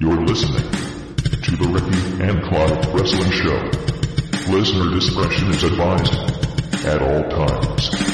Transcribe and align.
You're 0.00 0.24
listening 0.26 0.70
to 1.42 1.56
the 1.56 1.68
Ricky 1.72 2.22
and 2.22 2.40
Clive 2.44 2.94
Wrestling 2.94 3.32
Show. 3.32 4.52
Listener 4.52 4.94
discretion 4.94 5.48
is 5.48 5.64
advised 5.64 6.14
at 6.86 7.02
all 7.02 7.28
times. 7.28 8.07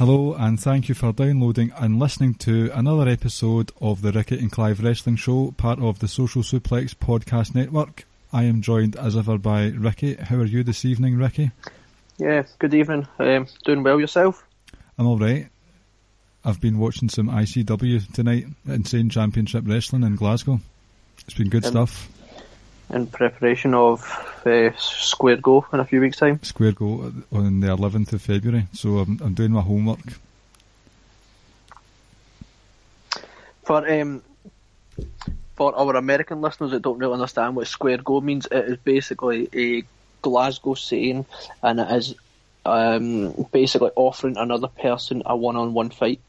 Hello, 0.00 0.32
and 0.32 0.58
thank 0.58 0.88
you 0.88 0.94
for 0.94 1.12
downloading 1.12 1.72
and 1.76 1.98
listening 1.98 2.32
to 2.36 2.70
another 2.72 3.06
episode 3.06 3.70
of 3.82 4.00
the 4.00 4.10
Ricky 4.10 4.38
and 4.38 4.50
Clive 4.50 4.82
Wrestling 4.82 5.16
Show, 5.16 5.52
part 5.58 5.78
of 5.78 5.98
the 5.98 6.08
Social 6.08 6.40
Suplex 6.40 6.94
Podcast 6.94 7.54
Network. 7.54 8.06
I 8.32 8.44
am 8.44 8.62
joined 8.62 8.96
as 8.96 9.14
ever 9.14 9.36
by 9.36 9.66
Ricky. 9.66 10.14
How 10.14 10.36
are 10.36 10.46
you 10.46 10.64
this 10.64 10.86
evening, 10.86 11.18
Ricky? 11.18 11.50
Yeah, 12.16 12.44
good 12.58 12.72
evening. 12.72 13.08
Um, 13.18 13.46
doing 13.66 13.82
well 13.82 14.00
yourself? 14.00 14.42
I'm 14.96 15.06
alright. 15.06 15.48
I've 16.46 16.62
been 16.62 16.78
watching 16.78 17.10
some 17.10 17.28
ICW 17.28 18.10
tonight, 18.14 18.46
Insane 18.66 19.10
Championship 19.10 19.64
Wrestling 19.66 20.04
in 20.04 20.16
Glasgow. 20.16 20.60
It's 21.26 21.36
been 21.36 21.50
good 21.50 21.66
um, 21.66 21.72
stuff. 21.72 22.08
In 22.92 23.06
preparation 23.06 23.74
of 23.74 24.02
uh, 24.44 24.70
Square 24.76 25.36
Go 25.36 25.64
in 25.72 25.80
a 25.80 25.84
few 25.84 26.00
weeks' 26.00 26.16
time. 26.16 26.42
Square 26.42 26.72
Go 26.72 27.12
on 27.32 27.60
the 27.60 27.68
11th 27.68 28.14
of 28.14 28.22
February, 28.22 28.66
so 28.72 28.98
I'm, 28.98 29.20
I'm 29.22 29.34
doing 29.34 29.52
my 29.52 29.60
homework. 29.60 30.00
For 33.62 33.88
um, 33.88 34.22
for 35.54 35.78
our 35.78 35.94
American 35.96 36.40
listeners 36.40 36.70
that 36.70 36.82
don't 36.82 36.98
really 36.98 37.12
understand 37.12 37.54
what 37.54 37.66
Square 37.66 37.98
Go 37.98 38.20
means, 38.20 38.46
it 38.50 38.64
is 38.64 38.76
basically 38.78 39.48
a 39.54 39.84
Glasgow 40.22 40.74
saying, 40.74 41.26
and 41.62 41.80
it 41.80 41.90
is 41.92 42.14
um, 42.64 43.46
basically 43.52 43.90
offering 43.94 44.36
another 44.36 44.68
person 44.68 45.22
a 45.26 45.36
one-on-one 45.36 45.90
fight. 45.90 46.20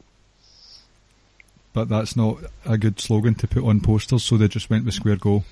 But 1.73 1.87
that's 1.87 2.17
not 2.17 2.39
a 2.65 2.77
good 2.77 2.99
slogan 2.99 3.35
to 3.35 3.47
put 3.47 3.63
on 3.63 3.79
posters, 3.79 4.23
so 4.23 4.37
they 4.37 4.49
just 4.49 4.69
went 4.69 4.85
with 4.85 4.93
Square 4.93 5.17
Go. 5.17 5.43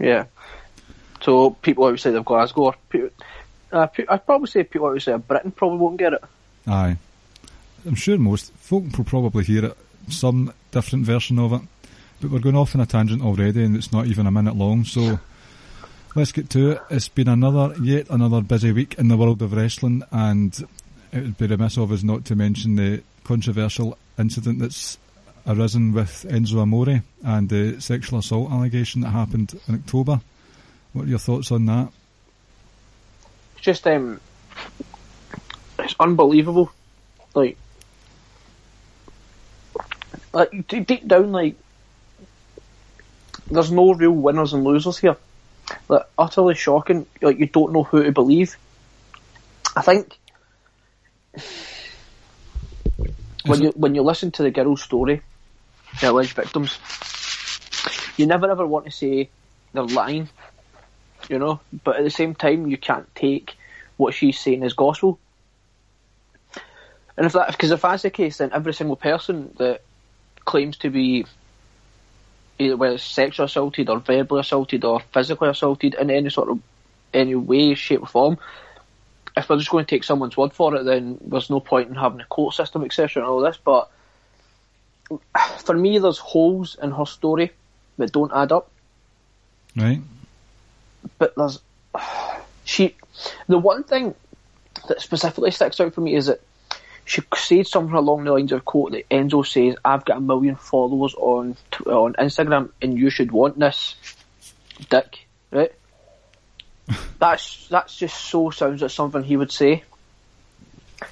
Yeah. 0.00 0.24
So 1.20 1.50
people 1.50 1.84
outside 1.84 2.14
of 2.14 2.24
Glasgow, 2.24 2.62
or 2.62 2.74
uh, 3.72 3.86
I'd 4.08 4.26
probably 4.26 4.48
say 4.48 4.64
people 4.64 4.88
outside 4.88 5.14
of 5.14 5.28
Britain 5.28 5.50
probably 5.52 5.78
won't 5.78 5.98
get 5.98 6.14
it. 6.14 6.24
Aye. 6.66 6.96
I'm 7.86 7.94
sure 7.94 8.18
most 8.18 8.52
folk 8.54 8.84
will 8.96 9.04
probably 9.04 9.44
hear 9.44 9.66
it, 9.66 9.76
some 10.08 10.52
different 10.70 11.04
version 11.04 11.38
of 11.38 11.52
it. 11.52 11.62
But 12.20 12.30
we're 12.30 12.40
going 12.40 12.56
off 12.56 12.74
on 12.74 12.80
a 12.80 12.86
tangent 12.86 13.22
already 13.22 13.64
and 13.64 13.76
it's 13.76 13.92
not 13.92 14.06
even 14.06 14.26
a 14.26 14.30
minute 14.30 14.56
long, 14.56 14.84
so 14.84 15.18
let's 16.14 16.32
get 16.32 16.50
to 16.50 16.72
it. 16.72 16.82
It's 16.90 17.08
been 17.08 17.28
another, 17.28 17.74
yet 17.82 18.08
another 18.10 18.40
busy 18.40 18.72
week 18.72 18.96
in 18.98 19.08
the 19.08 19.16
world 19.16 19.40
of 19.42 19.52
wrestling 19.52 20.02
and 20.10 20.54
it 21.12 21.22
would 21.22 21.38
be 21.38 21.46
remiss 21.46 21.76
of 21.76 21.92
us 21.92 22.02
not 22.02 22.24
to 22.26 22.36
mention 22.36 22.76
the 22.76 23.02
controversial 23.24 23.96
incident 24.18 24.58
that's 24.58 24.98
arisen 25.46 25.92
with 25.92 26.26
Enzo 26.28 26.60
Amore 26.60 27.02
and 27.24 27.48
the 27.48 27.80
sexual 27.80 28.18
assault 28.18 28.50
allegation 28.50 29.00
that 29.02 29.10
happened 29.10 29.58
in 29.68 29.74
October. 29.74 30.20
What 30.92 31.06
are 31.06 31.08
your 31.08 31.18
thoughts 31.18 31.52
on 31.52 31.66
that? 31.66 31.88
It's 33.54 33.62
just 33.62 33.86
um, 33.86 34.20
it's 35.78 35.94
unbelievable. 36.00 36.70
Like, 37.34 37.56
like 40.32 40.66
deep 40.66 41.06
down, 41.06 41.32
like 41.32 41.56
there's 43.50 43.70
no 43.70 43.94
real 43.94 44.12
winners 44.12 44.52
and 44.52 44.64
losers 44.64 44.98
here. 44.98 45.16
Like 45.88 46.06
utterly 46.18 46.54
shocking. 46.54 47.06
Like 47.20 47.38
you 47.38 47.46
don't 47.46 47.72
know 47.72 47.84
who 47.84 48.02
to 48.02 48.12
believe. 48.12 48.56
I 49.76 49.82
think 49.82 50.18
when 53.46 53.62
you 53.62 53.70
when 53.70 53.94
you 53.94 54.02
listen 54.02 54.30
to 54.32 54.42
the 54.42 54.50
girl's 54.50 54.82
story, 54.82 55.22
alleged 56.02 56.34
victims, 56.34 56.78
you 58.16 58.26
never 58.26 58.50
ever 58.50 58.66
want 58.66 58.86
to 58.86 58.90
say 58.90 59.30
they're 59.72 59.84
lying 59.84 60.28
you 61.30 61.38
know. 61.38 61.60
But 61.84 61.96
at 61.96 62.04
the 62.04 62.10
same 62.10 62.34
time, 62.34 62.66
you 62.66 62.76
can't 62.76 63.12
take 63.14 63.56
what 63.96 64.14
she's 64.14 64.38
saying 64.38 64.62
as 64.64 64.74
gospel. 64.74 65.18
And 67.16 67.26
if 67.26 67.32
that, 67.32 67.52
because 67.52 67.70
if 67.70 67.82
that's 67.82 68.02
the 68.02 68.10
case, 68.10 68.38
then 68.38 68.50
every 68.52 68.74
single 68.74 68.96
person 68.96 69.54
that 69.58 69.82
claims 70.44 70.78
to 70.78 70.90
be 70.90 71.26
either 72.58 72.76
whether 72.76 72.98
sexually 72.98 73.46
assaulted 73.46 73.88
or 73.88 74.00
verbally 74.00 74.40
assaulted 74.40 74.84
or 74.84 75.00
physically 75.00 75.48
assaulted 75.48 75.94
in 75.94 76.10
any 76.10 76.30
sort 76.30 76.50
of 76.50 76.60
any 77.14 77.34
way, 77.34 77.74
shape 77.74 78.02
or 78.02 78.06
form, 78.06 78.38
if 79.36 79.48
we're 79.48 79.58
just 79.58 79.70
going 79.70 79.84
to 79.84 79.90
take 79.90 80.04
someone's 80.04 80.36
word 80.36 80.52
for 80.52 80.74
it, 80.76 80.84
then 80.84 81.18
there's 81.20 81.50
no 81.50 81.60
point 81.60 81.88
in 81.88 81.94
having 81.94 82.20
a 82.20 82.26
court 82.26 82.54
system, 82.54 82.84
etc. 82.84 83.22
and 83.22 83.30
all 83.30 83.40
this. 83.40 83.58
But 83.62 83.90
for 85.58 85.76
me, 85.76 85.98
there's 85.98 86.18
holes 86.18 86.76
in 86.82 86.90
her 86.90 87.06
story 87.06 87.52
that 87.98 88.12
don't 88.12 88.32
add 88.34 88.52
up. 88.52 88.70
Right 89.76 90.00
but 91.18 91.34
there's 91.36 91.60
she. 92.64 92.96
The 93.48 93.58
one 93.58 93.84
thing 93.84 94.14
that 94.88 95.00
specifically 95.00 95.50
sticks 95.50 95.80
out 95.80 95.94
for 95.94 96.00
me 96.00 96.14
is 96.14 96.26
that 96.26 96.40
she 97.04 97.22
said 97.34 97.66
something 97.66 97.94
along 97.94 98.24
the 98.24 98.32
lines 98.32 98.52
of 98.52 98.64
quote 98.64 98.92
that 98.92 99.08
Enzo 99.08 99.46
says, 99.46 99.76
"I've 99.84 100.04
got 100.04 100.18
a 100.18 100.20
million 100.20 100.56
followers 100.56 101.14
on 101.14 101.56
on 101.86 102.14
Instagram, 102.14 102.70
and 102.80 102.98
you 102.98 103.10
should 103.10 103.32
want 103.32 103.58
this, 103.58 103.94
dick." 104.88 105.26
Right? 105.50 105.72
that's 107.18 107.68
that's 107.68 107.96
just 107.96 108.16
so 108.16 108.50
sounds 108.50 108.82
like 108.82 108.90
something 108.90 109.22
he 109.22 109.36
would 109.36 109.52
say. 109.52 109.84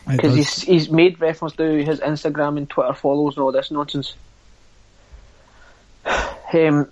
Because 0.06 0.34
he's 0.34 0.62
he's 0.62 0.91
made 0.91 1.21
reference 1.21 1.54
to 1.56 1.84
his 1.84 2.00
Instagram 2.00 2.56
and 2.56 2.69
Twitter 2.69 2.94
follows 2.94 3.37
and 3.37 3.43
all 3.43 3.53
this 3.53 3.71
nonsense. 3.71 4.15
Um, 6.50 6.91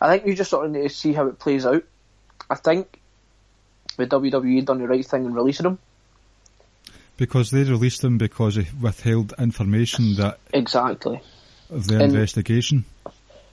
I 0.00 0.08
think 0.08 0.28
you 0.28 0.36
just 0.36 0.50
sort 0.50 0.66
of 0.66 0.70
need 0.70 0.82
to 0.82 0.88
see 0.88 1.12
how 1.12 1.26
it 1.26 1.40
plays 1.40 1.66
out. 1.66 1.82
I 2.48 2.54
think 2.54 3.00
the 3.96 4.06
WWE 4.06 4.64
done 4.64 4.78
the 4.78 4.86
right 4.86 5.04
thing 5.04 5.24
in 5.24 5.34
releasing 5.34 5.66
him. 5.66 5.78
Because 7.16 7.50
they 7.50 7.64
released 7.64 8.04
him 8.04 8.18
because 8.18 8.56
he 8.56 8.66
withheld 8.80 9.34
information 9.38 10.14
that 10.16 10.38
exactly 10.52 11.20
of 11.70 11.86
the 11.86 11.94
and 11.94 12.12
investigation. 12.12 12.84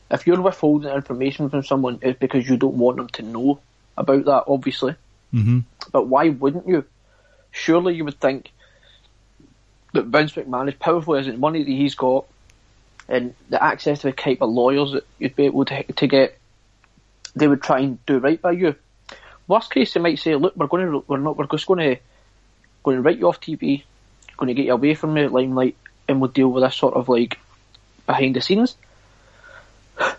If 0.10 0.28
you're 0.28 0.42
withholding 0.42 0.92
information 0.92 1.50
from 1.50 1.64
someone, 1.64 2.00
it's 2.02 2.20
because 2.20 2.48
you 2.48 2.58
don't 2.58 2.76
want 2.76 2.98
them 2.98 3.08
to 3.10 3.22
know 3.22 3.60
about 3.98 4.26
that, 4.26 4.44
obviously. 4.48 4.96
Mm-hmm. 5.34 5.60
But 5.92 6.08
why 6.08 6.30
wouldn't 6.30 6.68
you? 6.68 6.86
Surely 7.52 7.96
you 7.96 8.06
would 8.06 8.20
think 8.20 8.52
that 9.94 10.06
Vince 10.06 10.34
McMahon, 10.34 10.70
as 10.70 10.76
powerful 10.76 11.16
as 11.16 11.26
the 11.26 11.34
money 11.34 11.64
that 11.64 11.70
he's 11.70 11.96
got, 11.96 12.26
and 13.10 13.36
the 13.50 13.62
access 13.62 14.02
to 14.02 14.08
the 14.08 14.14
type 14.14 14.42
of 14.42 14.50
lawyers 14.50 14.94
that 14.94 15.06
you'd 15.20 15.36
be 15.36 15.46
able 15.46 15.66
to, 15.66 15.84
to 15.84 16.08
get, 16.08 16.38
they 17.36 17.48
would 17.48 17.62
try 17.62 17.80
and 17.80 18.04
do 18.06 18.20
right 18.20 18.42
by 18.42 18.52
you. 18.52 18.76
Worst 19.48 19.72
case, 19.72 19.94
they 19.94 20.00
might 20.00 20.20
say, 20.20 20.36
"Look, 20.36 20.56
we're 20.56 20.68
going 20.68 20.90
to, 20.90 21.04
we're 21.08 21.18
not, 21.18 21.36
we're 21.36 21.46
just 21.48 21.68
going 21.68 21.96
to, 21.96 22.02
going 22.84 22.98
to 22.98 23.02
write 23.02 23.18
you 23.18 23.28
off 23.28 23.42
TV, 23.42 23.84
going 24.38 24.48
to 24.48 24.54
get 24.54 24.66
you 24.66 24.74
away 24.74 24.96
from 24.96 25.14
the 25.14 25.28
limelight, 25.28 25.76
and 26.08 26.22
we'll 26.22 26.32
deal 26.32 26.48
with 26.48 26.64
this 26.64 26.76
sort 26.76 26.94
of 26.94 27.10
like 27.10 27.38
behind 28.06 28.36
the 28.36 28.42
scenes." 28.42 28.78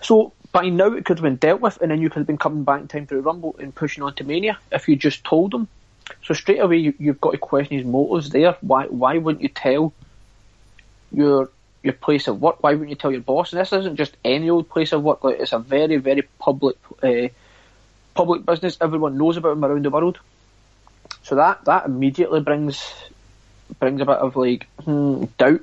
So 0.03 0.33
by 0.53 0.69
now 0.69 0.93
it 0.93 1.05
could 1.05 1.19
have 1.19 1.25
been 1.25 1.37
dealt 1.37 1.61
with, 1.61 1.81
and 1.81 1.91
then 1.91 2.01
you 2.01 2.11
could 2.11 2.21
have 2.21 2.27
been 2.27 2.39
coming 2.39 2.65
back 2.65 2.81
in 2.83 2.89
time 2.89 3.07
for 3.07 3.15
the 3.15 3.23
Rumble 3.23 3.57
and 3.59 3.75
pushing 3.75 4.03
on 4.05 4.15
to 4.17 4.25
Mania 4.25 4.59
if 4.71 4.89
you 4.89 4.97
just 4.97 5.25
told 5.25 5.53
them. 5.53 5.69
So 6.25 6.35
straight 6.35 6.59
away 6.59 6.79
you, 6.79 6.95
you've 6.99 7.21
got 7.21 7.33
to 7.33 7.39
question 7.39 7.79
his 7.79 7.87
motives 7.87 8.31
there. 8.31 8.57
Why 8.61 8.87
why 8.87 9.19
wouldn't 9.19 9.43
you 9.43 9.49
tell 9.49 9.93
your 11.13 11.51
your 11.83 11.93
place 11.93 12.29
of 12.29 12.41
work. 12.41 12.63
Why 12.63 12.73
wouldn't 12.73 12.91
you 12.91 12.97
tell 12.97 13.11
your 13.11 13.21
boss? 13.21 13.53
And 13.53 13.61
this 13.61 13.73
isn't 13.73 13.97
just 13.97 14.17
any 14.25 14.51
old 14.51 14.69
place 14.69 14.93
of 14.93 15.03
work. 15.03 15.25
Like 15.25 15.41
it's 15.41 15.53
a 15.53 15.59
very, 15.59 15.97
very 15.97 16.23
public, 16.39 16.77
uh, 17.03 17.29
public 18.15 18.47
business. 18.47 18.79
Everyone 18.81 19.19
knows 19.19 19.37
about 19.37 19.53
him 19.53 19.65
around 19.65 19.85
the 19.85 19.91
world. 19.91 20.19
So 21.25 21.37
that 21.37 21.65
that 21.67 21.87
immediately 21.87 22.41
brings 22.41 22.93
brings 23.79 24.01
a 24.01 24.05
bit 24.05 24.17
of 24.17 24.37
like 24.37 24.67
hmm, 24.85 25.25
doubt 25.39 25.61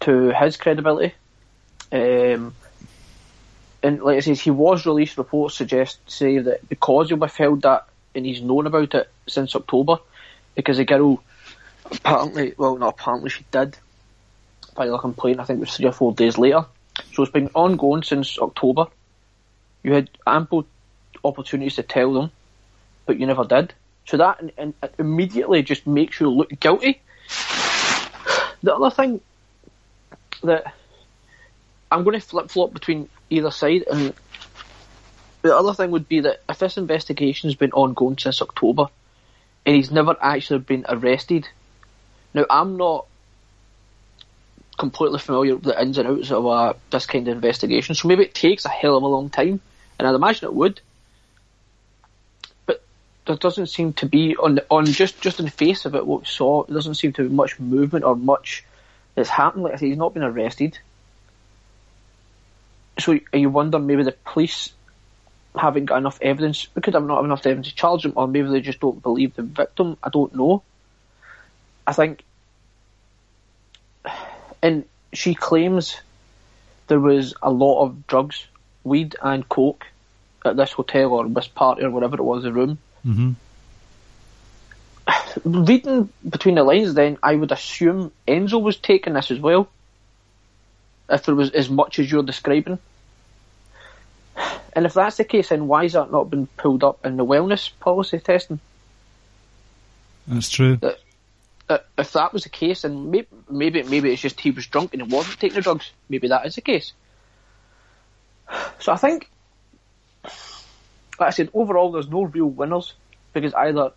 to 0.00 0.30
his 0.30 0.56
credibility. 0.56 1.14
Um, 1.90 2.54
and 3.82 4.02
like 4.02 4.16
I 4.16 4.20
says, 4.20 4.40
he 4.40 4.50
was 4.50 4.86
released. 4.86 5.18
Reports 5.18 5.56
suggest 5.56 5.98
say 6.10 6.38
that 6.38 6.68
because 6.68 7.08
he 7.08 7.14
withheld 7.14 7.62
that 7.62 7.87
and 8.14 8.26
he's 8.26 8.42
known 8.42 8.66
about 8.66 8.94
it 8.94 9.10
since 9.26 9.54
October, 9.54 9.98
because 10.54 10.76
the 10.76 10.84
girl 10.84 11.22
apparently, 11.90 12.54
well, 12.56 12.76
not 12.76 12.94
apparently, 12.98 13.30
she 13.30 13.44
did 13.50 13.76
file 14.74 14.94
a 14.94 14.98
complaint, 14.98 15.40
I 15.40 15.44
think 15.44 15.58
it 15.58 15.60
was 15.60 15.76
three 15.76 15.86
or 15.86 15.92
four 15.92 16.12
days 16.12 16.38
later. 16.38 16.64
So 17.12 17.22
it's 17.22 17.32
been 17.32 17.50
ongoing 17.54 18.02
since 18.02 18.38
October. 18.38 18.86
You 19.82 19.92
had 19.92 20.10
ample 20.26 20.66
opportunities 21.24 21.76
to 21.76 21.82
tell 21.82 22.12
them, 22.12 22.30
but 23.06 23.18
you 23.18 23.26
never 23.26 23.44
did. 23.44 23.72
So 24.06 24.16
that 24.16 24.40
and, 24.40 24.52
and 24.56 24.74
immediately 24.98 25.62
just 25.62 25.86
makes 25.86 26.20
you 26.20 26.28
look 26.30 26.50
guilty. 26.60 27.00
The 28.62 28.74
other 28.74 28.90
thing 28.90 29.20
that 30.42 30.74
I'm 31.90 32.04
going 32.04 32.20
to 32.20 32.26
flip 32.26 32.50
flop 32.50 32.72
between 32.72 33.08
either 33.30 33.50
side, 33.50 33.84
and 33.90 34.14
the 35.42 35.56
other 35.56 35.74
thing 35.74 35.90
would 35.92 36.08
be 36.08 36.20
that 36.20 36.42
if 36.48 36.58
this 36.58 36.76
investigation's 36.76 37.54
been 37.54 37.72
ongoing 37.72 38.18
since 38.18 38.42
October, 38.42 38.86
and 39.64 39.76
he's 39.76 39.90
never 39.90 40.16
actually 40.20 40.60
been 40.60 40.84
arrested. 40.88 41.48
Now 42.34 42.46
I'm 42.48 42.76
not 42.76 43.06
completely 44.78 45.18
familiar 45.18 45.56
with 45.56 45.64
the 45.64 45.80
ins 45.80 45.98
and 45.98 46.08
outs 46.08 46.30
of 46.30 46.46
uh, 46.46 46.74
this 46.90 47.06
kind 47.06 47.28
of 47.28 47.34
investigation, 47.34 47.94
so 47.94 48.08
maybe 48.08 48.24
it 48.24 48.34
takes 48.34 48.64
a 48.64 48.70
hell 48.70 48.96
of 48.96 49.02
a 49.02 49.06
long 49.06 49.28
time, 49.30 49.60
and 49.98 50.08
I'd 50.08 50.14
imagine 50.14 50.46
it 50.46 50.54
would. 50.54 50.80
But 52.66 52.82
there 53.26 53.36
doesn't 53.36 53.66
seem 53.66 53.92
to 53.94 54.06
be 54.06 54.36
on 54.36 54.60
on 54.70 54.86
just 54.86 55.20
just 55.20 55.38
in 55.38 55.44
the 55.44 55.50
face 55.50 55.84
of 55.84 55.94
it 55.94 56.06
what 56.06 56.20
we 56.20 56.26
saw. 56.26 56.64
There 56.64 56.74
doesn't 56.74 56.94
seem 56.94 57.12
to 57.14 57.28
be 57.28 57.34
much 57.34 57.60
movement 57.60 58.04
or 58.04 58.16
much 58.16 58.64
that's 59.14 59.28
happened. 59.28 59.64
Like 59.64 59.74
I 59.74 59.76
say, 59.76 59.88
he's 59.88 59.96
not 59.98 60.14
been 60.14 60.22
arrested. 60.22 60.78
So 62.98 63.18
are 63.32 63.38
you 63.38 63.50
wonder 63.50 63.78
maybe 63.78 64.02
the 64.02 64.12
police 64.12 64.72
haven't 65.56 65.86
got 65.86 65.98
enough 65.98 66.18
evidence. 66.22 66.68
We 66.74 66.82
could 66.82 66.94
have 66.94 67.04
not 67.04 67.16
have 67.16 67.24
enough 67.24 67.46
evidence 67.46 67.68
to 67.68 67.74
charge 67.74 68.02
them, 68.02 68.12
or 68.16 68.28
maybe 68.28 68.48
they 68.48 68.60
just 68.60 68.80
don't 68.80 69.02
believe 69.02 69.34
the 69.34 69.42
victim. 69.42 69.96
I 70.02 70.10
don't 70.10 70.34
know. 70.34 70.62
I 71.86 71.92
think 71.92 72.22
and 74.62 74.84
she 75.12 75.34
claims 75.34 76.00
there 76.88 77.00
was 77.00 77.34
a 77.42 77.50
lot 77.50 77.84
of 77.84 78.06
drugs, 78.06 78.46
weed 78.84 79.16
and 79.22 79.48
coke 79.48 79.86
at 80.44 80.56
this 80.56 80.72
hotel 80.72 81.12
or 81.12 81.28
this 81.28 81.48
party 81.48 81.82
or 81.84 81.90
whatever 81.90 82.16
it 82.16 82.22
was, 82.22 82.42
the 82.42 82.52
room. 82.52 82.78
Mm-hmm. 83.06 83.32
Reading 85.64 86.08
between 86.28 86.56
the 86.56 86.64
lines, 86.64 86.94
then 86.94 87.18
I 87.22 87.34
would 87.34 87.52
assume 87.52 88.12
Enzo 88.26 88.60
was 88.60 88.76
taking 88.76 89.14
this 89.14 89.30
as 89.30 89.38
well. 89.38 89.68
If 91.10 91.24
there 91.24 91.34
was 91.34 91.50
as 91.50 91.70
much 91.70 91.98
as 91.98 92.10
you're 92.10 92.22
describing. 92.22 92.78
And 94.78 94.86
if 94.86 94.94
that's 94.94 95.16
the 95.16 95.24
case, 95.24 95.48
then 95.48 95.66
why 95.66 95.82
has 95.82 95.94
that 95.94 96.12
not 96.12 96.30
been 96.30 96.46
pulled 96.56 96.84
up 96.84 97.04
in 97.04 97.16
the 97.16 97.24
wellness 97.24 97.68
policy 97.80 98.20
testing? 98.20 98.60
That's 100.28 100.48
true. 100.48 100.76
That 100.76 101.00
uh, 101.68 101.78
if 101.98 102.12
that 102.12 102.32
was 102.32 102.44
the 102.44 102.48
case, 102.48 102.84
and 102.84 103.10
maybe, 103.10 103.26
maybe 103.50 103.82
maybe 103.82 104.12
it's 104.12 104.22
just 104.22 104.38
he 104.38 104.52
was 104.52 104.68
drunk 104.68 104.94
and 104.94 105.02
he 105.02 105.08
wasn't 105.12 105.40
taking 105.40 105.56
the 105.56 105.62
drugs. 105.62 105.90
Maybe 106.08 106.28
that 106.28 106.46
is 106.46 106.54
the 106.54 106.60
case. 106.60 106.92
So 108.78 108.92
I 108.92 108.96
think, 108.98 109.28
like 110.22 111.26
I 111.26 111.30
said, 111.30 111.50
overall 111.52 111.90
there's 111.90 112.08
no 112.08 112.22
real 112.22 112.46
winners 112.46 112.94
because 113.32 113.54
either 113.54 113.90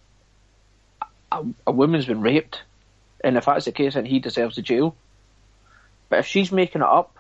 a, 1.32 1.46
a 1.68 1.72
woman's 1.72 2.08
been 2.08 2.22
raped, 2.22 2.64
and 3.24 3.38
if 3.38 3.46
that's 3.46 3.66
the 3.66 3.72
case, 3.72 3.94
then 3.94 4.06
he 4.06 4.18
deserves 4.18 4.56
the 4.56 4.64
jail. 4.64 4.96
But 6.10 6.18
if 6.18 6.26
she's 6.26 6.52
making 6.52 6.82
it 6.82 6.88
up, 6.88 7.16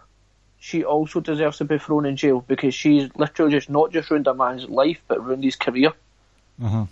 she 0.63 0.83
also 0.83 1.19
deserves 1.19 1.57
to 1.57 1.65
be 1.65 1.79
thrown 1.79 2.05
in 2.05 2.15
jail 2.15 2.45
because 2.47 2.75
she's 2.75 3.09
literally 3.15 3.51
just 3.51 3.67
not 3.67 3.91
just 3.91 4.11
ruined 4.11 4.27
a 4.27 4.33
man's 4.35 4.69
life, 4.69 5.01
but 5.07 5.25
ruined 5.25 5.43
his 5.43 5.55
career. 5.55 5.91
Uh-huh. 6.63 6.85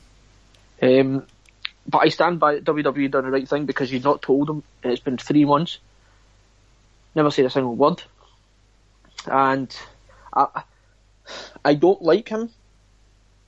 Um, 0.81 1.27
but 1.87 1.99
I 1.99 2.09
stand 2.09 2.39
by 2.39 2.61
WWE 2.61 3.11
done 3.11 3.25
the 3.25 3.29
right 3.29 3.47
thing 3.47 3.67
because 3.67 3.91
you've 3.91 4.03
not 4.03 4.23
told 4.23 4.47
them 4.47 4.63
it's 4.83 5.01
been 5.01 5.19
three 5.19 5.45
months. 5.45 5.77
Never 7.13 7.29
said 7.29 7.45
a 7.45 7.51
single 7.51 7.75
word. 7.75 8.01
And 9.27 9.71
I, 10.33 10.63
I 11.63 11.75
don't 11.75 12.01
like 12.01 12.27
him 12.27 12.49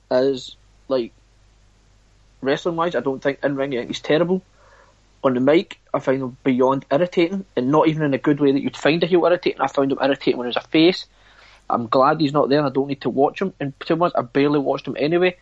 as 0.08 0.54
like 0.86 1.12
wrestling 2.40 2.76
wise. 2.76 2.94
I 2.94 3.00
don't 3.00 3.20
think 3.20 3.40
in 3.42 3.56
ring 3.56 3.72
he's 3.72 3.98
terrible. 3.98 4.40
On 5.24 5.34
the 5.34 5.40
mic, 5.40 5.80
I 5.94 6.00
find 6.00 6.20
him 6.20 6.36
beyond 6.42 6.84
irritating, 6.90 7.44
and 7.56 7.70
not 7.70 7.88
even 7.88 8.02
in 8.02 8.14
a 8.14 8.18
good 8.18 8.40
way 8.40 8.52
that 8.52 8.60
you'd 8.60 8.76
find 8.76 9.02
a 9.02 9.06
heel 9.06 9.24
irritating. 9.24 9.60
I 9.60 9.68
found 9.68 9.92
him 9.92 9.98
irritating 10.00 10.36
when 10.36 10.46
he 10.46 10.48
was 10.48 10.56
a 10.56 10.68
face. 10.68 11.06
I'm 11.70 11.86
glad 11.86 12.20
he's 12.20 12.32
not 12.32 12.48
there. 12.48 12.64
I 12.64 12.70
don't 12.70 12.88
need 12.88 13.02
to 13.02 13.10
watch 13.10 13.40
him. 13.40 13.52
And 13.60 13.78
to 13.80 13.96
be 13.96 14.06
I 14.14 14.22
barely 14.22 14.58
watched 14.58 14.86
him 14.86 14.96
anyway. 14.98 15.36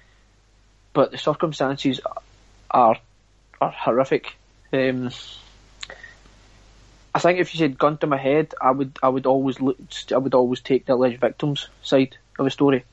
But 0.92 1.10
the 1.10 1.18
circumstances 1.18 2.00
are 2.70 2.96
are 3.60 3.70
horrific. 3.70 4.34
Um, 4.72 5.10
I 7.14 7.18
think 7.18 7.40
if 7.40 7.54
you 7.54 7.58
said 7.58 7.78
gun 7.78 7.98
to 7.98 8.06
my 8.06 8.16
head, 8.16 8.54
I 8.60 8.70
would 8.70 8.98
I 9.02 9.08
would 9.08 9.26
always 9.26 9.60
look, 9.60 9.78
I 10.12 10.18
would 10.18 10.34
always 10.34 10.60
take 10.60 10.86
the 10.86 10.94
alleged 10.94 11.20
victim's 11.20 11.68
side 11.82 12.16
of 12.38 12.46
a 12.46 12.50
story. 12.50 12.84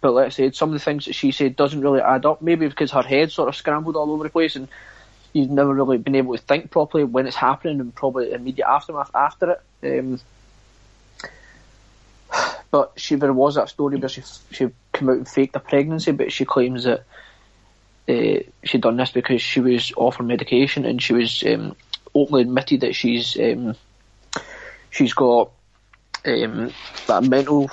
But 0.00 0.16
I 0.16 0.28
said, 0.28 0.54
some 0.54 0.70
of 0.70 0.74
the 0.74 0.84
things 0.84 1.06
that 1.06 1.14
she 1.14 1.32
said 1.32 1.56
doesn't 1.56 1.80
really 1.80 2.00
add 2.00 2.26
up. 2.26 2.42
Maybe 2.42 2.68
because 2.68 2.92
her 2.92 3.02
head 3.02 3.32
sort 3.32 3.48
of 3.48 3.56
scrambled 3.56 3.96
all 3.96 4.10
over 4.10 4.24
the 4.24 4.30
place, 4.30 4.56
and 4.56 4.68
you've 5.36 5.50
never 5.50 5.74
really 5.74 5.98
been 5.98 6.14
able 6.14 6.34
to 6.36 6.42
think 6.42 6.70
properly 6.70 7.04
when 7.04 7.26
it's 7.26 7.36
happening, 7.36 7.80
and 7.80 7.94
probably 7.94 8.32
immediate 8.32 8.66
aftermath 8.66 9.10
after 9.14 9.58
it. 9.82 10.00
Um, 10.00 10.20
but 12.70 12.92
she 12.96 13.14
there 13.16 13.32
was 13.32 13.56
that 13.56 13.68
story 13.68 13.96
where 13.96 14.08
she 14.08 14.22
she 14.50 14.68
came 14.92 15.10
out 15.10 15.16
and 15.16 15.28
faked 15.28 15.56
a 15.56 15.60
pregnancy, 15.60 16.12
but 16.12 16.32
she 16.32 16.44
claims 16.44 16.84
that 16.84 17.04
uh, 18.08 18.40
she'd 18.64 18.80
done 18.80 18.96
this 18.96 19.10
because 19.10 19.42
she 19.42 19.60
was 19.60 19.92
off 19.96 20.16
her 20.16 20.24
medication 20.24 20.84
and 20.84 21.02
she 21.02 21.12
was 21.12 21.42
um, 21.44 21.76
openly 22.14 22.42
admitted 22.42 22.80
that 22.80 22.94
she's 22.94 23.38
um, 23.38 23.74
she's 24.90 25.12
got 25.12 25.50
um, 26.24 26.72
that 27.06 27.24
mental 27.24 27.70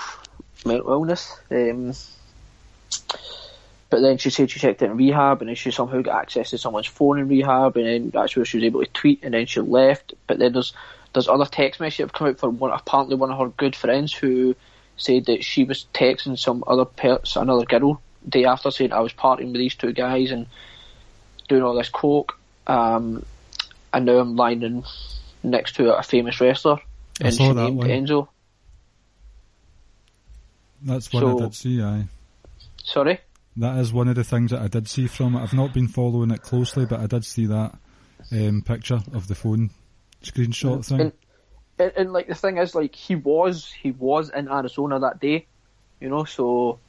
mental 0.65 0.91
illness. 0.91 1.35
But 3.93 4.01
then 4.01 4.17
she 4.17 4.31
said 4.31 4.49
she 4.49 4.59
checked 4.59 4.81
it 4.81 4.89
in 4.89 4.97
rehab 4.97 5.41
and 5.41 5.49
then 5.49 5.55
she 5.55 5.69
somehow 5.69 6.01
got 6.01 6.19
access 6.19 6.49
to 6.49 6.57
someone's 6.57 6.87
phone 6.87 7.19
in 7.19 7.27
rehab 7.27 7.77
and 7.77 7.85
then 7.85 8.09
that's 8.09 8.35
where 8.35 8.43
she 8.43 8.57
was 8.57 8.63
able 8.63 8.83
to 8.83 8.89
tweet 8.91 9.19
and 9.21 9.35
then 9.35 9.45
she 9.45 9.59
left. 9.59 10.15
But 10.25 10.39
then 10.39 10.53
there's 10.53 10.73
there's 11.13 11.27
other 11.27 11.45
text 11.45 11.79
messages 11.79 11.97
that 11.97 12.03
have 12.05 12.13
come 12.13 12.27
out 12.29 12.39
from 12.39 12.57
one 12.57 12.71
apparently 12.71 13.17
one 13.17 13.31
of 13.31 13.37
her 13.37 13.49
good 13.49 13.75
friends 13.75 14.11
who 14.11 14.55
said 14.97 15.25
that 15.25 15.43
she 15.43 15.63
was 15.63 15.85
texting 15.93 16.39
some 16.39 16.63
other 16.65 16.85
person, 16.85 17.43
another 17.43 17.65
girl 17.65 18.01
day 18.27 18.45
after 18.45 18.71
saying 18.71 18.93
I 18.93 19.01
was 19.01 19.13
partying 19.13 19.51
with 19.51 19.61
these 19.61 19.75
two 19.75 19.93
guys 19.93 20.31
and 20.31 20.47
doing 21.47 21.61
all 21.61 21.75
this 21.75 21.89
coke. 21.89 22.39
Um, 22.65 23.23
and 23.93 24.07
now 24.07 24.17
I'm 24.17 24.35
lying 24.35 24.83
next 25.43 25.75
to 25.75 25.95
a 25.95 26.01
famous 26.01 26.41
wrestler, 26.41 26.79
I 27.21 27.25
and 27.25 27.33
she 27.35 27.53
named 27.53 27.77
one. 27.77 27.87
Enzo. 27.89 28.27
That's 30.81 31.13
one 31.13 31.21
So- 31.21 31.37
I 31.37 31.41
did 31.43 31.53
see, 31.53 31.83
aye. 31.83 32.05
Sorry. 32.83 33.19
That 33.57 33.77
is 33.77 33.93
one 33.93 34.07
of 34.07 34.15
the 34.15 34.23
things 34.23 34.51
that 34.51 34.61
I 34.61 34.67
did 34.67 34.87
see 34.87 35.07
from 35.07 35.35
it. 35.35 35.41
I've 35.41 35.53
not 35.53 35.73
been 35.73 35.87
following 35.87 36.31
it 36.31 36.41
closely, 36.41 36.85
but 36.85 36.99
I 36.99 37.07
did 37.07 37.23
see 37.23 37.45
that 37.47 37.77
um, 38.31 38.63
picture 38.63 38.99
of 39.13 39.27
the 39.27 39.35
phone 39.35 39.69
screenshot 40.23 40.85
thing. 40.85 41.01
And, 41.01 41.13
and, 41.77 41.93
and 41.95 42.13
like 42.13 42.27
the 42.27 42.35
thing 42.35 42.57
is, 42.57 42.73
like 42.73 42.95
he 42.95 43.15
was 43.15 43.71
he 43.71 43.91
was 43.91 44.29
in 44.29 44.49
Arizona 44.49 44.99
that 45.01 45.19
day, 45.19 45.45
you 45.99 46.09
know. 46.09 46.23
So 46.23 46.79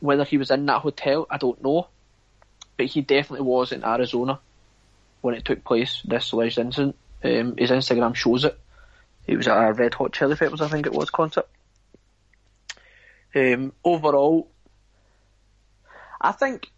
whether 0.00 0.24
he 0.24 0.38
was 0.38 0.50
in 0.50 0.66
that 0.66 0.82
hotel, 0.82 1.26
I 1.28 1.38
don't 1.38 1.62
know, 1.62 1.88
but 2.76 2.86
he 2.86 3.00
definitely 3.00 3.46
was 3.46 3.72
in 3.72 3.84
Arizona 3.84 4.38
when 5.22 5.34
it 5.34 5.44
took 5.44 5.64
place. 5.64 6.02
This 6.04 6.30
alleged 6.32 6.58
incident. 6.58 6.96
Um, 7.24 7.56
his 7.56 7.70
Instagram 7.70 8.14
shows 8.14 8.44
it. 8.44 8.58
It 9.26 9.36
was 9.36 9.48
at 9.48 9.58
a 9.58 9.72
Red 9.72 9.94
Hot 9.94 10.12
Chili 10.12 10.36
Peppers, 10.36 10.60
I 10.60 10.68
think 10.68 10.86
it 10.86 10.92
was, 10.92 11.10
concert. 11.10 11.46
Um, 13.34 13.72
overall, 13.84 14.48
I 16.20 16.32
think, 16.32 16.70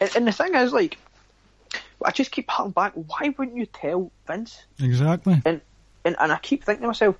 and, 0.00 0.10
and 0.16 0.26
the 0.26 0.32
thing 0.32 0.54
is, 0.54 0.72
like, 0.72 0.98
I 2.04 2.10
just 2.10 2.30
keep 2.30 2.48
harking 2.50 2.72
back. 2.72 2.92
Why 2.94 3.34
wouldn't 3.36 3.56
you 3.56 3.66
tell 3.66 4.10
Vince? 4.26 4.64
Exactly. 4.80 5.42
And 5.44 5.60
and, 6.04 6.16
and 6.18 6.32
I 6.32 6.38
keep 6.38 6.64
thinking 6.64 6.82
to 6.82 6.86
myself, 6.88 7.16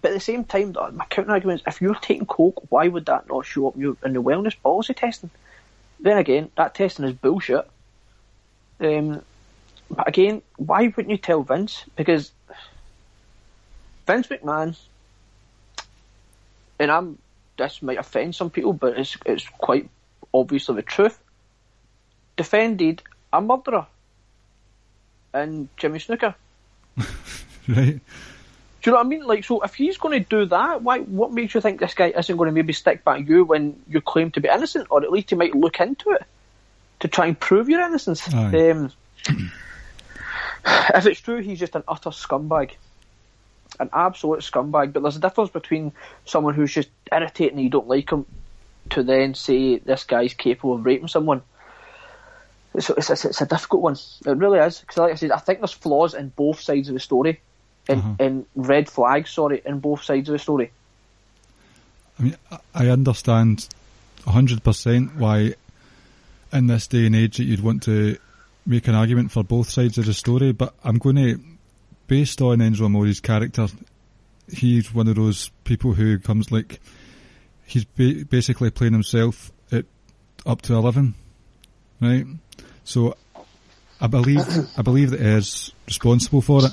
but 0.00 0.12
at 0.12 0.14
the 0.14 0.20
same 0.20 0.44
time, 0.44 0.72
my 0.92 1.04
counter 1.06 1.32
argument 1.32 1.60
is, 1.60 1.74
if 1.74 1.80
you're 1.80 1.96
taking 1.96 2.26
coke, 2.26 2.62
why 2.70 2.86
would 2.86 3.06
that 3.06 3.28
not 3.28 3.44
show 3.44 3.68
up 3.68 3.74
in 3.74 3.80
your- 3.80 3.96
in 4.04 4.12
the 4.12 4.22
wellness 4.22 4.54
policy 4.62 4.94
testing? 4.94 5.30
Then 5.98 6.16
again, 6.18 6.50
that 6.56 6.74
testing 6.74 7.04
is 7.06 7.12
bullshit. 7.12 7.68
Um, 8.78 9.22
but 9.90 10.06
again, 10.08 10.42
why 10.56 10.84
wouldn't 10.84 11.10
you 11.10 11.18
tell 11.18 11.42
Vince? 11.42 11.84
Because 11.96 12.32
Vince 14.06 14.28
McMahon, 14.28 14.78
and 16.78 16.90
I'm 16.90 17.18
this 17.60 17.82
might 17.82 17.98
offend 17.98 18.34
some 18.34 18.50
people, 18.50 18.72
but 18.72 18.98
it's 18.98 19.16
it's 19.26 19.48
quite 19.48 19.88
obviously 20.32 20.76
the 20.76 20.82
truth. 20.82 21.18
Defended 22.36 23.02
a 23.32 23.40
murderer 23.40 23.86
and 25.32 25.68
Jimmy 25.76 25.98
Snuka. 25.98 26.34
Right. 27.68 28.00
Do 28.82 28.90
you 28.90 28.92
know 28.92 28.98
what 28.98 29.06
I 29.06 29.08
mean? 29.08 29.24
Like, 29.26 29.44
so 29.44 29.60
if 29.60 29.74
he's 29.74 29.98
going 29.98 30.18
to 30.18 30.28
do 30.28 30.46
that, 30.46 30.82
why? 30.82 31.00
What 31.00 31.32
makes 31.32 31.54
you 31.54 31.60
think 31.60 31.78
this 31.78 31.94
guy 31.94 32.08
isn't 32.08 32.36
going 32.36 32.48
to 32.48 32.52
maybe 32.52 32.72
stick 32.72 33.04
by 33.04 33.18
you 33.18 33.44
when 33.44 33.80
you 33.88 34.00
claim 34.00 34.30
to 34.32 34.40
be 34.40 34.48
innocent, 34.48 34.88
or 34.90 35.04
at 35.04 35.12
least 35.12 35.30
he 35.30 35.36
might 35.36 35.54
look 35.54 35.78
into 35.78 36.10
it 36.12 36.24
to 37.00 37.08
try 37.08 37.26
and 37.26 37.38
prove 37.38 37.68
your 37.68 37.80
innocence? 37.82 38.26
Um, 38.32 38.90
if 40.66 41.06
it's 41.06 41.20
true, 41.20 41.42
he's 41.42 41.60
just 41.60 41.76
an 41.76 41.84
utter 41.86 42.10
scumbag, 42.10 42.72
an 43.80 43.90
absolute 43.92 44.40
scumbag. 44.40 44.92
But 44.92 45.02
there's 45.02 45.16
a 45.16 45.20
difference 45.20 45.50
between 45.50 45.92
someone 46.24 46.54
who's 46.54 46.72
just 46.72 46.88
irritating 47.10 47.56
and 47.56 47.64
you 47.64 47.70
don't 47.70 47.88
like 47.88 48.10
him, 48.10 48.26
to 48.90 49.02
then 49.02 49.34
say 49.34 49.78
this 49.78 50.04
guy's 50.04 50.34
capable 50.34 50.74
of 50.74 50.84
raping 50.84 51.08
someone. 51.08 51.42
It's, 52.74 52.90
it's, 52.90 53.10
it's, 53.10 53.24
it's 53.24 53.40
a 53.40 53.46
difficult 53.46 53.82
one. 53.82 53.96
It 54.26 54.36
really 54.36 54.58
is. 54.58 54.80
Because, 54.80 54.96
like 54.98 55.12
I 55.12 55.14
said, 55.16 55.32
I 55.32 55.38
think 55.38 55.58
there's 55.58 55.72
flaws 55.72 56.14
in 56.14 56.28
both 56.28 56.60
sides 56.60 56.88
of 56.88 56.94
the 56.94 57.00
story, 57.00 57.40
and, 57.88 58.20
and 58.20 58.44
mm-hmm. 58.44 58.62
red 58.62 58.88
flags, 58.88 59.30
sorry, 59.30 59.60
in 59.64 59.80
both 59.80 60.02
sides 60.02 60.28
of 60.28 60.34
the 60.34 60.38
story. 60.38 60.70
I 62.18 62.22
mean, 62.22 62.36
I- 62.50 62.58
I 62.74 62.88
understand 62.88 63.68
100% 64.24 65.16
why 65.16 65.54
in 66.52 66.66
this 66.66 66.86
day 66.86 67.06
and 67.06 67.16
age 67.16 67.38
that 67.38 67.44
you'd 67.44 67.62
want 67.62 67.82
to 67.84 68.18
make 68.66 68.88
an 68.88 68.94
argument 68.94 69.32
for 69.32 69.42
both 69.42 69.70
sides 69.70 69.98
of 69.98 70.06
the 70.06 70.14
story, 70.14 70.52
but 70.52 70.74
I'm 70.84 70.98
going 70.98 71.16
to, 71.16 71.40
based 72.10 72.42
on 72.42 72.58
Enzo 72.58 72.86
Amore's 72.86 73.20
character, 73.20 73.68
he's 74.52 74.92
one 74.92 75.06
of 75.06 75.14
those 75.14 75.50
people 75.62 75.92
who 75.92 76.18
comes 76.18 76.50
like, 76.50 76.80
he's 77.64 77.84
ba- 77.84 78.24
basically 78.28 78.68
playing 78.68 78.94
himself 78.94 79.52
at 79.70 79.84
up 80.44 80.60
to 80.62 80.74
11, 80.74 81.14
right? 82.00 82.26
So 82.82 83.16
I 84.00 84.08
believe, 84.08 84.44
I 84.76 84.82
believe 84.82 85.10
that 85.10 85.20
he 85.20 85.26
is 85.26 85.72
responsible 85.86 86.42
for 86.42 86.64
it. 86.64 86.72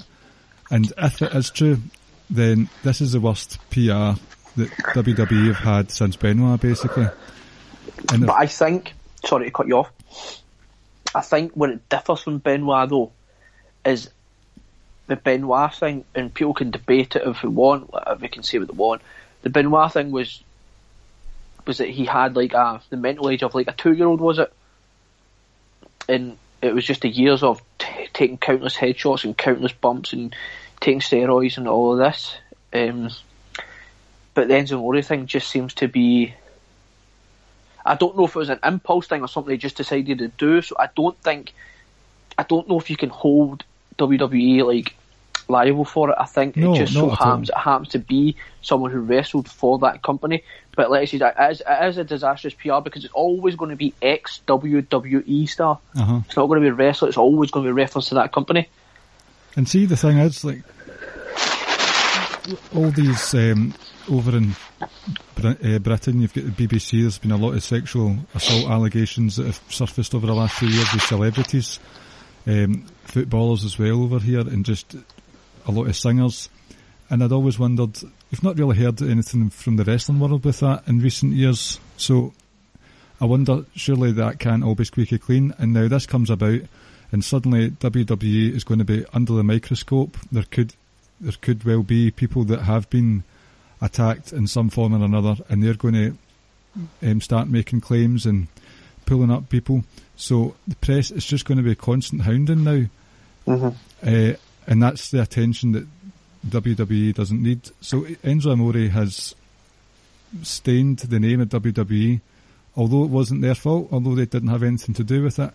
And 0.72 0.92
if 0.98 1.22
it 1.22 1.32
is 1.36 1.52
true, 1.52 1.78
then 2.32 2.68
this 2.82 3.00
is 3.00 3.12
the 3.12 3.20
worst 3.20 3.60
PR 3.70 4.18
that 4.58 4.72
WWE 4.96 5.54
have 5.54 5.58
had 5.58 5.92
since 5.92 6.16
Benoit, 6.16 6.60
basically. 6.60 7.10
And 8.12 8.26
But 8.26 8.38
I 8.42 8.48
think, 8.48 8.94
sorry 9.24 9.46
to 9.46 9.52
cut 9.52 9.68
you 9.68 9.78
off, 9.78 9.92
I 11.14 11.22
think 11.22 11.54
where 11.54 11.70
it 11.70 11.88
differs 11.90 12.22
from 12.22 12.40
Benoit 12.40 12.90
though 12.90 13.12
is 13.86 14.10
the 15.08 15.16
Benoit 15.16 15.74
thing, 15.74 16.06
and 16.14 16.34
people 16.34 16.54
can 16.54 16.72
debate 16.72 17.16
it 17.16 17.24
if 17.26 17.42
they 17.42 17.48
want, 17.48 17.90
if 18.08 18.32
can 18.32 18.44
say 18.44 18.60
what 18.60 18.68
they 18.68 18.74
want. 18.74 19.02
The 19.42 19.50
Benoit 19.50 19.92
thing 19.92 20.12
was 20.12 20.44
was 21.66 21.80
that 21.80 21.90
he 21.90 22.06
had 22.06 22.36
like 22.36 22.54
a 22.54 22.82
the 22.90 22.98
mental 22.98 23.30
age 23.30 23.44
of 23.44 23.56
like 23.56 23.68
a 23.68 23.74
two 23.74 23.94
year 23.94 24.08
old, 24.08 24.22
was 24.22 24.40
it? 24.40 24.54
And 26.08 26.38
it 26.62 26.74
was 26.74 26.86
just 26.86 27.02
the 27.02 27.10
years 27.10 27.44
of 27.44 27.62
t- 27.78 28.08
taking 28.14 28.38
countless 28.38 28.76
headshots 28.76 29.26
and 29.26 29.38
countless 29.38 29.74
bumps 29.74 30.14
and 30.14 30.36
taking 30.80 31.02
steroids 31.02 31.58
and 31.58 31.68
all 31.68 31.94
of 31.94 32.00
this. 32.00 32.36
Um, 32.74 33.10
but 34.34 34.48
the 34.48 34.54
Enzo 34.54 34.74
Amore 34.74 35.02
thing 35.02 35.26
just 35.26 35.50
seems 35.50 35.74
to 35.76 35.88
be 35.88 36.34
I 37.88 37.96
don't 37.96 38.18
know 38.18 38.26
if 38.26 38.36
it 38.36 38.40
was 38.40 38.50
an 38.50 38.60
impulse 38.64 39.08
thing 39.08 39.22
or 39.22 39.30
something 39.30 39.50
they 39.50 39.58
just 39.58 39.78
decided 39.78 40.20
to 40.20 40.28
do. 40.28 40.62
So 40.62 40.76
I 40.78 40.90
don't 40.94 41.18
think, 41.24 41.54
I 42.38 42.44
don't 42.44 42.68
know 42.68 42.78
if 42.78 42.90
you 42.90 42.98
can 42.98 43.10
hold 43.10 43.64
WWE 43.98 44.66
like 44.66 44.94
liable 45.48 45.86
for 45.86 46.10
it. 46.10 46.16
I 46.20 46.26
think 46.26 46.56
No, 46.56 46.74
it 46.74 46.78
just 46.78 46.94
so 46.94 47.10
happens 47.10 47.50
it 47.50 47.58
happens 47.58 47.90
to 47.90 48.00
be 48.00 48.36
someone 48.62 48.92
who 48.92 49.00
wrestled 49.00 49.50
for 49.50 49.80
that 49.80 50.02
company. 50.02 50.44
But 50.76 50.92
like 50.92 51.02
I 51.02 51.06
said, 51.06 51.22
it 51.22 51.52
is, 51.52 51.62
it 51.68 51.86
is 51.86 51.98
a 51.98 52.04
disastrous 52.04 52.54
PR 52.54 52.82
because 52.84 53.04
it's 53.04 53.14
always 53.14 53.56
going 53.56 53.72
to 53.72 53.76
be 53.76 53.94
ex 54.02 54.42
WWE 54.48 55.50
star. 55.50 55.80
uh-huh. 55.96 56.22
It's 56.26 56.38
not 56.38 56.48
going 56.48 56.62
to 56.62 56.66
be 56.66 56.70
a 56.70 56.74
wrestler. 56.74 57.08
It's 57.08 57.18
always 57.18 57.50
going 57.50 57.66
to 57.66 57.70
be 57.70 57.74
reference 57.74 58.10
to 58.10 58.16
that 58.16 58.32
company. 58.32 58.70
And 59.56 59.68
see, 59.68 59.86
the 59.86 59.98
thing 59.98 60.20
is, 60.20 60.44
like, 60.44 60.62
all 62.76 62.92
these 62.92 63.34
um, 63.34 63.74
over 64.10 64.38
in 64.38 64.56
Br- 65.36 65.76
uh, 65.76 65.80
Britain, 65.80 66.22
you've 66.22 66.34
got 66.34 66.46
the 66.46 66.68
BBC. 66.68 67.02
There's 67.02 67.18
been 67.18 67.32
a 67.32 67.38
lot 67.38 67.54
of 67.54 67.64
sexual 67.64 68.18
assault 68.36 68.70
allegations 68.70 69.38
that 69.38 69.48
have 69.48 69.62
surfaced 69.70 70.14
over 70.14 70.28
the 70.28 70.36
last 70.36 70.56
few 70.56 70.68
years 70.68 70.94
with 70.94 71.02
celebrities, 71.04 71.80
um, 72.46 72.86
footballers 73.04 73.66
as 73.66 73.80
well 73.80 74.04
over 74.04 74.20
here, 74.20 74.42
and 74.42 74.64
just 74.64 74.96
a 75.68 75.72
lot 75.72 75.88
of 75.88 75.96
singers. 75.96 76.50
And 77.10 77.24
I'd 77.24 77.32
always 77.32 77.58
wondered, 77.58 77.98
you've 78.30 78.44
not 78.44 78.58
really 78.58 78.78
heard 78.78 79.02
anything 79.02 79.50
from 79.50 79.78
the 79.78 79.84
wrestling 79.84 80.20
world 80.20 80.44
with 80.44 80.60
that 80.60 80.88
in 80.88 81.00
recent 81.00 81.34
years. 81.34 81.80
So 81.96 82.34
I 83.22 83.26
wonder, 83.26 83.66
surely 83.76 84.12
that 84.14 84.40
can't 84.40 84.64
all 84.64 84.76
be 84.76 84.84
squeaky 84.86 85.18
clean. 85.18 85.54
And 85.58 85.74
now 85.74 85.88
this 85.88 86.06
comes 86.06 86.30
about, 86.30 86.62
and 87.12 87.24
suddenly 87.24 87.72
WWE 87.72 88.54
is 88.54 88.64
going 88.64 88.80
to 88.80 88.86
be 88.86 89.06
under 89.14 89.34
the 89.34 89.44
microscope. 89.44 90.18
There 90.32 90.44
could, 90.44 90.74
there 91.22 91.34
could 91.40 91.64
well 91.64 91.84
be 91.84 92.12
people 92.12 92.44
that 92.46 92.64
have 92.64 92.90
been 92.90 93.24
attacked 93.82 94.34
in 94.34 94.48
some 94.48 94.70
form 94.70 94.94
or 94.94 95.06
another, 95.06 95.36
and 95.50 95.64
they're 95.64 95.76
going 95.76 95.94
to 95.94 96.18
um, 97.10 97.22
start 97.22 97.48
making 97.48 97.82
claims 97.82 98.26
and 98.26 98.48
pulling 99.06 99.32
up 99.32 99.50
people. 99.50 99.84
So 100.16 100.56
the 100.68 100.76
press 100.76 101.12
is 101.12 101.26
just 101.26 101.46
going 101.46 101.58
to 101.58 101.64
be 101.64 101.72
a 101.72 101.76
constant 101.76 102.24
hounding 102.24 102.64
now, 102.64 102.86
uh, 104.04 104.34
and 104.68 104.84
that's 104.84 105.12
the 105.12 105.22
attention 105.22 105.72
that 105.72 105.88
WWE 106.48 107.14
doesn't 107.16 107.42
need. 107.42 107.72
So 107.82 108.02
Enzo 108.02 108.52
Amore 108.52 108.90
has 108.90 109.34
stained 110.44 111.00
the 111.00 111.20
name 111.20 111.42
of 111.42 111.50
WWE, 111.50 112.22
although 112.76 113.04
it 113.04 113.10
wasn't 113.10 113.42
their 113.42 113.56
fault, 113.56 113.90
although 113.92 114.16
they 114.16 114.26
didn't 114.26 114.50
have 114.50 114.64
anything 114.64 114.94
to 114.96 115.04
do 115.04 115.24
with 115.24 115.40
it. 115.40 115.52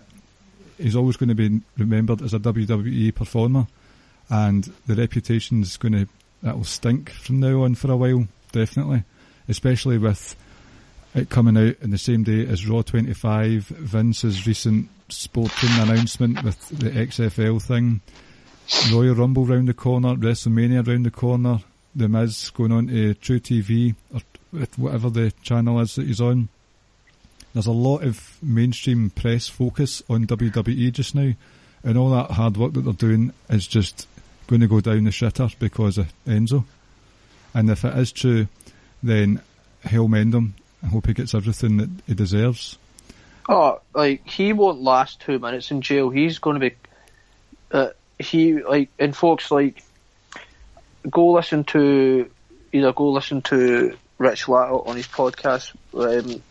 He's 0.79 0.97
always 0.97 1.17
going 1.17 1.29
to 1.29 1.35
be 1.35 1.61
remembered 1.77 2.23
as 2.23 2.35
a 2.35 2.39
WWE 2.39 3.15
performer, 3.15 3.67
and 4.31 4.73
the 4.87 4.97
reputation 4.97 5.63
is 5.63 5.77
going 5.77 5.93
to 5.93 6.09
that 6.43 6.57
will 6.57 6.65
stink 6.65 7.11
from 7.11 7.41
now 7.41 7.63
on 7.63 7.75
for 7.75 7.91
a 7.93 7.97
while, 7.97 8.27
definitely, 8.51 9.05
especially 9.49 9.97
with 9.97 10.35
it 11.15 11.29
coming 11.29 11.57
out 11.57 11.77
in 11.81 11.91
the 11.91 11.99
same 11.99 12.25
day 12.25 12.47
as 12.47 12.67
Raw 12.67 12.83
25, 12.83 13.65
Vince's 13.67 14.47
recent 14.47 14.89
sporting 15.09 15.71
announcement 15.79 16.43
with 16.43 16.69
the 16.71 16.91
XFL 16.91 17.63
thing, 17.63 18.01
Royal 18.93 19.15
Rumble 19.15 19.45
round 19.47 19.69
the 19.69 19.75
corner, 19.75 20.15
WrestleMania 20.15 20.87
round 20.87 21.07
the 21.07 21.11
corner, 21.11 21.61
The 21.95 22.09
Miz 22.09 22.51
going 22.51 22.73
on 22.73 22.87
to 22.89 23.15
truTV 23.15 23.95
or 24.15 24.21
whatever 24.77 25.11
the 25.11 25.33
channel 25.43 25.81
is 25.81 25.95
that 25.97 26.07
he's 26.07 26.21
on. 26.21 26.49
There's 27.53 27.67
a 27.67 27.73
lot 27.73 28.03
of 28.03 28.39
mainstream 28.43 29.11
press 29.11 29.49
focus 29.49 30.03
on 30.09 30.27
WWE 30.27 30.93
just 30.93 31.15
now, 31.15 31.33
and 31.85 31.99
all 31.99 32.11
that 32.11 32.31
hard 32.31 32.57
work 32.57 32.73
that 32.73 32.83
they're 32.83 32.93
doing 32.93 33.33
is 33.51 33.67
just 33.67 34.07
going 34.47 34.61
to 34.61 34.69
go 34.69 34.81
down 34.81 35.05
the 35.05 35.11
shitter 35.11 35.55
because 35.59 35.99
of 35.99 36.13
Enzo. 36.27 36.65
And 37.55 37.71
if 37.71 37.85
it 37.85 37.97
is 37.99 38.13
true, 38.13 38.49
then 39.03 39.43
hell 39.85 40.09
mend 40.09 40.35
him. 40.35 40.55
I 40.83 40.87
hope 40.87 41.07
he 41.07 41.15
gets 41.15 41.35
everything 41.35 41.77
that 41.77 41.91
he 42.07 42.15
deserves. 42.15 42.79
Oh, 43.49 43.81
like 43.95 44.27
he 44.29 44.53
won't 44.53 44.81
last 44.81 45.21
two 45.21 45.39
minutes 45.39 45.71
in 45.71 45.83
jail. 45.83 46.11
He's 46.11 46.39
going 46.39 46.61
to 46.61 46.71
be. 46.71 46.77
Uh, 47.71 47.91
he 48.23 48.63
like 48.63 48.91
and 48.99 49.17
folks 49.17 49.51
like 49.51 49.83
go 51.11 51.33
listen 51.33 51.65
to 51.65 52.31
either 52.73 52.93
go 52.93 53.11
listen 53.11 53.43
to 53.43 53.97
Rich 54.19 54.47
Latto 54.47 54.87
on 54.87 54.97
his 54.97 55.09
podcast 55.09 55.75
um, 55.95 56.43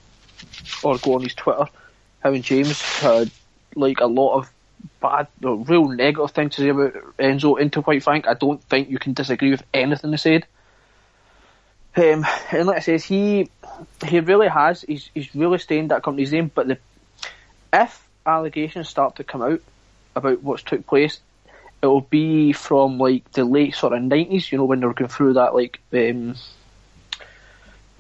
or 0.84 0.98
go 0.98 1.16
on 1.16 1.24
his 1.24 1.34
Twitter. 1.34 1.66
And 2.24 2.44
James 2.44 2.82
had 3.00 3.32
like 3.76 4.00
a 4.00 4.06
lot 4.06 4.38
of 4.38 4.52
bad, 5.00 5.28
no, 5.40 5.56
real 5.56 5.88
negative 5.88 6.32
things 6.32 6.56
to 6.56 6.62
say 6.62 6.70
about 6.70 6.94
Enzo. 7.18 7.60
Into 7.60 7.80
to 7.80 7.84
quite 7.84 8.04
frank, 8.04 8.28
I 8.28 8.34
don't 8.34 8.62
think 8.64 8.90
you 8.90 9.00
can 9.00 9.14
disagree 9.14 9.52
with 9.52 9.64
anything 9.74 10.12
they 10.12 10.18
said. 10.18 10.46
Um, 11.96 12.26
and 12.52 12.68
like 12.68 12.78
I 12.78 12.82
says, 12.82 13.04
he 13.04 13.50
he 14.06 14.20
really 14.20 14.48
has. 14.48 14.82
He's 14.82 15.10
he's 15.14 15.34
really 15.36 15.58
stained 15.58 15.92
that 15.92 16.04
company's 16.04 16.32
name. 16.32 16.52
But 16.54 16.68
the 16.68 16.78
if 17.74 18.08
allegations 18.26 18.90
start 18.90 19.16
to 19.16 19.24
come 19.24 19.42
out 19.42 19.62
about 20.16 20.44
what's 20.44 20.64
took 20.64 20.86
place, 20.86 21.20
it 21.82 21.88
will 21.88 22.02
be 22.02 22.54
from 22.54 22.98
like 22.98 23.32
the 23.32 23.44
late 23.44 23.76
sort 23.76 23.94
of 23.94 24.02
nineties. 24.02 24.52
You 24.52 24.58
know 24.58 24.66
when 24.66 24.80
they 24.80 24.86
were 24.86 24.94
going 24.94 25.10
through 25.10 25.34
that 25.34 25.56
like 25.56 25.80
um, 25.94 26.36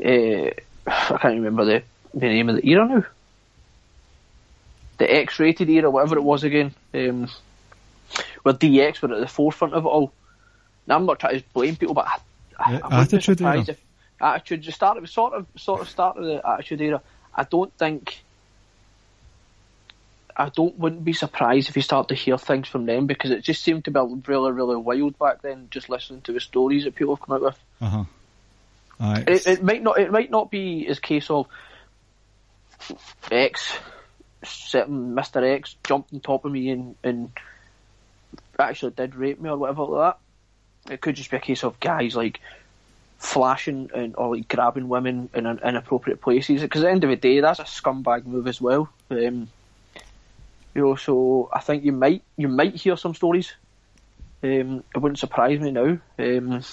uh, 0.03 0.51
I 0.87 1.17
can't 1.17 1.35
remember 1.35 1.65
the 1.65 1.83
the 2.13 2.27
name 2.27 2.49
of 2.49 2.57
the 2.57 2.67
era 2.67 2.87
now. 2.87 3.05
The 4.97 5.11
X-rated 5.15 5.67
era, 5.69 5.89
whatever 5.89 6.17
it 6.17 6.23
was 6.23 6.43
again, 6.43 6.75
um, 6.93 7.27
where 8.43 8.53
DX 8.53 9.01
were 9.01 9.15
at 9.15 9.19
the 9.19 9.27
forefront 9.27 9.73
of 9.73 9.85
it 9.85 9.87
all. 9.87 10.13
Now 10.85 10.97
I'm 10.97 11.05
not 11.05 11.19
trying 11.19 11.39
to 11.39 11.45
blame 11.53 11.75
people, 11.75 11.95
but 11.95 12.07
I, 12.59 12.75
I, 12.75 12.81
I 12.83 13.01
Attitude 13.01 13.41
Era. 13.41 13.65
if 13.67 13.81
attitude 14.19 14.61
just 14.61 14.75
started 14.75 15.07
sort 15.09 15.33
of 15.33 15.47
sort 15.57 15.81
of 15.81 15.89
started 15.89 16.23
the 16.23 16.47
attitude 16.47 16.81
era. 16.81 17.01
I 17.33 17.45
don't 17.45 17.75
think 17.77 18.21
I 20.35 20.49
don't 20.49 20.77
wouldn't 20.77 21.03
be 21.03 21.13
surprised 21.13 21.69
if 21.69 21.75
you 21.75 21.81
start 21.81 22.07
to 22.09 22.15
hear 22.15 22.37
things 22.37 22.67
from 22.67 22.85
them 22.85 23.07
because 23.07 23.31
it 23.31 23.41
just 23.41 23.63
seemed 23.63 23.85
to 23.85 23.91
be 23.91 23.99
really, 24.27 24.51
really 24.51 24.75
wild 24.75 25.17
back 25.17 25.41
then, 25.41 25.67
just 25.71 25.89
listening 25.89 26.21
to 26.21 26.33
the 26.33 26.39
stories 26.39 26.83
that 26.83 26.95
people 26.95 27.15
have 27.15 27.25
come 27.25 27.35
out 27.35 27.41
with. 27.41 27.59
Uh 27.81 27.89
huh. 27.89 28.03
Aye. 28.99 29.23
It, 29.27 29.47
it 29.47 29.63
might 29.63 29.81
not 29.81 29.99
it 29.99 30.11
might 30.11 30.29
not 30.29 30.51
be 30.51 30.87
as 30.87 30.99
case 30.99 31.29
of 31.29 31.47
X 33.31 33.73
certain 34.43 35.15
Mr. 35.15 35.43
X 35.43 35.75
jumped 35.83 36.13
on 36.13 36.19
top 36.19 36.45
of 36.45 36.51
me 36.51 36.69
and, 36.69 36.95
and 37.03 37.31
actually 38.59 38.91
did 38.91 39.15
rape 39.15 39.39
me 39.39 39.49
or 39.49 39.57
whatever 39.57 39.83
like 39.83 40.15
that. 40.85 40.93
It 40.93 41.01
could 41.01 41.15
just 41.15 41.31
be 41.31 41.37
a 41.37 41.41
case 41.41 41.63
of 41.63 41.79
guys 41.79 42.15
like 42.15 42.39
flashing 43.17 43.91
and 43.93 44.15
or 44.15 44.35
like 44.35 44.47
grabbing 44.47 44.89
women 44.89 45.29
in 45.33 45.45
in 45.45 45.59
inappropriate 45.59 46.21
places. 46.21 46.61
Because 46.61 46.81
at 46.81 46.85
the 46.85 46.91
end 46.91 47.03
of 47.03 47.09
the 47.09 47.15
day, 47.15 47.39
that's 47.39 47.59
a 47.59 47.63
scumbag 47.63 48.25
move 48.25 48.47
as 48.47 48.59
well. 48.59 48.89
Um, 49.09 49.49
you 50.73 50.81
know, 50.81 50.95
so 50.95 51.49
I 51.53 51.59
think 51.59 51.83
you 51.83 51.91
might 51.91 52.23
you 52.37 52.47
might 52.47 52.75
hear 52.75 52.97
some 52.97 53.15
stories. 53.15 53.53
Um, 54.43 54.83
it 54.95 54.97
wouldn't 54.97 55.19
surprise 55.19 55.59
me 55.59 55.71
now. 55.71 55.97
Um, 56.17 56.63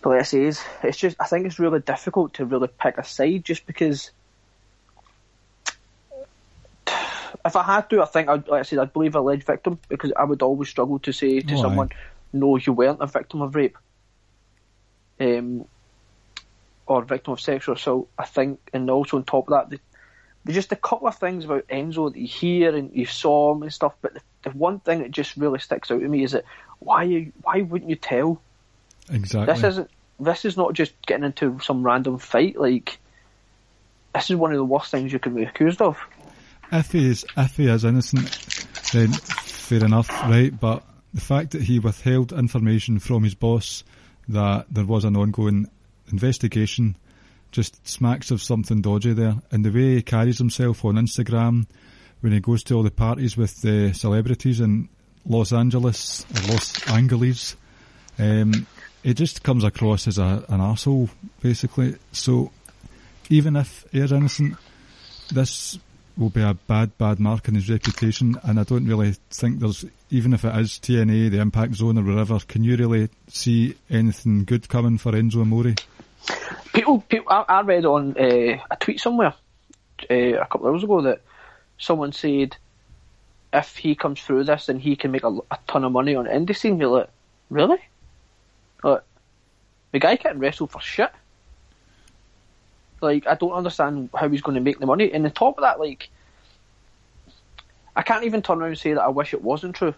But 0.00 0.10
like 0.10 0.20
I 0.20 0.24
say, 0.24 0.42
it's, 0.44 0.62
it's 0.82 0.96
just 0.96 1.16
I 1.18 1.26
think 1.26 1.46
it's 1.46 1.58
really 1.58 1.80
difficult 1.80 2.34
to 2.34 2.44
really 2.44 2.68
pick 2.68 2.98
a 2.98 3.04
side 3.04 3.44
just 3.44 3.66
because 3.66 4.10
if 7.44 7.56
I 7.56 7.62
had 7.62 7.90
to, 7.90 8.02
I 8.02 8.06
think 8.06 8.28
I'd, 8.28 8.48
like 8.48 8.60
I 8.60 8.62
said, 8.62 8.78
I'd 8.78 8.92
believe 8.92 9.14
an 9.14 9.20
alleged 9.20 9.44
victim 9.44 9.78
because 9.88 10.12
I 10.16 10.24
would 10.24 10.42
always 10.42 10.68
struggle 10.68 10.98
to 11.00 11.12
say 11.12 11.40
to 11.40 11.54
someone, 11.60 11.90
"No, 12.32 12.56
you 12.56 12.72
weren't 12.72 13.00
a 13.00 13.06
victim 13.06 13.42
of 13.42 13.54
rape," 13.54 13.76
um, 15.20 15.64
or 16.86 17.02
victim 17.02 17.32
of 17.32 17.40
sexual 17.40 17.74
assault. 17.74 18.08
I 18.18 18.24
think, 18.24 18.60
and 18.72 18.90
also 18.90 19.16
on 19.16 19.24
top 19.24 19.48
of 19.48 19.52
that, 19.52 19.70
the, 19.70 19.80
there's 20.48 20.56
just 20.56 20.72
a 20.72 20.76
couple 20.76 21.06
of 21.06 21.14
things 21.14 21.44
about 21.44 21.68
Enzo 21.68 22.10
that 22.10 22.18
you 22.18 22.26
hear 22.26 22.74
and 22.74 22.90
you 22.94 23.04
saw 23.04 23.54
him 23.54 23.62
and 23.62 23.70
stuff. 23.72 23.92
But 24.00 24.14
the, 24.14 24.20
the 24.44 24.50
one 24.52 24.80
thing 24.80 25.00
that 25.00 25.10
just 25.10 25.36
really 25.36 25.58
sticks 25.58 25.90
out 25.90 26.00
to 26.00 26.08
me 26.08 26.24
is 26.24 26.32
that 26.32 26.44
why 26.78 27.02
you, 27.02 27.32
why 27.42 27.60
wouldn't 27.60 27.90
you 27.90 27.96
tell? 27.96 28.40
Exactly. 29.10 29.54
This 29.54 29.62
isn't. 29.62 29.90
This 30.18 30.46
is 30.46 30.56
not 30.56 30.72
just 30.72 30.94
getting 31.02 31.24
into 31.24 31.60
some 31.60 31.82
random 31.82 32.16
fight. 32.16 32.58
Like 32.58 32.98
this 34.14 34.30
is 34.30 34.36
one 34.36 34.52
of 34.52 34.56
the 34.56 34.64
worst 34.64 34.90
things 34.90 35.12
you 35.12 35.18
can 35.18 35.34
be 35.34 35.42
accused 35.42 35.82
of. 35.82 35.98
if 36.72 36.92
he 36.92 37.10
is 37.10 37.26
if 37.36 37.54
he 37.58 37.68
is 37.68 37.84
innocent, 37.84 38.30
then 38.94 39.12
fair 39.12 39.84
enough, 39.84 40.08
right? 40.22 40.58
But 40.58 40.82
the 41.12 41.20
fact 41.20 41.50
that 41.50 41.62
he 41.62 41.78
withheld 41.78 42.32
information 42.32 43.00
from 43.00 43.22
his 43.22 43.34
boss 43.34 43.84
that 44.28 44.64
there 44.70 44.86
was 44.86 45.04
an 45.04 45.14
ongoing 45.14 45.68
investigation 46.10 46.96
just 47.50 47.86
smacks 47.86 48.30
of 48.30 48.42
something 48.42 48.80
dodgy 48.80 49.12
there. 49.12 49.36
And 49.50 49.64
the 49.64 49.70
way 49.70 49.96
he 49.96 50.02
carries 50.02 50.38
himself 50.38 50.84
on 50.84 50.94
Instagram 50.94 51.66
when 52.20 52.32
he 52.32 52.40
goes 52.40 52.62
to 52.64 52.74
all 52.74 52.82
the 52.82 52.90
parties 52.90 53.36
with 53.36 53.60
the 53.62 53.92
celebrities 53.92 54.60
in 54.60 54.88
Los 55.26 55.52
Angeles 55.52 56.24
Los 56.48 56.88
Angeles, 56.88 57.56
um, 58.18 58.66
it 59.04 59.14
just 59.14 59.42
comes 59.42 59.64
across 59.64 60.08
as 60.08 60.18
a, 60.18 60.44
an 60.48 60.60
arsehole, 60.60 61.10
basically. 61.40 61.96
So 62.12 62.50
even 63.30 63.56
if 63.56 63.84
he 63.92 64.00
is 64.00 64.12
innocent, 64.12 64.56
this 65.32 65.78
will 66.16 66.30
be 66.30 66.42
a 66.42 66.54
bad, 66.54 66.96
bad 66.98 67.20
mark 67.20 67.48
on 67.48 67.54
his 67.54 67.70
reputation. 67.70 68.36
And 68.42 68.58
I 68.58 68.64
don't 68.64 68.86
really 68.86 69.14
think 69.30 69.60
there's, 69.60 69.84
even 70.10 70.32
if 70.32 70.44
it 70.44 70.56
is 70.56 70.72
TNA, 70.72 71.30
the 71.30 71.40
Impact 71.40 71.74
Zone 71.74 71.98
or 71.98 72.02
wherever, 72.02 72.38
can 72.40 72.64
you 72.64 72.76
really 72.76 73.08
see 73.28 73.76
anything 73.88 74.44
good 74.44 74.68
coming 74.68 74.98
for 74.98 75.12
Enzo 75.12 75.42
Amore? 75.42 75.74
People, 76.78 77.00
people 77.00 77.32
I, 77.32 77.44
I 77.48 77.60
read 77.62 77.84
on 77.84 78.16
uh, 78.16 78.60
a 78.70 78.76
tweet 78.78 79.00
somewhere 79.00 79.34
uh, 80.08 80.14
a 80.14 80.46
couple 80.46 80.68
of 80.68 80.74
hours 80.74 80.84
ago 80.84 81.02
that 81.02 81.22
someone 81.76 82.12
said 82.12 82.56
if 83.52 83.76
he 83.76 83.96
comes 83.96 84.22
through 84.22 84.44
this, 84.44 84.66
then 84.66 84.78
he 84.78 84.94
can 84.94 85.10
make 85.10 85.24
a, 85.24 85.38
a 85.50 85.58
ton 85.66 85.82
of 85.82 85.90
money 85.90 86.14
on 86.14 86.26
indie 86.26 86.56
scene. 86.56 86.78
You're 86.78 86.88
like, 86.90 87.10
really? 87.50 87.78
Like, 88.84 89.02
the 89.90 89.98
guy 89.98 90.14
can't 90.14 90.38
wrestle 90.38 90.68
for 90.68 90.80
shit. 90.80 91.10
Like, 93.00 93.26
I 93.26 93.34
don't 93.34 93.54
understand 93.54 94.10
how 94.14 94.28
he's 94.28 94.42
going 94.42 94.54
to 94.54 94.60
make 94.60 94.78
the 94.78 94.86
money. 94.86 95.10
And 95.12 95.24
on 95.24 95.32
top 95.32 95.58
of 95.58 95.62
that, 95.62 95.80
like, 95.80 96.08
I 97.96 98.02
can't 98.02 98.22
even 98.22 98.40
turn 98.40 98.60
around 98.60 98.68
and 98.68 98.78
say 98.78 98.92
that 98.92 99.02
I 99.02 99.08
wish 99.08 99.34
it 99.34 99.42
wasn't 99.42 99.74
true. 99.74 99.96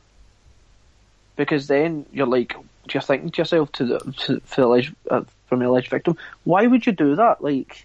Because 1.37 1.66
then 1.66 2.06
you're 2.10 2.26
like, 2.26 2.54
do 2.54 2.94
you're 2.94 3.02
thinking 3.02 3.32
to 3.32 3.40
yourself 3.42 3.70
to 3.72 3.84
the 3.84 3.99
to, 3.99 4.40
for 4.46 4.62
the 4.62 4.94
uh, 5.10 5.25
from 5.50 5.59
the 5.59 5.69
alleged 5.69 5.90
victim, 5.90 6.16
why 6.45 6.66
would 6.66 6.87
you 6.87 6.92
do 6.92 7.16
that? 7.16 7.45
Like, 7.45 7.85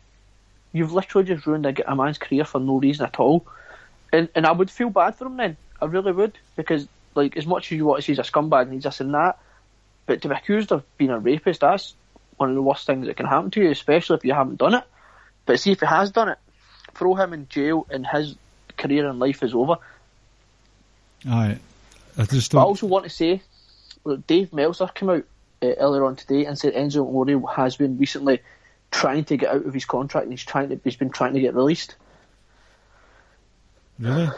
you've 0.71 0.93
literally 0.93 1.27
just 1.27 1.45
ruined 1.45 1.65
a, 1.65 1.91
a 1.91 1.95
man's 1.95 2.17
career 2.17 2.45
for 2.45 2.61
no 2.61 2.77
reason 2.77 3.05
at 3.05 3.19
all. 3.19 3.45
And 4.13 4.29
and 4.35 4.45
I 4.45 4.53
would 4.53 4.71
feel 4.71 4.89
bad 4.89 5.15
for 5.15 5.25
him 5.25 5.35
then. 5.35 5.57
I 5.81 5.85
really 5.85 6.13
would 6.13 6.37
because 6.55 6.87
like 7.15 7.35
as 7.35 7.45
much 7.45 7.71
as 7.71 7.77
you 7.77 7.85
want 7.85 7.99
to 7.99 8.05
see 8.05 8.13
he's 8.13 8.19
a 8.19 8.21
scumbag 8.21 8.63
and 8.63 8.73
he's 8.73 8.83
this 8.83 9.01
and 9.01 9.13
that, 9.13 9.39
but 10.05 10.21
to 10.21 10.29
be 10.29 10.35
accused 10.35 10.71
of 10.71 10.83
being 10.97 11.11
a 11.11 11.19
rapist, 11.19 11.61
that's 11.61 11.95
one 12.37 12.49
of 12.49 12.55
the 12.55 12.61
worst 12.61 12.85
things 12.85 13.07
that 13.07 13.17
can 13.17 13.25
happen 13.25 13.51
to 13.51 13.61
you, 13.61 13.71
especially 13.71 14.17
if 14.17 14.23
you 14.23 14.33
haven't 14.33 14.57
done 14.57 14.75
it. 14.75 14.83
But 15.45 15.59
see 15.59 15.71
if 15.71 15.79
he 15.79 15.85
has 15.85 16.11
done 16.11 16.29
it, 16.29 16.37
throw 16.93 17.15
him 17.15 17.33
in 17.33 17.47
jail 17.49 17.87
and 17.89 18.05
his 18.05 18.35
career 18.77 19.09
and 19.09 19.19
life 19.19 19.43
is 19.43 19.53
over. 19.53 19.77
Aye. 21.27 21.57
I 22.17 22.25
just 22.25 22.53
I 22.55 22.59
don't. 22.59 22.67
also 22.67 22.87
want 22.87 23.05
to 23.05 23.09
say 23.09 23.41
that 24.05 24.27
Dave 24.27 24.53
Meltzer 24.53 24.87
came 24.87 25.09
out 25.09 25.25
uh, 25.61 25.67
earlier 25.67 26.05
on 26.05 26.15
today 26.15 26.45
and 26.45 26.57
said 26.57 26.73
Enzo 26.73 27.07
Amore 27.07 27.49
has 27.51 27.75
been 27.75 27.97
recently 27.97 28.41
trying 28.91 29.25
to 29.25 29.37
get 29.37 29.49
out 29.49 29.65
of 29.65 29.73
his 29.73 29.85
contract 29.85 30.25
and 30.25 30.33
he's 30.33 30.43
trying 30.43 30.69
to 30.69 30.79
he's 30.83 30.95
been 30.95 31.09
trying 31.09 31.33
to 31.33 31.41
get 31.41 31.53
released. 31.53 31.95
Really? 33.99 34.29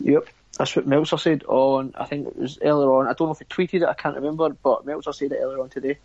Yep. 0.00 0.28
That's 0.58 0.76
what 0.76 0.86
Meltzer 0.86 1.16
said 1.16 1.44
on, 1.44 1.94
I 1.96 2.04
think 2.04 2.28
it 2.28 2.36
was 2.36 2.58
earlier 2.62 2.92
on. 2.92 3.06
I 3.06 3.14
don't 3.14 3.28
know 3.28 3.32
if 3.32 3.38
he 3.38 3.44
tweeted 3.46 3.82
it, 3.82 3.88
I 3.88 3.94
can't 3.94 4.16
remember, 4.16 4.50
but 4.50 4.84
Meltzer 4.84 5.12
said 5.12 5.32
it 5.32 5.38
earlier 5.40 5.60
on 5.60 5.70
today. 5.70 5.98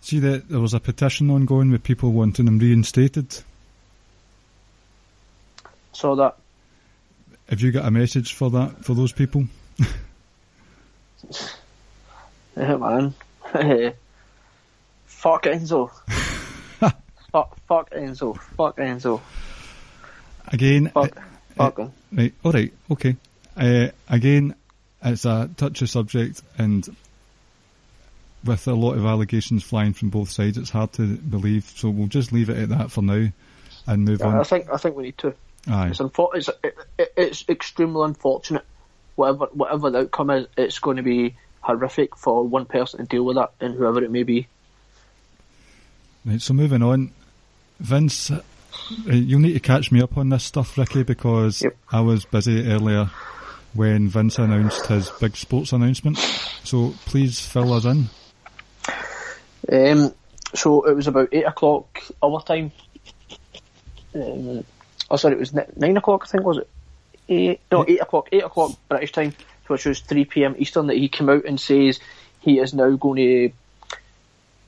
See 0.00 0.20
that 0.20 0.48
there 0.48 0.60
was 0.60 0.74
a 0.74 0.80
petition 0.80 1.30
ongoing 1.30 1.70
with 1.70 1.82
people 1.82 2.12
wanting 2.12 2.46
him 2.46 2.58
reinstated. 2.58 3.42
So 5.92 6.14
that, 6.16 6.36
Have 7.48 7.60
you 7.60 7.72
got 7.72 7.86
a 7.86 7.90
message 7.90 8.34
for 8.34 8.50
that, 8.50 8.84
for 8.84 8.94
those 8.94 9.12
people? 9.12 9.44
yeah, 12.56 12.76
man. 12.76 13.14
fuck 15.06 15.44
Enzo. 15.44 15.90
fuck, 17.32 17.56
fuck 17.66 17.90
Enzo. 17.90 18.38
Fuck 18.56 18.76
Enzo. 18.76 19.20
Again, 20.48 20.90
Fuck, 20.92 21.16
uh, 21.16 21.20
fuck 21.56 21.78
him. 21.78 21.92
Right. 22.12 22.34
All 22.44 22.52
right. 22.52 22.72
Okay. 22.90 23.16
Uh, 23.56 23.88
again, 24.08 24.54
it's 25.02 25.24
a 25.24 25.48
touchy 25.56 25.86
subject, 25.86 26.42
and 26.58 26.86
with 28.44 28.66
a 28.66 28.74
lot 28.74 28.94
of 28.94 29.04
allegations 29.06 29.62
flying 29.62 29.94
from 29.94 30.10
both 30.10 30.30
sides, 30.30 30.58
it's 30.58 30.70
hard 30.70 30.92
to 30.94 31.16
believe. 31.16 31.64
So 31.76 31.88
we'll 31.90 32.08
just 32.08 32.32
leave 32.32 32.50
it 32.50 32.58
at 32.58 32.68
that 32.70 32.90
for 32.90 33.02
now, 33.02 33.28
and 33.86 34.04
move 34.04 34.22
I 34.22 34.26
on. 34.26 34.44
think 34.44 34.68
I 34.70 34.76
think 34.76 34.96
we 34.96 35.04
need 35.04 35.18
to. 35.18 35.34
Aye. 35.66 35.88
It's, 35.88 35.98
unfor- 35.98 36.34
it's, 36.34 36.50
it, 36.62 36.76
it, 36.98 37.12
it's 37.16 37.48
extremely 37.48 38.04
unfortunate. 38.04 38.64
Whatever 39.16 39.46
whatever 39.52 39.90
the 39.90 39.98
outcome 40.00 40.30
is, 40.30 40.46
it's 40.58 40.78
going 40.78 40.98
to 40.98 41.02
be 41.02 41.36
horrific 41.64 42.16
for 42.16 42.44
one 42.46 42.66
person 42.66 43.00
to 43.00 43.06
deal 43.06 43.24
with 43.24 43.36
that, 43.36 43.52
and 43.60 43.74
whoever 43.74 44.02
it 44.02 44.10
may 44.10 44.22
be. 44.22 44.46
Right. 46.24 46.40
So 46.40 46.54
moving 46.54 46.82
on, 46.82 47.10
Vince, 47.80 48.30
uh, 48.30 48.42
you'll 49.06 49.40
need 49.40 49.52
to 49.54 49.60
catch 49.60 49.90
me 49.92 50.00
up 50.00 50.16
on 50.16 50.28
this 50.30 50.44
stuff, 50.44 50.76
Ricky, 50.78 51.02
because 51.02 51.62
Yep. 51.62 51.76
I 51.92 52.00
was 52.00 52.24
busy 52.24 52.66
earlier 52.70 53.10
when 53.74 54.08
Vince 54.08 54.38
announced 54.38 54.86
his 54.86 55.10
big 55.20 55.36
sports 55.36 55.72
announcement. 55.72 56.18
So 56.64 56.94
please 57.06 57.40
fill 57.40 57.72
us 57.72 57.84
in. 57.84 58.08
Um, 59.70 60.14
so 60.54 60.82
it 60.86 60.94
was 60.94 61.08
about 61.08 61.28
eight 61.32 61.46
o'clock 61.46 62.00
our 62.22 62.42
time. 62.42 62.70
Um, 64.14 64.64
oh, 65.10 65.16
sorry, 65.16 65.34
it 65.34 65.40
was 65.40 65.52
nine 65.52 65.96
o'clock. 65.96 66.24
I 66.24 66.30
think 66.30 66.44
was 66.44 66.58
it? 66.58 66.70
Eight, 67.28 67.60
no, 67.72 67.84
eight 67.88 68.00
o'clock. 68.00 68.28
Eight 68.32 68.44
o'clock 68.44 68.72
British 68.88 69.12
time, 69.12 69.34
which 69.66 69.86
was 69.86 70.00
three 70.00 70.24
p.m. 70.24 70.54
Eastern. 70.58 70.88
That 70.88 70.96
he 70.96 71.08
came 71.08 71.28
out 71.28 71.44
and 71.44 71.60
says 71.60 72.00
he 72.40 72.58
is 72.58 72.74
now 72.74 72.90
going 72.96 73.52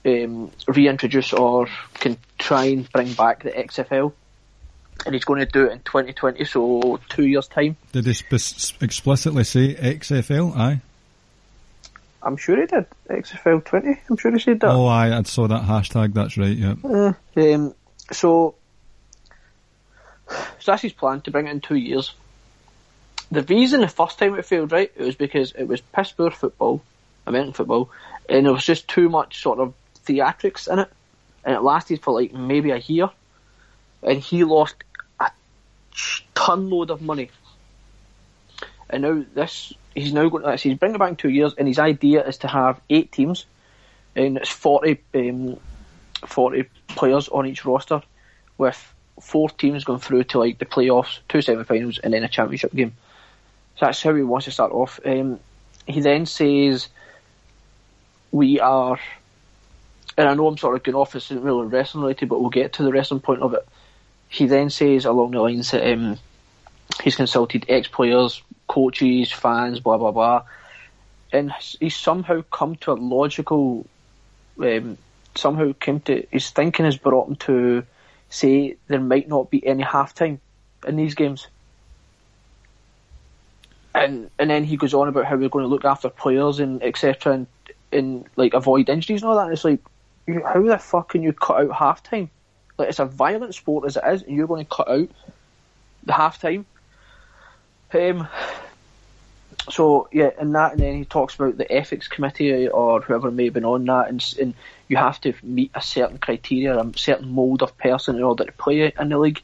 to 0.04 0.24
um, 0.24 0.50
reintroduce 0.68 1.32
or 1.32 1.68
can 1.94 2.16
try 2.38 2.64
and 2.66 2.90
bring 2.90 3.12
back 3.12 3.42
the 3.42 3.50
XFL, 3.50 4.12
and 5.04 5.14
he's 5.14 5.24
going 5.24 5.40
to 5.40 5.46
do 5.46 5.66
it 5.66 5.72
in 5.72 5.78
2020. 5.80 6.44
So 6.44 7.00
two 7.08 7.26
years 7.26 7.48
time. 7.48 7.76
Did 7.92 8.06
he 8.06 8.14
spe- 8.14 8.82
explicitly 8.82 9.44
say 9.44 9.74
XFL? 9.74 10.56
Aye. 10.56 10.80
I'm 12.22 12.36
sure 12.36 12.60
he 12.60 12.66
did 12.66 12.86
XFL 13.08 13.64
20. 13.64 14.00
I'm 14.10 14.16
sure 14.16 14.32
he 14.32 14.40
said 14.40 14.60
that. 14.60 14.70
Oh, 14.70 14.86
aye. 14.86 15.16
I 15.16 15.22
saw 15.22 15.46
that 15.46 15.62
hashtag. 15.62 16.12
That's 16.12 16.36
right. 16.36 16.56
Yeah. 16.56 16.74
Um, 17.36 17.74
so, 18.10 18.56
so 20.28 20.72
that's 20.72 20.82
his 20.82 20.92
plan 20.92 21.20
to 21.22 21.30
bring 21.30 21.46
it 21.46 21.50
in 21.50 21.60
two 21.60 21.76
years. 21.76 22.14
The 23.30 23.42
reason 23.42 23.80
the 23.80 23.88
first 23.88 24.18
time 24.18 24.34
it 24.36 24.44
failed, 24.44 24.72
right, 24.72 24.92
it 24.94 25.02
was 25.02 25.16
because 25.16 25.52
it 25.52 25.64
was 25.64 25.80
piss 25.80 26.12
poor 26.12 26.30
football, 26.30 26.82
American 27.26 27.52
football, 27.52 27.90
and 28.28 28.46
there 28.46 28.52
was 28.52 28.64
just 28.64 28.86
too 28.86 29.08
much 29.08 29.42
sort 29.42 29.58
of 29.58 29.74
theatrics 30.06 30.72
in 30.72 30.78
it, 30.78 30.88
and 31.44 31.54
it 31.56 31.62
lasted 31.62 32.02
for 32.02 32.14
like 32.20 32.32
maybe 32.32 32.70
a 32.70 32.76
year, 32.76 33.10
and 34.02 34.20
he 34.20 34.44
lost 34.44 34.76
a 35.18 35.30
ton 36.34 36.70
load 36.70 36.90
of 36.90 37.02
money. 37.02 37.30
And 38.88 39.02
now 39.02 39.24
this, 39.34 39.72
he's 39.94 40.12
now 40.12 40.28
going 40.28 40.44
to, 40.44 40.56
he's 40.56 40.78
bringing 40.78 40.94
it 40.94 40.98
back 40.98 41.10
in 41.10 41.16
two 41.16 41.30
years, 41.30 41.54
and 41.58 41.66
his 41.66 41.80
idea 41.80 42.24
is 42.24 42.38
to 42.38 42.48
have 42.48 42.80
eight 42.88 43.10
teams, 43.10 43.44
and 44.14 44.36
it's 44.36 44.50
40, 44.50 45.00
um, 45.14 45.58
40 46.24 46.64
players 46.88 47.28
on 47.28 47.46
each 47.46 47.64
roster 47.64 48.02
with 48.56 48.94
four 49.20 49.48
teams 49.50 49.84
going 49.84 49.98
through 49.98 50.24
to 50.24 50.38
like 50.38 50.58
the 50.58 50.64
playoffs, 50.64 51.18
two 51.28 51.42
semi-finals 51.42 51.98
and 51.98 52.12
then 52.12 52.22
a 52.22 52.28
championship 52.28 52.72
game. 52.72 52.94
So 53.78 53.86
that's 53.86 54.02
how 54.02 54.14
he 54.14 54.22
wants 54.22 54.46
to 54.46 54.50
start 54.50 54.72
off. 54.72 55.00
Um, 55.04 55.40
he 55.86 56.00
then 56.00 56.26
says 56.26 56.88
we 58.32 58.58
are 58.60 58.98
and 60.16 60.28
I 60.28 60.34
know 60.34 60.48
I'm 60.48 60.56
sort 60.56 60.76
of 60.76 60.82
going 60.82 60.96
off 60.96 61.12
this 61.12 61.30
isn't 61.30 61.44
really 61.44 61.66
wrestling 61.66 62.02
related, 62.02 62.28
but 62.28 62.40
we'll 62.40 62.50
get 62.50 62.74
to 62.74 62.82
the 62.82 62.92
wrestling 62.92 63.20
point 63.20 63.42
of 63.42 63.52
it. 63.52 63.66
He 64.28 64.46
then 64.46 64.70
says 64.70 65.04
along 65.04 65.32
the 65.32 65.40
lines 65.40 65.70
that 65.72 65.92
um, 65.92 66.18
he's 67.02 67.16
consulted 67.16 67.66
ex 67.68 67.86
players, 67.86 68.42
coaches, 68.66 69.30
fans, 69.30 69.80
blah 69.80 69.98
blah 69.98 70.10
blah. 70.10 70.44
And 71.32 71.52
he's 71.80 71.96
somehow 71.96 72.42
come 72.50 72.76
to 72.76 72.92
a 72.92 72.94
logical 72.94 73.86
um, 74.62 74.96
somehow 75.34 75.72
came 75.78 76.00
to 76.00 76.26
his 76.30 76.50
thinking 76.50 76.86
has 76.86 76.96
brought 76.96 77.28
him 77.28 77.36
to 77.36 77.84
say 78.30 78.76
there 78.88 79.00
might 79.00 79.28
not 79.28 79.50
be 79.50 79.64
any 79.66 79.84
halftime 79.84 80.38
in 80.86 80.96
these 80.96 81.14
games. 81.14 81.46
And 83.96 84.30
and 84.38 84.50
then 84.50 84.64
he 84.64 84.76
goes 84.76 84.94
on 84.94 85.08
about 85.08 85.24
how 85.24 85.36
we're 85.36 85.48
going 85.48 85.64
to 85.64 85.68
look 85.68 85.84
after 85.84 86.08
players 86.08 86.60
and 86.60 86.82
etc. 86.82 87.32
and 87.32 87.46
and 87.92 88.26
like 88.36 88.54
avoid 88.54 88.88
injuries 88.88 89.22
and 89.22 89.30
all 89.30 89.36
that. 89.36 89.44
And 89.44 89.52
it's 89.52 89.64
like, 89.64 89.80
how 90.44 90.62
the 90.62 90.78
fuck 90.78 91.10
can 91.10 91.22
you 91.22 91.32
cut 91.32 91.60
out 91.60 91.70
halftime? 91.70 92.28
Like 92.78 92.88
it's 92.88 92.98
a 92.98 93.06
violent 93.06 93.54
sport 93.54 93.86
as 93.86 93.96
it 93.96 94.04
is, 94.06 94.22
and 94.22 94.36
you're 94.36 94.46
going 94.46 94.64
to 94.64 94.70
cut 94.70 94.88
out 94.88 95.08
the 96.04 96.12
halftime. 96.12 96.64
Um, 97.92 98.28
so 99.70 100.08
yeah, 100.12 100.30
and 100.38 100.54
that, 100.54 100.72
and 100.72 100.80
then 100.80 100.96
he 100.96 101.04
talks 101.04 101.34
about 101.34 101.56
the 101.56 101.70
ethics 101.72 102.08
committee 102.08 102.68
or 102.68 103.00
whoever 103.00 103.30
may 103.30 103.44
have 103.44 103.54
been 103.54 103.64
on 103.64 103.84
that, 103.86 104.08
and, 104.08 104.34
and 104.40 104.54
you 104.88 104.96
have 104.96 105.20
to 105.22 105.32
meet 105.42 105.70
a 105.74 105.80
certain 105.80 106.18
criteria, 106.18 106.78
a 106.78 106.92
certain 106.96 107.32
mould 107.32 107.62
of 107.62 107.76
person 107.78 108.16
in 108.16 108.22
order 108.22 108.44
to 108.44 108.52
play 108.52 108.92
in 108.98 109.08
the 109.08 109.18
league. 109.18 109.42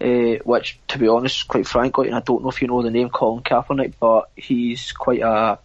Uh, 0.00 0.38
which, 0.44 0.78
to 0.88 0.98
be 0.98 1.08
honest, 1.08 1.46
quite 1.46 1.66
frankly, 1.66 2.06
and 2.06 2.16
I 2.16 2.20
don't 2.20 2.42
know 2.42 2.48
if 2.48 2.62
you 2.62 2.68
know 2.68 2.80
the 2.82 2.90
name 2.90 3.10
Colin 3.10 3.42
Kaepernick, 3.42 3.92
but 4.00 4.30
he's 4.34 4.92
quite 4.92 5.20
a 5.20 5.58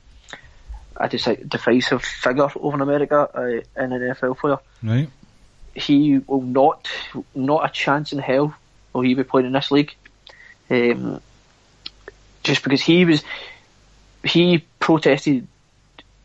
a 0.98 1.10
decisive 1.10 2.04
figure 2.04 2.48
over 2.56 2.76
in 2.76 2.82
America 2.82 3.30
uh, 3.34 3.42
in 3.82 3.92
an 3.92 4.02
NFL 4.02 4.38
player. 4.38 4.58
Right. 4.82 5.10
He 5.74 6.20
will 6.20 6.42
not, 6.42 6.88
not 7.34 7.70
a 7.70 7.70
chance 7.72 8.14
in 8.14 8.20
hell 8.20 8.56
will 8.94 9.02
he 9.02 9.14
be 9.14 9.24
playing 9.24 9.48
in 9.48 9.54
this 9.54 9.72
league. 9.72 9.94
Um, 10.70 11.22
just 12.44 12.64
because 12.64 12.82
he 12.82 13.04
was, 13.06 13.24
he 14.24 14.64
protested 14.80 15.48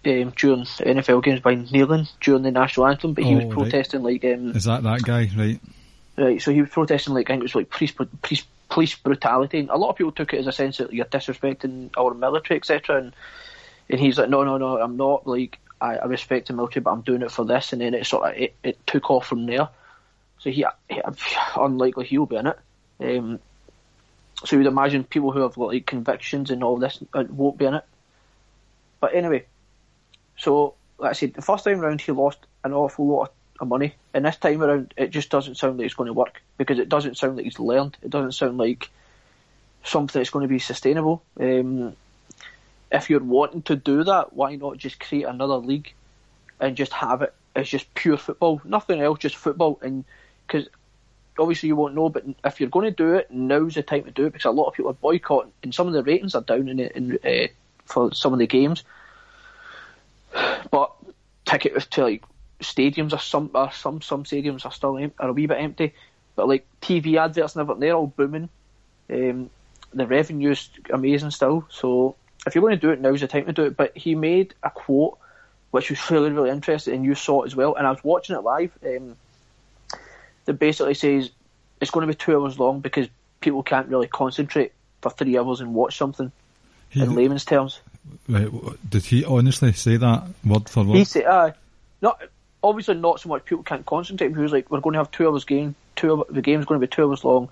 um, 0.05 0.33
during 0.37 0.63
NFL 0.63 1.23
games 1.25 1.41
by 1.41 1.55
kneeling 1.55 2.07
during 2.21 2.43
the 2.43 2.51
national 2.51 2.87
anthem, 2.87 3.15
but 3.15 3.25
he 3.25 3.35
Oh, 3.35 3.39
was 3.39 3.55
protesting 3.55 4.03
like 4.03 4.25
um, 4.25 4.51
Is 4.55 4.65
that 4.65 4.83
that 4.85 5.03
guy? 5.03 5.29
Right. 5.37 5.61
Right. 6.21 6.41
So 6.41 6.53
he 6.53 6.61
was 6.61 6.71
protesting 6.71 7.15
like 7.15 7.31
I 7.31 7.35
think 7.35 7.43
it 7.43 7.45
was 7.45 7.55
like 7.55 7.71
police 7.71 7.93
police 7.93 8.45
police 8.69 8.95
brutality. 8.95 9.59
And 9.59 9.71
a 9.71 9.77
lot 9.77 9.91
of 9.91 9.97
people 9.97 10.13
took 10.13 10.33
it 10.33 10.39
as 10.39 10.47
a 10.47 10.53
sense 10.53 10.79
that 10.79 10.93
you're 10.93 11.05
disrespecting 11.05 11.91
our 11.99 12.15
military, 12.15 12.59
etc. 12.59 12.99
And 12.99 13.13
and 13.89 14.01
he's 14.01 14.19
like, 14.19 14.31
no, 14.31 14.45
no, 14.45 14.57
no, 14.57 14.79
I'm 14.79 14.97
not. 14.97 15.27
Like 15.27 15.59
I, 15.81 15.97
I 15.97 16.07
respect 16.07 16.49
the 16.49 16.55
military, 16.55 16.83
but 16.83 16.93
I'm 16.93 17.03
doing 17.03 17.23
it 17.23 17.31
for 17.31 17.45
this. 17.45 17.73
And 17.73 17.83
then 17.83 17.95
it 17.95 18.07
sort 18.07 18.31
of 18.31 18.41
it, 18.41 18.55
it 18.63 18.87
took 18.87 19.11
off 19.11 19.27
from 19.27 19.47
there. 19.47 19.69
So 20.39 20.51
he, 20.51 20.65
he 20.89 21.03
unlikely 21.57 22.07
he'll 22.07 22.27
be 22.27 22.37
in 22.37 22.47
it. 22.47 22.59
Um, 23.01 23.41
so 24.45 24.57
you'd 24.57 24.67
imagine 24.67 25.05
people 25.05 25.33
who 25.33 25.41
have 25.41 25.57
like 25.59 25.85
convictions 25.85 26.51
and 26.51 26.65
all 26.65 26.79
this 26.79 26.99
uh, 27.13 27.25
won't 27.29 27.59
be 27.59 27.67
in 27.67 27.75
it. 27.75 27.85
But 29.01 29.15
anyway, 29.15 29.45
so 30.39 30.75
like 30.99 31.11
I 31.11 31.13
said, 31.13 31.35
the 31.35 31.43
first 31.43 31.65
time 31.65 31.81
round 31.81 32.01
he 32.01 32.13
lost 32.13 32.39
an 32.65 32.73
awful 32.73 33.07
lot 33.07 33.33
of 33.61 33.69
money, 33.69 33.95
and 34.15 34.25
this 34.25 34.37
time 34.37 34.63
around 34.63 34.95
it 34.97 35.11
just 35.11 35.31
doesn't 35.31 35.57
sound 35.57 35.79
like 35.79 35.87
it's 35.87 35.95
going 35.95 36.07
to 36.07 36.13
work 36.13 36.43
because 36.59 36.79
it 36.79 36.89
doesn't 36.89 37.17
sound 37.17 37.37
like 37.37 37.45
he's 37.45 37.59
learned. 37.59 37.97
It 38.03 38.11
doesn't 38.11 38.33
sound 38.33 38.59
like 38.59 38.89
something 39.85 40.19
that's 40.19 40.31
going 40.31 40.45
to 40.45 40.53
be 40.53 40.59
sustainable. 40.59 41.23
Um, 41.39 41.97
if 42.93 43.09
you're 43.09 43.21
wanting 43.21 43.63
to 43.63 43.77
do 43.77 44.05
that, 44.05 44.33
why 44.33 44.57
not 44.57 44.79
just 44.79 45.01
create 45.01 45.25
another 45.25 45.57
league 45.57 45.93
and 46.59 46.77
just 46.77 46.93
have 46.93 47.23
it 47.23 47.33
as 47.55 47.69
just 47.69 47.93
pure 47.95 48.17
football, 48.17 48.61
nothing 48.65 49.01
else, 49.01 49.19
just 49.19 49.37
football? 49.37 49.79
And 49.83 50.05
because 50.47 50.69
obviously 51.39 51.69
you 51.69 51.77
won't 51.77 51.95
know, 51.95 52.09
but 52.09 52.25
if 52.45 52.61
you're 52.61 52.69
going 52.69 52.87
to 52.87 52.91
do 52.91 53.15
it, 53.15 53.31
now's 53.31 53.75
the 53.75 53.83
time 53.83 54.05
to 54.05 54.11
do 54.11 54.27
it 54.27 54.33
because 54.33 54.45
a 54.45 54.51
lot 54.51 54.69
of 54.69 54.75
people 54.75 54.91
are 54.91 54.95
boycotting, 54.95 55.53
and 55.63 55.75
some 55.75 55.87
of 55.87 55.93
the 55.93 56.03
ratings 56.03 56.35
are 56.35 56.43
down 56.43 56.69
in, 56.69 56.81
in 56.81 57.19
uh, 57.25 57.49
for 57.85 58.13
some 58.13 58.33
of 58.33 58.39
the 58.39 58.47
games. 58.47 58.85
But 60.71 60.93
tickets 61.45 61.87
to 61.87 62.05
like 62.05 62.23
stadiums 62.61 63.13
are 63.13 63.19
some 63.19 63.51
some 63.73 64.01
some 64.01 64.25
stadiums 64.25 64.65
are 64.65 64.73
still 64.73 64.99
em- 64.99 65.13
are 65.19 65.29
a 65.29 65.33
wee 65.33 65.47
bit 65.47 65.59
empty, 65.59 65.95
but 66.37 66.49
like 66.49 66.67
TV 66.81 67.17
adverts 67.17 67.55
and 67.55 67.63
everything, 67.63 67.81
they're 67.81 67.95
all 67.95 68.07
booming. 68.07 68.49
Um, 69.11 69.51
the 69.93 70.07
revenue's 70.07 70.71
amazing 70.91 71.33
still, 71.33 71.67
so 71.69 72.17
if 72.47 72.55
you're 72.55 72.63
going 72.63 72.79
to 72.79 72.81
do 72.81 72.91
it, 72.91 73.01
now's 73.01 73.21
the 73.21 73.29
time 73.29 73.47
to 73.47 73.53
do 73.53 73.65
it. 73.65 73.77
But 73.77 73.97
he 73.97 74.15
made 74.15 74.55
a 74.63 74.71
quote 74.71 75.19
which 75.71 75.91
was 75.91 76.11
really 76.11 76.31
really 76.31 76.51
interesting, 76.51 76.95
and 76.95 77.05
you 77.05 77.15
saw 77.15 77.43
it 77.43 77.47
as 77.47 77.57
well. 77.57 77.75
And 77.75 77.87
I 77.87 77.91
was 77.91 78.03
watching 78.05 78.37
it 78.37 78.43
live. 78.43 78.73
Um, 78.85 79.17
that 80.47 80.55
basically 80.55 80.95
says 80.95 81.31
it's 81.81 81.91
going 81.91 82.07
to 82.07 82.13
be 82.13 82.17
two 82.17 82.35
hours 82.35 82.59
long 82.59 82.81
because 82.81 83.09
people 83.41 83.63
can't 83.63 83.89
really 83.89 84.09
concentrate 84.09 84.73
for 85.01 85.11
three 85.11 85.39
hours 85.39 85.61
and 85.61 85.75
watch 85.75 85.97
something. 85.97 86.33
He, 86.89 87.03
in 87.03 87.15
layman's 87.15 87.45
terms, 87.45 87.81
right, 88.29 88.49
did 88.89 89.05
he 89.05 89.25
honestly 89.25 89.73
say 89.73 89.97
that 89.97 90.25
word 90.45 90.69
for 90.69 90.83
word? 90.83 90.97
he 90.97 91.05
said, 91.05 91.25
uh, 91.25 91.53
not 92.03 92.21
obviously 92.63 92.95
not 92.95 93.21
so 93.21 93.29
much 93.29 93.45
people 93.45 93.65
can't 93.65 93.87
concentrate. 93.87 94.29
He 94.35 94.39
was 94.43 94.53
like, 94.53 94.71
we're 94.71 94.81
going 94.81 94.95
to 94.95 95.01
have 95.01 95.11
two 95.11 95.29
hours 95.29 95.45
game. 95.45 95.75
Two 95.97 96.13
hour, 96.19 96.25
the 96.31 96.43
game's 96.43 96.67
going 96.67 96.81
to 96.81 96.87
be 96.87 96.91
two 96.91 97.09
hours 97.09 97.25
long 97.25 97.49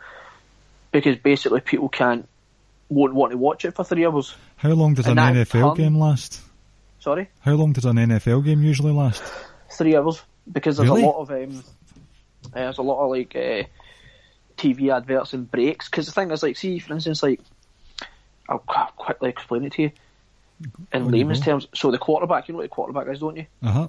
because 0.92 1.16
basically 1.16 1.60
people 1.60 1.88
can't 1.88 2.28
won't 2.88 3.14
want 3.14 3.32
to 3.32 3.38
watch 3.38 3.64
it 3.64 3.74
for 3.74 3.84
three 3.84 4.06
hours. 4.06 4.34
How 4.56 4.70
long 4.70 4.94
does 4.94 5.06
an 5.06 5.18
And 5.18 5.36
that 5.36 5.48
NFL 5.48 5.76
game 5.76 5.96
last? 5.98 6.40
Sorry, 7.00 7.28
How 7.40 7.52
long 7.52 7.72
does 7.72 7.84
an 7.84 7.96
NFL 7.96 8.44
game 8.44 8.62
usually 8.62 8.92
last? 8.92 9.22
three 9.70 9.94
hours 9.96 10.22
because 10.50 10.78
there's 10.78 10.88
Really? 10.88 11.02
a 11.02 11.06
lot 11.06 11.20
of 11.20 11.30
um, 11.30 11.58
uh, 12.46 12.50
there's 12.54 12.78
a 12.78 12.82
lot 12.82 13.04
of 13.04 13.10
like 13.10 13.36
uh, 13.36 13.64
TV 14.56 14.94
adverts 14.94 15.32
and 15.34 15.50
breaks. 15.50 15.88
Because 15.88 16.06
the 16.06 16.12
thing 16.12 16.30
is, 16.30 16.42
like, 16.42 16.56
see, 16.56 16.78
for 16.78 16.94
instance, 16.94 17.22
like 17.22 17.40
I'll 18.48 18.58
qu- 18.58 18.92
quickly 18.96 19.28
explain 19.28 19.64
it 19.64 19.72
to 19.74 19.82
you 19.82 19.90
in 20.92 21.02
On 21.02 21.04
you 21.06 21.10
layman's 21.12 21.40
terms. 21.40 21.68
So 21.74 21.90
the 21.90 21.98
quarterback, 21.98 22.48
you 22.48 22.52
know 22.54 22.56
what 22.58 22.62
the 22.64 22.68
quarterback 22.68 23.06
is, 23.08 23.20
don't 23.20 23.36
you? 23.36 23.46
Uh 23.62 23.70
huh. 23.70 23.88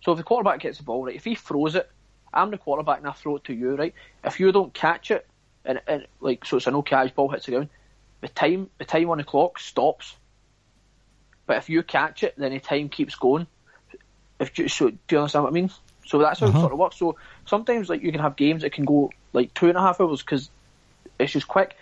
So 0.00 0.12
if 0.12 0.18
the 0.18 0.24
quarterback 0.24 0.60
gets 0.60 0.78
the 0.78 0.84
ball, 0.84 1.04
right, 1.06 1.16
if 1.16 1.24
he 1.24 1.34
throws 1.34 1.74
it, 1.74 1.88
I'm 2.32 2.50
the 2.50 2.58
quarterback 2.58 2.98
and 2.98 3.06
I 3.08 3.12
throw 3.12 3.36
it 3.36 3.44
to 3.44 3.54
you, 3.54 3.76
right? 3.76 3.94
If 4.24 4.38
you 4.40 4.52
don't 4.52 4.74
catch 4.74 5.10
it, 5.10 5.26
and, 5.64 5.80
and 5.86 6.06
like 6.20 6.44
so, 6.44 6.56
it's 6.56 6.66
a 6.66 6.70
no 6.70 6.82
catch 6.82 7.14
ball 7.14 7.28
hits 7.30 7.46
the 7.46 7.52
ground. 7.52 7.68
The 8.20 8.28
time 8.28 8.70
the 8.78 8.84
time 8.84 9.10
on 9.10 9.18
the 9.18 9.24
clock 9.24 9.58
stops. 9.58 10.16
But 11.46 11.56
if 11.58 11.68
you 11.68 11.82
catch 11.82 12.22
it, 12.22 12.34
then 12.36 12.52
the 12.52 12.60
time 12.60 12.88
keeps 12.90 13.14
going. 13.14 13.46
If 14.38 14.58
you, 14.58 14.68
so, 14.68 14.90
do 14.90 14.98
you 15.10 15.18
understand 15.18 15.44
what 15.44 15.50
I 15.50 15.54
mean? 15.54 15.70
So 16.06 16.18
that's 16.18 16.40
how 16.40 16.46
Uh-huh. 16.46 16.56
it 16.56 16.60
sort 16.60 16.72
of 16.72 16.78
works. 16.78 16.98
So 16.98 17.16
sometimes 17.46 17.88
like 17.88 18.02
you 18.02 18.12
can 18.12 18.20
have 18.20 18.36
games 18.36 18.62
that 18.62 18.72
can 18.72 18.84
go 18.84 19.10
like 19.32 19.54
two 19.54 19.68
and 19.68 19.76
a 19.76 19.80
half 19.80 20.00
hours 20.00 20.22
because 20.22 20.50
it's 21.18 21.32
just 21.32 21.48
quick. 21.48 21.74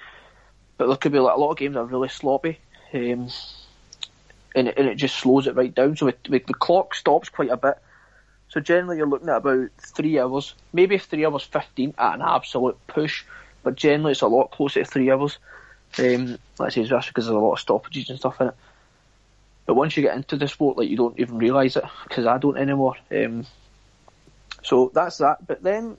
But 0.79 0.87
there 0.89 0.97
could 0.97 1.13
be 1.13 1.19
like 1.19 1.37
a 1.37 1.41
lot 1.41 1.51
of 1.51 1.59
games 1.59 1.75
that 1.75 1.81
are 1.81 1.85
really 1.87 2.09
sloppy. 2.09 2.59
Um, 2.95 3.29
and 4.55 4.69
it, 4.69 4.79
and 4.79 4.89
it 4.89 4.97
just 4.97 5.17
slows 5.17 5.47
it 5.47 5.55
right 5.57 5.75
down. 5.75 5.97
So 5.97 6.09
it, 6.09 6.19
the, 6.25 6.43
the 6.47 6.55
clock 6.55 6.95
stops 6.95 7.29
quite 7.29 7.51
a 7.51 7.57
bit. 7.57 7.75
So 8.49 8.61
generally, 8.61 8.99
you're 8.99 9.09
looking 9.09 9.29
at 9.29 9.39
about 9.39 9.71
three 9.79 10.19
hours, 10.19 10.55
maybe 10.73 10.99
three 10.99 11.27
hours 11.27 11.43
fifteen 11.43 11.95
at 11.99 12.15
an 12.15 12.23
absolute 12.23 12.79
push. 12.87 13.25
But 13.63 13.75
generally, 13.75 14.13
it's 14.13 14.23
a 14.23 14.29
lot 14.29 14.51
closer 14.51 14.85
to 14.85 14.91
three 14.91 15.11
hours. 15.11 15.39
Um, 15.99 16.39
let's 16.59 16.75
say 16.75 16.85
that's 16.85 17.09
because 17.09 17.27
there's 17.27 17.37
a 17.37 17.39
lot 17.39 17.55
of 17.55 17.61
stoppages 17.61 18.11
and 18.11 18.19
stuff 18.19 18.41
in 18.41 18.49
it. 18.49 18.55
But 19.67 19.75
once 19.75 19.97
you 19.97 20.03
get 20.03 20.17
into 20.17 20.37
the 20.37 20.47
sport, 20.47 20.79
like 20.79 20.89
you 20.89 20.97
don't 20.97 21.19
even 21.19 21.39
realise 21.39 21.77
it 21.77 21.85
because 22.05 22.27
I 22.27 22.39
don't 22.39 22.57
anymore. 22.57 22.95
Um, 23.11 23.47
so 24.63 24.93
that's 24.95 25.19
that. 25.19 25.45
But 25.47 25.63
then 25.63 25.97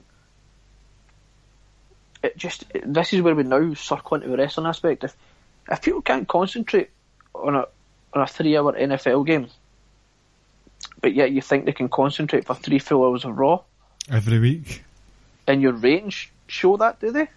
it 2.22 2.36
just 2.36 2.64
this 2.84 3.12
is 3.12 3.20
where 3.20 3.34
we 3.34 3.42
now 3.42 3.74
circle 3.74 4.16
into 4.16 4.28
the 4.28 4.36
wrestling 4.36 4.66
aspect. 4.66 5.04
If 5.04 5.14
if 5.70 5.82
people 5.82 6.02
can't 6.02 6.26
concentrate 6.26 6.90
on 7.34 7.54
a 7.54 7.66
on 8.14 8.22
a 8.22 8.26
three 8.26 8.56
hour 8.56 8.72
NFL 8.72 9.26
game, 9.26 9.48
but 11.00 11.14
yet 11.14 11.30
you 11.30 11.40
think 11.40 11.64
they 11.64 11.72
can 11.72 11.88
concentrate 11.88 12.44
for 12.46 12.54
three 12.54 12.78
full 12.78 13.04
hours 13.04 13.24
of 13.24 13.36
Raw, 13.38 13.62
Every 14.10 14.38
week. 14.38 14.84
and 15.46 15.60
your 15.62 15.72
ratings 15.72 16.26
show 16.46 16.76
that, 16.78 17.00
do 17.00 17.10
they? 17.12 17.28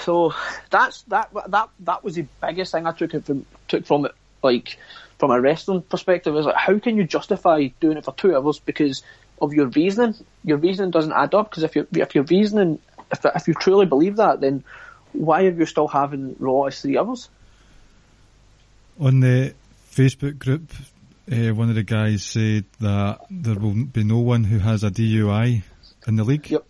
So 0.00 0.32
that's 0.70 1.02
that 1.02 1.30
that 1.48 1.68
that 1.80 2.04
was 2.04 2.14
the 2.14 2.26
biggest 2.40 2.72
thing 2.72 2.86
I 2.86 2.92
took 2.92 3.12
it 3.14 3.26
from 3.26 3.44
took 3.68 3.84
from 3.84 4.06
it 4.06 4.12
like 4.42 4.78
from 5.18 5.30
a 5.30 5.40
wrestling 5.40 5.82
perspective 5.82 6.34
is 6.36 6.46
like 6.46 6.56
how 6.56 6.78
can 6.78 6.96
you 6.96 7.04
justify 7.04 7.66
doing 7.80 7.98
it 7.98 8.04
for 8.04 8.14
two 8.14 8.34
hours 8.34 8.58
because 8.58 9.02
of 9.42 9.52
your 9.52 9.66
reasoning? 9.66 10.14
Your 10.44 10.56
reasoning 10.56 10.90
doesn't 10.90 11.12
add 11.12 11.34
up 11.34 11.50
because 11.50 11.64
if 11.64 11.76
you 11.76 11.86
if 11.92 12.14
your 12.14 12.24
reasoning 12.24 12.78
if 13.12 13.24
if 13.24 13.46
you 13.48 13.54
truly 13.54 13.84
believe 13.86 14.16
that 14.16 14.40
then 14.40 14.64
why 15.12 15.44
are 15.44 15.50
you 15.50 15.66
still 15.66 15.88
having 15.88 16.36
Raw 16.38 16.64
as 16.64 16.80
three 16.80 16.96
hours? 16.96 17.28
On 18.98 19.20
the 19.20 19.54
Facebook 19.92 20.38
group, 20.38 20.72
uh, 21.30 21.54
one 21.54 21.68
of 21.68 21.74
the 21.74 21.82
guys 21.82 22.24
said 22.24 22.64
that 22.80 23.18
there 23.30 23.58
will 23.58 23.84
be 23.84 24.04
no 24.04 24.18
one 24.18 24.44
who 24.44 24.58
has 24.58 24.84
a 24.84 24.90
DUI 24.90 25.62
in 26.06 26.16
the 26.16 26.24
league. 26.24 26.50
Yep. 26.50 26.64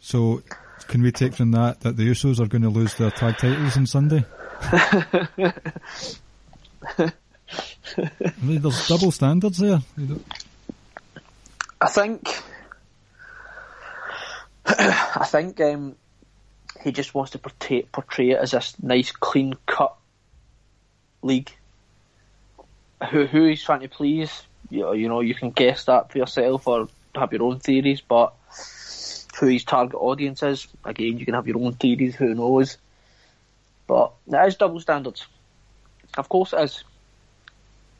So, 0.00 0.42
can 0.88 1.02
we 1.02 1.12
take 1.12 1.34
from 1.34 1.52
that 1.52 1.80
that 1.80 1.96
the 1.96 2.04
Usos 2.04 2.40
are 2.40 2.46
going 2.46 2.62
to 2.62 2.68
lose 2.68 2.94
their 2.94 3.10
tag 3.10 3.38
titles 3.38 3.76
on 3.76 3.86
Sunday? 3.86 4.24
There's 8.42 8.88
double 8.88 9.10
standards 9.10 9.58
there. 9.58 9.80
I 11.80 11.88
think 11.88 12.42
I 14.66 15.26
think 15.26 15.60
um, 15.60 15.96
he 16.82 16.92
just 16.92 17.14
wants 17.14 17.32
to 17.32 17.38
portray, 17.38 17.82
portray 17.82 18.30
it 18.30 18.38
as 18.38 18.52
this 18.52 18.80
nice, 18.82 19.10
clean 19.10 19.54
cut 19.66 19.94
league. 21.22 21.50
Who 23.10 23.26
who 23.26 23.46
he's 23.46 23.62
trying 23.62 23.80
to 23.80 23.88
please? 23.88 24.42
you 24.70 24.80
know, 24.80 24.92
you 24.92 25.08
know, 25.08 25.20
you 25.20 25.34
can 25.34 25.50
guess 25.50 25.84
that 25.84 26.10
for 26.10 26.18
yourself 26.18 26.66
or 26.66 26.88
have 27.14 27.32
your 27.32 27.42
own 27.42 27.58
theories, 27.58 28.00
but 28.00 28.32
who 29.38 29.46
his 29.46 29.64
target 29.64 29.96
audience 29.96 30.42
is, 30.42 30.66
again, 30.84 31.18
you 31.18 31.24
can 31.24 31.34
have 31.34 31.48
your 31.48 31.58
own 31.58 31.74
theories, 31.74 32.14
who 32.14 32.34
knows. 32.34 32.78
But 33.86 34.12
it 34.28 34.46
is 34.46 34.56
double 34.56 34.80
standards. 34.80 35.26
Of 36.16 36.28
course 36.28 36.52
it 36.52 36.60
is. 36.60 36.84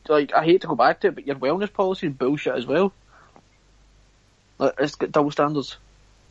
Like, 0.07 0.33
I 0.33 0.43
hate 0.43 0.61
to 0.61 0.67
go 0.67 0.75
back 0.75 1.01
to 1.01 1.07
it, 1.07 1.15
but 1.15 1.27
your 1.27 1.35
wellness 1.35 1.71
policy 1.71 2.07
is 2.07 2.13
bullshit 2.13 2.55
as 2.55 2.65
well. 2.65 2.93
Like, 4.57 4.75
it's 4.79 4.95
got 4.95 5.11
double 5.11 5.31
standards. 5.31 5.77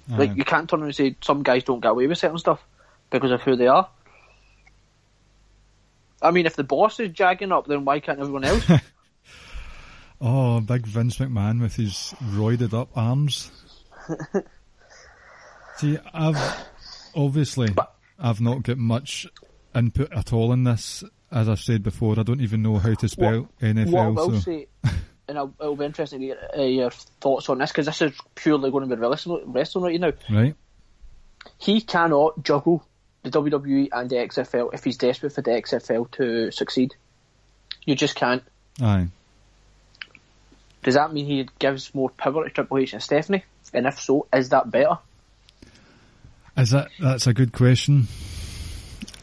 Like, 0.09 0.35
you 0.35 0.44
can't 0.44 0.68
turn 0.68 0.80
around 0.80 0.88
and 0.88 0.96
say 0.96 1.14
some 1.20 1.44
guys 1.44 1.62
don't 1.62 1.80
get 1.80 1.90
away 1.90 2.09
with 2.09 2.18
certain 2.18 2.38
stuff 2.38 2.61
because 3.11 3.30
of 3.30 3.42
who 3.42 3.54
they 3.54 3.68
are. 3.68 3.88
I 6.22 6.30
mean, 6.30 6.46
if 6.46 6.56
the 6.56 6.64
boss 6.64 7.00
is 7.00 7.11
jagging 7.11 7.52
up, 7.52 7.66
then 7.66 7.85
why 7.85 8.00
can't 8.00 8.20
everyone 8.20 8.44
else? 8.44 8.64
Oh, 10.22 10.61
big 10.61 10.87
Vince 10.87 11.16
McMahon 11.16 11.62
with 11.62 11.76
his 11.76 12.14
roided 12.22 12.74
up 12.78 12.90
arms. 12.94 13.50
See, 15.78 15.96
I've 16.12 16.37
obviously 17.14 17.70
But- 17.70 17.94
I've 18.18 18.40
not 18.40 18.62
got 18.62 18.76
much 18.76 19.26
input 19.74 20.12
at 20.12 20.33
all 20.35 20.52
in 20.52 20.64
this. 20.64 21.02
As 21.33 21.48
I've 21.48 21.61
said 21.61 21.83
before, 21.83 22.18
I 22.18 22.22
don't 22.22 22.42
even 22.42 22.61
know 22.61 22.76
how 22.76 22.92
to 22.92 23.09
spell 23.09 23.48
what 23.61 23.76
I 23.78 24.09
will 24.09 24.33
so 24.33 24.38
say, 24.40 24.66
and 25.28 25.38
I'll, 25.38 25.54
it'll 25.61 25.76
be 25.76 25.85
interesting 25.87 26.20
to 26.20 26.26
get 26.26 26.50
uh, 26.59 26.62
your 26.64 26.90
thoughts 26.90 27.48
on 27.48 27.59
this 27.59 27.70
because 27.70 27.87
this 27.87 28.02
is 28.02 28.12
purely 28.35 28.70
going 28.70 28.87
to 28.87 28.94
be 28.94 29.00
wrestling, 29.00 29.44
wrestling 29.46 29.85
right 29.85 30.00
now. 30.00 30.12
right, 30.28 30.54
He 31.56 31.80
cannot 31.80 32.42
juggle 32.42 32.85
the 33.22 33.30
WWE 33.30 33.88
and 33.92 34.09
the 34.09 34.16
XFL 34.16 34.72
if 34.72 34.85
he's 34.85 34.96
desperate 34.96 35.33
for 35.33 35.42
the 35.42 35.50
XFL 35.50 36.11
to 36.12 36.50
succeed. 36.50 36.94
You 37.85 37.94
just 37.94 38.14
can't. 38.14 38.42
aye. 38.80 39.09
Does 40.83 40.94
that 40.94 41.12
mean 41.12 41.26
he 41.26 41.46
gives 41.59 41.94
more 41.94 42.09
power 42.11 42.44
to 42.44 42.50
Triple 42.50 42.78
H 42.78 42.94
and 42.94 43.02
Stephanie? 43.02 43.44
And 43.74 43.87
if 43.87 44.00
so, 44.00 44.26
is 44.33 44.48
that 44.48 44.70
better? 44.70 44.98
Is 46.56 46.70
that 46.70 46.88
that's 46.98 47.26
a 47.26 47.35
good 47.35 47.52
question. 47.52 48.09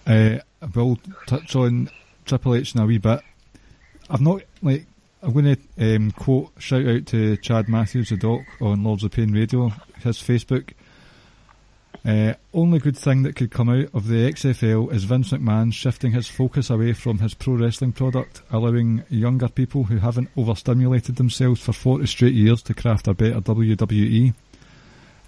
Uh, 0.05 0.38
I 0.62 0.65
will 0.73 0.97
touch 1.25 1.55
on 1.55 1.89
Triple 2.25 2.55
H 2.55 2.75
in 2.75 2.81
a 2.81 2.86
wee 2.86 2.99
bit. 2.99 3.21
I've 4.10 4.21
not 4.21 4.43
like 4.62 4.86
I'm 5.21 5.33
going 5.33 5.55
to 5.55 5.95
um, 5.95 6.12
quote 6.12 6.51
shout 6.60 6.86
out 6.86 7.05
to 7.07 7.38
Chad 7.38 7.67
Matthews, 7.67 8.10
the 8.10 8.17
doc 8.17 8.41
on 8.62 8.83
Lords 8.83 9.03
of 9.03 9.12
Pain 9.12 9.31
Radio, 9.33 9.69
his 10.03 10.17
Facebook. 10.17 10.71
Uh, 12.05 12.33
only 12.53 12.79
good 12.79 12.97
thing 12.97 13.23
that 13.23 13.36
could 13.36 13.51
come 13.51 13.69
out 13.69 13.89
of 13.93 14.07
the 14.07 14.31
XFL 14.31 14.91
is 14.93 15.03
Vince 15.03 15.31
McMahon 15.31 15.73
shifting 15.73 16.12
his 16.12 16.27
focus 16.27 16.69
away 16.69 16.93
from 16.93 17.19
his 17.19 17.33
pro 17.33 17.55
wrestling 17.55 17.91
product, 17.91 18.41
allowing 18.49 19.03
younger 19.10 19.49
people 19.49 19.83
who 19.86 19.97
haven't 19.97 20.29
overstimulated 20.38 21.17
themselves 21.17 21.62
for 21.62 21.73
40 21.73 22.05
straight 22.05 22.33
years 22.33 22.62
to 22.63 22.73
craft 22.73 23.07
a 23.07 23.13
better 23.13 23.41
WWE. 23.41 24.33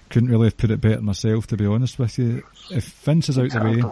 Couldn't 0.10 0.30
really 0.30 0.48
have 0.48 0.58
put 0.58 0.72
it 0.72 0.82
better 0.82 1.02
myself, 1.02 1.48
to 1.48 1.58
be 1.58 1.66
honest 1.66 2.00
with 2.00 2.18
you. 2.18 2.44
If 2.72 2.86
Vince 2.86 3.30
is 3.30 3.38
out 3.38 3.52
the 3.52 3.62
way, 3.62 3.84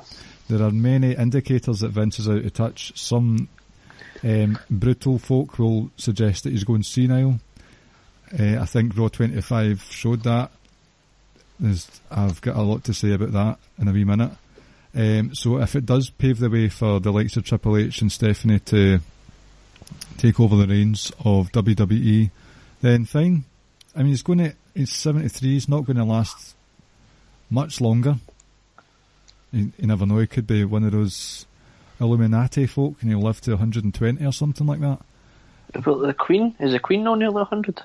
there 0.49 0.65
are 0.65 0.71
many 0.71 1.13
indicators 1.13 1.81
that 1.81 1.89
Vince 1.89 2.19
is 2.19 2.29
out 2.29 2.45
of 2.45 2.53
touch. 2.53 2.97
Some 2.97 3.49
um, 4.23 4.57
brutal 4.69 5.19
folk 5.19 5.59
will 5.59 5.91
suggest 5.97 6.43
that 6.43 6.51
he's 6.51 6.63
going 6.63 6.83
senile. 6.83 7.39
Uh, 8.37 8.57
I 8.59 8.65
think 8.65 8.97
Raw 8.97 9.09
25 9.09 9.83
showed 9.89 10.23
that. 10.23 10.51
There's, 11.59 11.89
I've 12.11 12.41
got 12.41 12.55
a 12.55 12.61
lot 12.61 12.83
to 12.85 12.93
say 12.93 13.13
about 13.13 13.31
that 13.31 13.57
in 13.79 13.87
a 13.87 13.91
wee 13.91 14.03
minute. 14.03 14.31
Um, 14.95 15.35
so 15.35 15.59
if 15.59 15.75
it 15.75 15.85
does 15.85 16.09
pave 16.09 16.39
the 16.39 16.49
way 16.49 16.69
for 16.69 16.99
the 16.99 17.11
likes 17.11 17.37
of 17.37 17.45
Triple 17.45 17.77
H 17.77 18.01
and 18.01 18.11
Stephanie 18.11 18.59
to 18.59 18.99
take 20.17 20.39
over 20.39 20.55
the 20.55 20.67
reins 20.67 21.11
of 21.23 21.51
WWE, 21.51 22.31
then 22.81 23.05
fine. 23.05 23.43
I 23.95 23.99
mean, 23.99 24.07
he's 24.07 24.21
going 24.21 24.39
to, 24.39 24.53
he's 24.73 24.93
73, 24.93 25.49
he's 25.49 25.69
not 25.69 25.85
going 25.85 25.97
to 25.97 26.03
last 26.03 26.55
much 27.49 27.81
longer. 27.81 28.17
You, 29.51 29.71
you 29.77 29.87
never 29.87 30.05
know, 30.05 30.19
he 30.19 30.27
could 30.27 30.47
be 30.47 30.65
one 30.65 30.83
of 30.83 30.91
those 30.91 31.45
Illuminati 31.99 32.67
folk 32.67 32.95
and 33.01 33.09
he'll 33.09 33.21
live 33.21 33.41
to 33.41 33.51
120 33.51 34.25
or 34.25 34.31
something 34.31 34.67
like 34.67 34.79
that. 34.81 34.99
But 35.73 35.99
the 35.99 36.13
Queen 36.13 36.55
is 36.59 36.71
the 36.71 36.79
Queen 36.79 37.05
on 37.07 37.19
nearly 37.19 37.35
100. 37.35 37.81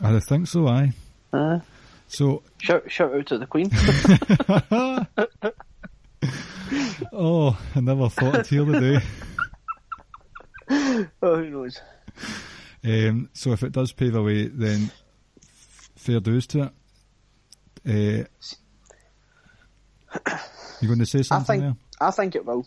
I 0.00 0.20
think 0.20 0.46
so, 0.46 0.68
aye. 0.68 0.92
Uh, 1.32 1.60
So, 2.08 2.42
shout 2.58 2.90
shout 2.90 3.14
out 3.14 3.26
to 3.26 3.38
the 3.38 3.46
Queen. 3.46 3.70
oh, 7.12 7.58
I 7.74 7.80
never 7.80 8.08
thought 8.08 8.36
I'd 8.36 8.46
hear 8.46 8.64
the 8.64 8.80
day. 8.80 9.00
oh, 11.22 11.36
who 11.36 11.50
knows? 11.50 11.80
Um, 12.84 13.28
so 13.34 13.52
if 13.52 13.62
it 13.62 13.72
does 13.72 13.92
pave 13.92 14.12
the 14.12 14.22
way, 14.22 14.48
then 14.48 14.90
f- 15.42 15.90
fair 15.96 16.20
dues 16.20 16.46
to 16.48 16.64
it. 16.64 16.72
Uh, 17.86 18.24
you 20.80 20.88
going 20.88 20.98
to 20.98 21.06
say 21.06 21.22
something? 21.22 21.62
I 21.62 21.66
think 21.66 21.76
I 22.00 22.10
think 22.10 22.34
it 22.36 22.44
will. 22.46 22.66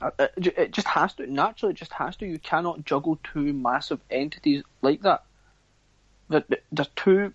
Uh, 0.00 0.10
It, 0.18 0.46
it 0.58 0.70
just 0.72 0.88
has 0.88 1.14
to. 1.14 1.26
Naturally, 1.26 1.72
it 1.72 1.78
just 1.78 1.92
has 1.92 2.16
to. 2.16 2.26
You 2.26 2.38
cannot 2.38 2.84
juggle 2.84 3.18
two 3.32 3.52
massive 3.52 4.00
entities 4.10 4.62
like 4.82 5.02
that. 5.02 5.24
They're, 6.28 6.44
they're 6.72 6.86
two. 6.96 7.32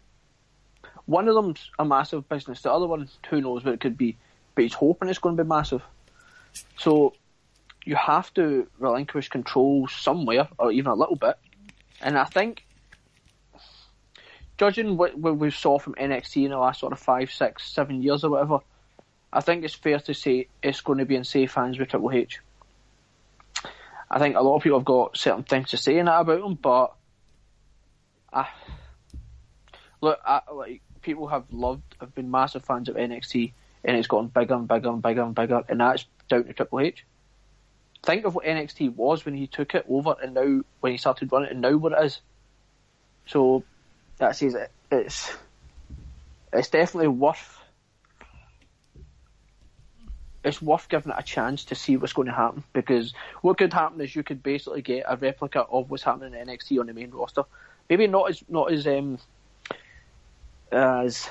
One 1.10 1.28
of 1.28 1.34
them's 1.34 1.72
a 1.80 1.86
massive 1.86 2.30
business. 2.30 2.62
The 2.62 2.72
other 2.72 2.86
one, 2.86 3.10
who 3.32 3.42
knows 3.42 3.64
what 3.64 3.74
it 3.74 3.80
could 3.80 3.98
be. 3.98 4.16
But 4.54 4.66
he's 4.66 4.76
hoping 4.76 5.10
it's 5.10 5.18
going 5.18 5.36
to 5.36 5.44
be 5.44 5.48
massive. 5.50 5.82
So 6.78 7.16
you 7.84 7.96
have 7.96 8.32
to 8.36 8.68
relinquish 8.78 9.28
control 9.30 9.88
somewhere, 9.88 10.48
or 10.60 10.72
even 10.72 10.92
a 10.92 10.94
little 10.94 11.16
bit. 11.16 11.36
And 12.00 12.16
I 12.16 12.26
think, 12.26 12.64
judging 14.60 14.98
what, 14.98 15.18
what 15.18 15.36
we 15.38 15.50
saw 15.50 15.80
from 15.80 15.96
NXT 15.96 16.46
in 16.46 16.52
the 16.52 16.60
last 16.60 16.80
sort 16.80 16.94
of 16.94 17.00
five, 17.00 17.32
six, 17.32 17.72
seven 17.72 18.04
years 18.04 18.24
or 18.24 18.30
whatever, 18.30 18.60
I 19.34 19.42
think 19.42 19.64
it's 19.64 19.74
fair 19.74 20.00
to 20.02 20.14
say 20.14 20.48
it's 20.62 20.82
going 20.82 21.00
to 21.00 21.06
be 21.06 21.16
in 21.16 21.24
safe 21.24 21.56
hands 21.56 21.80
with 21.80 21.90
Triple 21.90 22.12
H. 22.12 22.40
I 24.12 24.20
think 24.20 24.36
a 24.36 24.42
lot 24.44 24.58
of 24.58 24.62
people 24.62 24.78
have 24.78 24.86
got 24.86 25.18
certain 25.18 25.44
things 25.44 25.72
to 25.72 25.78
say 25.78 25.98
in 25.98 26.06
that 26.06 26.20
about 26.20 26.46
him, 26.46 26.54
but 26.54 26.94
I, 28.32 28.48
look, 30.02 30.20
I, 30.24 30.42
like 30.54 30.84
people 31.02 31.28
have 31.28 31.46
loved, 31.52 31.96
have 32.00 32.14
been 32.16 32.32
massive 32.32 32.66
fans 32.66 32.90
of 32.90 32.96
NXT, 32.96 33.54
and 33.84 33.98
it's 33.98 34.08
gotten 34.08 34.28
bigger 34.28 34.56
and 34.56 34.68
bigger 34.68 34.90
and 34.90 35.02
bigger 35.02 35.24
and 35.24 35.36
bigger, 35.36 35.64
and 35.68 35.80
that's 35.80 36.06
down 36.30 36.46
to 36.46 36.54
Triple 36.54 36.82
H. 36.82 37.06
Think 38.04 38.26
of 38.26 38.36
what 38.36 38.46
NXT 38.46 38.96
was 38.96 39.26
when 39.26 39.36
he 39.36 39.48
took 39.48 39.76
it 39.76 39.86
over, 39.90 40.16
and 40.22 40.34
now 40.34 40.62
when 40.80 40.92
he 40.92 40.98
started 40.98 41.32
running 41.32 41.52
and 41.52 41.62
now 41.62 41.76
what 41.78 41.92
it 41.94 42.04
is. 42.04 42.22
So 43.28 43.64
that 44.18 44.36
says 44.36 44.56
it, 44.56 44.72
it's 44.92 45.32
it's 46.52 46.70
definitely 46.70 47.10
worth 47.10 47.60
it's 50.44 50.62
worth 50.62 50.88
giving 50.88 51.12
it 51.12 51.20
a 51.20 51.24
chance 51.24 51.66
to 51.66 51.76
see 51.76 51.98
what's 51.98 52.14
going 52.14 52.28
to 52.28 52.34
happen 52.34 52.64
because 52.74 53.14
what 53.42 53.58
could 53.58 53.74
happen 53.74 54.00
is 54.02 54.16
you 54.16 54.24
could 54.24 54.42
basically 54.42 54.82
get 54.82 55.06
a 55.08 55.18
replica 55.18 55.62
of 55.62 55.92
what's 55.92 56.04
happening 56.04 56.34
in 56.34 56.48
NXT 56.48 56.80
on 56.80 56.88
the 56.88 56.94
main 56.94 57.12
roster. 57.12 57.44
Maybe 57.90 58.08
not 58.08 58.30
as 58.30 58.44
not 58.48 58.72
as 58.72 58.88
um 58.88 59.20
as 60.72 61.30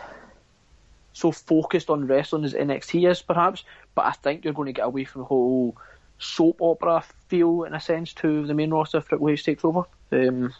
so 1.13 1.33
focused 1.33 1.91
on 1.91 2.07
wrestling 2.07 2.45
as 2.45 2.55
NXT 2.55 3.11
is 3.11 3.23
perhaps, 3.23 3.65
but 3.95 4.07
I 4.07 4.13
think 4.13 4.45
you're 4.45 4.55
going 4.55 4.67
to 4.67 4.73
get 4.73 4.87
away 4.87 5.05
from 5.05 5.23
the 5.23 5.27
whole 5.27 5.77
soap 6.19 6.59
opera 6.61 7.05
feel 7.29 7.65
in 7.65 7.75
a 7.75 7.81
sense 7.81 8.13
to 8.13 8.47
the 8.47 8.55
main 8.55 8.71
roster 8.71 8.99
if 8.99 9.09
Triple 9.09 9.31
H 9.31 9.45
takes 9.45 9.65
over. 9.65 9.83
Um, 10.13 10.55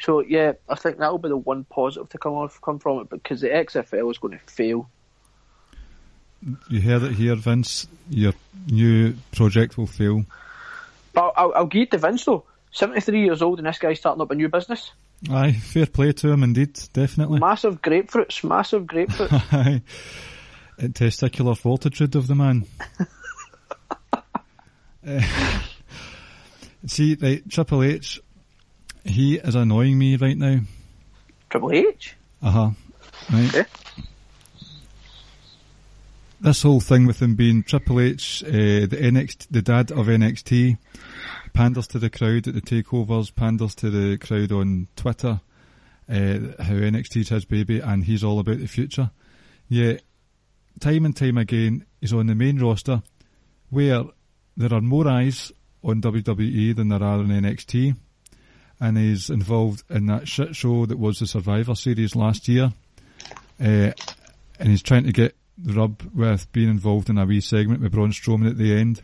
so 0.00 0.20
yeah, 0.20 0.52
I 0.68 0.74
think 0.74 0.98
that'll 0.98 1.18
be 1.18 1.28
the 1.28 1.36
one 1.36 1.64
positive 1.64 2.08
to 2.10 2.18
come 2.18 2.32
off 2.34 2.60
come 2.60 2.80
from 2.80 3.00
it 3.00 3.10
because 3.10 3.40
the 3.40 3.48
XFL 3.48 4.10
is 4.10 4.18
going 4.18 4.38
to 4.38 4.44
fail. 4.52 4.88
You 6.68 6.80
heard 6.80 7.04
it 7.04 7.12
here, 7.12 7.36
Vince. 7.36 7.86
Your 8.10 8.32
new 8.66 9.14
project 9.30 9.78
will 9.78 9.86
fail. 9.86 10.24
But 11.12 11.34
I'll, 11.36 11.52
I'll 11.54 11.66
give 11.66 11.82
it 11.82 11.90
to 11.92 11.98
Vince 11.98 12.24
though. 12.24 12.44
73 12.72 13.22
years 13.22 13.42
old 13.42 13.58
and 13.58 13.68
this 13.68 13.78
guy's 13.78 13.98
starting 13.98 14.22
up 14.22 14.30
a 14.30 14.34
new 14.34 14.48
business. 14.48 14.90
Aye, 15.30 15.52
fair 15.52 15.86
play 15.86 16.12
to 16.12 16.30
him 16.30 16.42
indeed, 16.42 16.78
definitely. 16.92 17.38
Massive 17.38 17.80
grapefruits, 17.80 18.42
massive 18.42 18.84
grapefruits. 18.84 19.32
Aye. 19.52 19.82
Uh, 20.78 20.86
Testicular 20.88 21.56
fortitude 21.56 22.16
of 22.16 22.26
the 22.26 22.34
man. 22.34 22.66
Eh, 25.06 25.22
see, 26.86 27.16
right, 27.20 27.48
Triple 27.48 27.82
H, 27.84 28.20
he 29.04 29.36
is 29.36 29.54
annoying 29.54 29.98
me 29.98 30.16
right 30.16 30.36
now. 30.36 30.60
Triple 31.50 31.72
H? 31.72 32.14
Uh 32.42 32.50
huh. 32.50 32.70
Right. 33.32 33.54
Yeah. 33.54 33.64
This 36.42 36.62
whole 36.62 36.80
thing 36.80 37.06
with 37.06 37.22
him 37.22 37.36
being 37.36 37.62
Triple 37.62 38.00
H, 38.00 38.42
uh, 38.42 38.50
the 38.50 38.98
NXT, 39.00 39.46
the 39.52 39.62
dad 39.62 39.92
of 39.92 40.08
NXT, 40.08 40.76
panders 41.52 41.86
to 41.86 42.00
the 42.00 42.10
crowd 42.10 42.48
at 42.48 42.54
the 42.54 42.60
takeovers, 42.60 43.32
panders 43.32 43.76
to 43.76 43.90
the 43.90 44.18
crowd 44.18 44.50
on 44.50 44.88
Twitter, 44.96 45.40
uh, 46.08 46.14
how 46.58 46.74
NXT's 46.74 47.28
his 47.28 47.44
baby, 47.44 47.78
and 47.78 48.02
he's 48.02 48.24
all 48.24 48.40
about 48.40 48.58
the 48.58 48.66
future. 48.66 49.12
Yet, 49.68 50.02
time 50.80 51.04
and 51.04 51.16
time 51.16 51.38
again, 51.38 51.86
he's 52.00 52.12
on 52.12 52.26
the 52.26 52.34
main 52.34 52.58
roster, 52.58 53.04
where 53.70 54.02
there 54.56 54.74
are 54.74 54.80
more 54.80 55.06
eyes 55.06 55.52
on 55.84 56.02
WWE 56.02 56.74
than 56.74 56.88
there 56.88 57.04
are 57.04 57.20
on 57.20 57.28
NXT. 57.28 57.94
and 58.80 58.98
he's 58.98 59.30
involved 59.30 59.84
in 59.90 60.06
that 60.06 60.26
shit 60.26 60.56
show 60.56 60.86
that 60.86 60.98
was 60.98 61.20
the 61.20 61.26
Survivor 61.28 61.76
Series 61.76 62.16
last 62.16 62.48
year. 62.48 62.72
Uh, 63.60 63.92
and 64.58 64.68
he's 64.68 64.82
trying 64.82 65.04
to 65.04 65.12
get 65.12 65.36
rub 65.64 66.02
with 66.14 66.50
being 66.52 66.68
involved 66.68 67.10
in 67.10 67.18
a 67.18 67.26
wee 67.26 67.40
segment 67.40 67.80
with 67.80 67.92
Braun 67.92 68.10
Strowman 68.10 68.50
at 68.50 68.58
the 68.58 68.74
end. 68.74 69.02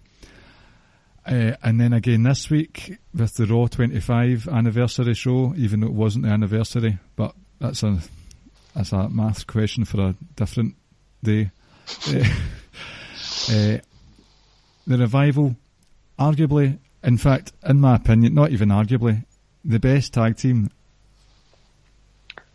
Uh, 1.26 1.54
and 1.62 1.78
then 1.78 1.92
again 1.92 2.22
this 2.22 2.48
week 2.48 2.96
with 3.14 3.34
the 3.34 3.46
Raw 3.46 3.66
25 3.66 4.48
anniversary 4.48 5.14
show, 5.14 5.54
even 5.56 5.80
though 5.80 5.88
it 5.88 5.92
wasn't 5.92 6.24
the 6.24 6.30
anniversary, 6.30 6.98
but 7.16 7.34
that's 7.60 7.82
a 7.82 7.98
that's 8.74 8.92
a 8.92 9.08
math 9.08 9.46
question 9.46 9.84
for 9.84 10.00
a 10.00 10.14
different 10.36 10.74
day. 11.22 11.50
uh, 12.08 12.24
uh, 13.50 13.78
the 14.86 14.98
revival, 14.98 15.56
arguably, 16.18 16.78
in 17.02 17.18
fact, 17.18 17.52
in 17.66 17.80
my 17.80 17.96
opinion, 17.96 18.34
not 18.34 18.50
even 18.50 18.70
arguably, 18.70 19.24
the 19.64 19.78
best 19.78 20.14
tag 20.14 20.36
team 20.36 20.70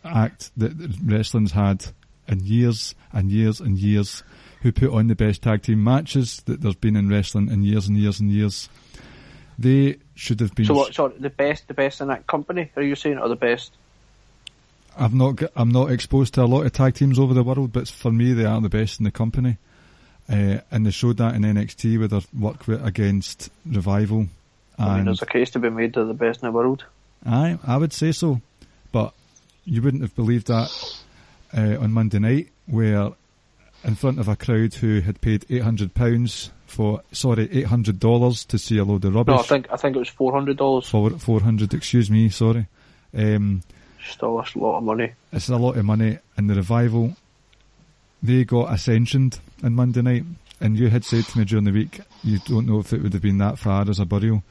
act 0.04 0.50
that 0.56 0.72
wrestling's 1.04 1.52
had 1.52 1.84
in 2.28 2.40
years 2.40 2.94
and 3.12 3.30
years 3.30 3.60
and 3.60 3.78
years, 3.78 4.22
who 4.62 4.72
put 4.72 4.90
on 4.90 5.08
the 5.08 5.14
best 5.14 5.42
tag 5.42 5.62
team 5.62 5.82
matches 5.84 6.42
that 6.46 6.60
there's 6.60 6.74
been 6.74 6.96
in 6.96 7.08
wrestling 7.08 7.50
in 7.50 7.62
years 7.62 7.86
and 7.86 7.96
years 7.96 8.20
and 8.20 8.30
years. 8.30 8.68
They 9.58 9.98
should 10.14 10.40
have 10.40 10.54
been. 10.54 10.66
So 10.66 10.74
what? 10.74 10.94
Sorry, 10.94 11.14
the 11.18 11.30
best, 11.30 11.68
the 11.68 11.74
best 11.74 12.00
in 12.00 12.08
that 12.08 12.26
company? 12.26 12.70
Are 12.76 12.82
you 12.82 12.94
saying, 12.94 13.18
or 13.18 13.28
the 13.28 13.36
best? 13.36 13.72
I've 14.96 15.14
not, 15.14 15.42
I'm 15.56 15.70
not 15.70 15.90
exposed 15.90 16.34
to 16.34 16.42
a 16.42 16.46
lot 16.46 16.66
of 16.66 16.72
tag 16.72 16.94
teams 16.94 17.18
over 17.18 17.34
the 17.34 17.42
world, 17.42 17.72
but 17.72 17.88
for 17.88 18.12
me, 18.12 18.32
they 18.32 18.44
are 18.44 18.60
the 18.60 18.68
best 18.68 19.00
in 19.00 19.04
the 19.04 19.10
company. 19.10 19.58
Uh, 20.28 20.58
and 20.70 20.86
they 20.86 20.90
showed 20.90 21.18
that 21.18 21.34
in 21.34 21.42
NXT 21.42 21.98
with 21.98 22.10
their 22.10 22.22
work 22.38 22.66
against 22.68 23.50
Revival. 23.66 24.28
I 24.78 24.96
mean, 24.96 25.04
there's 25.04 25.22
a 25.22 25.26
case 25.26 25.50
to 25.50 25.58
be 25.58 25.70
made 25.70 25.94
they're 25.94 26.04
the 26.04 26.14
best 26.14 26.42
in 26.42 26.46
the 26.46 26.52
world. 26.52 26.84
Aye, 27.26 27.58
I 27.66 27.76
would 27.76 27.92
say 27.92 28.12
so. 28.12 28.40
But 28.92 29.12
you 29.64 29.82
wouldn't 29.82 30.02
have 30.02 30.14
believed 30.14 30.46
that 30.48 30.70
uh, 31.56 31.78
on 31.80 31.92
Monday 31.92 32.18
night, 32.18 32.48
where 32.66 33.10
in 33.84 33.94
front 33.94 34.18
of 34.18 34.28
a 34.28 34.36
crowd 34.36 34.74
who 34.74 35.00
had 35.00 35.20
paid 35.20 35.44
eight 35.50 35.62
hundred 35.62 35.94
pounds 35.94 36.50
for 36.66 37.02
sorry 37.12 37.48
eight 37.52 37.66
hundred 37.66 38.00
dollars 38.00 38.44
to 38.46 38.58
see 38.58 38.78
a 38.78 38.84
load 38.84 39.04
of 39.04 39.14
rubbish. 39.14 39.34
No, 39.34 39.40
I 39.40 39.44
think 39.44 39.66
I 39.70 39.76
think 39.76 39.96
it 39.96 40.00
was 40.00 40.08
four 40.08 40.32
hundred 40.32 40.56
dollars. 40.56 40.88
Four 40.88 41.40
hundred, 41.40 41.74
excuse 41.74 42.10
me, 42.10 42.28
sorry. 42.28 42.66
Um, 43.16 43.62
Still 44.10 44.32
a 44.32 44.44
lot 44.56 44.78
of 44.78 44.82
money. 44.82 45.12
It's 45.32 45.48
a 45.48 45.56
lot 45.56 45.78
of 45.78 45.84
money, 45.84 46.18
and 46.36 46.50
the 46.50 46.54
revival 46.54 47.16
they 48.22 48.44
got 48.44 48.72
ascensioned 48.72 49.38
on 49.62 49.74
Monday 49.74 50.02
night. 50.02 50.24
And 50.60 50.78
you 50.78 50.88
had 50.88 51.04
said 51.04 51.24
to 51.24 51.38
me 51.38 51.44
during 51.44 51.64
the 51.64 51.72
week, 51.72 52.00
you 52.22 52.38
don't 52.38 52.66
know 52.66 52.78
if 52.78 52.92
it 52.92 53.02
would 53.02 53.12
have 53.12 53.20
been 53.20 53.38
that 53.38 53.58
far 53.58 53.88
as 53.90 53.98
a 53.98 54.06
burial. 54.06 54.42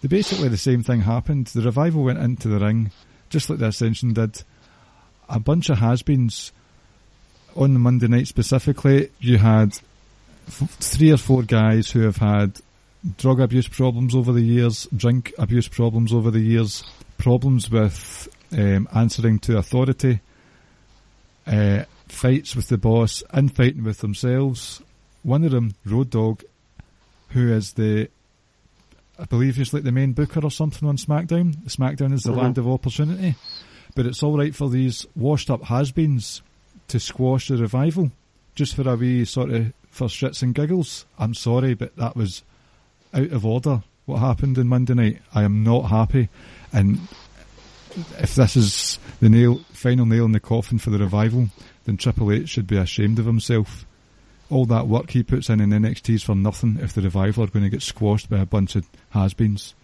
The 0.00 0.08
basically 0.08 0.48
the 0.48 0.56
same 0.56 0.82
thing 0.82 1.00
happened. 1.00 1.48
The 1.48 1.62
revival 1.62 2.04
went 2.04 2.18
into 2.18 2.48
the 2.48 2.60
ring, 2.60 2.92
just 3.30 3.50
like 3.50 3.58
the 3.58 3.66
Ascension 3.66 4.12
did. 4.12 4.42
A 5.30 5.38
bunch 5.40 5.70
of 5.70 5.78
has-beens 5.78 6.52
on 7.56 7.78
Monday 7.80 8.08
night 8.08 8.26
specifically. 8.26 9.10
You 9.20 9.38
had 9.38 9.78
f- 10.48 10.68
three 10.80 11.12
or 11.12 11.16
four 11.16 11.42
guys 11.44 11.90
who 11.90 12.00
have 12.00 12.16
had 12.16 12.60
drug 13.16 13.40
abuse 13.40 13.68
problems 13.68 14.14
over 14.14 14.32
the 14.32 14.42
years, 14.42 14.86
drink 14.94 15.32
abuse 15.38 15.68
problems 15.68 16.12
over 16.12 16.30
the 16.30 16.40
years, 16.40 16.82
problems 17.18 17.70
with 17.70 18.28
um, 18.52 18.88
answering 18.94 19.38
to 19.40 19.56
authority, 19.56 20.20
uh, 21.46 21.84
fights 22.08 22.54
with 22.56 22.68
the 22.68 22.78
boss, 22.78 23.22
and 23.30 23.54
fighting 23.54 23.84
with 23.84 23.98
themselves. 23.98 24.82
One 25.22 25.44
of 25.44 25.52
them, 25.52 25.74
Road 25.84 26.10
Dogg, 26.10 26.42
who 27.30 27.52
is 27.52 27.72
the 27.74 28.08
I 29.18 29.24
believe 29.26 29.56
he's 29.56 29.74
like 29.74 29.82
the 29.82 29.92
main 29.92 30.12
booker 30.14 30.40
or 30.42 30.50
something 30.50 30.88
on 30.88 30.96
SmackDown. 30.96 31.54
SmackDown 31.66 32.14
is 32.14 32.22
the 32.22 32.32
Mhm. 32.32 32.36
land 32.38 32.56
of 32.58 32.66
opportunity. 32.66 33.34
But 33.94 34.06
it's 34.06 34.22
alright 34.22 34.54
for 34.54 34.68
these 34.68 35.06
washed 35.16 35.50
up 35.50 35.64
has 35.64 35.90
beens 35.92 36.42
to 36.88 37.00
squash 37.00 37.48
the 37.48 37.56
revival 37.56 38.10
just 38.54 38.74
for 38.74 38.88
a 38.88 38.96
wee 38.96 39.24
sort 39.24 39.50
of 39.50 39.72
for 39.90 40.06
shits 40.06 40.42
and 40.42 40.54
giggles. 40.54 41.06
I'm 41.18 41.34
sorry, 41.34 41.74
but 41.74 41.96
that 41.96 42.16
was 42.16 42.42
out 43.12 43.30
of 43.30 43.44
order 43.44 43.82
what 44.06 44.18
happened 44.18 44.58
on 44.58 44.68
Monday 44.68 44.94
night. 44.94 45.22
I 45.34 45.42
am 45.42 45.62
not 45.62 45.82
happy. 45.82 46.28
And 46.72 47.00
if 48.18 48.34
this 48.34 48.56
is 48.56 48.98
the 49.20 49.28
nail 49.28 49.60
final 49.72 50.06
nail 50.06 50.24
in 50.24 50.32
the 50.32 50.40
coffin 50.40 50.78
for 50.78 50.90
the 50.90 50.98
revival, 50.98 51.48
then 51.84 51.96
Triple 51.96 52.32
H 52.32 52.48
should 52.48 52.66
be 52.66 52.76
ashamed 52.76 53.18
of 53.18 53.26
himself 53.26 53.86
all 54.50 54.66
that 54.66 54.88
work 54.88 55.10
he 55.10 55.22
puts 55.22 55.48
in 55.48 55.60
in 55.60 55.70
NXT 55.70 56.14
is 56.14 56.22
for 56.22 56.34
nothing 56.34 56.78
if 56.82 56.92
the 56.92 57.00
revival 57.00 57.44
are 57.44 57.48
going 57.48 57.64
to 57.64 57.70
get 57.70 57.82
squashed 57.82 58.28
by 58.28 58.38
a 58.38 58.46
bunch 58.46 58.74
of 58.74 58.86
has-beens. 59.10 59.74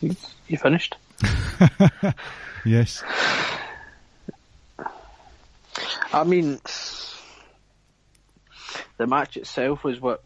You 0.00 0.58
finished? 0.58 0.96
Yes. 2.64 3.02
I 6.12 6.24
mean, 6.24 6.60
the 8.96 9.06
match 9.06 9.36
itself 9.36 9.84
was 9.84 10.00
what 10.00 10.22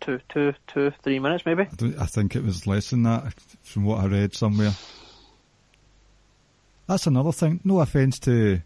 two, 0.00 0.20
two, 0.28 0.54
two, 0.66 0.92
three 1.02 1.18
minutes 1.18 1.44
maybe. 1.44 1.64
I, 1.64 2.02
I 2.02 2.06
think 2.06 2.36
it 2.36 2.44
was 2.44 2.66
less 2.66 2.90
than 2.90 3.02
that 3.04 3.34
from 3.62 3.84
what 3.84 4.02
I 4.02 4.06
read 4.06 4.34
somewhere. 4.34 4.72
That's 6.86 7.06
another 7.06 7.32
thing. 7.32 7.60
No 7.64 7.80
offence 7.80 8.18
to 8.20 8.60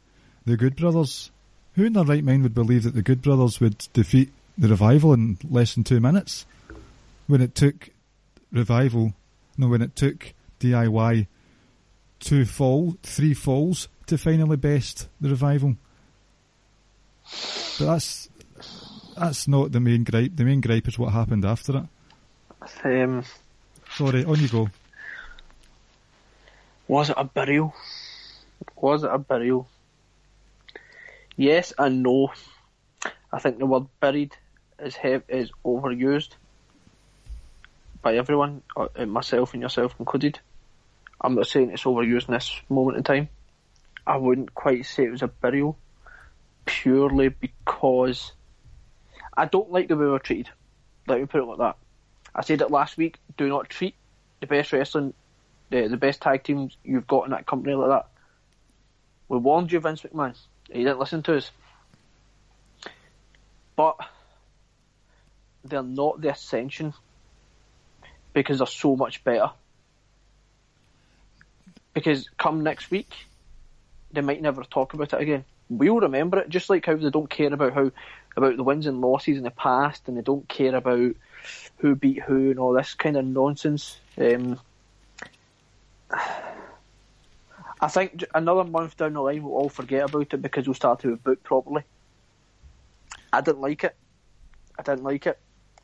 the 0.44 0.56
Good 0.56 0.76
Brothers. 0.76 1.30
Who 1.74 1.84
in 1.84 1.92
their 1.92 2.04
right 2.04 2.24
mind 2.24 2.42
would 2.42 2.54
believe 2.54 2.84
that 2.84 2.94
the 2.94 3.02
Good 3.02 3.22
Brothers 3.22 3.60
would 3.60 3.86
defeat 3.92 4.30
the 4.56 4.68
Revival 4.68 5.12
in 5.12 5.38
less 5.48 5.74
than 5.74 5.84
two 5.84 6.00
minutes? 6.00 6.46
When 7.26 7.40
it 7.42 7.54
took 7.54 7.90
Revival, 8.52 9.12
no, 9.58 9.68
when 9.68 9.82
it 9.82 9.96
took 9.96 10.34
DIY 10.60 11.26
two 12.20 12.44
fall, 12.44 12.96
three 13.02 13.34
falls 13.34 13.88
to 14.06 14.16
finally 14.18 14.56
best 14.56 15.08
the 15.20 15.28
Revival. 15.30 15.76
But 17.78 17.86
that's 17.86 18.28
that's 19.18 19.48
not 19.48 19.72
the 19.72 19.80
main 19.80 20.04
gripe. 20.04 20.36
The 20.36 20.44
main 20.44 20.60
gripe 20.60 20.88
is 20.88 20.98
what 20.98 21.12
happened 21.12 21.44
after 21.44 21.78
it. 21.78 21.84
Um, 22.84 23.24
Sorry, 23.90 24.24
on 24.24 24.40
you 24.40 24.48
go. 24.48 24.68
was 26.88 27.10
it 27.10 27.16
a 27.18 27.24
burial? 27.24 27.74
Was 28.76 29.04
it 29.04 29.10
a 29.12 29.18
burial? 29.18 29.68
Yes 31.36 31.72
and 31.78 32.02
no. 32.02 32.32
I 33.32 33.38
think 33.38 33.58
the 33.58 33.66
word 33.66 33.86
buried 34.00 34.36
is 34.78 34.94
hev- 34.96 35.24
is 35.28 35.50
overused 35.64 36.30
by 38.06 38.14
everyone, 38.14 38.62
uh, 38.76 39.04
myself 39.04 39.52
and 39.52 39.62
yourself 39.62 39.96
included. 39.98 40.38
I'm 41.20 41.34
not 41.34 41.48
saying 41.48 41.72
it's 41.72 41.82
overused 41.82 42.28
in 42.28 42.34
this 42.34 42.54
moment 42.68 42.98
in 42.98 43.02
time. 43.02 43.28
I 44.06 44.16
wouldn't 44.16 44.54
quite 44.54 44.86
say 44.86 45.06
it 45.06 45.10
was 45.10 45.22
a 45.22 45.26
burial, 45.26 45.76
purely 46.66 47.30
because 47.30 48.30
I 49.36 49.46
don't 49.46 49.72
like 49.72 49.88
the 49.88 49.96
way 49.96 50.06
we're 50.06 50.20
treated. 50.20 50.50
Let 51.08 51.18
me 51.18 51.26
put 51.26 51.40
it 51.40 51.46
like 51.46 51.58
that. 51.58 51.78
I 52.32 52.42
said 52.42 52.60
it 52.60 52.70
last 52.70 52.96
week. 52.96 53.18
Do 53.36 53.48
not 53.48 53.70
treat 53.70 53.96
the 54.38 54.46
best 54.46 54.72
wrestling, 54.72 55.12
the 55.70 55.88
the 55.88 55.96
best 55.96 56.22
tag 56.22 56.44
teams 56.44 56.76
you've 56.84 57.08
got 57.08 57.24
in 57.24 57.32
that 57.32 57.44
company 57.44 57.74
like 57.74 57.90
that. 57.90 58.06
We 59.28 59.38
warned 59.38 59.72
you, 59.72 59.80
Vince 59.80 60.02
McMahon. 60.02 60.36
You 60.68 60.84
didn't 60.84 61.00
listen 61.00 61.24
to 61.24 61.38
us. 61.38 61.50
But 63.74 63.96
they're 65.64 65.82
not 65.82 66.20
the 66.20 66.30
ascension 66.30 66.94
because 68.36 68.58
they're 68.58 68.66
so 68.66 68.94
much 68.96 69.24
better. 69.24 69.48
Because 71.94 72.28
come 72.36 72.62
next 72.62 72.90
week, 72.90 73.10
they 74.12 74.20
might 74.20 74.42
never 74.42 74.62
talk 74.62 74.92
about 74.92 75.14
it 75.14 75.22
again. 75.22 75.46
We'll 75.70 76.00
remember 76.00 76.40
it, 76.40 76.50
just 76.50 76.68
like 76.68 76.84
how 76.84 76.96
they 76.96 77.08
don't 77.08 77.30
care 77.30 77.50
about 77.50 77.72
how 77.72 77.90
about 78.36 78.58
the 78.58 78.62
wins 78.62 78.84
and 78.84 79.00
losses 79.00 79.38
in 79.38 79.44
the 79.44 79.50
past, 79.50 80.06
and 80.06 80.18
they 80.18 80.20
don't 80.20 80.46
care 80.50 80.74
about 80.74 81.16
who 81.78 81.94
beat 81.94 82.20
who 82.24 82.50
and 82.50 82.58
all 82.58 82.74
this 82.74 82.92
kind 82.92 83.16
of 83.16 83.24
nonsense. 83.24 83.98
Um, 84.18 84.60
I 87.80 87.88
think 87.88 88.22
another 88.34 88.64
month 88.64 88.98
down 88.98 89.14
the 89.14 89.22
line 89.22 89.42
we'll 89.42 89.54
all 89.54 89.70
forget 89.70 90.10
about 90.10 90.34
it 90.34 90.42
because 90.42 90.66
we'll 90.66 90.74
start 90.74 91.00
to 91.00 91.16
book 91.16 91.42
properly. 91.42 91.84
I 93.32 93.40
didn't 93.40 93.62
like 93.62 93.84
it. 93.84 93.96
I 94.78 94.82
didn't 94.82 95.04
like 95.04 95.26
it. 95.26 95.38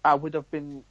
I 0.05 0.17
would 0.17 0.35
have 0.35 0.51
been. 0.51 0.85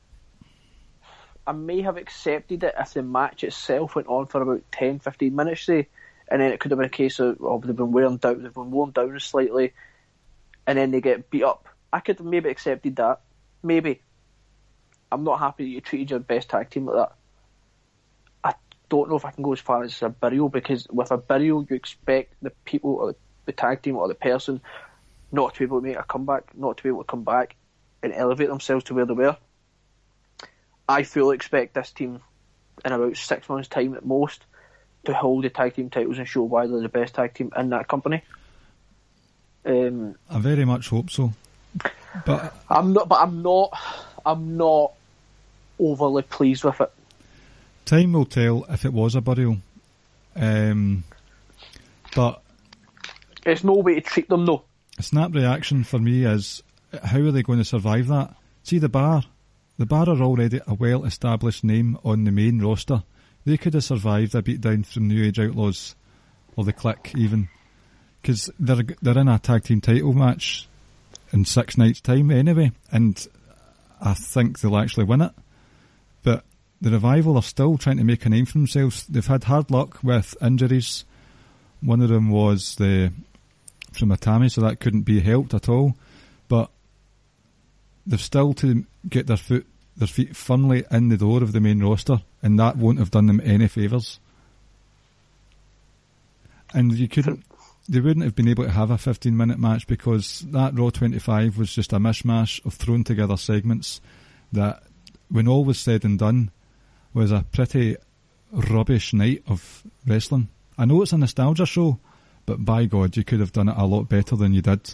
I 1.46 1.54
may 1.54 1.82
have 1.82 1.98
accepted 1.98 2.64
it 2.64 2.76
if 2.80 2.94
the 2.94 3.04
match 3.04 3.44
itself 3.44 3.96
went 3.96 4.08
on 4.08 4.28
for 4.28 4.42
about 4.42 4.64
10, 4.72 5.00
15 5.00 5.36
minutes, 5.36 5.64
say, 5.64 5.88
and 6.28 6.42
then 6.42 6.52
it 6.52 6.60
could 6.60 6.72
have 6.72 6.78
been 6.78 6.86
a 6.86 6.90
case 6.90 7.20
of 7.20 7.38
oh, 7.42 7.62
they've 7.64 7.76
been 7.76 7.92
wearing 7.92 8.18
down, 8.18 8.44
they've 8.44 8.54
been 8.54 8.72
worn 8.72 8.92
down 8.92 9.20
slightly, 9.20 9.74
and 10.68 10.78
then 10.78 10.92
they 10.92 11.02
get 11.02 11.30
beat 11.30 11.44
up. 11.44 11.68
I 11.92 12.00
could 12.00 12.18
have 12.18 12.26
maybe 12.26 12.50
accepted 12.50 12.96
that, 12.98 13.22
maybe. 13.64 14.02
I'm 15.12 15.24
not 15.24 15.40
happy 15.40 15.66
that 15.66 15.70
you 15.70 15.82
treated 15.82 16.12
your 16.12 16.20
best 16.20 16.50
tag 16.50 16.70
team 16.70 16.86
like 16.86 16.96
that. 16.96 17.16
I 18.44 18.54
don't 18.88 19.10
know 19.10 19.18
if 19.18 19.26
I 19.26 19.32
can 19.32 19.44
go 19.44 19.52
as 19.52 19.60
far 19.60 19.84
as 19.84 20.02
a 20.02 20.10
burial 20.10 20.48
because 20.48 20.88
with 20.90 21.12
a 21.12 21.18
burial 21.18 21.66
you 21.70 21.76
expect 21.76 22.36
the 22.42 22.52
people 22.64 22.96
or 22.96 23.16
the 23.46 23.52
tag 23.52 23.82
team 23.82 23.98
or 23.98 24.08
the 24.08 24.16
person 24.16 24.62
not 25.32 25.54
to 25.54 25.60
be 25.60 25.66
able 25.66 25.82
to 25.82 25.88
make 25.88 25.98
a 25.98 26.04
comeback, 26.04 26.56
not 26.58 26.78
to 26.78 26.84
be 26.84 26.90
able 26.90 27.04
to 27.04 27.08
come 27.08 27.24
back 27.24 27.56
and 28.02 28.14
elevate 28.14 28.48
themselves 28.48 28.86
to 28.86 28.94
where 28.94 29.06
they 29.06 29.14
were. 29.14 29.38
I 30.88 31.04
fully 31.04 31.36
expect 31.36 31.74
this 31.74 31.92
team 31.92 32.22
in 32.84 32.92
about 32.92 33.18
six 33.18 33.48
months' 33.48 33.68
time 33.70 33.94
at 33.96 34.06
most 34.06 34.44
to 35.06 35.14
hold 35.14 35.44
the 35.44 35.50
tag 35.50 35.76
team 35.76 35.90
titles 35.90 36.18
and 36.18 36.28
show 36.28 36.44
why 36.44 36.68
they're 36.68 36.82
the 36.82 36.90
best 36.90 37.16
tag 37.16 37.34
team 37.34 37.52
in 37.58 37.70
that 37.70 37.88
company. 37.88 38.22
Um, 39.66 40.16
I 40.30 40.40
very 40.40 40.66
much 40.66 40.90
hope 40.90 41.10
so. 41.10 41.34
But 42.26 42.54
I'm 42.70 42.94
not, 42.94 43.08
but 43.08 43.22
I'm 43.22 43.42
not, 43.42 43.72
I'm 44.26 44.58
not 44.58 44.92
overly 45.80 46.24
pleased 46.24 46.64
with 46.64 46.82
it. 46.82 46.92
time 47.86 48.14
will 48.14 48.26
tell 48.26 48.66
if 48.70 48.86
it 48.86 48.94
was 48.94 49.16
a 49.16 49.22
burial. 49.22 49.58
Um, 50.36 51.04
but 52.16 52.42
It's 53.46 53.64
no 53.64 53.74
way 53.76 53.96
to 53.96 54.02
treat 54.02 54.30
them 54.30 54.46
though. 54.46 54.64
a 54.98 55.04
snap 55.04 55.34
reaction 55.34 55.84
for 55.84 56.00
me 56.00 56.26
is 56.26 56.62
how 57.04 57.20
are 57.20 57.32
they 57.32 57.44
going 57.44 57.60
to 57.60 57.66
survive 57.66 58.08
that? 58.08 58.36
See 58.64 58.78
the 58.80 58.90
bar, 58.90 59.24
the 59.82 59.88
bar 59.88 60.08
are 60.08 60.22
already 60.22 60.60
a 60.68 60.76
well 60.76 61.06
established 61.06 61.64
name 61.64 61.98
on 62.06 62.24
the 62.24 62.32
main 62.32 62.62
roster. 62.62 63.02
They 63.46 63.58
could 63.58 63.74
have 63.74 63.84
survived 63.84 64.36
a 64.36 64.44
beatdown 64.44 64.86
from 64.86 65.08
New 65.08 65.26
Age 65.26 65.40
Outlaws 65.40 65.96
or 66.56 66.64
the 66.64 66.72
Kliq 66.72 67.18
even, 67.18 67.50
because 68.22 68.52
they're 68.60 68.84
they're 69.02 69.18
in 69.18 69.28
a 69.28 69.40
tag 69.40 69.64
team 69.64 69.82
title 69.82 70.14
match 70.14 70.68
in 71.34 71.46
six 71.46 71.80
nights' 71.80 72.00
time 72.00 72.30
anyway, 72.30 72.74
and 72.92 73.28
I 74.00 74.14
think 74.14 74.60
they'll 74.60 74.78
actually 74.78 75.06
win 75.06 75.22
it. 75.22 75.32
But 76.22 76.44
the 76.80 76.92
revival 76.92 77.36
are 77.38 77.42
still 77.42 77.80
trying 77.80 77.98
to 77.98 78.04
make 78.04 78.24
a 78.28 78.30
name 78.30 78.46
for 78.46 78.60
themselves. 78.60 79.08
They've 79.08 79.26
had 79.26 79.46
hard 79.46 79.72
luck 79.72 80.04
with 80.04 80.38
injuries. 80.44 81.06
One 81.82 82.02
of 82.02 82.10
them 82.10 82.30
was 82.30 82.76
the 82.76 83.12
from 83.94 84.10
Atami, 84.10 84.52
so 84.52 84.62
that 84.62 84.80
couldn't 84.80 85.06
be 85.06 85.22
helped 85.22 85.56
at 85.56 85.68
all. 85.68 85.96
But 86.48 86.70
they've 88.06 88.22
still 88.22 88.54
to 88.54 88.86
get 89.10 89.26
their 89.26 89.38
foot 89.38 89.66
their 89.98 90.08
feet 90.08 90.36
firmly 90.36 90.84
in 90.92 91.10
the 91.10 91.18
door 91.18 91.44
of 91.44 91.52
the 91.52 91.60
main 91.60 91.84
roster, 91.84 92.22
and 92.42 92.60
that 92.60 92.78
won't 92.78 93.00
have 93.00 93.12
done 93.12 93.28
them 93.28 93.42
any 93.44 93.68
favours. 93.68 94.20
And 96.74 96.94
you 96.94 97.08
couldn't, 97.08 97.44
they 97.90 98.00
wouldn't 98.00 98.24
have 98.24 98.36
been 98.36 98.48
able 98.48 98.64
to 98.64 98.72
have 98.72 98.92
a 98.92 98.98
15 98.98 99.36
minute 99.36 99.60
match 99.60 99.88
because 99.88 100.40
that 100.52 100.78
Raw 100.78 100.90
25 100.90 101.58
was 101.58 101.74
just 101.74 101.94
a 101.94 101.98
mishmash 101.98 102.66
of 102.66 102.74
thrown 102.74 103.04
together 103.04 103.38
segments 103.38 104.00
that, 104.52 104.84
when 105.30 105.48
all 105.48 105.66
was 105.66 105.80
said 105.80 106.06
and 106.06 106.18
done, 106.18 106.52
was 107.14 107.32
a 107.32 107.46
pretty 107.52 107.98
rubbish 108.52 109.14
night 109.14 109.44
of 109.48 109.84
wrestling. 110.06 110.50
I 110.78 110.86
know 110.86 111.02
it's 111.02 111.14
a 111.14 111.18
nostalgia 111.18 111.66
show, 111.66 112.00
but 112.46 112.64
by 112.64 112.86
God, 112.86 113.18
you 113.18 113.24
could 113.24 113.40
have 113.40 113.54
done 113.54 113.70
it 113.70 113.76
a 113.78 113.86
lot 113.86 114.10
better 114.10 114.36
than 114.36 114.54
you 114.54 114.62
did. 114.62 114.94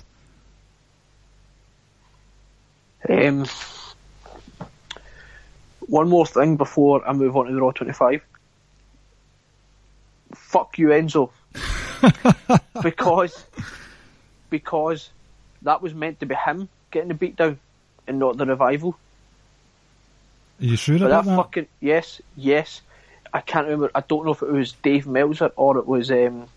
Um, 3.10 3.46
one 5.88 6.10
more 6.10 6.26
thing 6.26 6.58
before 6.58 7.08
I 7.08 7.14
move 7.14 7.36
on 7.36 7.48
to 7.48 7.54
the 7.54 7.62
Raw 7.62 7.72
25. 7.72 8.22
Fuck 10.36 10.78
you, 10.78 10.88
Enzo. 10.90 11.32
because 12.84 13.46
because 14.50 15.10
that 15.64 15.82
was 15.82 15.94
meant 15.94 16.20
to 16.20 16.26
be 16.26 16.36
him 16.36 16.70
getting 16.92 17.10
the 17.10 17.16
beatdown 17.16 17.58
and 18.08 18.20
not 18.20 18.38
the 18.38 18.46
revival. 18.46 18.98
Are 20.60 20.66
you 20.66 20.76
sure 20.76 21.00
But 21.00 21.08
about 21.08 21.26
that 21.26 21.32
that? 21.32 21.38
fucking 21.38 21.68
yes, 21.80 22.22
yes. 22.36 22.82
I 23.34 23.42
can't 23.42 23.66
remember. 23.66 23.92
I 23.94 24.02
don't 24.02 24.26
know 24.26 24.32
if 24.32 24.42
it 24.42 24.52
was 24.52 24.72
Dave 24.74 25.08
Meltzer 25.08 25.52
or 25.56 25.78
it 25.78 25.88
was 25.88 26.12
um, 26.12 26.48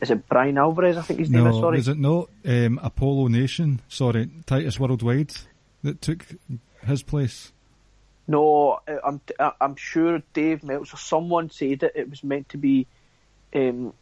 is 0.00 0.10
it 0.10 0.28
Bryan 0.28 0.58
Alvarez? 0.58 0.96
I 0.96 1.02
think 1.02 1.20
his 1.20 1.30
name 1.30 1.46
is. 1.46 1.56
Sorry, 1.56 1.78
is 1.78 1.88
it 1.88 1.98
not 1.98 2.28
um, 2.44 2.78
Apollo 2.82 3.28
Nation? 3.28 3.80
Sorry, 3.88 4.28
Titus 4.46 4.78
Worldwide 4.78 5.32
that 5.82 6.00
took 6.00 6.24
his 6.86 7.02
place. 7.02 7.52
No, 8.30 8.78
I- 8.86 9.00
I'm 9.04 9.20
I- 9.40 9.52
I'm 9.60 9.74
sure 9.74 10.22
Dave 10.34 10.62
Meltzer. 10.62 10.96
Someone 10.96 11.50
said 11.50 11.82
it. 11.82 11.92
It 11.96 12.08
was 12.08 12.22
meant 12.22 12.48
to 12.50 12.58
be, 12.58 12.86
um, 13.52 13.92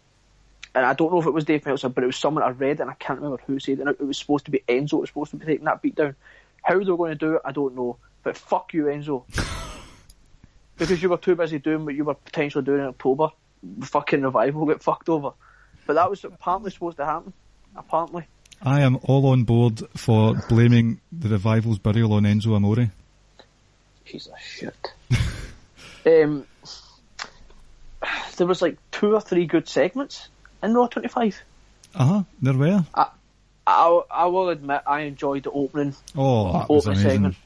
and 0.75 0.85
I 0.85 0.93
don't 0.93 1.11
know 1.11 1.19
if 1.19 1.27
it 1.27 1.33
was 1.33 1.47
Dave 1.47 1.65
Meltzer, 1.65 1.89
but 1.89 2.05
it 2.05 2.09
was 2.09 2.17
someone 2.19 2.45
I 2.45 2.51
read, 2.51 2.81
and 2.81 2.91
I 2.91 2.95
can't 2.95 3.19
remember 3.21 3.43
who 3.47 3.59
said 3.59 3.81
it. 3.81 3.89
It 3.89 4.03
was 4.03 4.19
supposed 4.19 4.45
to 4.45 4.51
be 4.51 4.63
Enzo. 4.69 4.95
It 4.95 5.01
was 5.01 5.09
supposed 5.09 5.31
to 5.31 5.39
be 5.39 5.47
taking 5.47 5.65
that 5.65 5.81
beat 5.81 5.95
down. 5.95 6.15
How 6.63 6.79
they 6.79 6.91
were 6.91 6.99
going 6.99 7.13
to 7.13 7.27
do 7.27 7.35
it, 7.37 7.43
I 7.43 7.53
don't 7.53 7.75
know. 7.75 7.97
But 8.23 8.37
fuck 8.37 8.75
you, 8.75 8.85
Enzo, 8.85 9.25
because 10.77 11.03
you 11.03 11.09
were 11.09 11.17
too 11.17 11.35
busy 11.35 11.59
doing 11.59 11.87
what 11.87 11.95
you 11.95 12.05
were 12.05 12.13
potentially 12.13 12.65
doing 12.65 12.81
in 12.81 12.87
October. 12.87 13.31
The 13.63 13.87
fucking 13.87 14.21
revival 14.21 14.67
get 14.67 14.83
fucked 14.83 15.09
over. 15.09 15.31
But 15.87 15.95
that 15.95 16.11
was 16.11 16.23
apparently 16.23 16.71
supposed 16.71 16.99
to 16.99 17.07
happen. 17.07 17.33
Apparently. 17.75 18.27
I 18.61 18.81
am 18.83 18.99
all 19.05 19.25
on 19.27 19.45
board 19.45 19.81
for 19.97 20.35
blaming 20.51 21.01
the 21.13 21.31
revival's 21.31 21.79
burial 21.79 22.13
on 22.13 22.25
Enzo 22.25 22.55
Amore. 22.55 22.91
Piece 24.09 24.27
of 24.27 24.39
shit. 24.41 24.93
um, 26.07 26.47
there 28.37 28.47
was 28.47 28.63
like 28.63 28.79
two 28.91 29.15
or 29.15 29.21
three 29.21 29.45
good 29.47 29.69
segments 29.69 30.29
in 30.63 30.73
Raw 30.75 30.87
25. 30.87 31.43
Uh 31.95 32.05
huh, 32.05 32.23
there 32.41 32.55
were. 32.55 32.85
I, 33.67 34.01
I 34.11 34.27
will 34.27 34.49
admit 34.49 34.81
I 34.87 35.01
enjoyed 35.01 35.43
the 35.43 35.51
opening 35.51 35.95
Oh, 36.17 36.53
that 36.53 36.69
was 36.71 36.87
opening 36.87 37.01
amazing. 37.05 37.11
segment. 37.11 37.37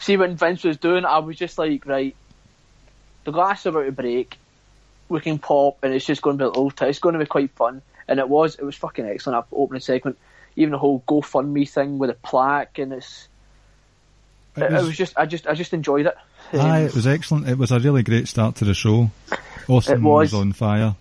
See 0.00 0.16
when 0.16 0.36
Vince 0.36 0.64
was 0.64 0.76
doing, 0.76 1.04
it, 1.04 1.06
I 1.06 1.18
was 1.18 1.36
just 1.36 1.56
like, 1.58 1.86
right, 1.86 2.16
the 3.24 3.30
glass 3.32 3.60
is 3.60 3.66
about 3.66 3.84
to 3.84 3.92
break. 3.92 4.36
We 5.08 5.20
can 5.20 5.38
pop, 5.38 5.78
and 5.84 5.94
it's 5.94 6.04
just 6.04 6.20
going 6.22 6.36
to 6.36 6.42
be 6.42 6.46
a 6.46 6.48
little. 6.48 6.70
T- 6.70 6.86
it's 6.86 6.98
going 6.98 7.14
to 7.14 7.18
be 7.18 7.26
quite 7.26 7.50
fun, 7.52 7.80
and 8.08 8.18
it 8.18 8.28
was. 8.28 8.56
It 8.56 8.64
was 8.64 8.76
fucking 8.76 9.06
excellent. 9.06 9.48
That 9.48 9.56
opening 9.56 9.80
segment, 9.80 10.18
even 10.56 10.72
the 10.72 10.78
whole 10.78 11.02
GoFundMe 11.08 11.68
thing 11.68 11.98
with 11.98 12.10
the 12.10 12.14
plaque, 12.14 12.78
and 12.78 12.92
it's. 12.92 13.28
It, 14.62 14.72
it 14.72 14.82
was, 14.82 14.96
just. 14.96 15.18
I 15.18 15.26
just. 15.26 15.46
I 15.46 15.54
just 15.54 15.72
enjoyed 15.72 16.06
it. 16.06 16.16
Aye, 16.52 16.82
it 16.82 16.94
was 16.94 17.06
excellent. 17.06 17.48
It 17.48 17.58
was 17.58 17.70
a 17.70 17.78
really 17.78 18.02
great 18.02 18.28
start 18.28 18.56
to 18.56 18.64
the 18.64 18.74
show. 18.74 19.10
Austin 19.68 19.98
It 19.98 20.02
was. 20.02 20.34
on 20.34 20.52
fire. 20.52 20.96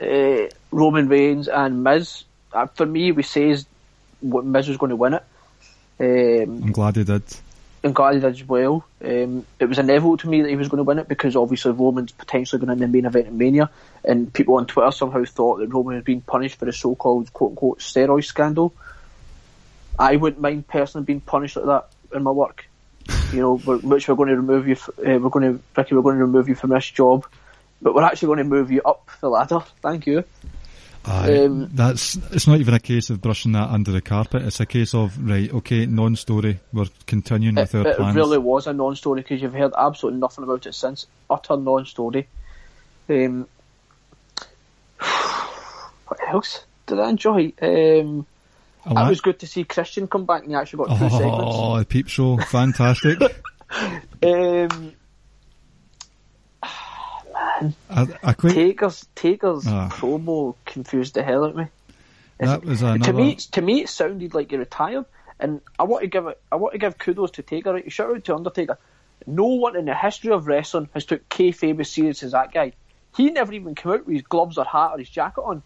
uh, 0.00 0.48
Roman 0.70 1.08
Reigns 1.08 1.48
and 1.48 1.84
Miz. 1.84 2.24
Uh, 2.52 2.66
for 2.66 2.86
me, 2.86 3.12
we 3.12 3.22
says 3.22 3.66
what 4.20 4.44
Miz 4.44 4.68
was 4.68 4.76
going 4.76 4.90
to 4.90 4.96
win 4.96 5.14
it. 5.14 5.24
Um, 5.98 6.62
I'm 6.64 6.72
glad 6.72 6.96
he 6.96 7.04
did. 7.04 7.22
I'm 7.84 7.92
glad 7.92 8.14
he 8.14 8.20
did 8.20 8.32
as 8.32 8.44
well. 8.44 8.84
Um, 9.04 9.46
it 9.60 9.66
was 9.66 9.78
inevitable 9.78 10.16
to 10.18 10.28
me 10.28 10.42
that 10.42 10.48
he 10.48 10.56
was 10.56 10.68
going 10.68 10.78
to 10.78 10.84
win 10.84 10.98
it 10.98 11.08
because 11.08 11.36
obviously 11.36 11.72
Roman's 11.72 12.12
potentially 12.12 12.58
going 12.58 12.72
in 12.72 12.78
the 12.80 12.88
main 12.88 13.04
event 13.04 13.28
in 13.28 13.38
Mania, 13.38 13.70
and 14.04 14.32
people 14.32 14.56
on 14.56 14.66
Twitter 14.66 14.90
somehow 14.90 15.24
thought 15.24 15.58
that 15.58 15.72
Roman 15.72 15.96
was 15.96 16.04
being 16.04 16.20
punished 16.20 16.58
for 16.58 16.64
the 16.64 16.72
so-called 16.72 17.32
quote-unquote 17.32 17.78
steroid 17.78 18.24
scandal. 18.24 18.74
I 19.98 20.16
wouldn't 20.16 20.42
mind 20.42 20.66
personally 20.66 21.04
being 21.04 21.20
punished 21.20 21.56
like 21.56 21.66
that 21.66 22.16
in 22.16 22.22
my 22.22 22.30
work. 22.30 22.66
You 23.32 23.40
know, 23.40 23.60
we're, 23.64 23.78
which 23.78 24.08
we're 24.08 24.14
going 24.14 24.28
to 24.28 24.36
remove 24.36 24.66
you. 24.66 24.74
f- 24.74 24.88
Uh, 24.98 25.18
we're 25.18 25.30
going 25.30 25.54
to 25.56 25.62
Ricky. 25.76 25.94
We're 25.94 26.02
going 26.02 26.16
to 26.18 26.24
remove 26.24 26.48
you 26.48 26.54
from 26.54 26.70
this 26.70 26.90
job, 26.90 27.26
but 27.82 27.94
we're 27.94 28.02
actually 28.04 28.26
going 28.26 28.38
to 28.38 28.44
move 28.44 28.70
you 28.70 28.82
up 28.84 29.08
the 29.20 29.28
ladder. 29.28 29.60
Thank 29.82 30.06
you. 30.06 30.24
Aye, 31.04 31.44
Um, 31.44 31.68
that's 31.72 32.16
it's 32.32 32.46
not 32.48 32.58
even 32.60 32.74
a 32.74 32.80
case 32.80 33.10
of 33.10 33.20
brushing 33.20 33.52
that 33.52 33.68
under 33.70 33.92
the 33.92 34.00
carpet. 34.00 34.42
It's 34.42 34.58
a 34.60 34.66
case 34.66 34.92
of 34.94 35.16
right, 35.18 35.52
okay, 35.54 35.86
non-story. 35.86 36.58
We're 36.72 36.86
continuing 37.06 37.54
with 37.56 37.74
It, 37.74 37.86
our 37.86 37.92
it 37.92 37.96
plans. 37.96 38.16
really 38.16 38.38
was 38.38 38.66
a 38.66 38.72
non-story 38.72 39.22
because 39.22 39.40
you've 39.40 39.54
heard 39.54 39.72
absolutely 39.78 40.20
nothing 40.20 40.42
about 40.44 40.66
it 40.66 40.74
since. 40.74 41.06
Utter 41.30 41.56
non-story. 41.56 42.26
Um, 43.08 43.46
what 46.08 46.20
else 46.28 46.64
did 46.86 46.98
I 47.00 47.10
enjoy? 47.10 47.52
Um, 47.62 48.26
I 48.86 49.06
it 49.06 49.08
was 49.08 49.20
good 49.20 49.38
to 49.40 49.46
see 49.46 49.64
Christian 49.64 50.06
come 50.06 50.26
back 50.26 50.42
and 50.42 50.50
he 50.50 50.54
actually 50.56 50.84
got 50.86 50.98
two 50.98 51.10
segments. 51.10 51.44
oh, 51.56 51.78
the 51.78 51.84
peep 51.84 52.08
show, 52.08 52.36
fantastic. 52.38 53.18
Um, 54.22 54.92
I, 57.90 58.06
I 58.22 58.32
quite 58.34 58.52
Taker's 58.54 59.06
Taker's 59.14 59.66
Ah. 59.66 59.88
promo 59.90 60.54
confused 60.64 61.14
the 61.14 61.22
hell 61.22 61.44
out 61.44 61.50
of 61.50 61.56
me. 61.56 61.66
that 62.38 62.64
was 62.64 62.82
another... 62.82 62.98
to 63.04 63.12
me, 63.12 63.34
to 63.36 63.62
me, 63.62 63.82
it 63.82 63.88
sounded 63.88 64.34
like 64.34 64.50
he 64.50 64.56
retired, 64.56 65.06
and 65.40 65.60
I 65.78 65.84
want 65.84 66.02
to 66.02 66.06
give 66.08 66.26
it. 66.26 66.40
I 66.50 66.56
want 66.56 66.72
to 66.72 66.78
give 66.78 66.98
kudos 66.98 67.32
to 67.32 67.42
Taker. 67.42 67.72
Right? 67.74 67.90
Shout 67.90 68.10
out 68.14 68.24
to 68.24 68.34
Undertaker. 68.34 68.78
No 69.26 69.46
one 69.46 69.76
in 69.76 69.86
the 69.86 69.94
history 69.94 70.30
of 70.32 70.46
wrestling 70.46 70.88
has 70.94 71.04
took 71.06 71.28
kayfabe 71.28 71.80
as 71.80 71.90
serious 71.90 72.22
as 72.22 72.32
that 72.32 72.52
guy. 72.52 72.72
He 73.16 73.30
never 73.30 73.52
even 73.52 73.74
came 73.74 73.92
out 73.92 74.06
with 74.06 74.14
his 74.14 74.22
gloves 74.22 74.58
or 74.58 74.64
hat 74.64 74.90
or 74.92 74.98
his 74.98 75.08
jacket 75.08 75.40
on. 75.42 75.62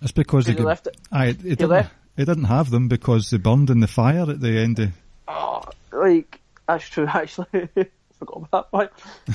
That's 0.00 0.12
because 0.12 0.46
He 0.46 0.54
could, 0.54 0.64
left 0.66 0.86
it. 0.86 0.96
Aye, 1.10 1.34
it 1.44 1.60
left- 1.60 1.92
It 2.18 2.24
didn't 2.24 2.44
have 2.44 2.70
them 2.70 2.88
because 2.88 3.30
they 3.30 3.36
burned 3.36 3.70
in 3.70 3.78
the 3.78 3.86
fire 3.86 4.28
at 4.28 4.40
the 4.40 4.58
end. 4.58 4.80
Of, 4.80 4.90
Oh, 5.28 5.62
like 5.92 6.40
that's 6.66 6.84
true. 6.90 7.06
Actually, 7.06 7.68
forgot 8.18 8.36
about 8.36 8.50
that 8.50 8.70
part. 8.72 8.92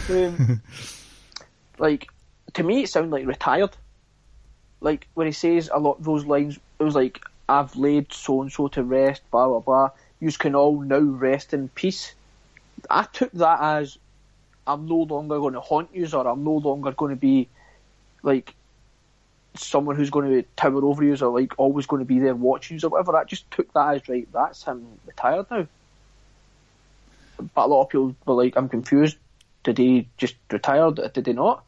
Um, 0.10 0.62
like 1.80 2.10
to 2.56 2.64
me, 2.64 2.84
it 2.84 2.90
sounded 2.90 3.12
like 3.12 3.26
retired. 3.26 3.72
Like 4.82 5.08
when 5.14 5.28
he 5.28 5.34
says 5.34 5.70
a 5.74 5.80
lot 5.80 6.00
of 6.00 6.04
those 6.04 6.26
lines, 6.26 6.60
it 6.78 6.84
was 6.84 6.94
like 6.94 7.22
I've 7.48 7.74
laid 7.78 8.12
so 8.12 8.42
and 8.42 8.52
so 8.52 8.68
to 8.68 8.84
rest. 8.84 9.22
Blah 9.32 9.48
blah 9.48 9.60
blah. 9.60 9.90
You 10.20 10.32
can 10.34 10.54
all 10.54 10.82
now 10.82 11.00
rest 11.00 11.54
in 11.54 11.70
peace. 11.70 12.14
I 12.90 13.04
took 13.04 13.32
that 13.34 13.62
as 13.62 13.98
I'm 14.68 14.88
no 14.88 14.98
longer 14.98 15.40
going 15.40 15.54
to 15.54 15.62
haunt 15.62 15.90
you, 15.94 16.06
or 16.12 16.28
I'm 16.28 16.44
no 16.44 16.56
longer 16.56 16.92
going 16.92 17.12
to 17.12 17.20
be 17.20 17.48
like 18.24 18.56
someone 19.56 19.96
who's 19.96 20.10
going 20.10 20.30
to 20.30 20.44
tower 20.56 20.84
over 20.84 21.04
you, 21.04 21.16
or 21.22 21.40
like 21.40 21.54
always 21.58 21.86
going 21.86 22.02
to 22.02 22.06
be 22.06 22.20
there 22.20 22.36
watching 22.36 22.80
you, 22.80 22.88
or 22.88 22.90
whatever. 22.92 23.16
I 23.16 23.24
just 23.24 23.50
took 23.52 23.72
that 23.74 23.96
as 23.96 24.10
right. 24.10 24.28
That's 24.32 24.64
him 24.64 24.86
retired 25.06 25.46
now. 25.52 25.68
But 27.56 27.66
a 27.66 27.68
lot 27.68 27.84
of 27.84 27.90
people 27.90 28.16
were 28.26 28.44
like, 28.44 28.56
I'm 28.56 28.70
confused. 28.70 29.18
Did 29.64 29.78
he 29.78 30.08
just 30.18 30.36
retire? 30.52 30.92
Did 30.92 31.26
he 31.28 31.34
not? 31.34 31.64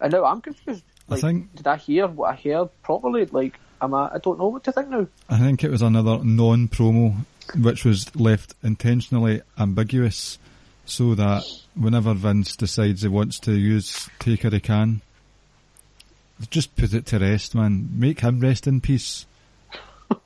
And 0.00 0.12
now 0.12 0.24
I'm 0.24 0.40
confused. 0.40 0.84
I 1.10 1.20
think- 1.20 1.54
did 1.54 1.66
I 1.66 1.76
hear 1.76 2.06
what 2.06 2.30
I 2.32 2.34
heard 2.36 2.68
properly? 2.82 3.26
Like, 3.26 3.58
am 3.80 3.94
I? 3.94 4.10
I 4.14 4.18
don't 4.18 4.38
know 4.38 4.48
what 4.48 4.64
to 4.64 4.72
think 4.72 4.88
now. 4.88 5.06
I 5.28 5.38
think 5.38 5.64
it 5.64 5.70
was 5.70 5.82
another 5.82 6.22
non-promo 6.24 7.24
which 7.60 7.84
was 7.84 8.14
left 8.16 8.54
intentionally 8.62 9.42
ambiguous 9.58 10.38
so 10.86 11.14
that 11.14 11.44
whenever 11.74 12.14
Vince 12.14 12.56
decides 12.56 13.02
he 13.02 13.08
wants 13.08 13.38
to 13.40 13.52
use 13.52 14.08
Taker 14.18 14.50
he 14.50 14.60
can. 14.60 15.02
Just 16.50 16.74
put 16.76 16.92
it 16.92 17.06
to 17.06 17.18
rest, 17.18 17.54
man. 17.54 17.88
Make 17.92 18.20
him 18.20 18.40
rest 18.40 18.66
in 18.66 18.80
peace. 18.80 19.26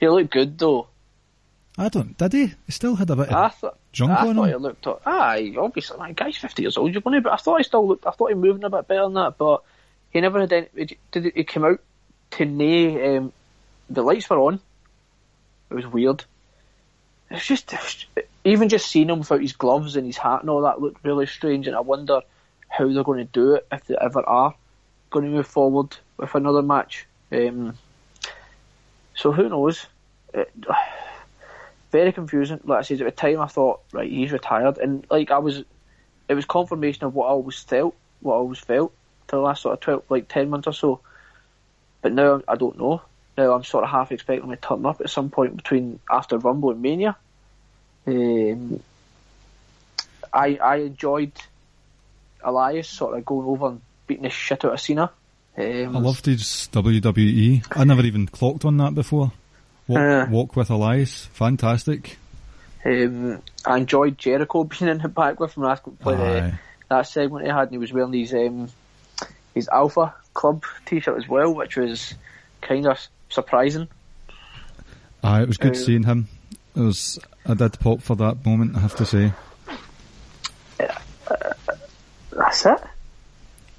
He 0.00 0.08
looked 0.08 0.30
good 0.30 0.58
though. 0.58 0.88
I 1.78 1.90
don't, 1.90 2.16
did 2.16 2.32
he? 2.32 2.46
He 2.64 2.72
still 2.72 2.96
had 2.96 3.10
a 3.10 3.16
bit 3.16 3.30
I 3.30 3.46
of 3.46 3.54
thought. 3.54 3.78
junk 3.92 4.12
I 4.12 4.26
on 4.28 4.34
thought 4.36 4.44
him. 4.44 4.48
he 4.48 4.56
looked. 4.56 4.86
Aye, 5.04 5.54
obviously, 5.58 5.98
my 5.98 6.12
guy's 6.12 6.36
fifty 6.36 6.62
years 6.62 6.76
old. 6.78 6.92
You're 6.92 7.02
going 7.02 7.16
to, 7.16 7.20
but 7.20 7.34
I 7.34 7.36
thought 7.36 7.58
he 7.58 7.64
still 7.64 7.86
looked. 7.86 8.06
I 8.06 8.10
thought 8.12 8.28
he 8.28 8.34
was 8.34 8.42
moving 8.42 8.64
a 8.64 8.70
bit 8.70 8.88
better 8.88 9.02
than 9.02 9.14
that, 9.14 9.36
but 9.36 9.62
he 10.10 10.20
never 10.22 10.40
had 10.40 10.52
any. 10.52 10.96
Did 11.12 11.32
he 11.34 11.44
come 11.44 11.64
out 11.64 11.80
to 12.32 12.44
nay? 12.46 13.16
Um, 13.16 13.32
the 13.90 14.02
lights 14.02 14.28
were 14.30 14.38
on. 14.38 14.60
It 15.70 15.74
was 15.74 15.86
weird. 15.86 16.24
It 17.30 17.34
was 17.34 17.44
just, 17.46 17.74
even 18.44 18.68
just 18.70 18.86
seeing 18.86 19.10
him 19.10 19.18
without 19.18 19.40
his 19.42 19.52
gloves 19.52 19.96
and 19.96 20.06
his 20.06 20.16
hat 20.16 20.40
and 20.40 20.48
all 20.48 20.62
that 20.62 20.80
looked 20.80 21.04
really 21.04 21.26
strange. 21.26 21.66
And 21.66 21.76
I 21.76 21.80
wonder 21.80 22.20
how 22.68 22.90
they're 22.90 23.04
going 23.04 23.18
to 23.26 23.32
do 23.32 23.54
it 23.56 23.66
if 23.70 23.84
they 23.84 23.96
ever 24.00 24.22
are 24.26 24.54
going 25.10 25.24
to 25.24 25.30
move 25.30 25.46
forward 25.46 25.96
with 26.16 26.34
another 26.34 26.62
match. 26.62 27.06
Um, 27.32 27.76
so 29.14 29.32
who 29.32 29.48
knows? 29.48 29.86
It, 30.34 30.52
very 31.90 32.12
confusing. 32.12 32.60
Like 32.64 32.80
I 32.80 32.82
said, 32.82 33.00
at 33.00 33.04
the 33.04 33.10
time 33.10 33.40
I 33.40 33.46
thought, 33.46 33.80
right, 33.92 34.10
he's 34.10 34.32
retired, 34.32 34.78
and 34.78 35.06
like 35.10 35.30
I 35.30 35.38
was, 35.38 35.64
it 36.28 36.34
was 36.34 36.44
confirmation 36.44 37.04
of 37.04 37.14
what 37.14 37.26
I 37.26 37.30
always 37.30 37.58
felt, 37.58 37.94
what 38.20 38.34
I 38.34 38.38
always 38.38 38.58
felt 38.58 38.92
for 39.28 39.36
the 39.36 39.42
last 39.42 39.62
sort 39.62 39.74
of 39.74 39.80
twelve, 39.80 40.04
like 40.08 40.28
ten 40.28 40.50
months 40.50 40.66
or 40.66 40.72
so. 40.72 41.00
But 42.02 42.12
now 42.12 42.42
I 42.46 42.56
don't 42.56 42.78
know. 42.78 43.02
Now 43.36 43.52
I'm 43.52 43.64
sort 43.64 43.84
of 43.84 43.90
half 43.90 44.12
expecting 44.12 44.44
him 44.48 44.56
to 44.56 44.56
turn 44.56 44.86
up 44.86 45.00
at 45.00 45.10
some 45.10 45.30
point 45.30 45.56
between 45.56 46.00
after 46.10 46.38
Rumble 46.38 46.70
and 46.70 46.82
Mania. 46.82 47.16
Um, 48.06 48.80
I 50.32 50.56
I 50.56 50.76
enjoyed 50.76 51.32
Elias 52.42 52.88
sort 52.88 53.16
of 53.16 53.24
going 53.24 53.46
over 53.46 53.68
and 53.68 53.80
beating 54.06 54.24
the 54.24 54.30
shit 54.30 54.64
out 54.64 54.72
of 54.74 54.80
Cena. 54.80 55.10
Um, 55.58 55.96
I 55.96 56.00
loved 56.00 56.26
his 56.26 56.68
WWE. 56.72 57.64
I 57.70 57.84
never 57.84 58.02
even 58.02 58.26
clocked 58.26 58.64
on 58.64 58.76
that 58.78 58.94
before. 58.94 59.32
Walk, 59.88 59.98
Uh. 59.98 60.26
walk 60.30 60.56
with 60.56 60.70
Elias. 60.70 61.26
Fantastic. 61.32 62.18
Um, 62.84 63.40
I 63.64 63.78
enjoyed 63.78 64.18
Jericho 64.18 64.64
being 64.64 64.90
in 64.90 64.98
the 64.98 65.08
back 65.08 65.40
with 65.40 65.56
him 65.56 65.62
last 65.64 65.82
the, 65.84 66.58
that 66.88 67.02
segment 67.06 67.44
he 67.46 67.50
had, 67.50 67.62
and 67.62 67.70
he 67.72 67.78
was 67.78 67.92
wearing 67.92 68.12
his 68.12 68.32
um, 68.34 68.68
his 69.54 69.68
Alpha 69.68 70.14
Club 70.34 70.64
T-shirt 70.84 71.16
as 71.16 71.26
well, 71.28 71.54
which 71.54 71.76
was 71.76 72.14
kind 72.60 72.86
of 72.86 72.98
surprising. 73.30 73.88
Aye, 75.24 75.42
it 75.42 75.48
was 75.48 75.56
good 75.56 75.72
Uh, 75.72 75.78
seeing 75.78 76.02
him. 76.04 76.28
It 76.76 76.80
was, 76.80 77.18
I 77.46 77.54
did 77.54 77.80
pop 77.80 78.02
for 78.02 78.14
that 78.16 78.44
moment, 78.44 78.76
I 78.76 78.80
have 78.80 78.94
to 78.96 79.06
say. 79.06 79.32
That's 82.32 82.66
it. 82.66 82.80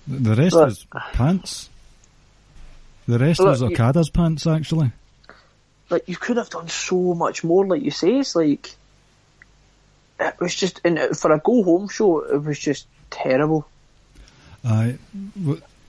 The 0.08 0.36
rest 0.36 0.56
Look. 0.56 0.66
was 0.66 0.86
pants. 1.14 1.70
The 3.08 3.20
rest 3.20 3.40
Look, 3.40 3.50
was 3.50 3.62
you- 3.62 3.68
Okada's 3.68 4.10
pants, 4.10 4.48
actually. 4.48 4.92
Like 5.90 6.08
you 6.08 6.18
could 6.18 6.38
have 6.38 6.50
done 6.50 6.68
so 6.68 7.14
much 7.14 7.44
more. 7.44 7.66
Like 7.66 7.82
you 7.82 7.92
say, 7.92 8.20
it's 8.20 8.36
like 8.36 8.76
it 10.20 10.40
was 10.40 10.54
just 10.54 10.82
and 10.84 11.00
for 11.18 11.32
a 11.32 11.40
go 11.40 11.64
home 11.64 11.88
show, 11.88 12.20
it 12.20 12.44
was 12.44 12.60
just 12.60 12.88
terrible. 13.10 13.68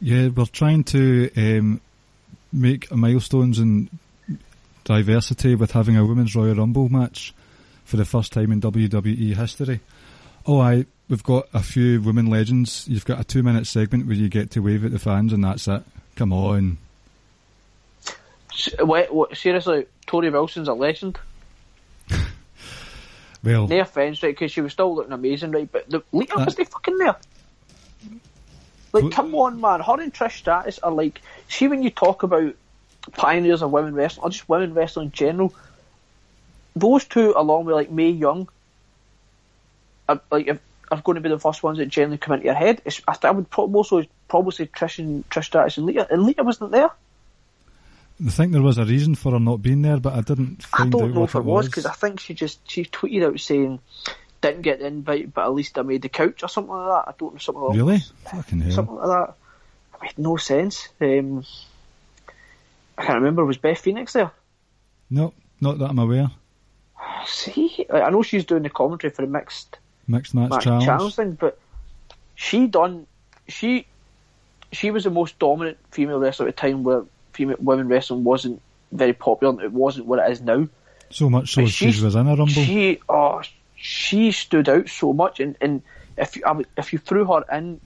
Yeah, 0.00 0.28
we're 0.28 0.46
trying 0.52 0.84
to 0.84 1.30
um, 1.36 1.80
make 2.52 2.92
milestones 2.94 3.58
in 3.58 3.90
diversity 4.84 5.56
with 5.56 5.72
having 5.72 5.96
a 5.96 6.06
women's 6.06 6.36
Royal 6.36 6.54
Rumble 6.54 6.88
match 6.88 7.34
for 7.84 7.96
the 7.96 8.04
first 8.04 8.32
time 8.32 8.52
in 8.52 8.60
WWE 8.60 9.34
history. 9.34 9.80
Oh, 10.48 10.60
I 10.60 10.86
we've 11.10 11.22
got 11.22 11.46
a 11.52 11.62
few 11.62 12.00
women 12.00 12.26
legends. 12.26 12.86
You've 12.88 13.04
got 13.04 13.20
a 13.20 13.24
two-minute 13.24 13.66
segment 13.66 14.06
where 14.06 14.16
you 14.16 14.28
get 14.28 14.50
to 14.52 14.60
wave 14.60 14.84
at 14.84 14.90
the 14.90 14.98
fans, 14.98 15.32
and 15.32 15.44
that's 15.44 15.68
it. 15.68 15.82
Come 16.16 16.32
on. 16.32 16.78
S- 18.52 18.74
What, 18.80 19.36
seriously, 19.36 19.86
Torrie 20.06 20.32
Wilson's 20.32 20.68
a 20.68 20.74
legend. 20.74 21.18
Well, 23.44 23.68
No 23.68 23.78
offense, 23.80 24.20
right? 24.24 24.34
Because 24.34 24.50
she 24.50 24.60
was 24.60 24.72
still 24.72 24.92
looking 24.96 25.12
amazing, 25.12 25.52
right? 25.52 25.70
But 25.70 25.88
the 25.88 26.02
Lita 26.10 26.34
Uh, 26.40 26.44
was 26.44 26.56
they 26.56 26.64
fucking 26.64 26.98
there. 26.98 27.14
Like, 28.92 29.12
come 29.12 29.32
on, 29.36 29.60
man. 29.60 29.80
Her 29.80 30.00
and 30.00 30.12
Trish 30.12 30.38
Stratus 30.38 30.80
are 30.80 30.90
like. 30.90 31.20
See, 31.48 31.68
when 31.68 31.82
you 31.84 31.90
talk 31.90 32.24
about 32.24 32.54
pioneers 33.12 33.62
of 33.62 33.70
women 33.70 33.94
wrestling, 33.94 34.24
or 34.24 34.30
just 34.30 34.48
women 34.48 34.74
wrestling 34.74 35.06
in 35.06 35.12
general, 35.12 35.54
those 36.74 37.04
two, 37.04 37.32
along 37.36 37.66
with 37.66 37.76
like 37.76 37.90
Mae 37.92 38.10
Young, 38.10 38.48
are 40.08 40.20
like 40.30 40.46
if, 40.46 40.58
are 40.90 41.00
going 41.02 41.16
to 41.16 41.20
be 41.20 41.28
the 41.28 41.38
first 41.38 41.62
ones 41.62 41.78
that 41.78 41.86
generally 41.86 42.18
come 42.18 42.34
into 42.34 42.46
your 42.46 42.54
head. 42.54 42.80
It's, 42.84 43.00
I, 43.06 43.16
I 43.24 43.30
would 43.30 43.50
pro- 43.50 43.72
also 43.72 44.04
probably 44.28 44.52
say 44.52 44.66
Trish 44.66 44.98
and 44.98 45.28
Trish 45.28 45.44
Stratus 45.44 45.76
and 45.76 45.86
Lita, 45.86 46.06
and 46.10 46.22
Lita 46.22 46.42
wasn't 46.42 46.72
there. 46.72 46.90
I 48.26 48.30
think 48.30 48.52
there 48.52 48.62
was 48.62 48.78
a 48.78 48.84
reason 48.84 49.14
for 49.14 49.32
her 49.32 49.38
not 49.38 49.62
being 49.62 49.82
there, 49.82 49.98
but 49.98 50.14
I 50.14 50.22
didn't 50.22 50.66
I 50.72 50.88
don't 50.88 51.14
know 51.14 51.20
what 51.20 51.30
if 51.30 51.34
it 51.36 51.44
was 51.44 51.66
because 51.66 51.86
I 51.86 51.92
think 51.92 52.18
she 52.18 52.34
just 52.34 52.68
she 52.68 52.84
tweeted 52.84 53.24
out 53.24 53.38
saying 53.38 53.78
didn't 54.40 54.62
get 54.62 54.80
the 54.80 54.86
invite, 54.86 55.32
but 55.32 55.44
at 55.44 55.52
least 55.52 55.78
I 55.78 55.82
made 55.82 56.02
the 56.02 56.08
couch 56.08 56.42
or 56.42 56.48
something 56.48 56.72
like 56.72 56.88
that. 56.88 57.10
I 57.10 57.14
don't 57.18 57.34
know 57.34 57.38
something 57.38 57.62
like 57.62 57.76
Really? 57.76 57.98
Fucking 58.30 58.60
hell. 58.60 58.72
something 58.72 58.94
like 58.96 59.06
that. 59.06 59.34
It 59.94 60.02
made 60.02 60.18
no 60.18 60.36
sense. 60.36 60.88
Um, 61.00 61.44
I 62.96 63.04
can't 63.04 63.18
remember. 63.18 63.44
Was 63.44 63.58
Beth 63.58 63.78
Phoenix 63.78 64.12
there? 64.14 64.32
No, 65.10 65.32
not 65.60 65.78
that 65.78 65.90
I'm 65.90 65.98
aware. 65.98 66.30
See, 67.26 67.86
I 67.92 68.02
I 68.02 68.10
know 68.10 68.22
she's 68.22 68.44
doing 68.44 68.64
the 68.64 68.70
commentary 68.70 69.12
for 69.12 69.22
the 69.22 69.28
mixed 69.30 69.78
Mixed 70.08 70.34
match, 70.34 70.50
match 70.50 70.64
challenge. 70.64 70.84
challenge 70.84 71.14
thing, 71.14 71.32
but 71.32 71.58
she 72.34 72.66
done 72.66 73.06
she 73.46 73.86
she 74.72 74.90
was 74.90 75.04
the 75.04 75.10
most 75.10 75.38
dominant 75.38 75.76
female 75.90 76.18
wrestler 76.18 76.48
at 76.48 76.54
a 76.54 76.56
time 76.56 76.82
where 76.82 77.04
female 77.32 77.56
women 77.60 77.88
wrestling 77.88 78.24
wasn't 78.24 78.60
very 78.90 79.12
popular. 79.12 79.62
It 79.62 79.72
wasn't 79.72 80.06
what 80.06 80.18
it 80.18 80.32
is 80.32 80.40
now. 80.40 80.68
So 81.10 81.28
much 81.28 81.52
so 81.52 81.62
But 81.62 81.70
she 81.70 81.86
was 81.86 82.14
in 82.14 82.26
a 82.26 82.30
rumble. 82.30 82.46
She 82.46 83.00
oh 83.08 83.42
she 83.76 84.32
stood 84.32 84.68
out 84.68 84.88
so 84.88 85.12
much, 85.12 85.40
and, 85.40 85.56
and 85.60 85.82
if 86.16 86.36
you 86.36 86.42
if 86.76 86.92
you 86.92 86.98
threw 86.98 87.24
her 87.26 87.44
in 87.52 87.80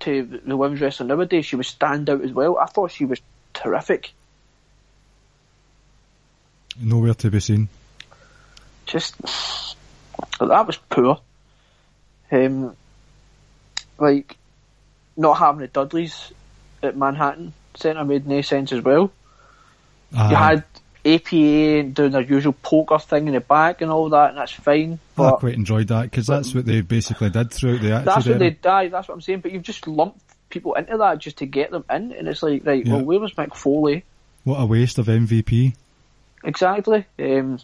to 0.00 0.40
the 0.44 0.56
women's 0.56 0.80
wrestling 0.80 1.08
nowadays, 1.08 1.46
she 1.46 1.56
would 1.56 1.66
stand 1.66 2.08
out 2.08 2.22
as 2.22 2.32
well. 2.32 2.58
I 2.58 2.66
thought 2.66 2.90
she 2.90 3.04
was 3.04 3.20
terrific. 3.52 4.12
Nowhere 6.80 7.14
to 7.14 7.30
be 7.30 7.40
seen. 7.40 7.68
Just 8.86 9.16
that 10.40 10.66
was 10.66 10.76
poor. 10.76 11.20
Um, 12.32 12.74
like 13.98 14.36
not 15.16 15.34
having 15.34 15.60
the 15.60 15.68
Dudleys 15.68 16.32
at 16.82 16.96
Manhattan 16.96 17.52
Centre 17.74 18.04
made 18.04 18.26
no 18.26 18.40
sense 18.40 18.72
as 18.72 18.82
well. 18.82 19.12
You 20.12 20.18
had 20.18 20.64
APA 21.04 21.82
doing 21.84 22.12
their 22.12 22.20
usual 22.20 22.52
poker 22.62 22.98
thing 22.98 23.26
in 23.28 23.34
the 23.34 23.40
back 23.40 23.80
and 23.80 23.90
all 23.90 24.08
that, 24.10 24.30
and 24.30 24.38
that's 24.38 24.52
fine. 24.52 24.98
I 25.18 25.30
quite 25.32 25.54
enjoyed 25.54 25.88
that 25.88 26.02
because 26.02 26.26
that's 26.26 26.54
what 26.54 26.64
they 26.66 26.80
basically 26.80 27.30
did 27.30 27.50
throughout 27.50 27.80
the 27.80 27.88
that's 28.04 28.26
what 28.26 28.26
Era. 28.28 28.38
they 28.38 28.50
die. 28.50 28.88
That's 28.88 29.08
what 29.08 29.14
I'm 29.14 29.20
saying. 29.20 29.40
But 29.40 29.52
you've 29.52 29.62
just 29.62 29.86
lumped 29.86 30.20
people 30.50 30.74
into 30.74 30.96
that 30.98 31.18
just 31.18 31.38
to 31.38 31.46
get 31.46 31.70
them 31.70 31.84
in, 31.90 32.12
and 32.12 32.28
it's 32.28 32.42
like, 32.42 32.64
right, 32.66 32.84
Yeah. 32.86 32.94
well, 32.96 33.04
where 33.04 33.20
was 33.20 33.32
Mick 33.34 33.54
Foley? 33.56 34.04
What 34.44 34.60
a 34.60 34.66
waste 34.66 34.98
of 34.98 35.06
MVP. 35.06 35.74
Exactly. 36.44 37.06
Um, 37.18 37.58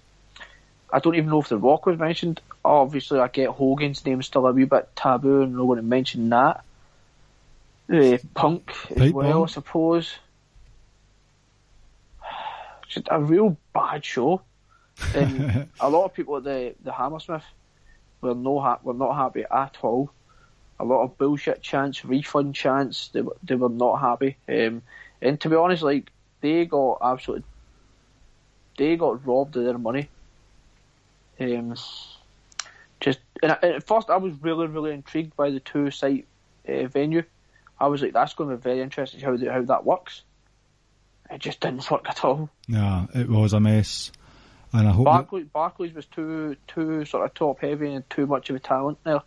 I 0.90 1.00
don't 1.00 1.14
even 1.14 1.30
know 1.30 1.40
if 1.40 1.48
The 1.48 1.58
Rock 1.58 1.86
was 1.86 1.98
mentioned. 1.98 2.40
Obviously, 2.64 3.18
I 3.20 3.28
get 3.28 3.50
Hogan's 3.50 4.04
name 4.04 4.22
still 4.22 4.46
a 4.46 4.52
wee 4.52 4.64
bit 4.64 4.88
taboo, 4.96 5.42
and 5.42 5.54
no 5.54 5.64
one 5.64 5.76
not 5.78 5.82
going 5.82 5.84
to 5.84 5.88
mention 5.88 6.28
that. 6.30 6.64
Uh, 7.92 8.18
Punk 8.34 8.70
as 8.90 8.96
Pipe 8.98 9.14
well, 9.14 9.32
bomb. 9.32 9.42
I 9.44 9.46
suppose. 9.46 10.14
Just 12.88 13.08
a 13.10 13.20
real 13.20 13.56
bad 13.74 14.04
show. 14.04 14.42
And 15.14 15.68
a 15.80 15.90
lot 15.90 16.04
of 16.04 16.14
people 16.14 16.36
at 16.36 16.44
the, 16.44 16.74
the 16.82 16.92
Hammersmith 16.92 17.44
were 18.20 18.34
no 18.34 18.60
ha- 18.60 18.80
were 18.82 18.94
not 18.94 19.14
happy 19.14 19.44
at 19.50 19.76
all. 19.82 20.10
A 20.80 20.84
lot 20.84 21.02
of 21.02 21.18
bullshit 21.18 21.60
chants, 21.60 22.04
refund 22.04 22.54
chants. 22.54 23.08
They 23.08 23.22
were 23.22 23.36
they 23.42 23.56
were 23.56 23.68
not 23.68 23.96
happy. 23.96 24.36
Um, 24.48 24.82
and 25.20 25.40
to 25.40 25.48
be 25.48 25.56
honest, 25.56 25.82
like 25.82 26.10
they 26.40 26.64
got 26.66 26.98
absolutely 27.02 27.44
they 28.76 28.96
got 28.96 29.26
robbed 29.26 29.56
of 29.56 29.64
their 29.64 29.78
money. 29.78 30.08
Um, 31.40 31.74
just 33.00 33.20
and, 33.42 33.52
I- 33.52 33.68
at 33.76 33.86
first, 33.86 34.10
I 34.10 34.16
was 34.16 34.34
really, 34.40 34.66
really 34.66 34.92
intrigued 34.92 35.36
by 35.36 35.50
the 35.50 35.60
two 35.60 35.90
site 35.90 36.26
uh, 36.68 36.86
venue. 36.86 37.22
I 37.80 37.86
was 37.86 38.02
like, 38.02 38.12
that's 38.12 38.34
going 38.34 38.50
to 38.50 38.56
be 38.56 38.62
very 38.62 38.80
interesting 38.80 39.20
how 39.20 39.36
the, 39.36 39.52
how 39.52 39.62
that 39.62 39.84
works. 39.84 40.22
It 41.30 41.40
just 41.40 41.60
didn't 41.60 41.88
work 41.90 42.08
at 42.08 42.24
all. 42.24 42.50
Yeah, 42.66 43.06
it 43.14 43.28
was 43.28 43.52
a 43.52 43.60
mess. 43.60 44.10
And 44.72 44.86
I 44.86 44.90
hope 44.90 45.04
that, 45.04 45.10
Barclays, 45.10 45.46
Barclays 45.46 45.94
was 45.94 46.06
too 46.06 46.56
too 46.66 47.04
sort 47.04 47.24
of 47.24 47.34
top 47.34 47.60
heavy 47.60 47.92
and 47.92 48.08
too 48.10 48.26
much 48.26 48.50
of 48.50 48.56
a 48.56 48.58
talent 48.58 48.98
there. 49.04 49.22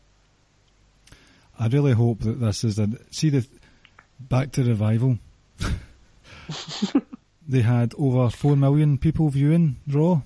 I 1.57 1.67
really 1.67 1.93
hope 1.93 2.19
that 2.19 2.39
this 2.39 2.63
is 2.63 2.77
a 2.77 2.89
see 3.09 3.29
the 3.29 3.47
back 4.19 4.51
to 4.53 4.63
revival. 4.63 5.17
they 7.47 7.61
had 7.61 7.93
over 7.97 8.29
four 8.29 8.55
million 8.55 8.97
people 8.97 9.29
viewing 9.29 9.77
Raw. 9.87 10.21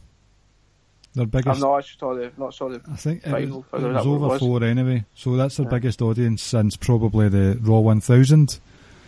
Their 1.15 1.25
biggest. 1.25 1.63
I'm 1.63 1.69
not 1.69 1.85
saw 1.85 2.13
the 2.13 2.31
not 2.37 2.53
saw 2.53 2.67
the. 2.69 2.81
I 2.91 2.95
think 2.97 3.25
it 3.25 3.31
was, 3.49 3.63
it 3.73 3.81
was 3.81 4.05
over 4.05 4.27
was? 4.27 4.39
four 4.39 4.63
anyway. 4.63 5.05
So 5.15 5.35
that's 5.37 5.55
their 5.57 5.65
Yeah. 5.65 5.69
biggest 5.71 6.01
audience 6.01 6.41
since 6.41 6.75
probably 6.75 7.29
the 7.29 7.57
Raw 7.61 7.79
1000 7.79 8.59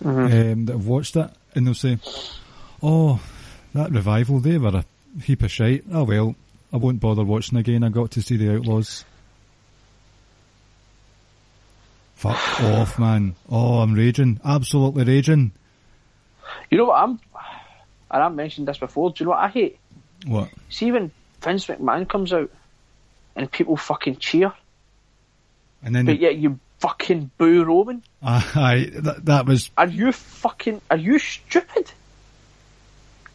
Mhm. 0.03 0.07
um, 0.53 0.65
that 0.67 0.73
have 0.73 0.87
watched 0.87 1.15
it, 1.17 1.29
and 1.53 1.67
they'll 1.67 1.73
say, 1.73 1.97
"Oh, 2.81 3.19
that 3.73 3.91
revival, 3.91 4.39
they 4.39 4.57
were 4.57 4.69
a 4.69 4.85
heap 5.21 5.43
of 5.43 5.51
shite." 5.51 5.83
Oh 5.91 6.03
well, 6.05 6.35
I 6.71 6.77
won't 6.77 6.99
bother 7.01 7.25
watching 7.25 7.57
again. 7.57 7.83
I 7.83 7.89
got 7.89 8.11
to 8.11 8.21
see 8.21 8.37
the 8.37 8.55
Outlaws. 8.55 9.03
Fuck 12.15 12.61
off, 12.61 12.97
man! 12.97 13.35
Oh, 13.49 13.79
I'm 13.79 13.93
raging, 13.93 14.39
absolutely 14.43 15.03
raging. 15.03 15.51
You 16.71 16.77
know 16.79 16.85
what 16.85 17.01
I'm, 17.03 17.19
and 18.11 18.23
I 18.23 18.29
mentioned 18.29 18.67
this 18.67 18.77
before. 18.79 19.11
Do 19.11 19.15
you 19.19 19.25
know 19.25 19.31
what 19.31 19.39
I 19.43 19.49
hate? 19.49 19.77
What? 20.25 20.49
See 20.69 20.91
when 20.91 21.11
Vince 21.47 21.67
McMahon 21.67 22.09
comes 22.09 22.33
out 22.33 22.51
and 23.33 23.49
people 23.49 23.77
fucking 23.77 24.17
cheer, 24.17 24.51
And 25.81 25.95
then, 25.95 26.05
but 26.05 26.19
yet 26.19 26.35
you 26.35 26.59
fucking 26.79 27.31
boo 27.37 27.63
Roman. 27.63 28.03
aye, 28.21 28.89
that, 28.93 29.23
that 29.23 29.45
was 29.45 29.69
Are 29.77 29.87
you 29.87 30.11
fucking? 30.11 30.81
Are 30.91 30.97
you 30.97 31.19
stupid? 31.19 31.89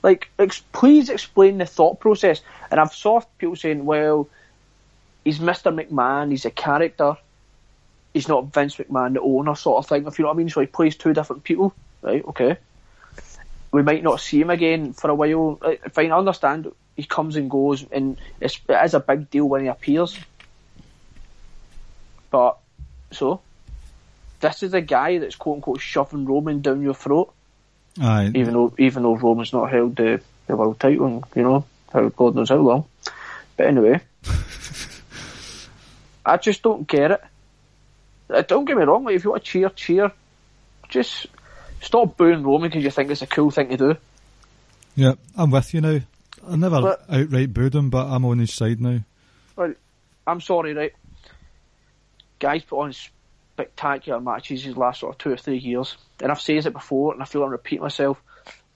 Like, 0.02 0.28
ex- 0.38 0.62
please 0.72 1.08
explain 1.08 1.56
the 1.56 1.64
thought 1.64 2.00
process. 2.00 2.42
And 2.70 2.78
I've 2.78 2.92
saw 2.92 3.22
people 3.38 3.56
saying, 3.56 3.86
"Well, 3.86 4.28
he's 5.24 5.38
Mr. 5.38 5.72
McMahon. 5.72 6.32
He's 6.32 6.44
a 6.44 6.50
character. 6.50 7.16
He's 8.12 8.28
not 8.28 8.52
Vince 8.52 8.76
McMahon, 8.76 9.14
the 9.14 9.22
owner, 9.22 9.54
sort 9.54 9.82
of 9.82 9.88
thing. 9.88 10.06
If 10.06 10.18
you 10.18 10.24
know 10.24 10.28
what 10.28 10.34
I 10.34 10.36
mean. 10.36 10.50
So 10.50 10.60
he 10.60 10.66
plays 10.66 10.96
two 10.96 11.14
different 11.14 11.44
people, 11.44 11.72
right? 12.02 12.22
Okay. 12.26 12.58
We 13.70 13.80
might 13.80 14.02
not 14.02 14.20
see 14.20 14.42
him 14.42 14.50
again 14.50 14.92
for 14.92 15.08
a 15.08 15.14
while. 15.14 15.58
Fine, 15.92 16.12
I 16.12 16.18
understand. 16.18 16.70
He 17.02 17.08
comes 17.08 17.34
and 17.34 17.50
goes, 17.50 17.84
and 17.90 18.16
it's, 18.40 18.60
it 18.68 18.84
is 18.84 18.94
a 18.94 19.00
big 19.00 19.28
deal 19.28 19.48
when 19.48 19.62
he 19.62 19.66
appears. 19.66 20.16
But 22.30 22.58
so, 23.10 23.40
this 24.38 24.62
is 24.62 24.72
a 24.72 24.80
guy 24.80 25.18
that's 25.18 25.34
quote 25.34 25.56
unquote 25.56 25.80
shoving 25.80 26.26
Roman 26.26 26.60
down 26.60 26.80
your 26.80 26.94
throat 26.94 27.34
aye. 28.00 28.30
even 28.36 28.54
though 28.54 28.72
even 28.78 29.02
though 29.02 29.16
Roman's 29.16 29.52
not 29.52 29.72
held 29.72 29.96
the, 29.96 30.20
the 30.46 30.54
world 30.54 30.78
title, 30.78 31.06
and, 31.06 31.24
you 31.34 31.42
know, 31.42 31.64
how 31.92 32.08
God 32.08 32.36
knows 32.36 32.50
how 32.50 32.58
long. 32.58 32.84
But 33.56 33.66
anyway, 33.66 34.00
I 36.24 36.36
just 36.36 36.62
don't 36.62 36.86
get 36.86 37.10
it. 37.10 37.20
Uh, 38.30 38.42
Don't 38.42 38.64
get 38.64 38.76
me 38.76 38.84
wrong, 38.84 39.02
like, 39.04 39.16
if 39.16 39.24
you 39.24 39.30
want 39.30 39.44
to 39.44 39.50
cheer, 39.50 39.68
cheer. 39.70 40.12
Just 40.88 41.26
stop 41.80 42.16
booing 42.16 42.44
Roman 42.44 42.70
because 42.70 42.84
you 42.84 42.90
think 42.92 43.10
it's 43.10 43.22
a 43.22 43.26
cool 43.26 43.50
thing 43.50 43.70
to 43.70 43.76
do. 43.76 43.96
Yeah, 44.94 45.14
I'm 45.36 45.50
with 45.50 45.74
you 45.74 45.80
now. 45.80 45.98
I 46.48 46.56
never 46.56 46.80
But- 46.80 47.04
outright 47.08 47.52
booed 47.52 47.74
him, 47.74 47.90
but 47.90 48.06
I'm 48.06 48.24
on 48.24 48.38
his 48.38 48.52
side 48.52 48.80
now. 48.80 49.00
Well, 49.56 49.74
I'm 50.26 50.40
sorry, 50.40 50.74
right? 50.74 50.92
Guys 52.38 52.64
put 52.64 52.80
on 52.80 52.92
spectacular 52.92 54.20
matches 54.20 54.64
his 54.64 54.76
last 54.76 55.00
sort 55.00 55.14
of 55.14 55.18
two 55.18 55.30
or 55.32 55.36
three 55.36 55.58
years, 55.58 55.96
and 56.20 56.32
I've 56.32 56.40
said 56.40 56.66
it 56.66 56.72
before, 56.72 57.12
and 57.12 57.22
I 57.22 57.26
feel 57.26 57.44
I'm 57.44 57.50
repeating 57.50 57.82
myself. 57.82 58.20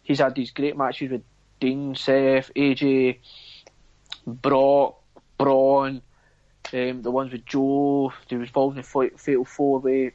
He's 0.03 0.21
had 0.21 0.35
these 0.35 0.53
great 0.53 0.77
matches 0.77 1.11
with 1.11 1.23
Dean, 1.59 1.95
Seth, 1.97 2.53
AJ, 2.55 3.19
Brock, 4.27 5.01
Braun, 5.39 6.03
um, 6.73 7.03
the 7.03 7.11
ones 7.11 7.33
with 7.33 7.45
Joe. 7.47 8.13
He 8.29 8.37
was 8.37 8.49
involved 8.49 8.77
in 8.77 8.83
the 8.83 9.11
Fatal 9.17 9.45
Four 9.45 9.81
Way. 9.81 10.13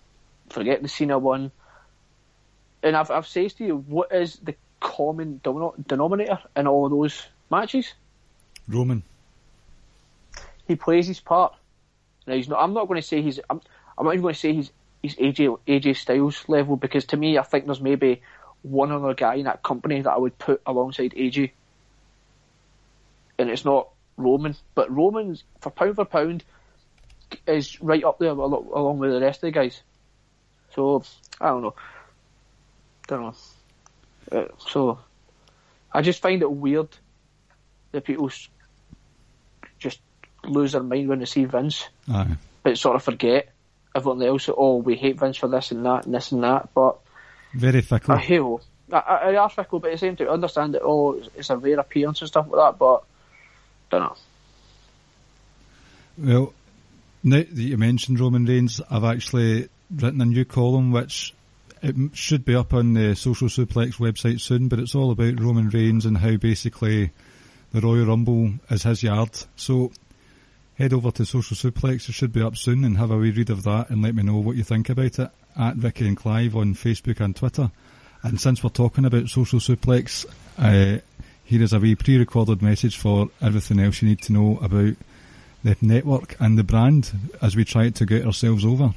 Forget 0.49 0.82
the 0.82 0.88
Cena 0.88 1.18
one. 1.20 1.52
And 2.84 2.95
I've 2.95 3.12
I've 3.12 3.28
said 3.28 3.52
to 3.52 3.66
you, 3.66 3.78
what 3.78 4.12
is 4.12 4.38
the 4.38 4.56
common 4.80 5.39
denom- 5.43 5.86
denominator 5.88 6.39
in 6.56 6.68
all 6.68 6.86
of 6.86 6.91
those 6.91 7.28
matches? 7.52 7.93
Roman. 8.68 9.04
he 10.68 10.76
plays 10.76 11.08
his 11.08 11.20
part. 11.20 11.54
Now 12.26 12.36
he's 12.36 12.47
not. 12.47 12.62
I'm 12.62 12.74
not 12.74 12.88
going 12.88 13.02
to 13.02 13.08
say 13.08 13.22
he's. 13.22 13.39
I'm, 13.49 13.62
I'm 13.97 14.06
not 14.06 14.14
even 14.14 14.22
going 14.22 14.34
to 14.34 14.39
say 14.39 14.54
he's 14.54 14.72
he's 15.02 15.16
AJ 15.16 15.60
AJ 15.68 15.97
Styles 15.97 16.47
level 16.47 16.76
because 16.78 17.06
to 17.06 17.18
me, 17.18 17.38
I 17.38 17.43
think 17.43 17.66
there's 17.66 17.82
maybe 17.82 18.22
one 18.62 18.91
other 18.91 19.14
guy 19.14 19.36
in 19.36 19.45
that 19.45 19.64
company 19.64 20.02
that 20.02 20.12
I 20.12 20.18
would 20.18 20.38
put 20.38 20.62
alongside 20.66 21.12
AJ, 21.12 21.52
and 23.38 23.49
it's 23.49 23.66
not 23.66 23.89
Roman. 24.18 24.56
But 24.76 24.95
Roman's 24.95 25.43
for 25.60 25.72
pound 25.72 25.95
for 25.95 26.06
pound 26.06 26.43
is 27.47 27.82
right 27.82 28.04
up 28.04 28.20
there 28.20 28.30
along 28.30 28.99
with 28.99 29.12
the 29.12 29.22
rest 29.22 29.38
of 29.38 29.47
the 29.47 29.52
guys. 29.52 29.82
So 30.74 31.04
I 31.39 31.47
don't 31.47 31.64
know. 31.64 31.76
Don't 33.08 33.22
know. 33.22 33.36
Uh, 34.32 34.47
so 34.60 34.99
I 35.91 36.02
just 36.02 36.22
find 36.22 36.41
it 36.41 36.52
weird 36.52 36.89
that 37.92 38.04
people 38.04 38.30
just 39.80 40.00
lose 40.44 40.72
their 40.72 40.84
mind 40.84 41.10
when 41.10 41.20
they 41.20 41.26
see 41.26 41.46
Vince, 41.46 41.88
Aye. 42.12 42.36
but 42.64 42.78
sort 42.78 42.96
of 42.96 43.04
forget 43.04 43.50
everyone 43.96 44.24
else. 44.24 44.50
Oh, 44.56 44.78
we 44.78 44.96
hate 44.96 45.20
Vince 45.20 45.38
for 45.38 45.48
this 45.48 45.72
and 45.72 45.86
that 45.86 46.06
and 46.06 46.14
this 46.14 46.32
and 46.32 46.44
that. 46.44 46.70
But 46.74 47.00
Very 47.54 47.82
fickle. 47.82 48.16
I 48.16 48.18
hate 48.18 48.42
I, 48.92 48.98
I, 48.98 49.32
I 49.32 49.36
are 49.38 49.50
fickle, 49.50 49.80
but 49.80 49.89
at 49.89 49.94
the 49.94 49.98
same 50.00 50.16
time, 50.16 50.28
I 50.28 50.32
understand 50.32 50.74
that. 50.74 50.82
Oh, 50.84 51.14
it's, 51.14 51.30
it's 51.36 51.50
a 51.50 51.58
rare 51.58 51.80
appearance 51.80 52.22
and 52.22 52.28
stuff 52.28 52.48
like 52.50 52.74
that. 52.74 52.80
But 52.80 53.04
don't 53.89 54.02
know. 54.02 54.16
Well, 56.18 56.54
now 57.24 57.38
that 57.38 57.54
you 57.54 57.78
mentioned 57.78 58.20
Roman 58.20 58.46
Reigns, 58.46 58.82
I've 58.89 59.04
actually 59.04 59.70
written 59.94 60.22
a 60.22 60.26
new 60.26 60.46
column 60.46 60.92
which 60.92 61.34
it 61.82 61.96
should 62.14 62.46
be 62.46 62.56
up 62.56 62.74
on 62.74 62.94
the 62.94 63.16
Social 63.16 63.48
Suplex 63.48 63.96
website 63.96 64.39
soon, 64.39 64.68
but 64.68 64.80
it's 64.80 64.96
all 64.96 65.12
about 65.12 65.39
Roman 65.39 65.70
Reigns 65.70 66.06
and 66.06 66.18
how 66.18 66.38
basically 66.38 67.12
the 67.74 67.82
Royal 67.82 68.05
Rumble 68.05 68.53
is 68.69 68.84
his 68.84 69.03
yard. 69.03 69.32
So 69.55 69.91
head 70.78 70.93
over 70.93 71.11
to 71.11 71.26
Social 71.26 71.55
Suplex, 71.55 72.09
it 72.09 72.13
should 72.13 72.34
be 72.34 72.41
up 72.41 72.57
soon, 72.57 72.84
and 72.84 72.97
have 72.97 73.11
a 73.11 73.17
wee 73.17 73.32
read 73.32 73.49
of 73.49 73.63
that 73.63 73.89
and 73.89 74.01
let 74.01 74.15
me 74.15 74.24
know 74.24 74.38
what 74.38 74.55
you 74.55 74.63
think 74.63 74.89
about 74.89 75.19
it 75.19 75.30
at 75.57 75.78
Ricky 75.78 76.07
and 76.07 76.17
Clive 76.17 76.55
on 76.55 76.74
Facebook 76.74 77.19
and 77.19 77.36
Twitter. 77.36 77.72
And 78.24 78.39
since 78.39 78.63
we're 78.63 78.69
talking 78.69 79.05
about 79.05 79.30
Social 79.30 79.59
Suplex, 79.59 80.26
uh, 80.57 80.99
here 81.43 81.63
is 81.63 81.74
a 81.74 81.80
wee 81.80 81.95
pre-recorded 81.95 82.61
message 82.61 82.97
for 82.97 83.30
everything 83.41 83.80
else 83.80 84.01
you 84.01 84.09
need 84.09 84.22
to 84.24 84.34
know 84.34 84.59
about 84.61 84.95
the 85.63 85.78
network 85.82 86.36
and 86.39 86.57
the 86.57 86.63
brand 86.63 87.11
as 87.41 87.55
we 87.55 87.65
try 87.65 87.89
to 87.89 88.05
get 88.05 88.26
ourselves 88.26 88.65
over. 88.65 88.93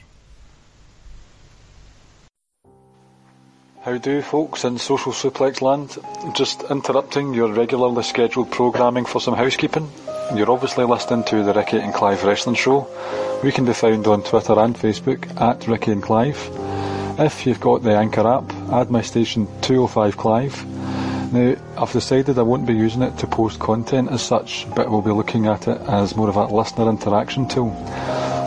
How 3.85 3.99
do, 3.99 4.23
folks, 4.23 4.65
in 4.65 4.79
social 4.79 5.13
suplex 5.13 5.61
land? 5.61 5.99
Just 6.35 6.63
interrupting 6.71 7.35
your 7.35 7.53
regularly 7.53 8.03
scheduled 8.03 8.51
programming 8.51 9.05
for 9.05 9.21
some 9.21 9.35
housekeeping. 9.35 9.93
You're 10.35 10.51
obviously 10.51 10.87
listening 10.87 11.25
to 11.25 11.45
the 11.45 11.53
Ricky 11.53 11.81
and 11.81 11.93
Clive 11.93 12.25
Wrestling 12.25 12.57
Show. 12.57 12.89
We 13.43 13.53
can 13.53 13.67
be 13.67 13.75
found 13.75 14.07
on 14.07 14.23
Twitter 14.23 14.59
and 14.59 14.75
Facebook 14.75 15.39
at 15.39 15.69
Ricky 15.69 15.93
and 15.93 16.03
Clive. 16.03 16.49
If 17.19 17.45
you've 17.45 17.61
got 17.61 17.83
the 17.83 17.95
Anchor 17.95 18.27
app, 18.27 18.51
add 18.73 18.91
my 18.91 19.03
station 19.03 19.47
205 19.61 20.17
Clive. 20.17 20.65
Now, 21.35 21.55
I've 21.77 21.93
decided 21.93 22.39
I 22.39 22.43
won't 22.43 22.67
be 22.67 22.73
using 22.73 23.03
it 23.03 23.19
to 23.19 23.27
post 23.27 23.59
content 23.59 24.11
as 24.11 24.23
such, 24.23 24.67
but 24.75 24.91
we'll 24.91 25.03
be 25.03 25.11
looking 25.11 25.47
at 25.47 25.69
it 25.69 25.79
as 25.83 26.17
more 26.17 26.31
of 26.31 26.37
a 26.37 26.47
listener 26.47 26.89
interaction 26.89 27.47
tool. 27.47 27.69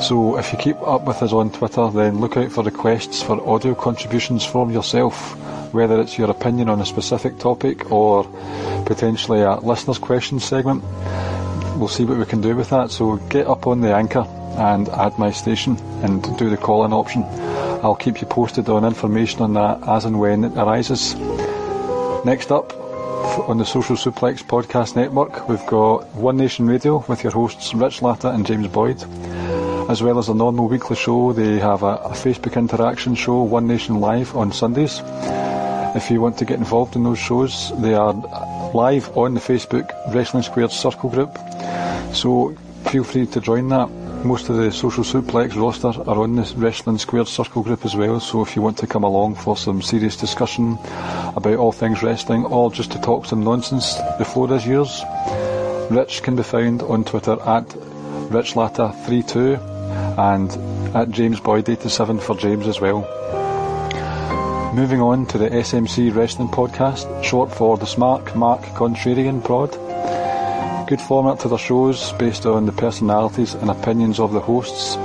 So 0.01 0.37
if 0.37 0.53
you 0.53 0.59
keep 0.59 0.81
up 0.81 1.05
with 1.05 1.21
us 1.23 1.33
on 1.33 1.51
Twitter, 1.51 1.89
then 1.89 2.19
look 2.19 2.37
out 2.37 2.51
for 2.51 2.63
requests 2.63 3.21
for 3.21 3.45
audio 3.49 3.73
contributions 3.75 4.45
from 4.45 4.71
yourself, 4.71 5.35
whether 5.73 5.99
it's 5.99 6.17
your 6.17 6.29
opinion 6.29 6.69
on 6.69 6.79
a 6.79 6.85
specific 6.85 7.39
topic 7.39 7.91
or 7.91 8.23
potentially 8.85 9.41
a 9.41 9.55
listener's 9.55 9.97
question 9.97 10.39
segment. 10.39 10.83
We'll 11.77 11.87
see 11.87 12.05
what 12.05 12.17
we 12.17 12.25
can 12.25 12.41
do 12.41 12.55
with 12.55 12.69
that. 12.69 12.91
So 12.91 13.17
get 13.29 13.47
up 13.47 13.67
on 13.67 13.81
the 13.81 13.93
anchor 13.93 14.25
and 14.57 14.87
add 14.89 15.17
my 15.19 15.31
station 15.31 15.77
and 16.03 16.37
do 16.37 16.49
the 16.49 16.57
call-in 16.57 16.93
option. 16.93 17.23
I'll 17.83 17.95
keep 17.95 18.21
you 18.21 18.27
posted 18.27 18.69
on 18.69 18.85
information 18.85 19.41
on 19.41 19.53
that 19.53 19.87
as 19.87 20.05
and 20.05 20.19
when 20.19 20.43
it 20.43 20.57
arises. 20.57 21.15
Next 22.23 22.51
up, 22.51 22.73
on 23.49 23.57
the 23.57 23.65
Social 23.65 23.95
Suplex 23.95 24.43
Podcast 24.43 24.95
Network, 24.95 25.47
we've 25.47 25.65
got 25.67 26.07
One 26.15 26.37
Nation 26.37 26.65
Radio 26.65 27.03
with 27.07 27.23
your 27.23 27.31
hosts 27.31 27.73
Rich 27.73 28.01
Latta 28.01 28.29
and 28.29 28.45
James 28.45 28.67
Boyd. 28.67 29.03
As 29.89 30.03
well 30.03 30.19
as 30.19 30.27
a 30.27 30.33
normal 30.33 30.67
weekly 30.67 30.97
show, 30.97 31.31
they 31.31 31.59
have 31.59 31.81
a, 31.81 31.95
a 31.95 32.09
Facebook 32.11 32.57
interaction 32.57 33.15
show, 33.15 33.43
One 33.43 33.67
Nation 33.67 34.01
Live, 34.01 34.35
on 34.35 34.51
Sundays. 34.51 35.01
If 35.95 36.11
you 36.11 36.19
want 36.19 36.37
to 36.39 36.45
get 36.45 36.59
involved 36.59 36.97
in 36.97 37.05
those 37.05 37.19
shows, 37.19 37.71
they 37.81 37.93
are 37.93 38.11
live 38.73 39.17
on 39.17 39.33
the 39.33 39.39
Facebook 39.39 39.89
Wrestling 40.13 40.43
Squared 40.43 40.71
Circle 40.71 41.09
group. 41.09 41.37
So 42.13 42.53
feel 42.87 43.05
free 43.05 43.27
to 43.27 43.39
join 43.39 43.69
that. 43.69 43.89
Most 44.25 44.49
of 44.49 44.57
the 44.57 44.73
Social 44.73 45.05
Suplex 45.05 45.55
roster 45.55 45.97
are 46.09 46.21
on 46.21 46.35
the 46.35 46.53
Wrestling 46.57 46.97
Squared 46.97 47.29
Circle 47.29 47.63
group 47.63 47.85
as 47.85 47.95
well, 47.95 48.19
so 48.19 48.41
if 48.41 48.57
you 48.57 48.61
want 48.61 48.77
to 48.79 48.87
come 48.87 49.05
along 49.05 49.35
for 49.35 49.55
some 49.55 49.81
serious 49.81 50.17
discussion 50.17 50.77
about 51.37 51.55
all 51.55 51.71
things 51.71 52.03
wrestling 52.03 52.43
or 52.43 52.69
just 52.69 52.91
to 52.91 52.99
talk 52.99 53.25
some 53.25 53.41
nonsense, 53.41 53.95
the 54.19 54.25
floor 54.25 54.53
is 54.53 54.67
yours. 54.67 55.01
Rich 55.89 56.23
can 56.23 56.35
be 56.35 56.43
found 56.43 56.81
on 56.81 57.05
Twitter 57.05 57.39
at 57.43 57.69
RichLatta32 58.29 59.76
and 60.17 60.51
at 60.95 61.11
James 61.11 61.39
Boyd 61.39 61.69
87 61.69 62.19
for 62.19 62.35
James 62.35 62.67
as 62.67 62.81
well. 62.81 63.01
Moving 64.73 65.01
on 65.01 65.25
to 65.27 65.37
the 65.37 65.49
SMC 65.49 66.13
Wrestling 66.15 66.49
Podcast, 66.49 67.23
short 67.23 67.53
for 67.53 67.77
the 67.77 67.85
Smart 67.85 68.35
Mark 68.35 68.61
Contrarian 68.61 69.43
Prod. 69.43 69.71
Good 70.87 71.01
format 71.01 71.39
to 71.41 71.47
their 71.47 71.57
shows 71.57 72.11
based 72.13 72.45
on 72.45 72.65
the 72.65 72.71
personalities 72.71 73.53
and 73.55 73.69
opinions 73.69 74.19
of 74.19 74.33
the 74.33 74.39
hosts. 74.39 74.95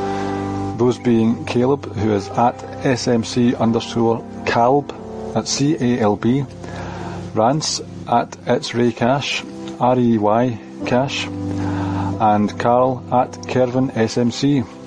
Those 0.78 0.98
being 0.98 1.44
Caleb, 1.44 1.84
who 1.94 2.12
is 2.12 2.28
at 2.30 2.58
SMC 2.82 3.58
underscore 3.58 4.24
Calb, 4.46 4.94
at 5.34 5.48
C-A-L-B, 5.48 6.44
Rance 7.34 7.80
at 8.06 8.36
It's 8.46 8.74
Ray 8.74 8.92
Cash, 8.92 9.42
R-E-Y 9.80 10.58
Cash, 10.86 11.26
and 11.26 12.58
Carl 12.58 13.02
at 13.12 13.32
Kervin 13.48 13.90
SMC. 13.92 14.82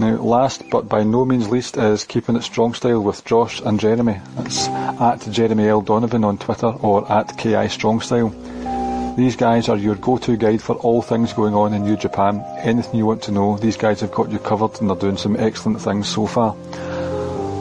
Now, 0.00 0.16
last 0.16 0.68
but 0.70 0.88
by 0.88 1.04
no 1.04 1.24
means 1.24 1.48
least 1.50 1.76
is 1.76 2.04
Keeping 2.04 2.34
It 2.34 2.42
Strong 2.42 2.74
Style 2.74 3.00
with 3.00 3.24
Josh 3.24 3.60
and 3.60 3.78
Jeremy. 3.78 4.20
That's 4.36 4.66
at 4.68 5.20
Jeremy 5.30 5.68
L. 5.68 5.82
Donovan 5.82 6.24
on 6.24 6.36
Twitter 6.36 6.66
or 6.66 7.10
at 7.10 7.38
KI 7.38 7.68
Strong 7.68 8.00
Style. 8.00 8.30
These 9.16 9.36
guys 9.36 9.68
are 9.68 9.76
your 9.76 9.94
go-to 9.94 10.36
guide 10.36 10.60
for 10.60 10.74
all 10.76 11.00
things 11.00 11.32
going 11.32 11.54
on 11.54 11.72
in 11.72 11.84
New 11.84 11.96
Japan. 11.96 12.44
Anything 12.58 12.96
you 12.96 13.06
want 13.06 13.22
to 13.22 13.30
know, 13.32 13.56
these 13.56 13.76
guys 13.76 14.00
have 14.00 14.10
got 14.10 14.32
you 14.32 14.40
covered 14.40 14.80
and 14.80 14.90
they're 14.90 14.96
doing 14.96 15.16
some 15.16 15.36
excellent 15.36 15.80
things 15.80 16.08
so 16.08 16.26
far. 16.26 16.56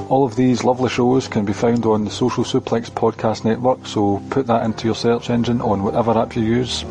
All 0.09 0.25
of 0.25 0.35
these 0.35 0.63
lovely 0.63 0.89
shows 0.89 1.27
can 1.27 1.45
be 1.45 1.53
found 1.53 1.85
on 1.85 2.03
the 2.03 2.11
Social 2.11 2.43
Suplex 2.43 2.89
Podcast 2.89 3.45
Network, 3.45 3.85
so 3.85 4.23
put 4.31 4.47
that 4.47 4.65
into 4.65 4.85
your 4.85 4.95
search 4.95 5.29
engine 5.29 5.61
on 5.61 5.83
whatever 5.83 6.17
app 6.17 6.35
you 6.35 6.41
use. 6.41 6.83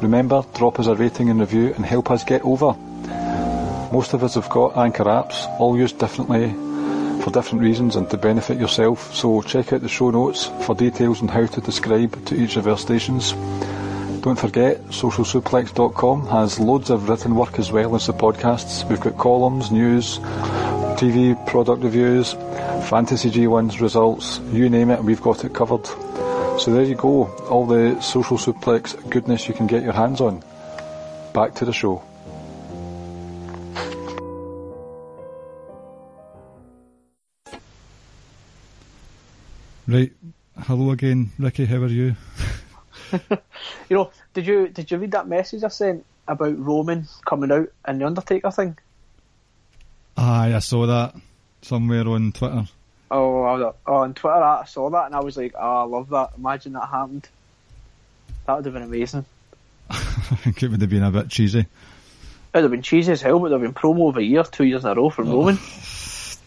Remember, 0.00 0.42
drop 0.54 0.80
us 0.80 0.86
a 0.86 0.94
rating 0.94 1.28
and 1.28 1.40
review 1.40 1.74
and 1.74 1.84
help 1.84 2.10
us 2.10 2.24
get 2.24 2.42
over. 2.42 2.74
Most 3.92 4.14
of 4.14 4.24
us 4.24 4.34
have 4.34 4.48
got 4.50 4.76
Anchor 4.76 5.04
apps, 5.04 5.46
all 5.60 5.76
used 5.76 5.98
differently 5.98 6.50
for 7.22 7.30
different 7.30 7.62
reasons 7.62 7.96
and 7.96 8.08
to 8.10 8.16
benefit 8.16 8.58
yourself, 8.58 9.14
so 9.14 9.42
check 9.42 9.72
out 9.72 9.80
the 9.80 9.88
show 9.88 10.10
notes 10.10 10.50
for 10.62 10.74
details 10.74 11.22
on 11.22 11.28
how 11.28 11.46
to 11.46 11.60
describe 11.60 12.24
to 12.26 12.34
each 12.34 12.56
of 12.56 12.66
our 12.66 12.76
stations. 12.76 13.32
Don't 14.22 14.38
forget, 14.38 14.80
socialsuplex.com 14.88 16.26
has 16.26 16.58
loads 16.58 16.90
of 16.90 17.08
written 17.08 17.36
work 17.36 17.58
as 17.58 17.70
well 17.70 17.94
as 17.94 18.06
the 18.06 18.12
podcasts. 18.12 18.88
We've 18.88 19.00
got 19.00 19.18
columns, 19.18 19.70
news, 19.70 20.18
TV 20.98 21.34
product 21.46 21.82
reviews, 21.82 22.32
fantasy 22.88 23.30
G1's 23.30 23.80
results, 23.80 24.40
you 24.50 24.68
name 24.68 24.90
it, 24.90 25.02
we've 25.02 25.22
got 25.22 25.44
it 25.44 25.54
covered. 25.54 25.86
So 26.60 26.72
there 26.72 26.82
you 26.82 26.96
go, 26.96 27.26
all 27.48 27.66
the 27.66 28.00
social 28.00 28.36
suplex 28.36 28.94
goodness 29.10 29.46
you 29.46 29.54
can 29.54 29.66
get 29.66 29.82
your 29.82 29.92
hands 29.92 30.20
on. 30.20 30.42
Back 31.32 31.54
to 31.54 31.64
the 31.64 31.72
show. 31.72 32.02
Right, 39.88 40.12
hello 40.58 40.90
again, 40.90 41.30
Ricky. 41.38 41.64
How 41.64 41.76
are 41.76 41.86
you? 41.86 42.16
You 43.88 43.96
know, 43.96 44.10
did 44.34 44.46
you 44.46 44.66
did 44.68 44.90
you 44.90 44.98
read 44.98 45.12
that 45.12 45.28
message 45.28 45.62
I 45.62 45.68
sent 45.68 46.04
about 46.26 46.58
Roman 46.58 47.06
coming 47.24 47.52
out 47.52 47.68
and 47.84 48.00
the 48.00 48.06
Undertaker 48.06 48.50
thing? 48.50 48.76
Aye, 50.16 50.54
I 50.56 50.58
saw 50.58 50.86
that 50.86 51.14
somewhere 51.62 52.08
on 52.08 52.32
Twitter. 52.32 52.64
Oh, 53.10 53.42
I 53.42 53.58
was- 53.58 53.74
oh, 53.86 53.94
on 53.94 54.14
Twitter 54.14 54.42
I 54.42 54.64
saw 54.64 54.90
that 54.90 55.06
and 55.06 55.14
I 55.14 55.20
was 55.20 55.36
like, 55.36 55.54
oh, 55.56 55.82
I 55.82 55.84
love 55.84 56.08
that. 56.08 56.30
Imagine 56.36 56.72
that 56.72 56.88
happened. 56.88 57.28
That 58.46 58.56
would 58.56 58.64
have 58.64 58.74
been 58.74 58.82
amazing. 58.82 59.24
I 59.88 59.96
think 60.42 60.62
it 60.64 60.70
would 60.70 60.80
have 60.80 60.90
been 60.90 61.04
a 61.04 61.10
bit 61.12 61.28
cheesy. 61.28 61.60
It 61.60 61.66
would 62.54 62.64
have 62.64 62.72
been 62.72 62.82
cheesy 62.82 63.12
as 63.12 63.22
hell, 63.22 63.38
but 63.38 63.46
it 63.46 63.52
would 63.52 63.60
have 63.60 63.74
been 63.74 63.74
promo 63.74 64.08
of 64.08 64.16
a 64.16 64.22
year, 64.24 64.42
two 64.42 64.64
years 64.64 64.84
in 64.84 64.90
a 64.90 64.94
row 64.94 65.10
from 65.10 65.28
oh. 65.28 65.36
Roman. 65.36 65.58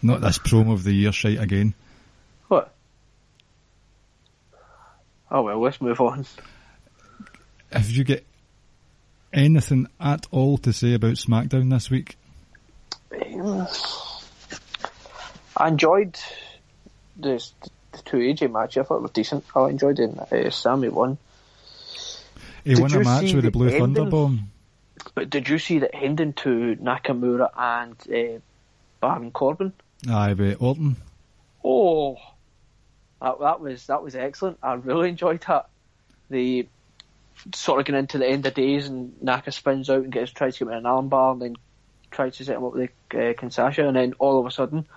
Not 0.02 0.20
this 0.22 0.40
promo 0.40 0.74
of 0.74 0.84
the 0.84 0.92
year 0.92 1.14
shite 1.14 1.40
again. 1.40 1.74
What? 2.50 2.74
Oh 5.32 5.44
well, 5.44 5.60
let's 5.62 5.80
move 5.82 6.02
on. 6.02 6.26
Have 7.72 7.90
you 7.90 8.04
got 8.04 8.20
anything 9.32 9.88
at 10.00 10.26
all 10.32 10.58
to 10.60 10.74
say 10.74 10.94
about 10.96 11.16
SmackDown 11.16 11.70
this 11.70 11.90
week? 11.90 12.18
I 15.56 15.68
enjoyed 15.68 16.18
this, 17.16 17.54
the 17.92 18.00
two 18.00 18.18
AJ 18.18 18.52
match. 18.52 18.78
I 18.78 18.84
thought 18.84 18.98
it 18.98 19.02
was 19.04 19.12
decent. 19.12 19.46
I 19.56 19.70
enjoyed 19.70 20.00
it. 20.00 20.18
Uh, 20.32 20.50
Sami 20.50 20.90
won. 20.90 21.18
He 22.64 22.76
Did 22.76 22.80
won 22.82 22.94
a 22.94 23.04
match 23.04 23.34
with 23.34 23.44
the 23.44 23.52
the 23.52 23.52
Blue 23.52 23.68
ending? 23.68 23.96
Thunder 23.96 24.10
Bomb. 24.10 24.52
But 25.16 25.30
did 25.30 25.48
you 25.48 25.60
see 25.60 25.80
the 25.80 25.94
ending 25.94 26.34
to 26.34 26.76
Nakamura 26.82 27.50
and 27.58 27.96
uh, 28.10 28.40
Baron 29.00 29.32
Corbin? 29.32 29.74
Aye, 30.10 30.34
with 30.34 30.62
Orton. 30.62 30.96
Oh, 31.64 32.18
that, 33.22 33.40
that 33.40 33.60
was 33.60 33.88
that 33.88 34.04
was 34.04 34.16
excellent. 34.16 34.60
I 34.64 34.74
really 34.74 35.10
enjoyed 35.10 35.44
that. 35.48 35.70
The 36.30 36.68
sort 37.56 37.80
of 37.80 37.86
getting 37.86 38.00
into 38.00 38.18
the 38.18 38.28
end 38.28 38.46
of 38.46 38.54
days 38.54 38.88
and 38.88 39.22
Naka 39.22 39.52
spins 39.52 39.90
out 39.90 40.04
and 40.04 40.12
gets 40.12 40.32
tries 40.32 40.58
to 40.58 40.66
get 40.66 40.72
him 40.72 40.80
in 40.80 40.86
an 40.86 40.92
armbar 40.92 41.34
and 41.34 41.42
then 41.42 41.56
tries 42.12 42.38
to 42.38 42.46
set 42.46 42.58
him 42.58 42.64
up 42.64 42.74
with 42.74 42.90
the 43.12 43.34
uh, 43.34 43.88
and 43.88 43.96
then 43.96 44.14
all 44.20 44.40
of 44.40 44.46
a 44.46 44.52
sudden, 44.52 44.88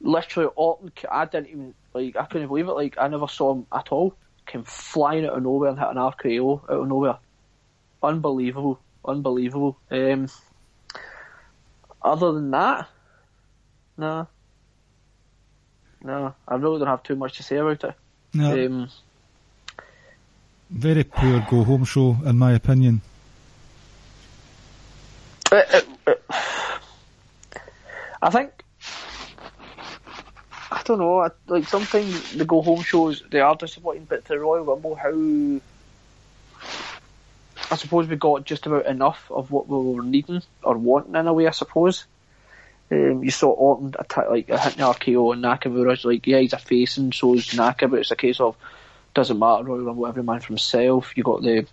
literally 0.00 0.50
Orton, 0.56 0.92
I 1.10 1.24
didn't 1.26 1.48
even 1.48 1.74
like 1.94 2.16
I 2.16 2.24
couldn't 2.24 2.48
believe 2.48 2.68
it. 2.68 2.72
Like 2.72 2.96
I 2.98 3.08
never 3.08 3.28
saw 3.28 3.54
him 3.54 3.66
at 3.72 3.92
all. 3.92 4.14
Came 4.46 4.64
flying 4.64 5.26
out 5.26 5.34
of 5.34 5.42
nowhere 5.42 5.70
and 5.70 5.78
hit 5.78 5.88
an 5.88 5.96
RKO 5.96 6.64
out 6.64 6.82
of 6.82 6.88
nowhere. 6.88 7.18
Unbelievable, 8.02 8.80
unbelievable. 9.04 9.78
Um, 9.90 10.28
other 12.02 12.32
than 12.32 12.50
that, 12.50 12.88
no. 13.96 14.28
No, 16.02 16.34
I 16.48 16.54
really 16.54 16.78
don't 16.78 16.88
have 16.88 17.02
too 17.02 17.16
much 17.16 17.36
to 17.36 17.42
say 17.42 17.56
about 17.56 17.84
it. 17.84 17.94
No, 18.32 18.66
Um, 18.66 18.88
very 20.70 21.04
poor 21.04 21.44
go 21.50 21.64
home 21.64 21.84
show, 21.84 22.16
in 22.24 22.38
my 22.38 22.52
opinion. 22.52 23.02
it- 25.52 25.68
it- 25.74 25.88
it- 26.06 26.24
I 28.22 28.30
think 28.30 28.64
I 30.72 30.82
don't 30.84 30.98
know. 31.00 31.18
I, 31.20 31.30
like 31.48 31.66
sometimes 31.66 32.32
the 32.32 32.44
go 32.44 32.62
home 32.62 32.82
shows 32.82 33.22
they 33.30 33.40
are 33.40 33.56
disappointing, 33.56 34.06
but 34.08 34.24
the 34.24 34.38
Royal 34.38 34.64
Rumble, 34.64 34.94
how 34.94 35.10
I 37.72 37.76
suppose 37.76 38.06
we 38.06 38.14
got 38.16 38.44
just 38.44 38.66
about 38.66 38.86
enough 38.86 39.28
of 39.30 39.50
what 39.50 39.68
we 39.68 39.76
were 39.76 40.02
needing 40.02 40.42
or 40.62 40.78
wanting 40.78 41.16
in 41.16 41.26
a 41.26 41.32
way. 41.32 41.48
I 41.48 41.50
suppose. 41.50 42.04
Um, 42.92 43.22
you 43.22 43.30
saw 43.30 43.50
Orton 43.50 43.94
attack 43.98 44.28
like 44.28 44.48
a 44.48 44.58
hitting 44.58 44.84
RKO 44.84 45.32
and 45.32 45.44
Nakamura's 45.44 46.04
like, 46.04 46.26
yeah, 46.26 46.38
he's 46.38 46.52
a 46.52 46.58
face 46.58 46.96
and 46.96 47.14
so's 47.14 47.54
Naka, 47.54 47.86
but 47.86 48.00
it's 48.00 48.10
a 48.10 48.16
case 48.16 48.40
of 48.40 48.56
doesn't 49.14 49.38
matter. 49.38 49.64
Royal 49.64 49.84
Rumble, 49.84 50.06
every 50.06 50.22
man 50.22 50.40
for 50.40 50.48
himself. 50.48 51.16
You 51.16 51.22
got 51.22 51.42
the 51.42 51.66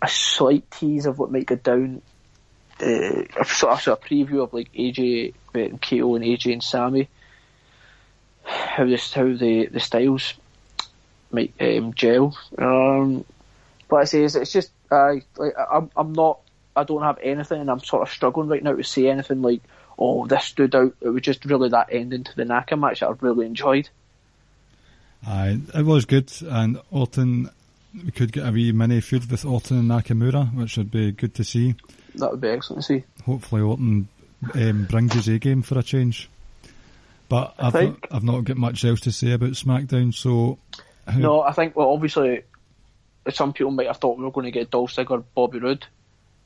a 0.00 0.08
slight 0.08 0.70
tease 0.70 1.06
of 1.06 1.18
what 1.18 1.30
might 1.30 1.46
go 1.46 1.56
down 1.56 2.02
uh, 2.80 3.22
a 3.38 3.44
sort 3.44 3.72
of, 3.72 3.88
of 3.88 4.00
preview 4.00 4.42
of 4.42 4.54
like 4.54 4.72
AJ 4.72 5.34
uh, 5.54 5.58
and 5.58 5.82
KO 5.82 6.14
and 6.14 6.24
AJ 6.24 6.52
and 6.52 6.62
Sami. 6.62 7.08
How 8.44 8.86
this 8.86 9.12
how 9.12 9.24
the 9.24 9.66
the 9.66 9.80
styles 9.80 10.34
might 11.30 11.54
um, 11.60 11.92
gel. 11.94 12.36
Um, 12.56 13.24
but 13.88 13.96
I 13.96 14.04
say 14.04 14.22
it's 14.22 14.52
just 14.52 14.70
I 14.90 15.22
like 15.36 15.54
I'm 15.70 15.90
I'm 15.96 16.12
not 16.12 16.40
I 16.76 16.84
don't 16.84 17.02
have 17.02 17.18
anything 17.22 17.60
and 17.60 17.70
I'm 17.70 17.80
sort 17.80 18.02
of 18.02 18.14
struggling 18.14 18.48
right 18.48 18.62
now 18.62 18.74
to 18.74 18.84
say 18.84 19.08
anything 19.08 19.42
like 19.42 19.62
oh 19.98 20.26
this 20.26 20.44
stood 20.44 20.74
out. 20.74 20.94
It 21.00 21.08
was 21.08 21.22
just 21.22 21.44
really 21.44 21.68
that 21.70 21.88
ending 21.92 22.24
to 22.24 22.36
the 22.36 22.44
Naka 22.44 22.76
match 22.76 23.00
that 23.00 23.08
I 23.08 23.14
really 23.20 23.46
enjoyed. 23.46 23.88
Aye, 25.26 25.58
it 25.74 25.84
was 25.84 26.04
good, 26.04 26.32
and 26.42 26.80
Orton, 26.90 27.50
we 28.04 28.10
could 28.12 28.32
get 28.32 28.46
a 28.46 28.52
wee 28.52 28.72
mini 28.72 29.00
feud 29.00 29.30
with 29.30 29.44
Orton 29.44 29.78
and 29.78 29.90
Nakamura, 29.90 30.54
which 30.54 30.76
would 30.76 30.90
be 30.90 31.10
good 31.12 31.34
to 31.34 31.44
see. 31.44 31.74
That 32.14 32.30
would 32.30 32.40
be 32.40 32.48
excellent 32.48 32.82
to 32.82 32.86
see. 32.86 33.04
Hopefully, 33.24 33.62
Orton 33.62 34.08
um, 34.54 34.84
brings 34.88 35.14
his 35.14 35.28
A 35.28 35.38
game 35.38 35.62
for 35.62 35.78
a 35.78 35.82
change. 35.82 36.28
But 37.28 37.54
I've 37.58 37.74
not, 37.74 37.80
think- 37.80 38.06
I've 38.10 38.24
not 38.24 38.44
got 38.44 38.56
much 38.56 38.84
else 38.84 39.00
to 39.00 39.12
say 39.12 39.32
about 39.32 39.50
SmackDown, 39.50 40.14
so 40.14 40.58
No, 41.16 41.42
I 41.42 41.52
think 41.52 41.76
well 41.76 41.90
obviously 41.90 42.42
some 43.30 43.52
people 43.52 43.72
might 43.72 43.86
have 43.86 43.98
thought 43.98 44.16
we 44.16 44.24
were 44.24 44.30
going 44.30 44.46
to 44.46 44.50
get 44.50 44.70
Dolph 44.70 44.94
Ziggler, 44.94 45.22
Bobby 45.34 45.58
Roode 45.58 45.84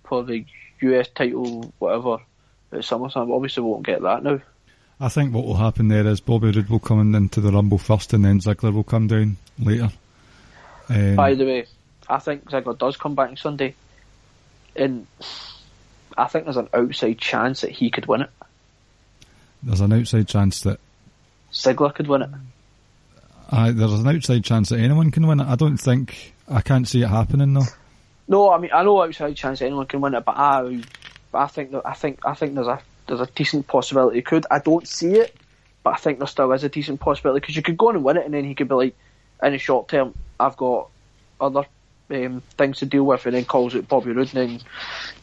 for 0.05 0.25
the 0.25 0.45
US 0.81 1.09
title, 1.15 1.73
whatever 1.79 2.19
at 2.73 2.81
SummerSlam. 2.81 3.35
Obviously, 3.35 3.63
we 3.63 3.71
won't 3.71 3.87
get 3.87 4.03
that 4.03 4.23
now. 4.23 4.41
I 5.01 5.09
think 5.09 5.35
what 5.35 5.45
will 5.45 5.57
happen 5.57 5.89
there 5.89 6.07
is 6.07 6.21
Bobby 6.21 6.51
Roode 6.53 6.69
will 6.69 6.79
come 6.79 7.01
in 7.01 7.15
into 7.15 7.41
the 7.41 7.51
Rumble 7.51 7.79
first, 7.79 8.13
and 8.13 8.25
then 8.25 8.41
Ziggler 8.41 8.73
will 8.73 8.85
come 8.85 9.09
down 9.09 9.37
later. 9.59 9.91
Um, 10.89 11.17
By 11.17 11.35
the 11.35 11.45
way, 11.45 11.67
I 12.09 12.19
think 12.19 12.45
Ziggler 12.51 12.79
does 12.79 12.97
come 12.97 13.15
back 13.15 13.31
on 13.31 13.37
Sunday, 13.37 13.75
and 14.77 15.07
I 16.17 16.27
think 16.29 16.45
there's 16.45 16.57
an 16.57 16.69
outside 16.73 17.19
chance 17.19 17.63
that 17.63 17.71
he 17.71 17.91
could 17.91 18.07
win 18.07 18.23
it. 18.23 18.31
there's 19.63 19.81
an 19.81 19.93
outside 19.93 20.29
chance 20.29 20.61
that 20.63 20.79
Ziggler 21.53 21.95
could 21.95 22.07
win 22.09 22.23
it. 22.23 22.31
uh, 23.51 23.73
there's 23.73 23.93
an 23.93 24.07
outside 24.09 24.45
chance 24.45 24.69
that 24.69 24.79
anyone 24.79 25.11
can 25.11 25.27
win 25.27 25.41
it. 25.41 25.47
I 25.49 25.57
don't 25.57 25.79
think 25.79 26.35
I 26.49 26.61
can't 26.61 26.87
see 26.87 27.03
it 27.03 27.09
happening 27.09 27.55
though. 27.55 27.67
No, 28.29 28.51
I 28.51 28.59
mean 28.59 28.71
I 28.73 28.85
know 28.85 29.03
outside 29.03 29.35
chance 29.37 29.61
anyone 29.63 29.87
can 29.87 30.01
win 30.01 30.15
it, 30.15 30.25
but 30.25 30.37
I, 30.37 30.81
I 31.35 31.47
think 31.47 31.75
I 31.85 31.95
think 31.95 32.21
I 32.25 32.35
think 32.35 32.55
there's 32.55 32.67
a 32.67 32.81
there's 33.07 33.21
a 33.21 33.27
decent 33.27 33.67
possibility 33.67 34.19
he 34.19 34.23
could. 34.23 34.47
I 34.51 34.59
don't 34.59 34.87
see 34.87 35.15
it, 35.15 35.35
but 35.83 35.95
I 35.95 35.97
think 35.97 36.19
there 36.19 36.27
still 36.27 36.53
is 36.53 36.65
a 36.65 36.69
decent 36.69 37.01
possibility 37.01 37.41
because 37.41 37.57
you 37.57 37.63
could 37.63 37.77
go 37.77 37.89
on 37.89 37.97
and 37.97 38.05
win 38.05 38.17
it, 38.17 38.25
and 38.25 38.35
then 38.35 38.45
he 38.45 38.55
could 38.55 38.69
be 38.69 38.75
like, 38.75 38.95
in 39.43 39.53
the 39.53 39.59
short 39.59 39.89
term, 39.89 40.15
I've 40.39 40.57
got 40.57 40.89
other 41.41 41.65
um, 42.11 42.43
things 42.57 42.79
to 42.79 42.87
deal 42.87 43.05
with, 43.05 43.27
and 43.27 43.35
then 43.35 43.45
calls 43.45 43.75
it 43.75 43.89
Bobby 43.89 44.13
Roode, 44.13 44.35
and 44.35 44.51
then 44.51 44.61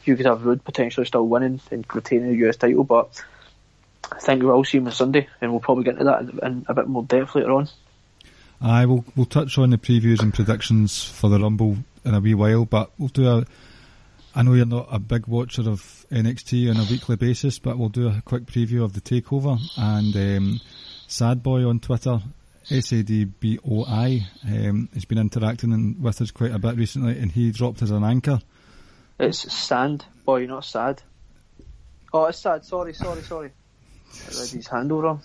you 0.03 0.15
could 0.15 0.25
have 0.25 0.45
Roode 0.45 0.63
potentially 0.63 1.05
still 1.05 1.27
winning 1.27 1.61
and 1.71 1.85
retaining 1.93 2.29
the 2.29 2.47
US 2.47 2.57
title. 2.57 2.83
But 2.83 3.21
I 4.11 4.19
think 4.19 4.43
we'll 4.43 4.51
all 4.51 4.65
see 4.65 4.79
him 4.79 4.87
on 4.87 4.91
Sunday, 4.91 5.27
and 5.41 5.51
we'll 5.51 5.59
probably 5.59 5.83
get 5.83 5.93
into 5.93 6.05
that 6.05 6.21
in, 6.21 6.39
in 6.43 6.65
a 6.67 6.73
bit 6.73 6.87
more 6.87 7.03
depth 7.03 7.35
later 7.35 7.51
on. 7.51 7.69
I 8.61 8.85
will 8.85 9.05
we'll 9.15 9.25
touch 9.25 9.57
on 9.57 9.69
the 9.69 9.77
previews 9.77 10.21
and 10.21 10.33
predictions 10.33 11.03
for 11.03 11.29
the 11.29 11.39
Rumble 11.39 11.77
in 12.03 12.13
a 12.13 12.19
wee 12.19 12.33
while, 12.33 12.65
but 12.65 12.91
we'll 12.97 13.09
do 13.09 13.27
a. 13.27 13.45
I 14.35 14.43
know 14.43 14.53
you're 14.53 14.65
not 14.65 14.87
a 14.91 14.99
big 14.99 15.27
watcher 15.27 15.61
of 15.63 16.05
NXT 16.11 16.69
on 16.69 16.77
a 16.77 16.89
weekly 16.89 17.15
basis, 17.15 17.57
but 17.57 17.77
we'll 17.77 17.89
do 17.89 18.07
a 18.07 18.21
quick 18.23 18.45
preview 18.45 18.83
of 18.83 18.93
the 18.93 19.01
takeover 19.01 19.59
and 19.75 20.15
um, 20.15 20.61
Sad 21.07 21.41
Boy 21.41 21.67
on 21.67 21.79
Twitter, 21.79 22.21
S 22.69 22.91
A 22.91 23.01
D 23.01 23.25
B 23.25 23.57
O 23.67 23.85
I, 23.85 24.27
um, 24.45 24.87
has 24.93 25.05
been 25.05 25.17
interacting 25.17 25.99
with 25.99 26.21
us 26.21 26.29
quite 26.29 26.53
a 26.53 26.59
bit 26.59 26.77
recently, 26.77 27.17
and 27.17 27.31
he 27.31 27.51
dropped 27.51 27.81
as 27.81 27.89
an 27.89 28.03
anchor. 28.03 28.39
It's 29.19 29.51
Sand 29.51 30.05
Boy, 30.25 30.45
not 30.45 30.63
Sad. 30.63 31.01
Oh, 32.13 32.25
it's 32.25 32.39
Sad. 32.39 32.63
Sorry, 32.63 32.93
sorry, 32.93 33.23
sorry. 33.23 33.49
I 34.13 34.39
read 34.39 34.49
his 34.49 34.67
handle 34.67 35.01
wrong. 35.01 35.21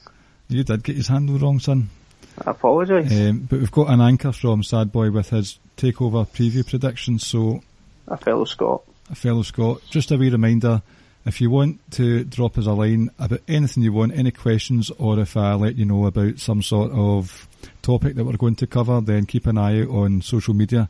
You 0.49 0.65
did 0.65 0.83
get 0.83 0.97
his 0.97 1.09
handle 1.09 1.39
wrong, 1.39 1.61
son. 1.61 1.91
I 2.39 2.51
apologise. 2.53 3.13
Um, 3.13 3.41
but 3.41 3.61
we've 3.61 3.71
got 3.71 3.91
an 3.91 4.01
anchor 4.01 4.33
from 4.33 4.63
Sad 4.63 4.91
Boy 4.93 5.11
with 5.11 5.29
his 5.29 5.59
takeover 5.77 6.27
preview 6.27 6.69
predictions. 6.69 7.27
So, 7.27 7.63
a 8.09 8.17
fellow 8.17 8.45
Scot. 8.47 8.83
A 9.11 9.15
fellow 9.15 9.43
Scot. 9.43 9.83
Just 9.91 10.11
a 10.11 10.17
wee 10.17 10.31
reminder 10.31 10.83
if 11.27 11.41
you 11.41 11.51
want 11.51 11.81
to 11.93 12.25
drop 12.25 12.59
us 12.59 12.67
a 12.67 12.73
line 12.73 13.11
about 13.19 13.41
anything 13.49 13.83
you 13.83 13.93
want, 13.93 14.13
any 14.17 14.31
questions, 14.31 14.91
or 14.99 15.19
if 15.19 15.37
I 15.37 15.55
let 15.55 15.77
you 15.77 15.85
know 15.85 16.07
about 16.07 16.39
some 16.39 16.63
sort 16.63 16.91
of 16.93 17.49
topic 17.83 18.15
that 18.15 18.25
we're 18.25 18.37
going 18.37 18.57
to 18.57 18.67
cover, 18.67 19.01
then 19.01 19.27
keep 19.27 19.47
an 19.47 19.59
eye 19.59 19.83
out 19.83 19.89
on 19.89 20.23
social 20.23 20.55
media 20.55 20.89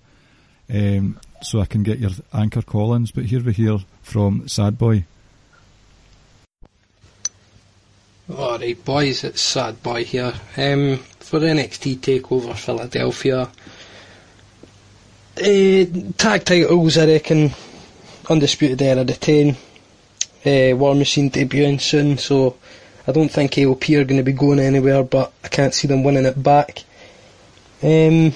um, 0.73 1.19
so 1.43 1.61
I 1.61 1.67
can 1.67 1.83
get 1.83 1.99
your 1.99 2.11
anchor 2.33 2.63
call 2.63 2.95
ins. 2.95 3.13
But 3.13 3.27
here 3.27 3.43
we 3.43 3.53
hear 3.53 3.79
from 4.03 4.49
Sad 4.49 4.77
Boy. 4.79 5.05
Alright, 8.31 8.83
boys, 8.85 9.23
it's 9.23 9.43
Sad 9.43 9.83
Boy 9.83 10.03
here. 10.05 10.33
Um, 10.57 10.97
for 11.21 11.41
NXT 11.41 11.99
TakeOver 11.99 12.57
Philadelphia, 12.57 13.43
uh, 15.37 16.11
tag 16.17 16.45
titles, 16.45 16.97
I 16.97 17.07
reckon, 17.07 17.53
Undisputed 18.29 18.81
Era 18.83 19.05
retain. 19.05 19.57
Uh, 20.47 20.77
War 20.77 20.95
Machine 20.95 21.31
debuting 21.31 21.81
soon, 21.81 22.19
so 22.19 22.57
I 23.07 23.13
don't 23.13 23.31
think 23.31 23.53
AOP 23.53 23.99
are 23.99 24.05
going 24.05 24.19
to 24.19 24.23
be 24.23 24.33
going 24.33 24.59
anywhere, 24.59 25.03
but 25.03 25.33
I 25.43 25.49
can't 25.49 25.73
see 25.73 25.89
them 25.89 26.05
winning 26.05 26.27
it 26.27 26.43
back. 26.43 26.85
Um, 27.83 28.33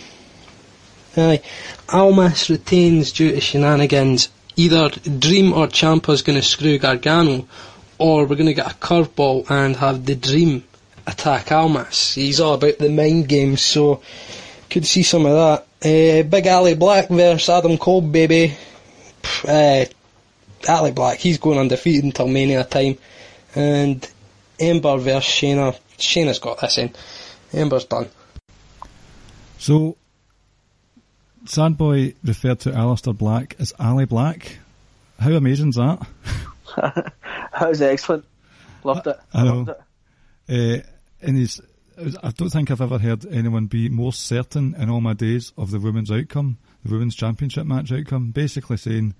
aye. 1.16 1.42
Almas 1.90 2.50
retains 2.50 3.12
due 3.12 3.32
to 3.32 3.40
shenanigans. 3.40 4.28
Either 4.56 4.88
Dream 4.88 5.52
or 5.52 5.68
Ciampa's 5.68 6.22
going 6.22 6.38
to 6.38 6.44
screw 6.44 6.78
Gargano, 6.78 7.46
or 7.98 8.26
we're 8.26 8.36
going 8.36 8.46
to 8.46 8.54
get 8.54 8.72
a 8.72 8.74
curveball 8.74 9.50
and 9.50 9.76
have 9.76 10.04
the 10.04 10.14
Dream 10.14 10.64
attack 11.06 11.50
Almas. 11.50 12.14
He's 12.14 12.40
all 12.40 12.54
about 12.54 12.78
the 12.78 12.90
mind 12.90 13.28
games, 13.28 13.62
so 13.62 14.02
could 14.68 14.86
see 14.86 15.02
some 15.02 15.26
of 15.26 15.32
that. 15.32 15.64
Uh, 15.80 16.22
Big 16.28 16.46
Ali 16.46 16.74
Black 16.74 17.08
versus 17.08 17.48
Adam 17.48 17.78
Cole, 17.78 18.02
baby. 18.02 18.56
Uh, 19.46 19.84
Ali 20.68 20.92
Black, 20.92 21.18
he's 21.18 21.38
going 21.38 21.58
undefeated 21.58 22.04
until 22.04 22.28
Mania 22.28 22.64
time. 22.64 22.98
And 23.54 24.08
Ember 24.58 24.98
versus 24.98 25.30
Shayna. 25.32 25.78
Shayna's 25.98 26.38
got 26.38 26.60
this 26.60 26.78
in. 26.78 26.92
Ember's 27.52 27.84
done. 27.84 28.08
So, 29.58 29.96
Sandboy 31.44 32.14
referred 32.22 32.60
to 32.60 32.70
Aleister 32.70 33.16
Black 33.16 33.56
as 33.58 33.72
Ali 33.78 34.04
Black. 34.04 34.58
How 35.18 35.32
amazing 35.32 35.70
is 35.70 35.74
that? 35.76 36.06
that 36.76 37.68
was 37.68 37.82
excellent. 37.82 38.24
Loved 38.84 39.06
it. 39.06 39.18
I 39.32 39.44
know. 39.44 39.56
Loved 39.56 39.70
it. 39.70 39.80
Uh, 40.48 40.86
and 41.20 41.36
he's, 41.36 41.60
I 42.22 42.30
don't 42.30 42.50
think 42.50 42.70
I've 42.70 42.80
ever 42.80 42.98
heard 42.98 43.26
anyone 43.26 43.66
be 43.66 43.88
more 43.88 44.12
certain 44.12 44.74
in 44.76 44.88
all 44.88 45.00
my 45.00 45.14
days 45.14 45.52
of 45.56 45.70
the 45.70 45.80
women's 45.80 46.10
outcome, 46.10 46.58
the 46.84 46.92
women's 46.92 47.14
championship 47.14 47.66
match 47.66 47.92
outcome. 47.92 48.30
Basically 48.30 48.76
saying 48.76 49.14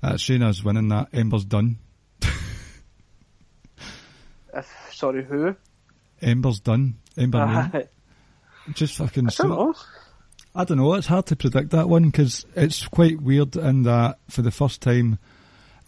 that 0.00 0.14
Shayna's 0.14 0.64
winning 0.64 0.88
that, 0.88 1.08
Ember's 1.12 1.44
done. 1.44 1.78
If, 4.54 4.70
sorry, 4.92 5.24
who? 5.24 5.56
Ember's 6.20 6.60
done. 6.60 6.96
Ember 7.16 7.46
Moon. 7.46 7.88
Just 8.74 8.96
fucking. 8.96 9.28
I 9.28 9.30
don't 9.34 9.48
know. 9.48 9.74
I 10.54 10.64
don't 10.64 10.76
know. 10.76 10.92
It's 10.92 11.06
hard 11.06 11.26
to 11.26 11.36
predict 11.36 11.70
that 11.70 11.88
one 11.88 12.10
because 12.10 12.44
it's 12.54 12.86
quite 12.86 13.20
weird 13.20 13.56
in 13.56 13.84
that 13.84 14.18
for 14.28 14.42
the 14.42 14.50
first 14.50 14.82
time 14.82 15.18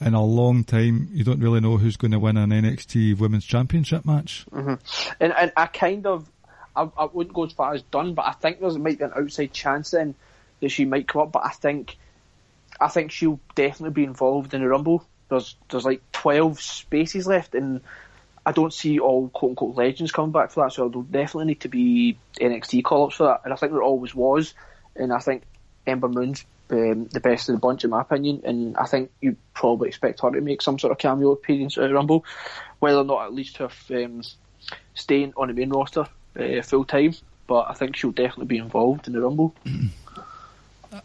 in 0.01 0.15
a 0.15 0.25
long 0.25 0.65
time, 0.65 1.09
you 1.13 1.25
don't 1.25 1.41
really 1.41 1.61
know 1.61 1.77
who's 1.77 1.97
going 1.97 2.11
to 2.13 2.19
win 2.19 2.37
an 2.37 2.51
NXT 2.51 3.19
Women's 3.19 3.45
Championship 3.45 4.05
match. 4.05 4.47
Mm-hmm. 4.51 4.75
And, 5.21 5.33
and 5.33 5.53
I 5.57 5.67
kind 5.67 6.07
of, 6.07 6.29
I, 6.75 6.89
I 6.99 7.05
wouldn't 7.13 7.35
go 7.35 7.45
as 7.45 7.53
far 7.53 7.75
as 7.75 7.83
done, 7.83 8.15
but 8.15 8.27
I 8.27 8.33
think 8.33 8.61
there 8.61 8.71
might 8.71 8.99
be 8.99 9.05
an 9.05 9.13
outside 9.17 9.53
chance 9.53 9.93
then 9.93 10.15
that 10.65 10.71
she 10.71 10.85
might 10.85 11.09
come 11.09 11.23
up. 11.23 11.33
But 11.33 11.45
I 11.45 11.51
think, 11.51 11.97
I 12.81 12.89
think 12.89 13.13
she'll 13.13 13.41
definitely 13.55 13.95
be 13.95 14.05
involved 14.05 14.55
in 14.55 14.63
the 14.63 14.69
Rumble. 14.69 15.07
There's 15.29 15.57
there's 15.71 15.85
like 15.85 16.03
twelve 16.13 16.61
spaces 16.61 17.27
left, 17.27 17.55
and 17.55 17.81
I 18.45 18.53
don't 18.53 18.73
see 18.73 18.99
all 18.99 19.29
quote 19.29 19.51
unquote 19.51 19.77
legends 19.77 20.13
coming 20.13 20.33
back 20.33 20.51
for 20.51 20.65
that. 20.65 20.73
So 20.73 20.89
there'll 20.89 21.03
definitely 21.03 21.47
need 21.47 21.61
to 21.61 21.69
be 21.69 22.19
NXT 22.41 22.85
call 22.85 23.07
ups 23.07 23.17
for 23.17 23.25
that, 23.25 23.43
and 23.45 23.53
I 23.53 23.57
think 23.57 23.73
there 23.73 23.83
always 23.83 24.15
was. 24.15 24.55
And 24.97 25.13
I 25.13 25.19
think 25.19 25.43
Ember 25.87 26.09
Moon's 26.09 26.45
um, 26.71 27.07
the 27.07 27.21
best 27.21 27.49
of 27.49 27.55
the 27.55 27.61
bunch, 27.61 27.85
in 27.85 27.91
my 27.91 28.01
opinion. 28.01 28.43
And 28.45 28.77
I 28.77 28.87
think 28.87 29.11
you 29.21 29.37
probably 29.55 29.89
expect 29.89 30.21
her 30.21 30.31
to 30.31 30.41
make 30.41 30.63
some 30.63 30.79
sort 30.79 30.93
of 30.93 30.99
cameo 30.99 31.33
appearance 31.33 31.77
at 31.79 31.89
the 31.89 31.95
Rumble, 31.95 32.25
whether 32.79 32.99
or 32.99 33.05
not 33.05 33.25
at 33.25 33.35
least 33.35 33.59
have 33.59 33.77
um, 33.91 34.23
staying 34.95 35.33
on 35.37 35.49
the 35.49 35.55
main 35.55 35.71
roster 35.71 36.07
uh, 36.39 36.63
full 36.63 36.85
time. 36.85 37.15
But 37.47 37.67
I 37.69 37.75
think 37.75 37.97
she'll 37.97 38.13
definitely 38.13 38.47
be 38.47 38.59
involved 38.59 39.07
in 39.07 39.13
the 39.13 39.21
Rumble. 39.21 39.55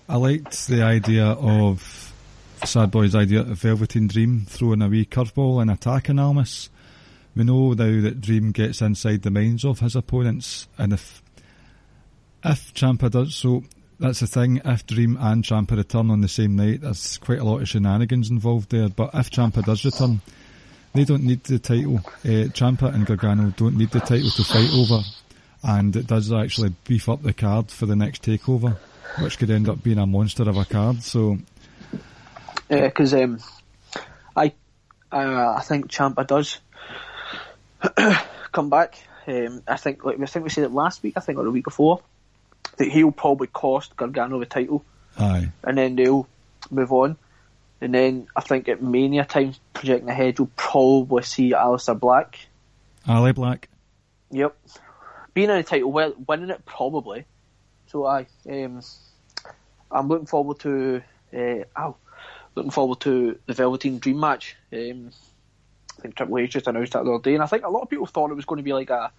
I 0.08 0.18
liked 0.18 0.68
the 0.68 0.84
idea 0.84 1.26
of 1.26 2.14
Sad 2.64 2.92
Boy's 2.92 3.16
idea 3.16 3.42
of 3.42 3.60
Velveteen 3.60 4.08
Dream 4.08 4.46
throwing 4.48 4.82
a 4.82 4.88
wee 4.88 5.06
curveball 5.06 5.62
and 5.62 5.72
attacking 5.72 6.20
Almas. 6.20 6.70
We 7.36 7.44
know 7.44 7.74
now 7.74 8.02
that 8.02 8.22
Dream 8.22 8.52
gets 8.52 8.82
inside 8.82 9.22
the 9.22 9.32
minds 9.32 9.66
of 9.66 9.80
his 9.80 9.96
opponents, 9.96 10.68
and 10.78 10.94
if 10.94 11.24
if 12.44 12.74
Ciampa 12.74 13.10
does 13.10 13.36
so, 13.36 13.64
that's 14.00 14.20
the 14.20 14.28
thing. 14.28 14.62
If 14.64 14.86
Dream 14.86 15.18
and 15.20 15.44
Ciampa 15.44 15.78
return 15.78 16.12
on 16.12 16.22
the 16.22 16.28
same 16.28 16.56
night, 16.56 16.82
there's 16.82 17.18
quite 17.18 17.40
a 17.40 17.44
lot 17.44 17.62
of 17.62 17.70
shenanigans 17.70 18.30
involved 18.30 18.70
there. 18.70 18.90
But 18.90 19.12
if 19.14 19.32
Ciampa 19.32 19.64
does 19.64 19.86
return, 19.86 20.22
they 20.94 21.04
don't 21.04 21.24
need 21.24 21.44
the 21.46 21.60
title. 21.60 22.02
Uh, 22.24 22.50
Ciampa 22.54 22.94
and 22.94 23.06
Gargano 23.06 23.54
don't 23.58 23.78
need 23.78 23.92
the 23.92 24.00
title 24.00 24.30
to 24.32 24.44
fight 24.44 24.72
over, 24.74 25.02
and 25.64 25.96
it 25.96 26.08
does 26.08 26.32
actually 26.32 26.74
beef 26.84 27.10
up 27.10 27.24
the 27.24 27.34
card 27.34 27.72
for 27.72 27.86
the 27.86 27.96
next 27.96 28.24
takeover, 28.24 28.78
which 29.18 29.38
could 29.38 29.50
end 29.50 29.70
up 29.70 29.82
being 29.84 29.98
a 29.98 30.06
monster 30.06 30.44
of 30.44 30.58
a 30.58 30.66
card. 30.66 31.04
So, 31.04 31.38
yeah, 32.70 32.86
because 32.86 33.14
um, 33.14 33.40
I 34.36 34.54
uh, 35.12 35.56
I 35.58 35.62
think 35.62 35.90
Ciampa 35.90 36.26
does 36.26 36.60
come 38.52 38.70
back. 38.70 38.96
Um, 39.28 39.64
I 39.68 39.78
think 39.78 40.04
like 40.04 40.20
I 40.20 40.26
think 40.26 40.44
we 40.44 40.50
said 40.50 40.64
it 40.64 40.72
last 40.72 41.04
week. 41.04 41.14
I 41.18 41.20
think 41.20 41.38
or 41.38 41.44
the 41.44 41.52
week 41.52 41.66
before 41.66 42.02
that 42.78 42.88
he'll 42.88 43.12
probably 43.12 43.48
cost 43.48 43.96
Gargano 43.96 44.40
the 44.40 44.46
title, 44.46 44.84
aye, 45.18 45.50
and 45.64 45.78
then 45.78 45.96
they'll 45.96 46.28
move 46.70 46.92
on. 46.92 47.18
And 47.82 47.94
then 47.94 48.28
I 48.36 48.42
think 48.42 48.68
at 48.68 48.82
Mania 48.82 49.24
time, 49.24 49.54
projecting 49.74 50.10
ahead, 50.10 50.38
you'll 50.38 50.52
probably 50.58 51.24
see 51.24 51.52
Aleister 51.52 51.98
Black. 51.98 52.38
Ali 53.08 53.32
Black. 53.32 53.70
Yep, 54.32 54.58
being 55.34 55.50
in 55.50 55.58
the 55.58 55.64
title, 55.64 55.92
winning 55.92 56.50
it 56.50 56.66
probably. 56.66 57.26
So 57.90 58.06
I, 58.06 58.28
um, 58.48 58.82
I'm 59.92 60.08
looking 60.08 60.28
forward 60.28 60.60
to. 60.60 61.02
Uh, 61.34 61.64
oh, 61.76 61.96
looking 62.54 62.72
forward 62.72 63.00
to 63.02 63.40
the 63.48 63.54
Velveteen 63.54 63.98
Dream 63.98 64.20
match. 64.20 64.56
Um, 64.72 65.10
I 65.98 66.02
think 66.02 66.16
Triple 66.16 66.38
H 66.38 66.52
just 66.52 66.68
announced 66.68 66.94
that 66.94 67.04
the 67.04 67.12
other 67.12 67.24
day, 67.24 67.34
and 67.34 67.44
I 67.44 67.48
think 67.48 67.66
a 67.66 67.70
lot 67.70 67.82
of 67.82 67.90
people 67.90 68.06
thought 68.06 68.30
it 68.30 68.36
was 68.36 68.46
going 68.46 68.58
to 68.58 68.64
be 68.64 68.74
like 68.74 68.92
a, 68.92 69.12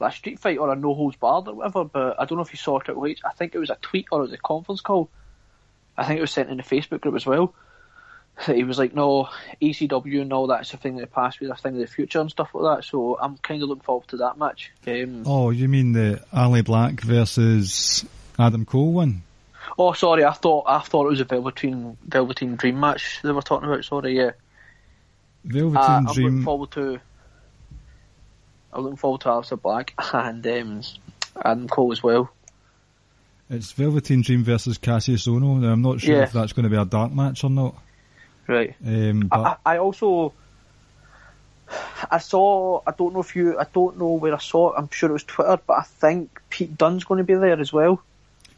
a 0.00 0.12
street 0.12 0.38
fight 0.38 0.58
or 0.58 0.72
a 0.72 0.76
no 0.76 0.94
holds 0.94 1.16
barred 1.16 1.48
or 1.48 1.54
whatever. 1.54 1.84
But 1.84 2.20
I 2.20 2.24
don't 2.24 2.38
know 2.38 2.44
if 2.44 2.52
you 2.52 2.56
saw 2.56 2.78
Triple 2.78 3.06
H. 3.06 3.20
I 3.24 3.32
think 3.32 3.54
it 3.54 3.58
was 3.58 3.70
a 3.70 3.78
tweet 3.82 4.06
or 4.12 4.20
it 4.20 4.26
was 4.26 4.32
a 4.32 4.38
conference 4.38 4.80
call. 4.80 5.10
I 5.96 6.04
think 6.04 6.18
it 6.18 6.22
was 6.22 6.30
sent 6.30 6.50
in 6.50 6.56
the 6.58 6.62
Facebook 6.62 7.00
group 7.00 7.16
as 7.16 7.26
well. 7.26 7.52
He 8.46 8.62
was 8.64 8.78
like, 8.78 8.94
no, 8.94 9.28
ECW 9.60 10.22
and 10.22 10.32
all 10.32 10.46
that's 10.46 10.72
a 10.72 10.76
thing 10.76 10.94
of 10.94 11.00
the 11.00 11.06
past, 11.08 11.40
we're 11.40 11.50
a 11.52 11.56
thing 11.56 11.74
of 11.74 11.80
the 11.80 11.86
future 11.88 12.20
and 12.20 12.30
stuff 12.30 12.50
like 12.54 12.76
that. 12.78 12.84
So 12.84 13.18
I'm 13.20 13.36
kind 13.38 13.62
of 13.62 13.68
looking 13.68 13.82
forward 13.82 14.06
to 14.08 14.18
that 14.18 14.38
match. 14.38 14.70
Um, 14.86 15.24
Oh, 15.26 15.50
you 15.50 15.68
mean 15.68 15.92
the 15.92 16.22
Ali 16.32 16.62
Black 16.62 17.00
versus 17.00 18.04
Adam 18.38 18.64
Cole 18.64 18.92
one? 18.92 19.22
oh, 19.78 19.92
sorry, 19.92 20.24
I 20.24 20.32
thought 20.32 20.64
I 20.66 20.78
thought 20.80 21.06
it 21.06 21.10
was 21.10 21.20
a 21.20 21.24
Velveteen 21.24 21.96
Velveteen 22.06 22.56
Dream 22.56 22.78
match 22.80 23.20
they 23.22 23.32
were 23.32 23.42
talking 23.42 23.68
about. 23.68 23.84
Sorry, 23.84 24.16
yeah. 24.16 24.30
Velveteen 25.44 25.76
Uh, 25.76 25.96
I'm 25.98 26.04
looking 26.06 26.42
forward 26.42 26.70
to. 26.72 27.00
I'm 28.72 28.82
looking 28.82 28.96
forward 28.96 29.20
to 29.22 29.28
Aleister 29.30 29.60
Black 29.60 29.94
and 30.12 30.46
um, 30.46 30.82
Adam 31.44 31.68
Cole 31.68 31.90
as 31.92 32.02
well. 32.02 32.30
It's 33.50 33.72
Velveteen 33.72 34.20
Dream 34.22 34.44
versus 34.44 34.78
Kassius 34.78 35.26
Ohno. 35.26 35.58
Now, 35.60 35.68
I'm 35.72 35.82
not 35.82 36.00
sure 36.00 36.16
Yeah. 36.16 36.22
if 36.24 36.32
that's 36.32 36.52
going 36.52 36.64
to 36.64 36.70
be 36.70 36.76
a 36.76 36.84
dark 36.84 37.12
match 37.12 37.44
or 37.44 37.50
not. 37.50 37.74
Right. 38.48 38.74
Um, 38.84 39.28
I, 39.30 39.56
I 39.64 39.78
also 39.78 40.32
I 42.10 42.18
saw 42.18 42.80
I 42.86 42.92
don't 42.92 43.12
know 43.12 43.20
if 43.20 43.36
you 43.36 43.58
I 43.58 43.66
don't 43.72 43.98
know 43.98 44.12
where 44.14 44.34
I 44.34 44.38
saw 44.38 44.72
it, 44.72 44.76
I'm 44.78 44.88
sure 44.90 45.10
it 45.10 45.12
was 45.12 45.24
Twitter, 45.24 45.58
but 45.66 45.74
I 45.74 45.82
think 45.82 46.40
Pete 46.48 46.76
Dunne's 46.78 47.04
gonna 47.04 47.24
be 47.24 47.34
there 47.34 47.60
as 47.60 47.72
well. 47.72 48.02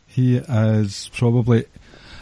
he 0.06 0.36
is 0.36 1.10
probably. 1.14 1.64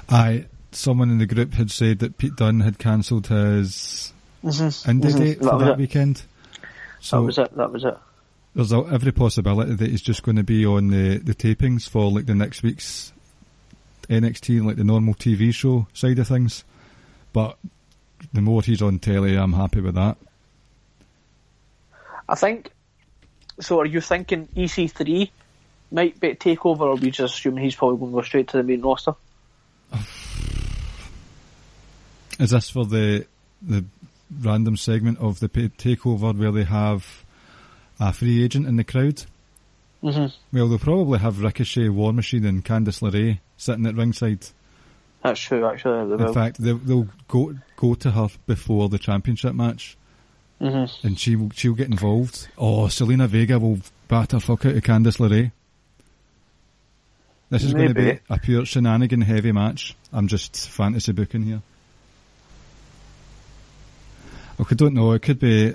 I 0.08 0.46
someone 0.72 1.10
in 1.10 1.18
the 1.18 1.26
group 1.26 1.52
had 1.54 1.70
said 1.70 1.98
that 2.00 2.16
Pete 2.18 2.36
Dunne 2.36 2.60
had 2.60 2.78
cancelled 2.78 3.26
his 3.28 4.12
Mm-hmm. 4.44 4.90
indie 4.90 5.18
date 5.18 5.40
That 5.40 5.50
for 5.50 5.58
that 5.58 5.70
it. 5.72 5.78
weekend. 5.78 6.22
So 7.00 7.16
that 7.20 7.26
was 7.26 7.38
it, 7.38 7.56
that 7.56 7.72
was 7.72 7.84
it. 7.84 7.98
there's 8.54 8.72
a, 8.72 8.78
every 8.90 9.10
possibility 9.12 9.74
that 9.74 9.90
he's 9.90 10.00
just 10.00 10.22
going 10.22 10.36
to 10.36 10.44
be 10.44 10.64
on 10.64 10.88
the, 10.88 11.18
the 11.18 11.34
tapings 11.34 11.88
for 11.88 12.08
like 12.10 12.26
the 12.26 12.34
next 12.36 12.62
week's 12.62 13.12
NXT, 14.08 14.64
like 14.64 14.76
the 14.76 14.84
normal 14.84 15.14
TV 15.14 15.52
show 15.52 15.86
side 15.92 16.18
of 16.20 16.28
things. 16.28 16.62
But 17.33 17.59
the 18.33 18.41
more 18.41 18.62
he's 18.62 18.83
on 18.83 18.99
telly, 18.99 19.37
I'm 19.37 19.53
happy 19.53 19.81
with 19.81 19.95
that. 19.95 20.16
I 22.29 22.35
think 22.35 22.72
so 23.61 23.81
are 23.81 23.87
you 23.87 24.01
thinking 24.01 24.49
EC3 24.49 25.31
might 25.91 26.20
be 26.20 26.29
a 26.29 26.37
takeover 26.37 26.81
or 26.81 26.91
are 26.91 26.97
we 26.97 27.11
just 27.11 27.35
assuming 27.35 27.64
he's 27.64 27.74
probably 27.74 27.99
going 27.99 28.12
to 28.12 28.16
go 28.16 28.22
straight 28.22 28.49
to 28.49 28.59
the 28.59 28.62
main 28.62 28.83
roster? 28.83 29.14
Is 32.39 32.51
this 32.51 32.70
for 32.70 32.85
the 32.85 33.26
the 33.61 33.85
random 34.41 34.76
segment 34.76 35.18
of 35.18 35.41
the 35.41 35.49
takeover 35.49 36.37
where 36.37 36.53
they 36.53 36.62
have 36.64 37.24
a 37.99 38.12
free 38.12 38.45
agent 38.45 38.66
in 38.66 38.76
the 38.76 38.85
crowd? 38.85 39.24
Mm-hmm. 40.03 40.57
Well, 40.57 40.68
they'll 40.68 40.79
probably 40.79 41.18
have 41.18 41.43
Ricochet, 41.43 41.89
War 41.89 42.12
Machine, 42.12 42.45
and 42.45 42.64
Candice 42.64 43.01
LeRae 43.03 43.41
sitting 43.57 43.87
at 43.87 43.97
ringside. 43.97 44.47
That's 45.22 45.40
true 45.40 45.66
actually. 45.66 46.12
In 46.22 46.32
fact, 46.32 46.62
they'll, 46.62 46.78
they'll 46.78 47.08
go 47.26 47.54
go 47.76 47.94
to 47.94 48.10
her 48.12 48.28
before 48.46 48.88
the 48.88 48.98
championship 48.98 49.54
match, 49.54 49.96
mm-hmm. 50.60 51.06
and 51.06 51.18
she 51.18 51.36
will 51.36 51.50
she'll 51.50 51.74
get 51.74 51.88
involved. 51.88 52.48
Oh, 52.56 52.84
Zelina 52.84 53.26
Vega 53.26 53.58
will 53.58 53.80
batter 54.06 54.40
fuck 54.40 54.64
out 54.64 54.76
of 54.76 54.82
Candice 54.82 55.18
LeRae. 55.18 55.52
This 57.50 57.64
is 57.64 57.72
going 57.72 57.88
to 57.88 57.94
be 57.94 58.18
a 58.28 58.38
pure 58.38 58.66
shenanigan 58.66 59.22
heavy 59.22 59.52
match. 59.52 59.96
I'm 60.12 60.28
just 60.28 60.68
fantasy 60.68 61.12
booking 61.12 61.44
here. 61.44 61.62
I 64.58 64.74
don't 64.74 64.92
know. 64.92 65.12
It 65.12 65.22
could 65.22 65.38
be 65.38 65.74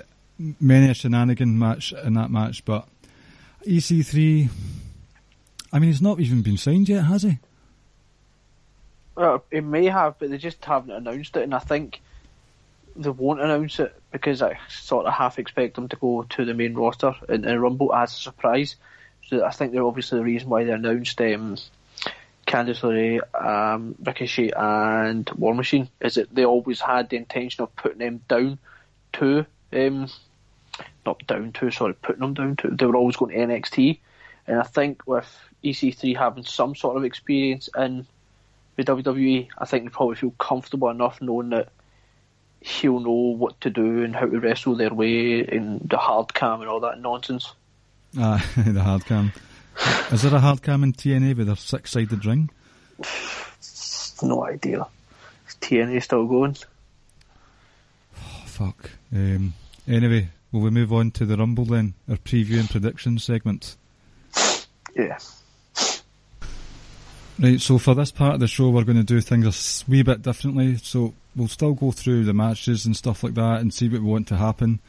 many 0.60 0.90
a 0.90 0.94
shenanigan 0.94 1.58
match 1.58 1.92
in 1.92 2.14
that 2.14 2.30
match, 2.30 2.64
but 2.64 2.86
EC3. 3.66 4.48
I 5.72 5.78
mean, 5.80 5.90
he's 5.90 6.02
not 6.02 6.20
even 6.20 6.42
been 6.42 6.56
signed 6.56 6.88
yet, 6.88 7.04
has 7.04 7.24
he? 7.24 7.38
Well, 9.16 9.44
it 9.50 9.62
may 9.62 9.86
have, 9.86 10.18
but 10.18 10.30
they 10.30 10.38
just 10.38 10.64
haven't 10.64 10.90
announced 10.90 11.36
it, 11.36 11.44
and 11.44 11.54
I 11.54 11.60
think 11.60 12.00
they 12.96 13.10
won't 13.10 13.40
announce 13.40 13.78
it 13.80 13.94
because 14.12 14.42
I 14.42 14.58
sort 14.68 15.06
of 15.06 15.12
half 15.12 15.38
expect 15.38 15.74
them 15.74 15.88
to 15.88 15.96
go 15.96 16.24
to 16.30 16.44
the 16.44 16.54
main 16.54 16.74
roster 16.74 17.14
in, 17.28 17.44
in 17.44 17.60
Rumble 17.60 17.94
as 17.94 18.12
a 18.12 18.16
surprise. 18.16 18.76
So 19.28 19.44
I 19.44 19.50
think 19.50 19.72
they're 19.72 19.86
obviously 19.86 20.18
the 20.18 20.24
reason 20.24 20.48
why 20.48 20.64
they 20.64 20.72
announced 20.72 21.20
um, 21.20 21.56
Candice 22.46 22.82
LeRae, 22.82 23.20
um, 23.74 23.94
Ricochet, 24.02 24.50
and 24.56 25.28
War 25.30 25.54
Machine 25.54 25.88
is 26.00 26.14
that 26.14 26.34
they 26.34 26.44
always 26.44 26.80
had 26.80 27.08
the 27.08 27.16
intention 27.16 27.62
of 27.62 27.74
putting 27.74 27.98
them 27.98 28.20
down 28.28 28.58
to, 29.14 29.46
um, 29.72 30.08
not 31.06 31.26
down 31.26 31.52
to, 31.52 31.70
sorry, 31.70 31.94
putting 31.94 32.20
them 32.20 32.34
down 32.34 32.56
to. 32.56 32.70
They 32.70 32.86
were 32.86 32.96
always 32.96 33.16
going 33.16 33.34
to 33.34 33.54
NXT, 33.54 33.98
and 34.46 34.60
I 34.60 34.64
think 34.64 35.06
with 35.06 35.32
EC3 35.62 36.16
having 36.16 36.44
some 36.44 36.74
sort 36.74 36.96
of 36.96 37.04
experience 37.04 37.68
in 37.76 38.06
with 38.76 38.86
WWE, 38.86 39.48
I 39.56 39.64
think 39.66 39.84
they 39.84 39.90
probably 39.90 40.16
feel 40.16 40.32
comfortable 40.32 40.90
enough 40.90 41.20
knowing 41.20 41.50
that 41.50 41.68
he'll 42.60 43.00
know 43.00 43.10
what 43.36 43.60
to 43.60 43.70
do 43.70 44.02
and 44.02 44.14
how 44.16 44.26
to 44.26 44.40
wrestle 44.40 44.74
their 44.74 44.92
way 44.92 45.40
in 45.40 45.80
the 45.84 45.98
hard 45.98 46.32
cam 46.32 46.60
and 46.60 46.70
all 46.70 46.80
that 46.80 47.00
nonsense. 47.00 47.52
Ah, 48.18 48.44
the 48.56 48.82
hard 48.82 49.04
cam. 49.04 49.32
Is 50.10 50.22
there 50.22 50.34
a 50.34 50.40
hard 50.40 50.62
cam 50.62 50.82
in 50.82 50.92
TNA 50.92 51.36
with 51.36 51.48
a 51.48 51.56
six 51.56 51.92
sided 51.92 52.24
ring? 52.24 52.50
No 54.22 54.46
idea. 54.46 54.86
Is 55.48 55.56
TNA 55.56 56.02
still 56.02 56.26
going? 56.26 56.56
Oh, 58.16 58.42
fuck. 58.46 58.90
Um, 59.12 59.54
anyway, 59.88 60.28
will 60.52 60.60
we 60.60 60.70
move 60.70 60.92
on 60.92 61.10
to 61.10 61.26
the 61.26 61.36
Rumble 61.36 61.64
then? 61.64 61.94
Our 62.08 62.16
preview 62.16 62.60
and 62.60 62.70
prediction 62.70 63.18
segment. 63.18 63.76
Yeah. 64.96 65.18
Right, 67.36 67.60
so 67.60 67.78
for 67.78 67.94
this 67.94 68.12
part 68.12 68.34
of 68.34 68.40
the 68.40 68.46
show, 68.46 68.70
we're 68.70 68.84
going 68.84 68.96
to 68.96 69.02
do 69.02 69.20
things 69.20 69.82
a 69.82 69.90
wee 69.90 70.02
bit 70.02 70.22
differently. 70.22 70.76
So 70.76 71.14
we'll 71.34 71.48
still 71.48 71.72
go 71.72 71.90
through 71.90 72.24
the 72.24 72.32
matches 72.32 72.86
and 72.86 72.96
stuff 72.96 73.24
like 73.24 73.34
that 73.34 73.60
and 73.60 73.74
see 73.74 73.88
what 73.88 74.02
we 74.02 74.06
want 74.06 74.28
to 74.28 74.36
happen. 74.36 74.80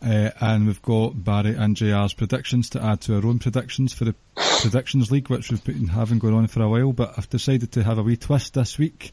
Uh, 0.00 0.30
and 0.40 0.68
we've 0.68 0.82
got 0.82 1.24
Barry 1.24 1.56
and 1.56 1.76
JR's 1.76 2.12
predictions 2.12 2.70
to 2.70 2.82
add 2.82 3.00
to 3.02 3.16
our 3.16 3.26
own 3.26 3.40
predictions 3.40 3.92
for 3.92 4.04
the 4.04 4.14
Predictions 4.60 5.10
League, 5.10 5.28
which 5.28 5.50
we've 5.50 5.64
been 5.64 5.88
having 5.88 6.20
going 6.20 6.34
on 6.34 6.46
for 6.46 6.62
a 6.62 6.68
while. 6.68 6.92
But 6.92 7.14
I've 7.18 7.28
decided 7.30 7.72
to 7.72 7.82
have 7.82 7.98
a 7.98 8.02
wee 8.04 8.16
twist 8.16 8.54
this 8.54 8.78
week 8.78 9.12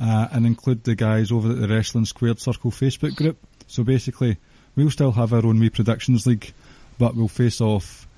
uh, 0.00 0.28
and 0.32 0.46
include 0.46 0.84
the 0.84 0.94
guys 0.94 1.30
over 1.30 1.50
at 1.50 1.60
the 1.60 1.68
Wrestling 1.68 2.06
Squared 2.06 2.40
Circle 2.40 2.70
Facebook 2.70 3.16
group. 3.16 3.36
So 3.66 3.84
basically, 3.84 4.38
we'll 4.76 4.90
still 4.90 5.12
have 5.12 5.34
our 5.34 5.44
own 5.44 5.60
wee 5.60 5.68
Predictions 5.68 6.26
League, 6.26 6.54
but 6.98 7.14
we'll 7.14 7.28
face 7.28 7.60
off 7.60 8.08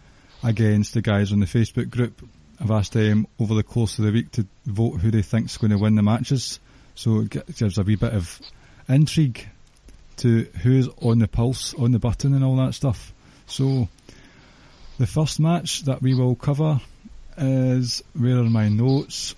against 0.44 0.94
the 0.94 1.02
guys 1.02 1.32
on 1.32 1.40
the 1.40 1.46
Facebook 1.46 1.90
group. 1.90 2.22
I've 2.60 2.70
asked 2.70 2.92
them 2.92 3.26
over 3.38 3.54
the 3.54 3.62
course 3.62 3.98
of 3.98 4.04
the 4.04 4.12
week 4.12 4.32
to 4.32 4.46
vote 4.66 5.00
who 5.00 5.10
they 5.10 5.22
think's 5.22 5.56
going 5.56 5.70
to 5.70 5.78
win 5.78 5.94
the 5.94 6.02
matches. 6.02 6.60
So 6.94 7.20
it 7.20 7.56
gives 7.56 7.78
a 7.78 7.82
wee 7.82 7.96
bit 7.96 8.12
of 8.12 8.38
intrigue 8.88 9.48
to 10.18 10.42
who's 10.62 10.88
on 11.00 11.18
the 11.18 11.28
pulse, 11.28 11.72
on 11.74 11.92
the 11.92 11.98
button 11.98 12.34
and 12.34 12.44
all 12.44 12.56
that 12.56 12.74
stuff. 12.74 13.14
So 13.46 13.88
the 14.98 15.06
first 15.06 15.40
match 15.40 15.84
that 15.84 16.02
we 16.02 16.14
will 16.14 16.34
cover 16.34 16.80
is, 17.38 18.02
where 18.12 18.38
are 18.38 18.42
my 18.42 18.68
notes? 18.68 19.34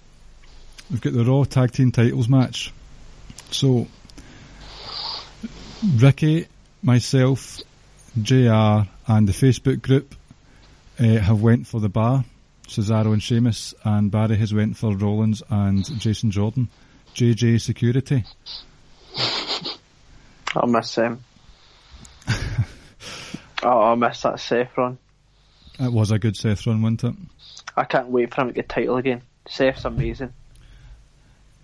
We've 0.90 1.00
got 1.00 1.12
the 1.12 1.24
Raw 1.24 1.44
Tag 1.44 1.70
Team 1.70 1.92
Titles 1.92 2.28
match. 2.28 2.72
So, 3.52 3.86
Ricky, 5.96 6.48
myself, 6.82 7.58
JR 8.20 8.88
and 9.06 9.28
the 9.28 9.32
Facebook 9.32 9.80
group 9.80 10.16
uh, 10.98 11.04
have 11.04 11.40
went 11.40 11.68
for 11.68 11.80
the 11.80 11.88
bar. 11.88 12.24
Cesaro 12.72 13.12
and 13.12 13.22
Sheamus 13.22 13.74
and 13.84 14.10
Barry 14.10 14.36
has 14.36 14.54
went 14.54 14.76
for 14.76 14.96
Rollins 14.96 15.42
and 15.50 15.84
Jason 16.00 16.30
Jordan. 16.30 16.68
JJ 17.14 17.60
Security. 17.60 18.24
I 20.54 20.66
miss 20.66 20.94
him. 20.94 21.22
oh, 23.62 23.82
I 23.82 23.94
miss 23.94 24.22
that 24.22 24.40
Seth 24.40 24.76
run. 24.76 24.98
It 25.78 25.92
was 25.92 26.10
a 26.10 26.18
good 26.18 26.36
Seth 26.36 26.66
run, 26.66 26.80
wasn't 26.80 27.04
it? 27.04 27.14
I 27.76 27.84
can't 27.84 28.08
wait 28.08 28.34
for 28.34 28.42
him 28.42 28.48
to 28.48 28.54
get 28.54 28.68
the 28.68 28.74
title 28.74 28.96
again. 28.96 29.22
Seth's 29.48 29.84
amazing. 29.84 30.32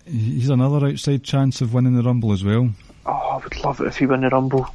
He's 0.05 0.49
another 0.49 0.87
outside 0.87 1.23
chance 1.23 1.61
of 1.61 1.73
winning 1.73 1.95
the 1.95 2.03
Rumble 2.03 2.33
as 2.33 2.43
well. 2.43 2.69
Oh, 3.05 3.11
I 3.11 3.37
would 3.37 3.63
love 3.63 3.81
it 3.81 3.87
if 3.87 3.97
he 3.97 4.05
won 4.05 4.21
the 4.21 4.29
Rumble. 4.29 4.67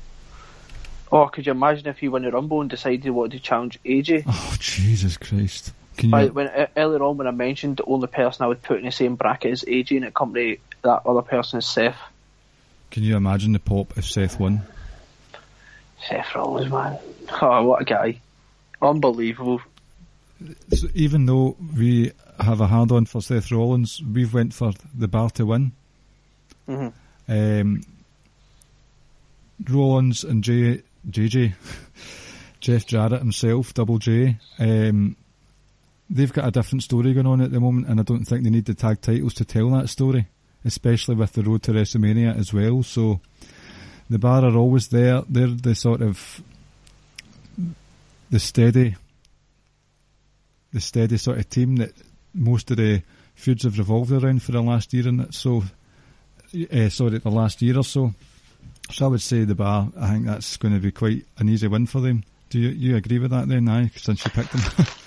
Oh, 1.12 1.28
could 1.28 1.47
you 1.47 1.53
imagine 1.53 1.87
if 1.87 1.99
he 1.99 2.09
won 2.09 2.22
the 2.22 2.32
Rumble 2.32 2.61
and 2.61 2.70
decided 2.70 3.05
he 3.05 3.11
wanted 3.11 3.39
to 3.39 3.41
challenge 3.41 3.78
AJ? 3.85 4.24
Oh, 4.26 4.57
Jesus 4.59 5.16
Christ. 5.16 5.72
Can 5.97 6.11
you, 6.11 6.32
when 6.32 6.68
earlier 6.76 7.03
on 7.03 7.16
when 7.16 7.26
I 7.26 7.30
mentioned 7.30 7.76
the 7.76 7.84
only 7.84 8.09
person 8.09 8.45
I 8.45 8.49
would 8.49 8.62
put 8.62 8.78
in 8.78 8.84
the 8.84 8.92
same 8.92 9.14
bracket 9.16 9.53
as 9.53 9.62
AJ 9.62 9.97
and 9.97 10.07
accompany 10.07 10.59
that 10.82 11.03
other 11.07 11.22
person 11.22 11.59
is 11.59 11.66
Seth. 11.66 11.97
can 12.90 13.03
you 13.03 13.16
imagine 13.16 13.53
the 13.53 13.59
pop 13.59 13.97
if 13.97 14.05
Seth 14.05 14.38
won? 14.38 14.62
Seth 16.09 16.34
Rollins, 16.34 16.70
man. 16.70 16.99
Oh, 17.40 17.64
what 17.64 17.82
a 17.82 17.84
guy. 17.84 18.20
Unbelievable. 18.82 19.61
So 20.74 20.88
even 20.95 21.26
though 21.26 21.57
we 21.76 22.12
have 22.38 22.61
a 22.61 22.66
hard 22.66 22.92
on 22.92 23.07
for 23.07 23.22
Seth 23.22 23.51
Rollins, 23.51 24.03
we've 24.03 24.34
went 24.34 24.53
for 24.53 24.72
the 24.95 25.09
bar 25.09 25.30
to 25.30 25.47
win. 25.47 25.72
hmm 26.66 26.88
Um, 27.28 27.82
Rollins 29.68 30.24
and 30.24 30.42
J, 30.45 30.82
JJ, 31.09 31.55
Jeff 32.61 32.86
Jarrett 32.86 33.20
himself, 33.20 33.72
Double 33.72 33.99
J, 33.99 34.36
um, 34.59 35.16
they've 36.11 36.32
got 36.32 36.48
a 36.48 36.50
different 36.50 36.82
story 36.82 37.12
going 37.12 37.26
on 37.26 37.40
at 37.40 37.50
the 37.50 37.61
moment, 37.61 37.88
and 37.88 38.00
I 38.00 38.02
don't 38.02 38.24
think 38.24 38.44
they 38.44 38.50
need 38.50 38.66
the 38.66 38.74
tag 38.74 39.00
titles 39.00 39.34
to 39.34 39.44
tell 39.44 39.70
that 39.70 39.88
story, 39.88 40.26
especially 40.64 41.14
with 41.14 41.32
the 41.32 41.42
road 41.42 41.62
to 41.64 41.72
WrestleMania 41.72 42.36
as 42.38 42.52
well. 42.52 42.82
So 42.82 43.20
the 44.11 44.18
bar 44.18 44.44
are 44.44 44.57
always 44.57 44.88
there. 44.88 45.22
They're 45.28 45.48
the 45.48 45.74
sort 45.74 46.02
of 46.02 46.42
the 48.30 48.38
steady, 48.40 48.96
the 50.72 50.80
steady 50.80 51.16
sort 51.16 51.38
of 51.38 51.48
team 51.48 51.76
that 51.76 51.92
most 52.34 52.70
of 52.70 52.76
the 52.76 53.02
feuds 53.34 53.64
have 53.64 53.78
revolved 53.78 54.12
around 54.12 54.42
for 54.42 54.52
the 54.52 54.62
last 54.62 54.92
year 54.92 55.09
and 55.09 55.34
so. 55.34 55.64
Uh, 56.72 56.88
sorry, 56.88 57.18
the 57.18 57.30
last 57.30 57.61
year 57.62 57.76
or 57.76 57.82
so. 57.82 58.14
So 58.88 59.07
I 59.07 59.09
would 59.09 59.22
say 59.22 59.42
the 59.42 59.57
bar. 59.57 59.88
I 59.98 60.11
think 60.11 60.26
that's 60.26 60.57
going 60.57 60.72
to 60.72 60.80
be 60.80 60.92
quite 60.92 61.26
an 61.38 61.48
easy 61.48 61.66
win 61.66 61.86
for 61.86 62.00
them. 62.00 62.22
Do 62.48 62.61
you 62.61 62.68
you 62.68 62.96
agree 62.96 63.18
with 63.18 63.32
that 63.32 63.48
then? 63.48 63.68
Aye, 63.68 63.90
since 63.96 64.24
you 64.24 64.30
picked 64.30 64.52
them. 64.52 64.86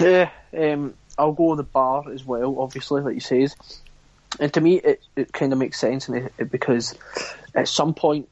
Yeah, 0.00 0.30
um, 0.56 0.94
I'll 1.18 1.32
go 1.32 1.50
with 1.50 1.58
the 1.58 1.64
bar 1.64 2.10
as 2.10 2.24
well. 2.24 2.58
Obviously, 2.58 3.02
like 3.02 3.14
you 3.14 3.20
says, 3.20 3.54
and 4.38 4.52
to 4.54 4.60
me, 4.60 4.76
it, 4.76 5.02
it 5.16 5.32
kind 5.32 5.52
of 5.52 5.58
makes 5.58 5.78
sense 5.78 6.08
it- 6.08 6.50
because 6.50 6.96
at 7.54 7.68
some 7.68 7.94
point 7.94 8.28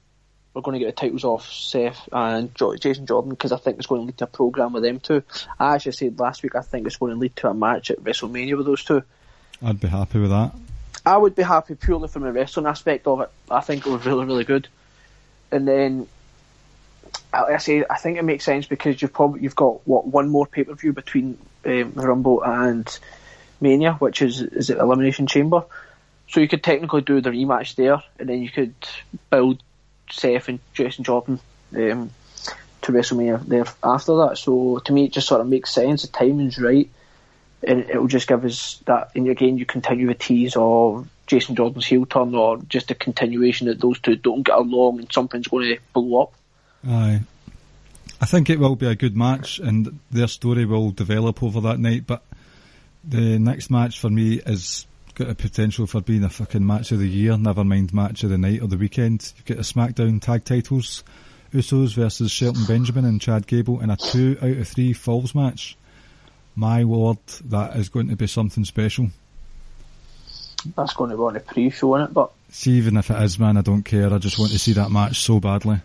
we're 0.54 0.62
going 0.62 0.78
to 0.78 0.84
get 0.84 0.94
the 0.96 1.00
titles 1.00 1.24
off 1.24 1.50
Seth 1.50 2.08
and 2.10 2.54
jo- 2.54 2.76
Jason 2.76 3.06
Jordan 3.06 3.30
because 3.30 3.52
I 3.52 3.58
think 3.58 3.78
it's 3.78 3.86
going 3.86 4.02
to 4.02 4.06
lead 4.06 4.18
to 4.18 4.24
a 4.24 4.28
program 4.28 4.72
with 4.72 4.82
them 4.82 5.00
two. 5.00 5.22
I 5.58 5.74
actually 5.74 5.92
said 5.92 6.18
last 6.18 6.42
week 6.42 6.54
I 6.54 6.62
think 6.62 6.86
it's 6.86 6.96
going 6.96 7.12
to 7.12 7.18
lead 7.18 7.36
to 7.36 7.48
a 7.48 7.54
match 7.54 7.90
at 7.90 7.98
WrestleMania 8.02 8.56
with 8.56 8.66
those 8.66 8.84
two. 8.84 9.02
I'd 9.62 9.80
be 9.80 9.88
happy 9.88 10.18
with 10.18 10.30
that. 10.30 10.52
I 11.04 11.16
would 11.16 11.34
be 11.34 11.42
happy 11.42 11.74
purely 11.74 12.08
from 12.08 12.24
a 12.24 12.32
wrestling 12.32 12.66
aspect 12.66 13.06
of 13.06 13.20
it. 13.20 13.30
I 13.50 13.60
think 13.60 13.86
it 13.86 13.90
was 13.90 14.04
really, 14.04 14.24
really 14.24 14.44
good. 14.44 14.68
And 15.50 15.66
then, 15.66 16.06
I 17.32 17.44
I 17.44 17.56
say, 17.58 17.84
I 17.88 17.96
think 17.96 18.18
it 18.18 18.24
makes 18.24 18.44
sense 18.44 18.66
because 18.66 19.00
you've 19.00 19.12
probably 19.12 19.40
you've 19.42 19.56
got 19.56 19.86
what 19.86 20.06
one 20.06 20.28
more 20.28 20.46
pay 20.46 20.64
per 20.64 20.74
view 20.74 20.92
between 20.92 21.38
um, 21.68 21.92
Rumble 21.94 22.42
and 22.42 22.98
Mania, 23.60 23.94
which 23.94 24.22
is 24.22 24.40
is 24.40 24.70
it 24.70 24.78
Elimination 24.78 25.26
Chamber. 25.26 25.64
So 26.28 26.40
you 26.40 26.48
could 26.48 26.62
technically 26.62 27.00
do 27.00 27.20
the 27.20 27.30
rematch 27.30 27.74
there, 27.74 28.02
and 28.18 28.28
then 28.28 28.42
you 28.42 28.50
could 28.50 28.74
build 29.30 29.62
Seth 30.10 30.48
and 30.48 30.60
Jason 30.74 31.04
Jordan 31.04 31.40
um, 31.74 32.10
to 32.82 32.92
WrestleMania 32.92 33.46
there 33.46 33.64
after 33.82 34.16
that. 34.16 34.38
So 34.38 34.78
to 34.78 34.92
me, 34.92 35.04
it 35.04 35.12
just 35.12 35.28
sort 35.28 35.40
of 35.40 35.48
makes 35.48 35.72
sense. 35.72 36.02
The 36.02 36.08
timing's 36.08 36.58
right 36.58 36.90
and 37.62 37.80
it 37.90 37.98
will 38.00 38.08
just 38.08 38.28
give 38.28 38.44
us 38.44 38.80
that. 38.86 39.10
And 39.14 39.28
again, 39.28 39.58
you 39.58 39.66
continue 39.66 40.06
the 40.06 40.14
tease 40.14 40.54
of 40.56 41.08
Jason 41.26 41.56
Jordan's 41.56 41.86
heel 41.86 42.06
turn, 42.06 42.34
or 42.34 42.58
just 42.68 42.90
a 42.90 42.94
continuation 42.94 43.66
that 43.66 43.80
those 43.80 43.98
two 44.00 44.16
don't 44.16 44.42
get 44.42 44.56
along 44.56 45.00
and 45.00 45.12
something's 45.12 45.48
going 45.48 45.74
to 45.74 45.80
blow 45.92 46.22
up. 46.22 46.32
Aye. 46.86 47.20
I 48.20 48.26
think 48.26 48.50
it 48.50 48.58
will 48.58 48.76
be 48.76 48.86
a 48.86 48.96
good 48.96 49.16
match 49.16 49.58
and 49.58 50.00
their 50.10 50.26
story 50.26 50.64
will 50.64 50.90
develop 50.90 51.42
over 51.42 51.60
that 51.62 51.78
night, 51.78 52.06
but 52.06 52.22
the 53.04 53.38
next 53.38 53.70
match 53.70 54.00
for 54.00 54.10
me 54.10 54.40
is 54.44 54.86
got 55.14 55.30
a 55.30 55.34
potential 55.34 55.86
for 55.86 56.00
being 56.00 56.24
a 56.24 56.28
fucking 56.28 56.66
match 56.66 56.92
of 56.92 56.98
the 56.98 57.08
year, 57.08 57.36
never 57.36 57.64
mind 57.64 57.92
match 57.92 58.22
of 58.22 58.30
the 58.30 58.38
night 58.38 58.62
or 58.62 58.68
the 58.68 58.76
weekend. 58.76 59.32
You've 59.36 59.46
got 59.46 59.56
the 59.56 59.62
SmackDown 59.62 60.20
tag 60.20 60.44
titles, 60.44 61.02
Usos 61.52 61.94
versus 61.94 62.30
Shelton 62.30 62.64
Benjamin 62.66 63.04
and 63.04 63.20
Chad 63.20 63.46
Gable 63.46 63.80
in 63.80 63.90
a 63.90 63.96
two 63.96 64.36
out 64.40 64.56
of 64.56 64.68
three 64.68 64.92
falls 64.92 65.34
match. 65.34 65.76
My 66.54 66.84
word, 66.84 67.18
that 67.46 67.76
is 67.76 67.88
going 67.88 68.08
to 68.08 68.16
be 68.16 68.26
something 68.26 68.64
special. 68.64 69.08
That's 70.76 70.92
going 70.92 71.10
to 71.10 71.16
be 71.16 71.22
on 71.22 71.36
a 71.36 71.40
pre-show 71.40 71.94
in 71.94 72.02
it, 72.02 72.12
but 72.12 72.32
See, 72.50 72.72
even 72.72 72.96
if 72.96 73.10
it 73.10 73.22
is, 73.22 73.38
man, 73.38 73.56
I 73.56 73.60
don't 73.60 73.82
care. 73.82 74.12
I 74.12 74.18
just 74.18 74.38
want 74.38 74.52
to 74.52 74.58
see 74.58 74.72
that 74.72 74.90
match 74.90 75.20
so 75.20 75.38
badly. 75.38 75.80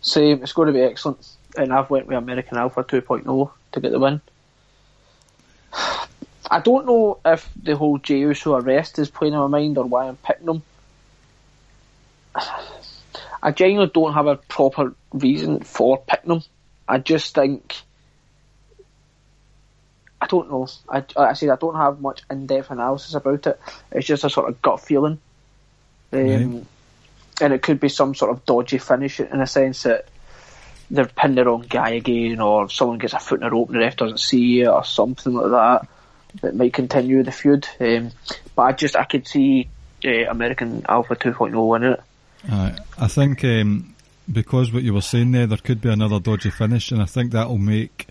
same, 0.00 0.42
it's 0.42 0.52
going 0.52 0.66
to 0.66 0.72
be 0.72 0.80
excellent. 0.80 1.26
And 1.56 1.72
I've 1.72 1.90
went 1.90 2.06
with 2.06 2.16
American 2.16 2.58
Alpha 2.58 2.84
2.0 2.84 3.50
to 3.72 3.80
get 3.80 3.92
the 3.92 3.98
win. 3.98 4.20
I 6.50 6.60
don't 6.60 6.86
know 6.86 7.20
if 7.24 7.48
the 7.62 7.76
whole 7.76 7.98
Jey 7.98 8.18
Uso 8.20 8.56
arrest 8.56 8.98
is 8.98 9.10
playing 9.10 9.34
in 9.34 9.40
my 9.40 9.46
mind 9.46 9.78
or 9.78 9.84
why 9.84 10.08
I'm 10.08 10.16
picking 10.16 10.46
them. 10.46 10.62
I 13.42 13.52
genuinely 13.52 13.90
don't 13.92 14.12
have 14.14 14.26
a 14.26 14.36
proper 14.36 14.94
reason 15.12 15.60
for 15.60 15.98
picking 15.98 16.28
them. 16.28 16.42
I 16.88 16.98
just 16.98 17.34
think 17.34 17.76
I 20.20 20.26
don't 20.26 20.50
know. 20.50 20.68
I, 20.88 21.04
I 21.16 21.32
said 21.32 21.48
I 21.48 21.56
don't 21.56 21.76
have 21.76 22.00
much 22.00 22.22
in-depth 22.30 22.70
analysis 22.70 23.14
about 23.14 23.46
it. 23.46 23.58
It's 23.90 24.06
just 24.06 24.24
a 24.24 24.30
sort 24.30 24.50
of 24.50 24.60
gut 24.60 24.80
feeling, 24.80 25.18
um, 26.12 26.54
Right. 26.56 26.66
and 27.40 27.52
it 27.54 27.62
could 27.62 27.80
be 27.80 27.88
some 27.88 28.14
sort 28.14 28.30
of 28.32 28.44
dodgy 28.44 28.78
finish 28.78 29.18
in 29.20 29.40
a 29.40 29.46
sense 29.46 29.84
that 29.84 30.06
they're 30.90 31.06
pinned 31.06 31.38
the 31.38 31.44
wrong 31.44 31.64
guy 31.68 31.90
again, 31.90 32.40
or 32.40 32.68
someone 32.68 32.98
gets 32.98 33.12
a 33.14 33.18
foot 33.18 33.40
in 33.40 33.48
the 33.48 33.50
rope 33.50 33.68
and 33.68 33.76
the 33.76 33.80
ref 33.80 33.96
doesn't 33.96 34.20
see 34.20 34.62
it, 34.62 34.68
or 34.68 34.84
something 34.84 35.32
like 35.32 35.50
that 35.50 35.88
that 36.42 36.54
might 36.54 36.72
continue 36.72 37.22
the 37.22 37.32
feud. 37.32 37.68
Um, 37.80 38.10
but 38.54 38.62
I 38.62 38.72
just 38.72 38.96
I 38.96 39.04
could 39.04 39.26
see 39.26 39.68
uh, 40.04 40.26
American 40.28 40.84
Alpha 40.88 41.16
2.0 41.16 41.68
winning 41.68 41.92
it. 41.92 42.00
I 42.98 43.08
think 43.08 43.44
um, 43.44 43.94
because 44.30 44.72
what 44.72 44.82
you 44.82 44.94
were 44.94 45.00
saying 45.00 45.32
there, 45.32 45.46
there 45.46 45.58
could 45.58 45.80
be 45.80 45.90
another 45.90 46.20
dodgy 46.20 46.50
finish, 46.50 46.90
and 46.90 47.02
I 47.02 47.06
think 47.06 47.32
that 47.32 47.48
will 47.48 47.58
make 47.58 48.08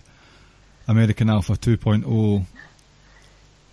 American 0.87 1.29
Alpha 1.29 1.53
2.0 1.53 2.45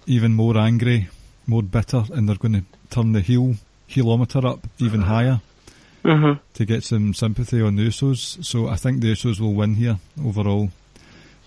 even 0.06 0.34
more 0.34 0.56
angry, 0.56 1.08
more 1.46 1.62
bitter, 1.62 2.04
and 2.12 2.28
they're 2.28 2.36
going 2.36 2.54
to 2.54 2.64
turn 2.90 3.12
the 3.12 3.20
heel 3.20 3.56
heelometer 3.88 4.44
up 4.44 4.66
even 4.78 5.02
higher 5.02 5.40
Mm-hmm. 6.06 6.40
to 6.54 6.64
get 6.64 6.84
some 6.84 7.14
sympathy 7.14 7.60
on 7.60 7.74
the 7.74 7.82
Usos. 7.88 8.44
So 8.44 8.68
I 8.68 8.76
think 8.76 9.00
the 9.00 9.12
Usos 9.12 9.40
will 9.40 9.54
win 9.54 9.74
here 9.74 9.98
overall. 10.24 10.70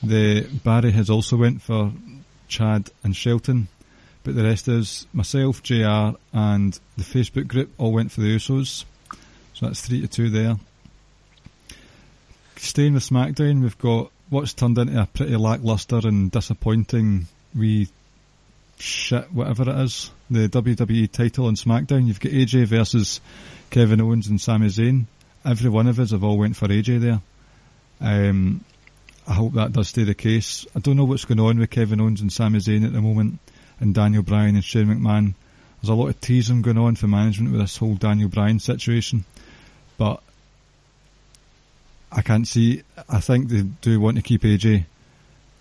The 0.03 0.47
Barry 0.66 0.91
has 0.91 1.10
also 1.10 1.38
went 1.38 1.62
for 1.62 1.93
Chad 2.49 2.89
and 3.01 3.16
Shelton, 3.16 3.70
but 4.24 4.36
the 4.36 4.43
rest 4.43 4.68
is 4.68 5.07
myself, 5.14 5.64
JR, 5.64 6.18
and 6.34 6.78
the 6.97 7.03
Facebook 7.03 7.47
group 7.47 7.72
all 7.78 7.93
went 7.93 8.12
for 8.12 8.20
the 8.20 8.36
Usos. 8.36 8.84
So 9.53 9.68
that's 9.68 9.82
three 9.82 10.01
to 10.01 10.07
two 10.10 10.30
there. 10.30 10.55
Staying 12.57 12.95
with 12.95 13.10
SmackDown, 13.10 13.62
we've 13.62 13.78
got 13.78 14.12
what's 14.30 14.53
turned 14.53 14.78
into 14.78 15.01
a 15.01 15.05
pretty 15.05 15.38
lackluster 15.38 16.01
and 16.03 16.30
disappointing 16.32 17.28
wee 17.55 17.88
shit, 18.82 19.32
whatever 19.32 19.70
it 19.70 19.80
is. 19.80 20.12
The 20.30 20.48
WWE 20.48 21.12
title 21.12 21.48
on 21.48 21.56
SmackDown. 21.56 22.08
You've 22.08 22.20
got 22.20 22.32
AJ 22.32 22.66
versus 22.66 23.22
Kevin 23.70 24.02
Owens 24.02 24.28
and 24.28 24.40
Sami 24.40 24.68
Zayn. 24.68 25.06
Every 25.46 25.70
one 25.70 25.88
of 25.88 26.00
us 26.00 26.12
have 26.12 26.24
all 26.24 26.38
went 26.38 26.56
for 26.56 26.68
AJ 26.68 27.00
there. 27.02 27.22
Um, 28.02 28.64
I 29.28 29.34
hope 29.34 29.54
that 29.54 29.74
does 29.74 29.90
stay 29.90 30.04
the 30.04 30.16
case. 30.16 30.66
I 30.76 30.80
don't 30.80 30.98
know 30.98 31.06
what's 31.06 31.26
going 31.26 31.40
on 31.40 31.60
with 31.60 31.70
Kevin 31.70 32.02
Owens 32.02 32.22
and 32.22 32.32
Sami 32.32 32.60
Zayn 32.60 32.86
at 32.86 32.94
the 32.94 33.02
moment, 33.02 33.40
and 33.80 33.94
Daniel 33.94 34.24
Bryan 34.24 34.56
and 34.56 34.64
Shane 34.64 34.88
McMahon. 34.88 35.36
There's 35.82 35.90
a 35.90 35.94
lot 35.94 36.10
of 36.10 36.20
teasing 36.20 36.62
going 36.62 36.78
on 36.78 36.96
for 36.96 37.08
management 37.08 37.52
with 37.52 37.62
this 37.62 37.78
whole 37.78 37.96
Daniel 37.96 38.28
Bryan 38.28 38.60
situation, 38.60 39.24
but 39.98 40.22
I 42.12 42.22
can't 42.22 42.48
see. 42.48 42.84
I 43.08 43.20
think 43.20 43.50
they 43.50 43.62
do 43.62 44.00
want 44.00 44.18
to 44.18 44.24
keep 44.24 44.42
AJ 44.42 44.86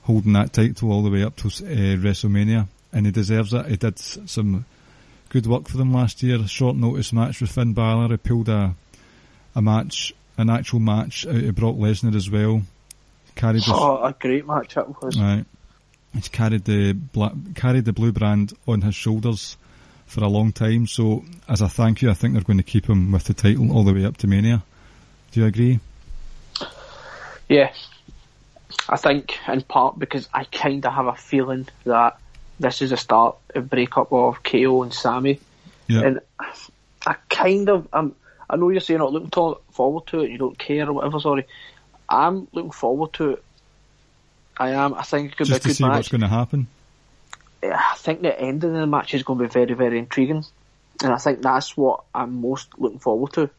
holding 0.02 0.32
that 0.32 0.52
title 0.52 0.90
all 0.90 1.02
the 1.02 1.10
way 1.10 1.22
up 1.22 1.36
to 1.36 1.48
uh, 1.48 2.00
WrestleMania, 2.00 2.66
and 2.92 3.06
he 3.06 3.12
deserves 3.12 3.52
it. 3.54 3.66
He 3.66 3.76
did 3.76 3.98
some 3.98 4.64
good 5.28 5.46
work 5.46 5.68
for 5.68 5.76
them 5.76 5.92
last 5.92 6.22
year. 6.22 6.46
Short 6.46 6.76
notice 6.76 7.12
match 7.12 7.40
with 7.40 7.50
Finn 7.50 7.72
Balor. 7.74 8.08
He 8.08 8.16
pulled 8.16 8.48
a 8.48 8.74
a 9.54 9.62
match, 9.62 10.12
an 10.36 10.50
actual 10.50 10.78
match 10.80 11.26
out 11.26 11.34
of 11.34 11.54
Brock 11.54 11.74
Lesnar 11.76 12.14
as 12.14 12.30
well. 12.30 12.62
Carried 13.34 13.56
his, 13.56 13.64
Oh, 13.68 14.02
a 14.04 14.12
great 14.18 14.46
match 14.46 14.74
that 14.74 15.02
was. 15.02 15.18
right. 15.20 15.44
He's 16.14 16.28
carried 16.28 16.64
the 16.64 16.92
black, 16.92 17.32
carried 17.54 17.84
the 17.84 17.92
blue 17.92 18.12
brand 18.12 18.52
on 18.66 18.80
his 18.82 18.94
shoulders 18.94 19.56
for 20.06 20.24
a 20.24 20.28
long 20.28 20.52
time. 20.52 20.86
So 20.86 21.24
as 21.48 21.60
a 21.60 21.68
thank 21.68 22.02
you, 22.02 22.10
I 22.10 22.14
think 22.14 22.34
they're 22.34 22.42
going 22.42 22.56
to 22.58 22.62
keep 22.62 22.88
him 22.88 23.12
with 23.12 23.24
the 23.24 23.34
title 23.34 23.70
all 23.72 23.84
the 23.84 23.92
way 23.92 24.04
up 24.04 24.16
to 24.18 24.26
Mania. 24.26 24.62
Do 25.32 25.40
you 25.40 25.46
agree? 25.46 25.80
Yeah, 27.48 27.72
I 28.88 28.96
think 28.96 29.38
in 29.48 29.62
part 29.62 29.98
because 29.98 30.28
I 30.32 30.44
kind 30.44 30.84
of 30.84 30.92
have 30.92 31.06
a 31.06 31.14
feeling 31.14 31.66
that 31.84 32.18
this 32.60 32.82
is 32.82 32.92
a 32.92 32.96
start 32.96 33.36
of 33.54 33.70
breakup 33.70 34.12
of 34.12 34.42
KO 34.42 34.82
and 34.82 34.92
Sami, 34.92 35.40
Yeah. 35.86 36.02
and 36.02 36.20
I 37.06 37.14
kind 37.28 37.68
of 37.68 37.88
um, 37.92 38.14
I 38.50 38.56
know 38.56 38.70
you're 38.70 38.80
saying 38.80 38.98
not 38.98 39.12
looking 39.12 39.30
to, 39.30 39.58
forward 39.72 40.06
to 40.08 40.20
it, 40.20 40.30
you 40.30 40.38
don't 40.38 40.58
care 40.58 40.88
or 40.88 40.92
whatever. 40.92 41.20
Sorry, 41.20 41.46
I'm 42.08 42.48
looking 42.52 42.70
forward 42.70 43.12
to 43.14 43.30
it. 43.32 43.44
I 44.56 44.70
am. 44.70 44.94
I 44.94 45.02
think 45.02 45.32
it 45.32 45.36
could 45.36 45.46
Just 45.46 45.62
be 45.62 45.68
a 45.68 45.70
good 45.70 45.76
see 45.76 45.84
what's 45.84 46.08
going 46.08 46.22
to 46.22 46.28
happen. 46.28 46.66
I 47.62 47.94
think 47.96 48.22
the 48.22 48.40
ending 48.40 48.74
of 48.74 48.80
the 48.80 48.86
match 48.86 49.14
is 49.14 49.22
going 49.22 49.38
to 49.38 49.44
be 49.44 49.50
very, 49.50 49.74
very 49.74 49.98
intriguing, 49.98 50.44
and 51.02 51.12
I 51.12 51.18
think 51.18 51.42
that's 51.42 51.76
what 51.76 52.04
I'm 52.14 52.40
most 52.40 52.68
looking 52.78 52.98
forward 52.98 53.32
to. 53.34 53.50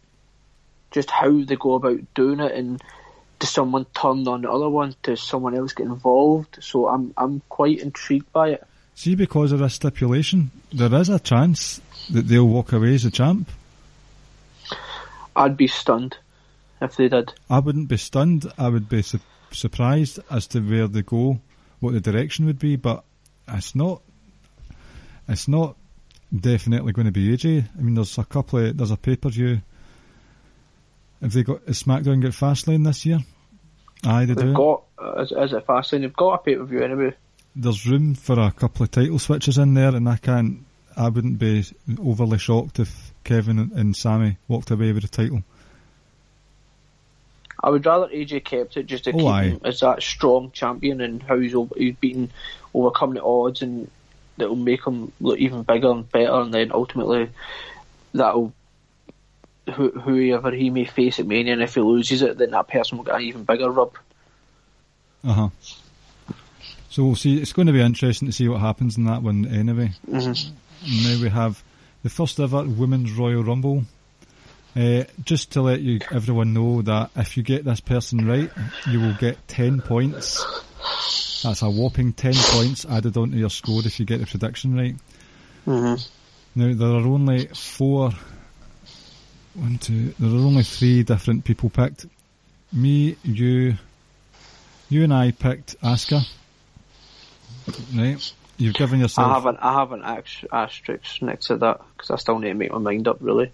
Just 0.91 1.11
how 1.11 1.29
they 1.43 1.55
go 1.55 1.75
about 1.75 1.99
doing 2.15 2.39
it, 2.39 2.53
and 2.53 2.81
does 3.37 3.49
someone 3.49 3.85
turn 3.85 4.27
on 4.27 4.41
the 4.41 4.51
other 4.51 4.69
one? 4.69 4.95
Does 5.03 5.21
someone 5.21 5.55
else 5.55 5.73
get 5.73 5.85
involved? 5.85 6.57
So 6.61 6.87
I'm 6.87 7.13
I'm 7.15 7.41
quite 7.49 7.79
intrigued 7.79 8.31
by 8.33 8.49
it. 8.49 8.67
See, 8.99 9.15
because 9.15 9.53
of 9.53 9.59
this 9.59 9.75
stipulation, 9.75 10.51
there 10.73 10.93
is 10.95 11.07
a 11.07 11.19
chance 11.19 11.79
that 12.09 12.27
they'll 12.27 12.45
walk 12.45 12.73
away 12.73 12.95
as 12.95 13.05
a 13.05 13.09
champ. 13.11 13.49
I'd 15.37 15.55
be 15.55 15.67
stunned 15.67 16.17
if 16.81 16.97
they 16.97 17.07
did. 17.07 17.31
I 17.49 17.59
wouldn't 17.59 17.87
be 17.87 17.95
stunned. 17.95 18.51
I 18.57 18.67
would 18.67 18.89
be 18.89 19.01
su- 19.01 19.21
surprised 19.51 20.19
as 20.29 20.47
to 20.47 20.59
where 20.59 20.89
they 20.89 21.03
go, 21.03 21.39
what 21.79 21.93
the 21.93 22.01
direction 22.01 22.45
would 22.47 22.59
be. 22.59 22.75
But 22.75 23.05
it's 23.47 23.73
not. 23.73 24.01
It's 25.29 25.47
not 25.47 25.77
definitely 26.37 26.91
going 26.91 27.05
to 27.05 27.13
be 27.13 27.37
AJ. 27.37 27.69
I 27.77 27.81
mean, 27.81 27.95
there's 27.95 28.17
a 28.17 28.25
couple 28.25 28.59
of 28.59 28.75
there's 28.75 28.91
a 28.91 28.97
pay 28.97 29.15
per 29.15 29.29
view. 29.29 29.61
Have 31.21 31.31
they 31.31 31.43
got 31.43 31.61
is 31.67 31.81
SmackDown 31.81 32.21
got 32.21 32.31
Fastlane 32.31 32.83
this 32.83 33.05
year? 33.05 33.19
Aye, 34.03 34.25
they 34.25 34.33
They've 34.33 34.47
do. 34.47 34.53
got 34.53 34.83
as 35.17 35.31
as 35.31 35.53
a 35.53 35.61
fast 35.61 35.91
they've 35.91 36.11
got 36.11 36.33
a 36.33 36.37
pay 36.39 36.55
per 36.55 36.65
view 36.65 36.81
anyway. 36.81 37.15
There's 37.61 37.85
room 37.85 38.15
for 38.15 38.39
a 38.39 38.51
couple 38.51 38.83
of 38.83 38.91
title 38.91 39.19
switches 39.19 39.57
in 39.57 39.73
there, 39.73 39.93
and 39.93 40.07
I 40.07 40.15
can't. 40.17 40.65
I 40.95 41.09
wouldn't 41.09 41.39
be 41.39 41.65
overly 42.01 42.37
shocked 42.37 42.79
if 42.79 43.13
Kevin 43.23 43.71
and 43.75 43.95
Sami 43.95 44.37
walked 44.47 44.71
away 44.71 44.91
with 44.93 45.03
the 45.03 45.09
title. 45.09 45.43
I 47.61 47.69
would 47.69 47.85
rather 47.85 48.07
AJ 48.07 48.45
kept 48.45 48.77
it 48.77 48.85
just 48.85 49.03
to 49.03 49.11
Oh, 49.11 49.17
keep 49.17 49.27
aye. 49.27 49.43
him 49.43 49.61
as 49.65 49.81
that 49.81 50.01
strong 50.01 50.51
champion 50.51 51.01
and 51.01 51.21
how 51.21 51.37
he's, 51.37 51.53
over, 51.53 51.75
he's 51.77 51.95
beaten, 51.95 52.31
overcome 52.73 53.13
the 53.13 53.23
odds, 53.23 53.61
and 53.61 53.89
that'll 54.37 54.55
make 54.55 54.85
him 54.87 55.11
look 55.19 55.39
even 55.39 55.63
bigger 55.63 55.91
and 55.91 56.09
better. 56.09 56.33
And 56.41 56.53
then 56.53 56.71
ultimately, 56.71 57.29
that'll 58.13 58.53
who, 59.73 59.91
whoever 59.91 60.51
he 60.51 60.69
may 60.69 60.85
face 60.85 61.19
at 61.19 61.27
Mania, 61.27 61.53
and 61.53 61.61
if 61.61 61.75
he 61.75 61.81
loses 61.81 62.21
it, 62.21 62.37
then 62.37 62.51
that 62.51 62.69
person 62.69 62.97
will 62.97 63.05
get 63.05 63.15
an 63.15 63.21
even 63.21 63.43
bigger 63.43 63.69
rub. 63.69 63.93
Uh 65.25 65.33
huh. 65.33 65.49
So 66.89 67.03
we'll 67.03 67.15
see. 67.15 67.39
It's 67.39 67.53
going 67.53 67.67
to 67.67 67.73
be 67.73 67.81
interesting 67.81 68.27
to 68.27 68.31
see 68.31 68.47
what 68.47 68.61
happens 68.61 68.97
in 68.97 69.05
that 69.05 69.21
one 69.21 69.45
anyway. 69.45 69.91
Mm-hmm. 70.09 70.55
Now 71.03 71.21
we 71.21 71.29
have 71.29 71.63
the 72.03 72.09
first 72.09 72.39
ever 72.39 72.63
Women's 72.63 73.11
Royal 73.11 73.43
Rumble. 73.43 73.83
Uh, 74.75 75.03
just 75.23 75.51
to 75.51 75.61
let 75.61 75.81
you 75.81 75.99
everyone 76.11 76.53
know 76.53 76.81
that 76.83 77.09
if 77.15 77.35
you 77.37 77.43
get 77.43 77.65
this 77.65 77.79
person 77.79 78.27
right, 78.27 78.51
you 78.87 78.99
will 78.99 79.15
get 79.15 79.47
10 79.47 79.81
points. 79.81 80.43
That's 81.43 81.61
a 81.61 81.69
whopping 81.69 82.13
10 82.13 82.33
points 82.35 82.85
added 82.85 83.17
onto 83.17 83.37
your 83.37 83.49
score 83.49 83.81
if 83.85 83.99
you 83.99 84.05
get 84.05 84.19
the 84.19 84.27
prediction 84.27 84.75
right. 84.75 84.95
Mm-hmm. 85.65 86.59
Now 86.59 86.73
there 86.73 86.87
are 86.87 87.07
only 87.07 87.47
four, 87.47 88.11
one, 89.53 89.77
two, 89.79 90.13
there 90.19 90.29
are 90.29 90.45
only 90.45 90.63
three 90.63 91.03
different 91.03 91.45
people 91.45 91.69
picked. 91.69 92.05
Me, 92.71 93.15
you, 93.23 93.75
you 94.89 95.03
and 95.03 95.13
I 95.13 95.31
picked 95.31 95.79
Asuka. 95.81 96.25
Right? 97.95 98.33
You've 98.57 98.75
given 98.75 98.99
yourself. 98.99 99.27
I 99.27 99.33
have 99.33 99.45
an 99.45 99.57
I 99.61 99.73
have 99.73 99.91
an 99.93 100.01
ax- 100.03 100.43
asterisk 100.51 101.21
next 101.21 101.47
to 101.47 101.57
that 101.57 101.81
because 101.93 102.11
I 102.11 102.17
still 102.17 102.39
need 102.39 102.49
to 102.49 102.53
make 102.55 102.71
my 102.71 102.77
mind 102.77 103.07
up. 103.07 103.17
Really, 103.21 103.51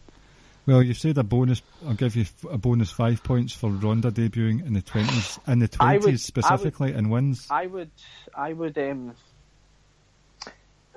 Well, 0.65 0.81
you've 0.81 0.97
said 0.97 1.17
a 1.19 1.23
bonus. 1.23 1.61
I'll 1.87 1.93
give 1.93 2.15
you 2.15 2.25
a 2.49 2.57
bonus 2.57 2.89
five 2.89 3.23
points 3.23 3.53
for 3.53 3.69
Ronda 3.69 4.09
debuting 4.09 4.65
in 4.65 4.73
the 4.73 4.81
twenties, 4.81 5.39
in 5.47 5.59
the 5.59 5.67
twenties 5.67 6.23
specifically, 6.23 6.93
and 6.93 7.11
wins. 7.11 7.47
I 7.51 7.67
would 7.67 7.91
I 8.35 8.51
would 8.51 8.77
um 8.79 9.13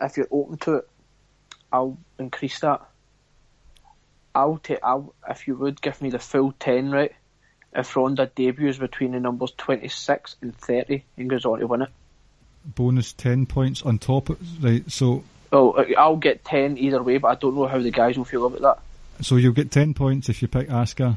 if 0.01 0.17
you're 0.17 0.29
open 0.31 0.57
to 0.59 0.77
it, 0.77 0.89
I'll 1.71 1.99
increase 2.19 2.61
that. 2.61 2.81
I'll 4.35 4.57
take 4.57 4.79
I'll 4.83 5.15
if 5.29 5.47
you 5.47 5.57
would 5.57 5.83
give 5.83 6.01
me 6.01 6.09
the 6.11 6.19
full 6.19 6.53
ten 6.53 6.91
right. 6.91 7.13
If 7.75 7.95
Ronda 7.95 8.31
debuts 8.35 8.79
between 8.79 9.13
the 9.13 9.21
numbers 9.21 9.53
twenty 9.57 9.89
six 9.89 10.37
and 10.41 10.57
thirty 10.57 11.05
and 11.19 11.29
goes 11.29 11.45
on 11.45 11.59
to 11.59 11.67
win 11.67 11.83
it. 11.83 11.91
Bonus 12.75 13.13
ten 13.13 13.47
points 13.47 13.83
on 13.83 13.99
top. 13.99 14.29
of- 14.31 14.65
Right. 14.65 14.89
So, 14.91 15.25
Oh, 15.51 15.73
I'll 15.97 16.17
get 16.17 16.45
ten 16.45 16.77
either 16.79 17.03
way, 17.03 17.17
but 17.19 17.29
I 17.29 17.35
don't 17.37 17.55
know 17.55 17.67
how 17.67 17.79
the 17.79 17.91
guys 17.91 18.19
will 18.19 18.25
feel 18.27 18.45
about 18.47 18.61
that 18.61 18.79
so 19.25 19.35
you'll 19.37 19.53
get 19.53 19.71
ten 19.71 19.95
points 19.95 20.29
if 20.29 20.43
you 20.43 20.49
pick 20.49 20.69
Asuka, 20.69 21.17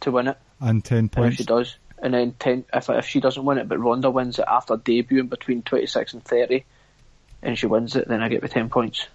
to 0.00 0.10
win 0.12 0.28
it. 0.28 0.36
and 0.60 0.84
ten 0.84 0.98
And 0.98 1.06
if 1.08 1.12
points. 1.12 1.36
she 1.38 1.44
does, 1.44 1.74
and 2.00 2.14
then 2.14 2.34
ten 2.38 2.64
if 2.72 2.88
if 2.90 3.06
she 3.06 3.18
doesn't 3.20 3.44
win 3.44 3.58
it, 3.58 3.68
but 3.68 3.78
Ronda 3.80 4.10
wins 4.10 4.38
it 4.38 4.44
after 4.46 4.76
debuting 4.76 5.28
between 5.28 5.62
twenty 5.62 5.86
six 5.86 6.12
and 6.14 6.22
thirty, 6.24 6.64
and 7.42 7.58
she 7.58 7.66
wins 7.66 7.96
it, 7.96 8.06
then 8.06 8.22
I 8.22 8.28
get 8.28 8.42
the 8.42 8.48
ten 8.48 8.68
points. 8.68 9.06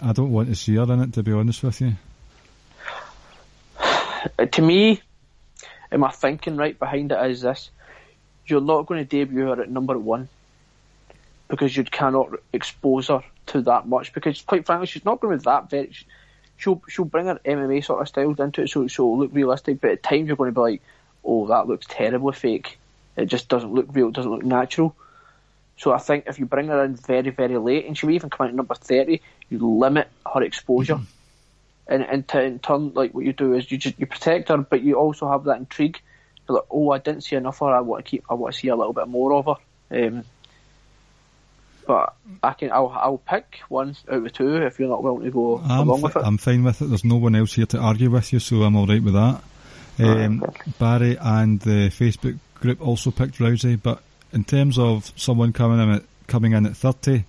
I 0.00 0.12
don't 0.12 0.30
want 0.30 0.48
to 0.48 0.54
see 0.54 0.76
her 0.76 0.82
in 0.84 1.00
it, 1.00 1.12
to 1.14 1.22
be 1.22 1.32
honest 1.32 1.62
with 1.62 1.80
you. 1.80 1.94
Uh, 4.38 4.46
to 4.46 4.62
me, 4.62 5.00
and 5.90 6.00
my 6.00 6.10
thinking 6.10 6.56
right 6.56 6.78
behind 6.78 7.12
it 7.12 7.30
is 7.30 7.42
this: 7.42 7.70
you're 8.46 8.60
not 8.60 8.86
going 8.86 8.98
to 9.00 9.04
debut 9.04 9.46
her 9.46 9.60
at 9.62 9.70
number 9.70 9.98
one 9.98 10.28
because 11.54 11.76
you 11.76 11.84
cannot 11.84 12.30
expose 12.52 13.08
her 13.08 13.22
to 13.46 13.62
that 13.62 13.86
much. 13.86 14.12
Because 14.12 14.40
quite 14.42 14.66
frankly, 14.66 14.86
she's 14.86 15.04
not 15.04 15.20
going 15.20 15.38
to 15.38 15.42
be 15.42 15.44
that 15.44 15.70
very. 15.70 15.92
She'll 16.56 16.82
she'll 16.88 17.04
bring 17.04 17.26
her 17.26 17.40
MMA 17.44 17.84
sort 17.84 18.00
of 18.02 18.08
styles 18.08 18.38
into 18.38 18.62
it, 18.62 18.70
so 18.70 18.84
it'll 18.84 19.18
look 19.18 19.30
realistic. 19.32 19.80
But 19.80 19.90
at 19.90 20.02
times 20.02 20.28
you're 20.28 20.36
going 20.36 20.52
to 20.52 20.54
be 20.54 20.60
like, 20.60 20.82
"Oh, 21.24 21.46
that 21.48 21.66
looks 21.66 21.86
terribly 21.88 22.32
fake. 22.32 22.78
It 23.16 23.26
just 23.26 23.48
doesn't 23.48 23.72
look 23.72 23.86
real. 23.92 24.08
It 24.08 24.14
doesn't 24.14 24.30
look 24.30 24.44
natural." 24.44 24.94
So 25.76 25.92
I 25.92 25.98
think 25.98 26.24
if 26.28 26.38
you 26.38 26.46
bring 26.46 26.68
her 26.68 26.84
in 26.84 26.96
very 26.96 27.30
very 27.30 27.58
late, 27.58 27.86
and 27.86 27.96
she'll 27.96 28.10
even 28.10 28.30
come 28.30 28.46
out 28.46 28.50
at 28.50 28.54
number 28.54 28.74
thirty, 28.74 29.22
you 29.50 29.58
limit 29.58 30.08
her 30.32 30.42
exposure 30.42 31.00
and, 31.86 32.02
and 32.02 32.26
to, 32.28 32.42
in 32.42 32.58
turn, 32.58 32.92
like 32.94 33.12
what 33.12 33.24
you 33.24 33.32
do 33.32 33.54
is 33.54 33.70
you 33.70 33.78
just 33.78 33.98
you 33.98 34.06
protect 34.06 34.48
her, 34.48 34.58
but 34.58 34.82
you 34.82 34.94
also 34.94 35.28
have 35.28 35.44
that 35.44 35.58
intrigue. 35.58 36.00
You're 36.48 36.56
like, 36.56 36.66
oh, 36.70 36.90
I 36.90 36.98
didn't 36.98 37.22
see 37.22 37.36
enough 37.36 37.60
of 37.62 37.68
her. 37.68 37.74
I 37.74 37.80
want 37.80 38.04
to 38.04 38.10
keep. 38.10 38.24
I 38.28 38.34
want 38.34 38.54
to 38.54 38.60
see 38.60 38.68
a 38.68 38.76
little 38.76 38.92
bit 38.92 39.08
more 39.08 39.34
of 39.34 39.44
her. 39.46 40.06
Um, 40.06 40.24
but 41.86 42.14
I 42.42 42.52
can. 42.52 42.72
I'll 42.72 42.88
I'll 42.88 43.18
pick 43.18 43.60
one 43.68 43.96
out 44.10 44.26
of 44.26 44.32
two 44.32 44.56
if 44.56 44.78
you're 44.78 44.88
not 44.88 45.02
willing 45.02 45.24
to 45.24 45.30
go 45.30 45.58
I'm, 45.58 45.88
along 45.88 46.02
with 46.02 46.16
it. 46.16 46.22
I'm 46.24 46.38
fine 46.38 46.64
with 46.64 46.82
it. 46.82 46.86
There's 46.86 47.04
no 47.04 47.16
one 47.16 47.34
else 47.34 47.54
here 47.54 47.66
to 47.66 47.78
argue 47.78 48.10
with 48.10 48.32
you, 48.32 48.38
so 48.38 48.62
I'm 48.62 48.76
all 48.76 48.86
right 48.86 49.02
with 49.02 49.14
that. 49.14 49.42
Um, 49.98 50.42
okay. 50.42 50.72
Barry 50.78 51.16
and 51.20 51.60
the 51.60 51.90
Facebook 51.90 52.38
group 52.54 52.80
also 52.80 53.10
picked 53.10 53.38
Rousey, 53.38 53.80
but 53.80 54.02
in 54.32 54.44
terms 54.44 54.78
of 54.78 55.12
someone 55.16 55.52
coming 55.52 55.80
in 55.80 55.90
at 55.90 56.02
coming 56.26 56.52
in 56.52 56.66
at 56.66 56.76
30, 56.76 57.24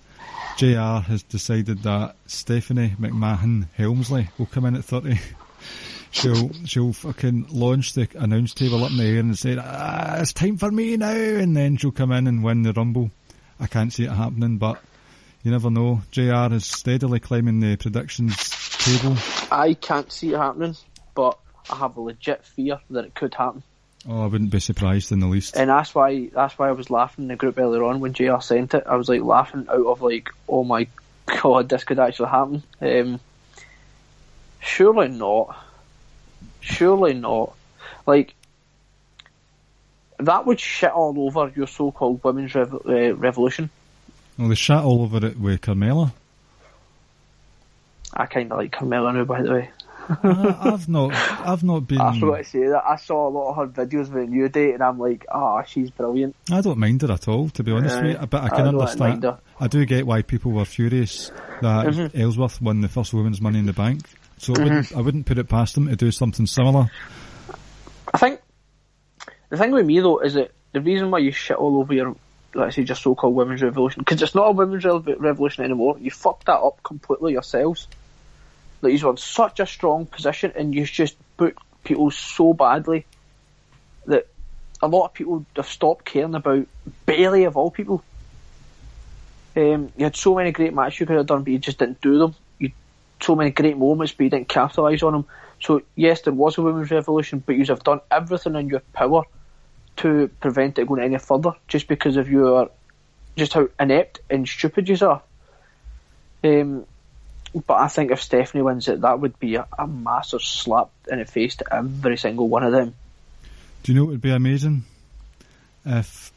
JR 0.56 1.00
has 1.00 1.22
decided 1.22 1.82
that 1.82 2.16
Stephanie 2.26 2.94
McMahon 2.98 3.68
Helmsley 3.76 4.28
will 4.38 4.46
come 4.46 4.64
in 4.64 4.74
at 4.74 4.84
30. 4.84 5.18
she'll 6.10 6.50
she'll 6.64 6.92
fucking 6.92 7.46
launch 7.50 7.92
the 7.92 8.08
announce 8.14 8.54
table 8.54 8.84
up 8.84 8.90
in 8.90 8.96
the 8.96 9.04
air 9.04 9.20
and 9.20 9.38
say, 9.38 9.56
ah, 9.58 10.16
"It's 10.18 10.32
time 10.32 10.56
for 10.56 10.70
me 10.70 10.96
now," 10.96 11.10
and 11.10 11.56
then 11.56 11.76
she'll 11.76 11.92
come 11.92 12.12
in 12.12 12.26
and 12.26 12.42
win 12.42 12.62
the 12.62 12.72
rumble. 12.72 13.10
I 13.60 13.66
can't 13.66 13.92
see 13.92 14.04
it 14.04 14.10
happening, 14.12 14.58
but 14.58 14.80
you 15.42 15.50
never 15.50 15.70
know. 15.70 16.02
JR 16.10 16.52
is 16.54 16.66
steadily 16.66 17.20
climbing 17.20 17.60
the 17.60 17.76
predictions 17.76 18.36
table. 18.78 19.16
I 19.50 19.74
can't 19.74 20.10
see 20.12 20.32
it 20.34 20.36
happening, 20.38 20.76
but 21.14 21.38
I 21.70 21.76
have 21.76 21.96
a 21.96 22.00
legit 22.00 22.44
fear 22.44 22.78
that 22.90 23.04
it 23.06 23.14
could 23.14 23.34
happen, 23.34 23.62
Oh, 24.08 24.22
I 24.22 24.26
wouldn't 24.26 24.50
be 24.50 24.60
surprised 24.60 25.10
in 25.10 25.18
the 25.18 25.26
least. 25.26 25.56
and 25.56 25.68
that's 25.68 25.92
why 25.94 26.28
that's 26.32 26.56
why 26.58 26.68
I 26.68 26.72
was 26.72 26.90
laughing 26.90 27.24
in 27.24 27.28
the 27.28 27.34
group 27.36 27.58
earlier 27.58 27.82
on 27.82 27.98
when 27.98 28.12
JR 28.12 28.38
sent 28.40 28.74
it. 28.74 28.84
I 28.86 28.94
was 28.94 29.08
like 29.08 29.22
laughing 29.22 29.66
out 29.68 29.84
of 29.86 30.00
like, 30.00 30.28
oh 30.48 30.62
my 30.62 30.86
god, 31.26 31.68
this 31.68 31.82
could 31.82 31.98
actually 31.98 32.28
happen. 32.28 32.62
Um, 32.80 33.18
surely 34.60 35.08
not. 35.08 35.56
Surely 36.60 37.14
not. 37.14 37.54
Like 38.06 38.35
that 40.18 40.46
would 40.46 40.60
shit 40.60 40.90
all 40.90 41.14
over 41.26 41.52
your 41.54 41.66
so-called 41.66 42.22
women's 42.24 42.54
rev- 42.54 42.74
uh, 42.86 43.14
revolution. 43.16 43.70
Well, 44.38 44.48
they 44.48 44.54
shat 44.54 44.82
all 44.84 45.02
over 45.02 45.24
it 45.26 45.38
with 45.38 45.60
Carmella. 45.62 46.12
I 48.12 48.26
kind 48.26 48.50
of 48.52 48.58
like 48.58 48.72
Carmella 48.72 49.14
now, 49.14 49.24
by 49.24 49.42
the 49.42 49.52
way. 49.52 49.70
I, 50.08 50.56
I've 50.72 50.88
not, 50.88 51.12
I've 51.12 51.64
not 51.64 51.80
been. 51.88 52.00
I 52.00 52.18
forgot 52.18 52.36
to 52.38 52.44
say 52.44 52.66
that. 52.68 52.82
I 52.86 52.96
saw 52.96 53.28
a 53.28 53.30
lot 53.30 53.50
of 53.50 53.56
her 53.56 53.84
videos 53.86 54.08
with 54.08 54.28
new 54.28 54.48
date, 54.48 54.74
and 54.74 54.82
I'm 54.82 54.98
like, 54.98 55.26
ah, 55.30 55.62
she's 55.64 55.90
brilliant. 55.90 56.36
I 56.50 56.60
don't 56.60 56.78
mind 56.78 57.02
her 57.02 57.10
at 57.12 57.26
all, 57.28 57.48
to 57.50 57.62
be 57.64 57.72
honest 57.72 58.00
with 58.00 58.20
you. 58.20 58.26
But 58.26 58.42
I 58.42 58.46
I 58.46 58.48
can 58.50 58.64
don't 58.66 58.74
understand. 58.78 58.98
mind 59.00 59.22
her. 59.24 59.38
I 59.58 59.66
do 59.66 59.84
get 59.84 60.06
why 60.06 60.22
people 60.22 60.52
were 60.52 60.64
furious 60.64 61.30
that 61.62 61.86
Mm-hmm. 61.86 62.20
Ellsworth 62.20 62.60
won 62.62 62.80
the 62.82 62.88
first 62.88 63.12
women's 63.14 63.40
Money 63.40 63.58
in 63.58 63.66
the 63.66 63.72
Bank. 63.72 64.02
So 64.38 64.54
I 64.54 64.62
wouldn't, 64.62 64.96
I 64.96 65.00
wouldn't 65.00 65.26
put 65.26 65.38
it 65.38 65.48
past 65.48 65.74
them 65.74 65.88
to 65.88 65.96
do 65.96 66.10
something 66.10 66.46
similar. 66.46 66.90
I 68.14 68.18
think 68.18 68.40
the 69.48 69.56
thing 69.56 69.72
with 69.72 69.86
me 69.86 70.00
though 70.00 70.18
is 70.18 70.34
that 70.34 70.52
the 70.72 70.80
reason 70.80 71.10
why 71.10 71.18
you 71.18 71.32
shit 71.32 71.56
all 71.56 71.78
over 71.78 71.94
your, 71.94 72.16
let's 72.54 72.76
say, 72.76 72.84
just 72.84 73.02
so-called 73.02 73.34
women's 73.34 73.62
revolution, 73.62 74.00
because 74.00 74.20
it's 74.20 74.34
not 74.34 74.48
a 74.48 74.52
women's 74.52 74.84
rev- 74.84 75.16
revolution 75.18 75.64
anymore. 75.64 75.96
You 75.98 76.10
fucked 76.10 76.46
that 76.46 76.58
up 76.58 76.82
completely 76.82 77.32
yourselves. 77.32 77.88
Like 78.82 78.92
you 78.92 79.04
were 79.06 79.12
in 79.12 79.16
such 79.16 79.60
a 79.60 79.66
strong 79.66 80.06
position, 80.06 80.52
and 80.54 80.74
you 80.74 80.84
just 80.84 81.16
booked 81.38 81.62
people 81.84 82.10
so 82.10 82.52
badly 82.52 83.06
that 84.06 84.26
a 84.82 84.88
lot 84.88 85.06
of 85.06 85.14
people 85.14 85.46
have 85.56 85.66
stopped 85.66 86.04
caring 86.04 86.34
about 86.34 86.66
Bayley 87.06 87.44
of 87.44 87.56
all 87.56 87.70
people. 87.70 88.04
Um, 89.56 89.90
you 89.96 90.04
had 90.04 90.16
so 90.16 90.34
many 90.34 90.52
great 90.52 90.74
matches 90.74 91.00
you 91.00 91.06
could 91.06 91.16
have 91.16 91.26
done, 91.26 91.42
but 91.42 91.52
you 91.52 91.58
just 91.58 91.78
didn't 91.78 92.02
do 92.02 92.18
them. 92.18 92.34
You 92.58 92.72
so 93.22 93.34
many 93.34 93.50
great 93.50 93.78
moments, 93.78 94.12
but 94.12 94.24
you 94.24 94.30
didn't 94.30 94.48
capitalise 94.48 95.02
on 95.02 95.14
them. 95.14 95.26
So 95.62 95.80
yes, 95.94 96.20
there 96.20 96.34
was 96.34 96.58
a 96.58 96.62
women's 96.62 96.90
revolution, 96.90 97.42
but 97.44 97.56
you 97.56 97.64
have 97.64 97.82
done 97.82 98.00
everything 98.10 98.56
in 98.56 98.68
your 98.68 98.82
power 98.92 99.22
to 99.96 100.28
prevent 100.40 100.78
it 100.78 100.86
going 100.86 101.02
any 101.02 101.18
further, 101.18 101.52
just 101.68 101.88
because 101.88 102.16
of 102.16 102.28
your 102.28 102.70
just 103.36 103.52
how 103.52 103.68
inept 103.78 104.20
and 104.30 104.48
stupid 104.48 104.88
you 104.88 104.96
are. 105.06 105.22
Um, 106.42 106.86
but 107.66 107.74
I 107.74 107.88
think 107.88 108.10
if 108.10 108.22
Stephanie 108.22 108.62
wins 108.62 108.88
it, 108.88 109.02
that 109.02 109.20
would 109.20 109.38
be 109.38 109.56
a, 109.56 109.66
a 109.78 109.86
massive 109.86 110.42
slap 110.42 110.88
in 111.10 111.18
the 111.18 111.24
face 111.24 111.56
to 111.56 111.74
every 111.74 112.16
single 112.16 112.48
one 112.48 112.62
of 112.62 112.72
them. 112.72 112.94
Do 113.82 113.92
you 113.92 113.98
know 113.98 114.04
it 114.04 114.12
would 114.12 114.20
be 114.20 114.30
amazing? 114.30 114.84
If 115.84 116.32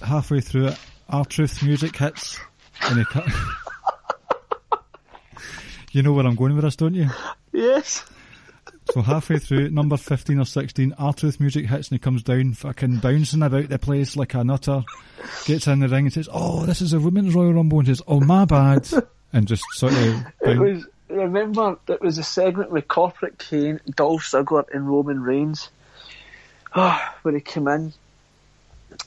halfway 0.00 0.40
through 0.40 0.68
it, 0.68 0.78
R-Truth 1.08 1.62
music 1.62 1.96
hits 1.96 2.38
and 2.82 2.98
he 2.98 3.04
cut. 3.04 3.28
you 5.92 6.02
know 6.02 6.12
where 6.12 6.26
I'm 6.26 6.36
going 6.36 6.54
with 6.54 6.64
this, 6.64 6.76
don't 6.76 6.94
you? 6.94 7.08
Yes. 7.52 8.04
So 8.92 9.00
halfway 9.00 9.38
through, 9.38 9.70
number 9.70 9.96
15 9.96 10.38
or 10.38 10.44
16, 10.44 10.94
R-Truth 10.98 11.40
music 11.40 11.66
hits 11.66 11.88
and 11.88 11.98
he 11.98 11.98
comes 11.98 12.22
down, 12.22 12.52
fucking 12.52 12.98
bouncing 12.98 13.42
about 13.42 13.68
the 13.68 13.78
place 13.78 14.16
like 14.16 14.34
a 14.34 14.44
nutter, 14.44 14.84
gets 15.46 15.66
in 15.66 15.80
the 15.80 15.88
ring 15.88 16.06
and 16.06 16.12
says, 16.12 16.28
oh, 16.30 16.66
this 16.66 16.82
is 16.82 16.92
a 16.92 17.00
women's 17.00 17.34
Royal 17.34 17.54
Rumble, 17.54 17.78
and 17.78 17.88
says, 17.88 18.02
oh, 18.06 18.20
my 18.20 18.44
bad. 18.44 18.86
and 19.32 19.48
just 19.48 19.64
sort 19.72 19.94
of. 19.94 20.24
It 20.42 20.58
was 20.58 20.86
remember 21.08 21.78
it 21.88 22.00
was 22.00 22.18
a 22.18 22.22
segment 22.22 22.70
with 22.70 22.88
Corporate 22.88 23.38
Kane, 23.38 23.80
Dolph 23.94 24.24
Ziggler, 24.24 24.64
and 24.74 24.88
Roman 24.88 25.22
Reigns. 25.22 25.70
Ah, 26.74 27.16
where 27.22 27.34
he 27.34 27.40
came 27.40 27.68
in 27.68 27.92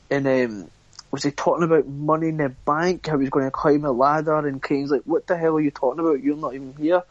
and 0.10 0.28
um, 0.28 0.72
was 1.12 1.24
he 1.24 1.32
talking 1.32 1.64
about 1.64 1.88
money 1.88 2.30
in 2.30 2.38
the 2.38 2.50
bank? 2.50 3.08
How 3.08 3.18
he 3.18 3.24
was 3.24 3.30
going 3.30 3.46
to 3.46 3.52
climb 3.52 3.86
a 3.86 3.92
ladder, 3.92 4.36
and 4.36 4.62
Kane's 4.62 4.92
like, 4.92 5.04
"What 5.04 5.28
the 5.28 5.38
hell 5.38 5.56
are 5.56 5.62
you 5.62 5.72
talking 5.72 6.00
about? 6.00 6.24
You're 6.24 6.38
not 6.38 6.54
even 6.54 6.74
here." 6.78 7.04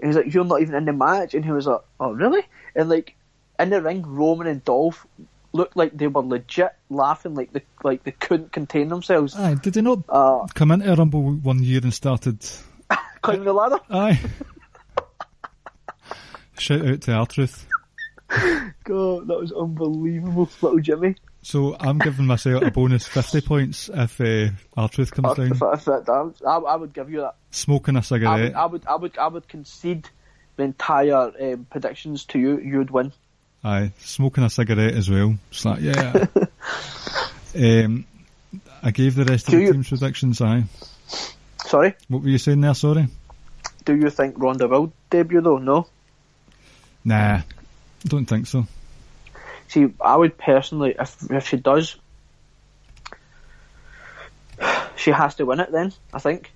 And 0.00 0.08
he's 0.08 0.16
like, 0.16 0.32
"You're 0.32 0.44
not 0.44 0.60
even 0.62 0.74
in 0.74 0.84
the 0.84 0.92
match," 0.92 1.34
and 1.34 1.44
he 1.44 1.50
was 1.52 1.66
like, 1.66 1.80
"Oh, 1.98 2.12
really?" 2.12 2.42
And 2.74 2.88
like 2.88 3.16
in 3.58 3.70
the 3.70 3.80
ring, 3.80 4.02
Roman 4.06 4.46
and 4.46 4.64
Dolph 4.64 5.06
looked 5.52 5.76
like 5.76 5.96
they 5.96 6.06
were 6.06 6.20
legit 6.22 6.74
laughing, 6.90 7.34
like 7.34 7.52
they 7.52 7.62
like 7.82 8.04
they 8.04 8.10
couldn't 8.12 8.52
contain 8.52 8.88
themselves. 8.88 9.34
Aye, 9.34 9.54
did 9.54 9.72
they 9.74 9.80
not 9.80 10.00
Uh, 10.08 10.46
come 10.54 10.70
into 10.70 10.92
a 10.92 10.96
Rumble 10.96 11.22
one 11.36 11.62
year 11.62 11.80
and 11.82 11.94
started? 11.94 12.38
climbing 13.22 13.44
the 13.44 13.52
ladder. 13.54 13.78
Aye. 13.90 14.20
Shout 16.58 16.86
out 16.86 17.00
to 17.02 17.12
R-Truth. 17.12 17.66
God, 18.84 19.28
that 19.28 19.38
was 19.38 19.52
unbelievable, 19.52 20.48
little 20.62 20.80
Jimmy. 20.80 21.16
So 21.46 21.76
I'm 21.78 21.98
giving 21.98 22.26
myself 22.26 22.64
a 22.64 22.72
bonus 22.72 23.06
50 23.06 23.40
points 23.42 23.88
if 23.94 24.20
uh, 24.20 24.48
R-Truth 24.76 25.12
comes 25.12 25.36
down. 25.36 25.52
if, 25.52 25.62
if 25.62 25.84
that 25.84 26.34
I, 26.44 26.50
I 26.50 26.74
would 26.74 26.92
give 26.92 27.08
you 27.08 27.20
that. 27.20 27.36
Smoking 27.52 27.94
a 27.94 27.98
I 27.98 28.00
would, 28.00 28.04
cigarette. 28.04 28.56
I 28.56 28.66
would, 28.66 28.86
I 28.86 28.94
would, 28.96 29.18
I 29.18 29.28
would 29.28 29.46
concede 29.46 30.08
the 30.56 30.64
entire 30.64 31.30
um, 31.40 31.64
predictions 31.70 32.24
to 32.24 32.40
you. 32.40 32.58
You'd 32.58 32.90
win. 32.90 33.12
Aye, 33.62 33.92
smoking 33.98 34.42
a 34.42 34.50
cigarette 34.50 34.94
as 34.94 35.08
well. 35.08 35.36
It's 35.52 35.64
like, 35.64 35.82
yeah. 35.82 36.26
um, 37.84 38.04
I 38.82 38.90
gave 38.90 39.14
the 39.14 39.24
rest 39.24 39.46
of 39.46 39.52
the 39.54 39.60
you- 39.60 39.72
team's 39.72 39.88
predictions, 39.88 40.40
aye. 40.40 40.64
Sorry. 41.64 41.94
What 42.08 42.22
were 42.24 42.28
you 42.28 42.38
saying 42.38 42.60
there, 42.60 42.74
sorry? 42.74 43.06
Do 43.84 43.94
you 43.94 44.10
think 44.10 44.34
Ronda 44.36 44.66
will 44.66 44.92
debut 45.10 45.40
though? 45.42 45.58
No. 45.58 45.86
Nah, 47.04 47.42
don't 48.04 48.26
think 48.26 48.48
so. 48.48 48.66
See, 49.68 49.88
I 50.00 50.16
would 50.16 50.38
personally, 50.38 50.94
if 50.98 51.30
if 51.30 51.48
she 51.48 51.56
does, 51.56 51.96
she 54.96 55.10
has 55.10 55.34
to 55.36 55.46
win 55.46 55.60
it. 55.60 55.70
Then 55.72 55.92
I 56.12 56.18
think, 56.18 56.50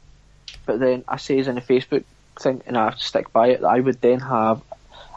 but 0.66 0.80
then 0.80 1.04
I 1.08 1.16
says 1.16 1.48
in 1.48 1.54
the 1.56 1.60
Facebook 1.60 2.04
thing, 2.40 2.62
and 2.66 2.76
I 2.76 2.94
stick 2.96 3.32
by 3.32 3.48
it 3.48 3.60
that 3.60 3.68
I 3.68 3.80
would 3.80 4.00
then 4.00 4.20
have 4.20 4.62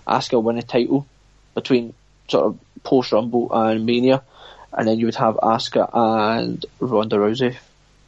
Asuka 0.07 0.41
win 0.41 0.57
a 0.57 0.63
title 0.63 1.07
between 1.53 1.93
sort 2.27 2.45
of 2.45 2.59
post 2.83 3.11
Rumble 3.11 3.49
and 3.53 3.85
Mania, 3.85 4.23
and 4.71 4.87
then 4.87 4.99
you 4.99 5.05
would 5.05 5.15
have 5.15 5.35
Asuka 5.35 5.89
and 5.93 6.65
Ronda 6.79 7.17
Rousey 7.17 7.55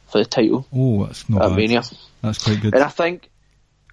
for 0.08 0.18
the 0.18 0.24
title 0.24 0.66
Oh, 0.72 1.06
that's 1.06 1.28
not 1.28 1.42
at 1.42 1.48
bad. 1.50 1.56
Mania. 1.56 1.82
That's 2.22 2.42
quite 2.44 2.60
good. 2.60 2.74
And 2.74 2.82
I 2.82 2.88
think 2.88 3.30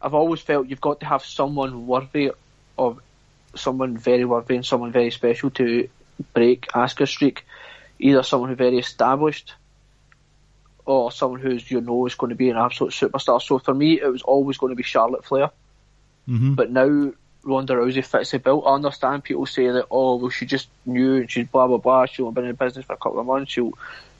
I've 0.02 0.14
always 0.14 0.41
felt 0.41 0.68
you've 0.68 0.82
got 0.82 0.99
to 1.02 1.06
have 1.06 1.24
someone 1.24 1.88
worthy 1.88 2.32
of 2.78 2.99
someone 3.55 3.97
very 3.97 4.25
worthy 4.25 4.55
and 4.55 4.65
someone 4.65 4.91
very 4.91 5.11
special 5.11 5.49
to 5.51 5.89
break 6.34 6.67
Asuka's 6.73 7.09
streak. 7.09 7.45
Either 7.99 8.23
someone 8.23 8.49
who's 8.49 8.57
very 8.57 8.77
established 8.80 9.53
or 10.85 11.11
someone 11.11 11.39
who's 11.39 11.69
you 11.69 11.81
know 11.81 12.05
is 12.05 12.15
going 12.15 12.30
to 12.30 12.35
be 12.35 12.49
an 12.49 12.57
absolute 12.57 12.91
superstar. 12.93 13.41
So 13.41 13.59
for 13.59 13.73
me, 13.73 13.99
it 14.01 14.07
was 14.07 14.21
always 14.21 14.57
going 14.57 14.71
to 14.71 14.75
be 14.75 14.84
Charlotte 14.84 15.25
Flair. 15.25 15.51
hmm 16.27 16.55
But 16.55 16.71
now 16.71 17.13
Ronda 17.43 17.73
Rousey 17.73 18.05
fits 18.05 18.31
the 18.31 18.39
bill. 18.39 18.65
I 18.65 18.75
understand 18.75 19.23
people 19.23 19.45
say 19.45 19.67
that 19.69 19.88
oh 19.91 20.15
well 20.17 20.30
she 20.30 20.45
just 20.45 20.69
knew 20.85 21.15
and 21.17 21.31
she's 21.31 21.47
blah 21.47 21.67
blah 21.67 21.77
blah. 21.77 22.05
She'll 22.05 22.27
have 22.27 22.34
been 22.35 22.45
in 22.45 22.55
business 22.55 22.85
for 22.85 22.93
a 22.93 22.97
couple 22.97 23.19
of 23.19 23.25
months. 23.25 23.51
She'll 23.51 23.73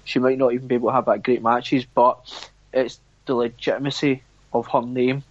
she 0.03 0.19
might 0.19 0.38
not 0.38 0.53
even 0.53 0.68
be 0.68 0.76
able 0.76 0.89
to 0.89 0.95
have 0.95 1.05
that 1.05 1.23
great 1.23 1.41
matches. 1.41 1.85
But 1.85 2.19
it's 2.73 2.99
the 3.26 3.35
legitimacy 3.35 4.23
of 4.53 4.68
her 4.68 4.81
name. 4.81 5.23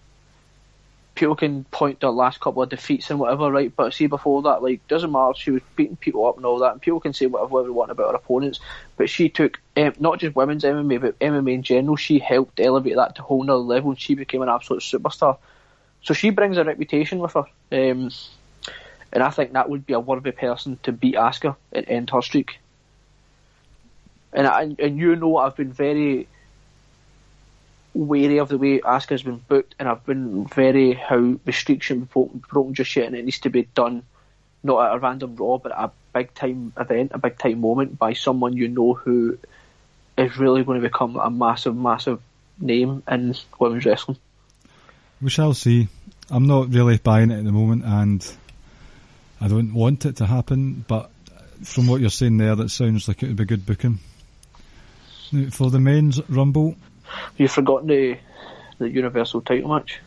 People 1.15 1.35
can 1.35 1.63
point 1.65 1.99
to 1.99 2.07
her 2.07 2.11
last 2.11 2.39
couple 2.39 2.63
of 2.63 2.69
defeats 2.69 3.09
and 3.09 3.19
whatever, 3.19 3.51
right? 3.51 3.71
But 3.75 3.93
see 3.93 4.07
before 4.07 4.41
that, 4.43 4.63
like 4.63 4.87
doesn't 4.87 5.11
matter. 5.11 5.33
She 5.37 5.51
was 5.51 5.61
beating 5.75 5.95
people 5.95 6.25
up 6.25 6.37
and 6.37 6.45
all 6.45 6.59
that, 6.59 6.71
and 6.71 6.81
people 6.81 6.99
can 6.99 7.13
say 7.13 7.27
whatever 7.27 7.63
they 7.63 7.69
want 7.69 7.91
about 7.91 8.11
her 8.11 8.15
opponents. 8.15 8.59
But 8.97 9.09
she 9.09 9.29
took 9.29 9.59
um, 9.77 9.93
not 9.99 10.19
just 10.19 10.35
women's 10.35 10.63
MMA, 10.63 11.01
but 11.01 11.19
MMA 11.19 11.53
in 11.53 11.63
general. 11.63 11.95
She 11.95 12.19
helped 12.19 12.59
elevate 12.59 12.95
that 12.95 13.15
to 13.15 13.21
a 13.21 13.25
whole 13.25 13.43
nother 13.43 13.59
level, 13.59 13.91
and 13.91 13.99
she 13.99 14.15
became 14.15 14.41
an 14.41 14.49
absolute 14.49 14.81
superstar. 14.81 15.37
So 16.01 16.13
she 16.13 16.31
brings 16.31 16.57
a 16.57 16.63
reputation 16.63 17.19
with 17.19 17.33
her, 17.33 17.45
um, 17.71 18.09
and 19.11 19.23
I 19.23 19.29
think 19.29 19.53
that 19.53 19.69
would 19.69 19.85
be 19.85 19.93
a 19.93 19.99
worthy 19.99 20.31
person 20.31 20.79
to 20.83 20.91
beat 20.91 21.15
Asuka 21.15 21.55
and 21.71 21.87
end 21.87 22.09
her 22.09 22.21
streak. 22.21 22.59
And 24.33 24.47
I, 24.47 24.75
and 24.79 24.97
you 24.97 25.15
know 25.15 25.37
I've 25.37 25.55
been 25.55 25.71
very 25.71 26.27
wary 27.93 28.39
of 28.39 28.49
the 28.49 28.57
way 28.57 28.79
Asuka's 28.79 29.23
been 29.23 29.41
booked, 29.47 29.75
and 29.79 29.87
I've 29.87 30.05
been 30.05 30.45
very 30.47 30.93
how 30.93 31.37
shouldn't 31.49 32.11
broken, 32.11 32.73
just 32.73 32.95
yet, 32.95 33.07
and 33.07 33.15
it 33.15 33.25
needs 33.25 33.39
to 33.39 33.49
be 33.49 33.63
done 33.75 34.03
not 34.63 34.87
at 34.87 34.95
a 34.95 34.99
random 34.99 35.35
Raw, 35.35 35.57
but 35.57 35.71
a 35.73 35.91
big 36.13 36.33
time 36.33 36.73
event, 36.77 37.11
a 37.13 37.17
big 37.17 37.37
time 37.37 37.59
moment 37.59 37.99
by 37.99 38.13
someone 38.13 38.55
you 38.55 38.67
know 38.69 38.93
who 38.93 39.37
is 40.17 40.37
really 40.37 40.63
going 40.63 40.81
to 40.81 40.87
become 40.87 41.17
a 41.17 41.29
massive, 41.29 41.75
massive 41.75 42.21
name 42.59 43.03
in 43.07 43.35
women's 43.59 43.85
wrestling. 43.85 44.17
We 45.21 45.29
shall 45.29 45.53
see. 45.53 45.89
I'm 46.29 46.47
not 46.47 46.73
really 46.73 46.97
buying 46.97 47.31
it 47.31 47.39
at 47.39 47.45
the 47.45 47.51
moment, 47.51 47.83
and 47.85 48.35
I 49.41 49.47
don't 49.47 49.73
want 49.73 50.05
it 50.05 50.17
to 50.17 50.25
happen. 50.25 50.85
But 50.87 51.11
from 51.63 51.87
what 51.87 52.01
you're 52.01 52.09
saying 52.09 52.37
there, 52.37 52.55
that 52.55 52.69
sounds 52.69 53.07
like 53.07 53.23
it 53.23 53.27
would 53.27 53.35
be 53.35 53.45
good 53.45 53.65
booking. 53.65 53.99
Now, 55.31 55.49
for 55.49 55.69
the 55.69 55.79
men's 55.79 56.21
rumble, 56.29 56.75
You've 57.37 57.51
forgotten 57.51 57.87
the 57.87 58.17
the 58.79 58.89
Universal 58.89 59.41
title 59.41 59.69
match. 59.69 59.99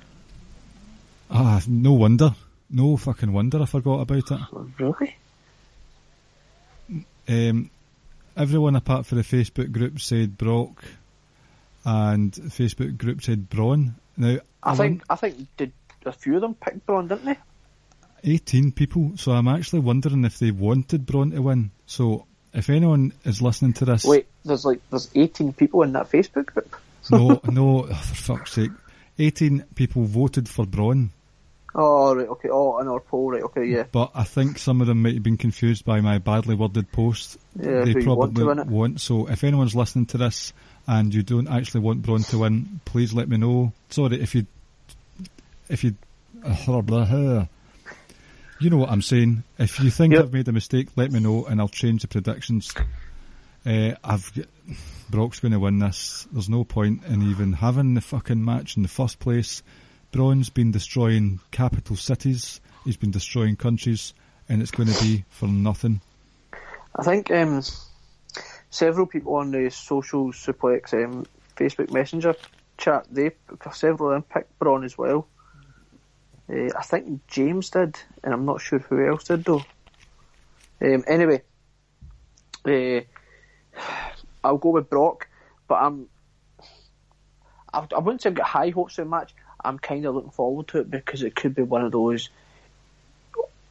ah, 1.30 1.62
no 1.68 1.92
wonder, 1.92 2.34
no 2.70 2.96
fucking 2.96 3.32
wonder 3.32 3.62
I 3.62 3.66
forgot 3.66 4.00
about 4.00 4.30
it. 4.30 4.40
Really? 4.78 5.16
Um, 7.28 7.70
everyone 8.36 8.76
apart 8.76 9.06
from 9.06 9.18
the 9.18 9.24
Facebook 9.24 9.72
group 9.72 10.00
said 10.00 10.38
Brock, 10.38 10.84
and 11.84 12.32
the 12.32 12.42
Facebook 12.50 12.96
group 12.96 13.22
said 13.22 13.48
Braun. 13.48 13.96
Now 14.16 14.38
I 14.62 14.68
won- 14.70 14.76
think 14.76 15.02
I 15.10 15.16
think 15.16 15.46
did 15.56 15.72
a 16.04 16.12
few 16.12 16.36
of 16.36 16.40
them 16.42 16.54
pick 16.54 16.84
Braun, 16.86 17.08
didn't 17.08 17.24
they? 17.24 17.36
18 18.24 18.72
people, 18.72 19.12
so 19.16 19.32
I'm 19.32 19.46
actually 19.48 19.80
wondering 19.80 20.24
if 20.24 20.38
they 20.38 20.50
wanted 20.50 21.06
Braun 21.06 21.30
to 21.32 21.42
win. 21.42 21.70
So 21.86 22.26
if 22.52 22.70
anyone 22.70 23.12
is 23.24 23.42
listening 23.42 23.74
to 23.74 23.84
this, 23.84 24.04
Wait, 24.04 24.26
there's 24.44 24.64
like 24.64 24.80
there's 24.90 25.10
18 25.14 25.52
people 25.52 25.82
in 25.82 25.92
that 25.92 26.10
Facebook 26.10 26.46
group. 26.46 26.74
No, 27.10 27.40
no, 27.44 27.84
oh, 27.84 27.94
for 27.94 28.14
fuck's 28.14 28.52
sake, 28.52 28.72
18 29.18 29.64
people 29.74 30.04
voted 30.04 30.48
for 30.48 30.66
Braun, 30.66 31.10
Oh 31.78 32.14
right, 32.14 32.26
okay. 32.28 32.48
Oh, 32.50 32.78
in 32.78 32.88
our 32.88 33.00
poll, 33.00 33.32
right? 33.32 33.42
Okay, 33.42 33.66
yeah. 33.66 33.84
but 33.92 34.10
I 34.14 34.24
think 34.24 34.58
some 34.58 34.80
of 34.80 34.86
them 34.86 35.02
might 35.02 35.12
have 35.12 35.22
been 35.22 35.36
confused 35.36 35.84
by 35.84 36.00
my 36.00 36.16
badly 36.16 36.54
worded 36.54 36.90
post. 36.90 37.36
Yeah, 37.54 37.84
they 37.84 37.90
you 37.90 38.14
want 38.14 38.34
probably 38.34 38.40
to 38.42 38.46
win 38.46 38.58
it. 38.60 38.66
won't. 38.66 39.00
So 39.02 39.28
if 39.28 39.44
anyone's 39.44 39.74
listening 39.76 40.06
to 40.06 40.18
this 40.18 40.54
and 40.86 41.12
you 41.12 41.22
don't 41.22 41.48
actually 41.48 41.80
want 41.80 42.00
Braun 42.00 42.22
to 42.22 42.38
win, 42.38 42.80
please 42.86 43.12
let 43.12 43.28
me 43.28 43.36
know. 43.36 43.74
Sorry 43.90 44.22
if 44.22 44.34
you, 44.34 44.46
if 45.68 45.84
you, 45.84 45.94
uh, 46.42 47.44
you 48.58 48.70
know 48.70 48.78
what 48.78 48.90
I'm 48.90 49.02
saying. 49.02 49.42
If 49.58 49.78
you 49.78 49.90
think 49.90 50.14
Yep. 50.14 50.24
I've 50.24 50.32
made 50.32 50.48
a 50.48 50.52
mistake, 50.52 50.88
let 50.96 51.12
me 51.12 51.20
know 51.20 51.44
and 51.44 51.60
I'll 51.60 51.68
change 51.68 52.00
the 52.00 52.08
predictions. 52.08 52.72
Uh, 53.66 53.96
I've 54.04 54.32
Brock's 55.10 55.40
going 55.40 55.52
to 55.52 55.58
win 55.58 55.78
this. 55.78 56.26
There's 56.30 56.48
no 56.48 56.64
point 56.64 57.04
in 57.04 57.30
even 57.30 57.52
having 57.52 57.94
the 57.94 58.00
fucking 58.00 58.44
match 58.44 58.76
in 58.76 58.82
the 58.82 58.88
first 58.88 59.18
place. 59.18 59.62
Braun's 60.12 60.50
been 60.50 60.70
destroying 60.70 61.40
capital 61.50 61.96
cities. 61.96 62.60
He's 62.84 62.96
been 62.96 63.10
destroying 63.10 63.56
countries, 63.56 64.14
and 64.48 64.62
it's 64.62 64.70
going 64.70 64.88
to 64.88 65.02
be 65.02 65.24
for 65.30 65.48
nothing. 65.48 66.00
I 66.94 67.02
think 67.02 67.30
um, 67.32 67.62
several 68.70 69.06
people 69.06 69.34
on 69.34 69.50
the 69.50 69.70
social 69.70 70.32
suplex 70.32 70.94
um, 70.94 71.26
Facebook 71.56 71.90
Messenger 71.92 72.36
chat, 72.78 73.06
they 73.10 73.32
several 73.72 74.10
of 74.10 74.14
them 74.14 74.22
picked 74.22 74.58
Braun 74.58 74.84
as 74.84 74.96
well. 74.96 75.26
Uh, 76.48 76.68
I 76.76 76.82
think 76.84 77.26
James 77.26 77.70
did, 77.70 77.96
and 78.22 78.32
I'm 78.32 78.44
not 78.44 78.60
sure 78.60 78.78
who 78.78 79.06
else 79.06 79.24
did 79.24 79.44
though. 79.44 79.64
Um, 80.80 81.04
anyway, 81.08 81.42
uh, 82.64 83.00
I'll 84.44 84.58
go 84.58 84.70
with 84.70 84.90
Brock, 84.90 85.28
but 85.68 85.76
I'm. 85.76 86.08
I, 87.72 87.86
I 87.94 87.98
wouldn't 87.98 88.22
say 88.22 88.30
I've 88.30 88.34
got 88.34 88.46
high 88.46 88.70
hopes 88.70 88.94
for 88.94 89.04
the 89.04 89.10
match. 89.10 89.34
I'm 89.62 89.78
kind 89.78 90.04
of 90.06 90.14
looking 90.14 90.30
forward 90.30 90.68
to 90.68 90.78
it 90.78 90.90
because 90.90 91.22
it 91.22 91.34
could 91.34 91.54
be 91.54 91.62
one 91.62 91.84
of 91.84 91.92
those 91.92 92.30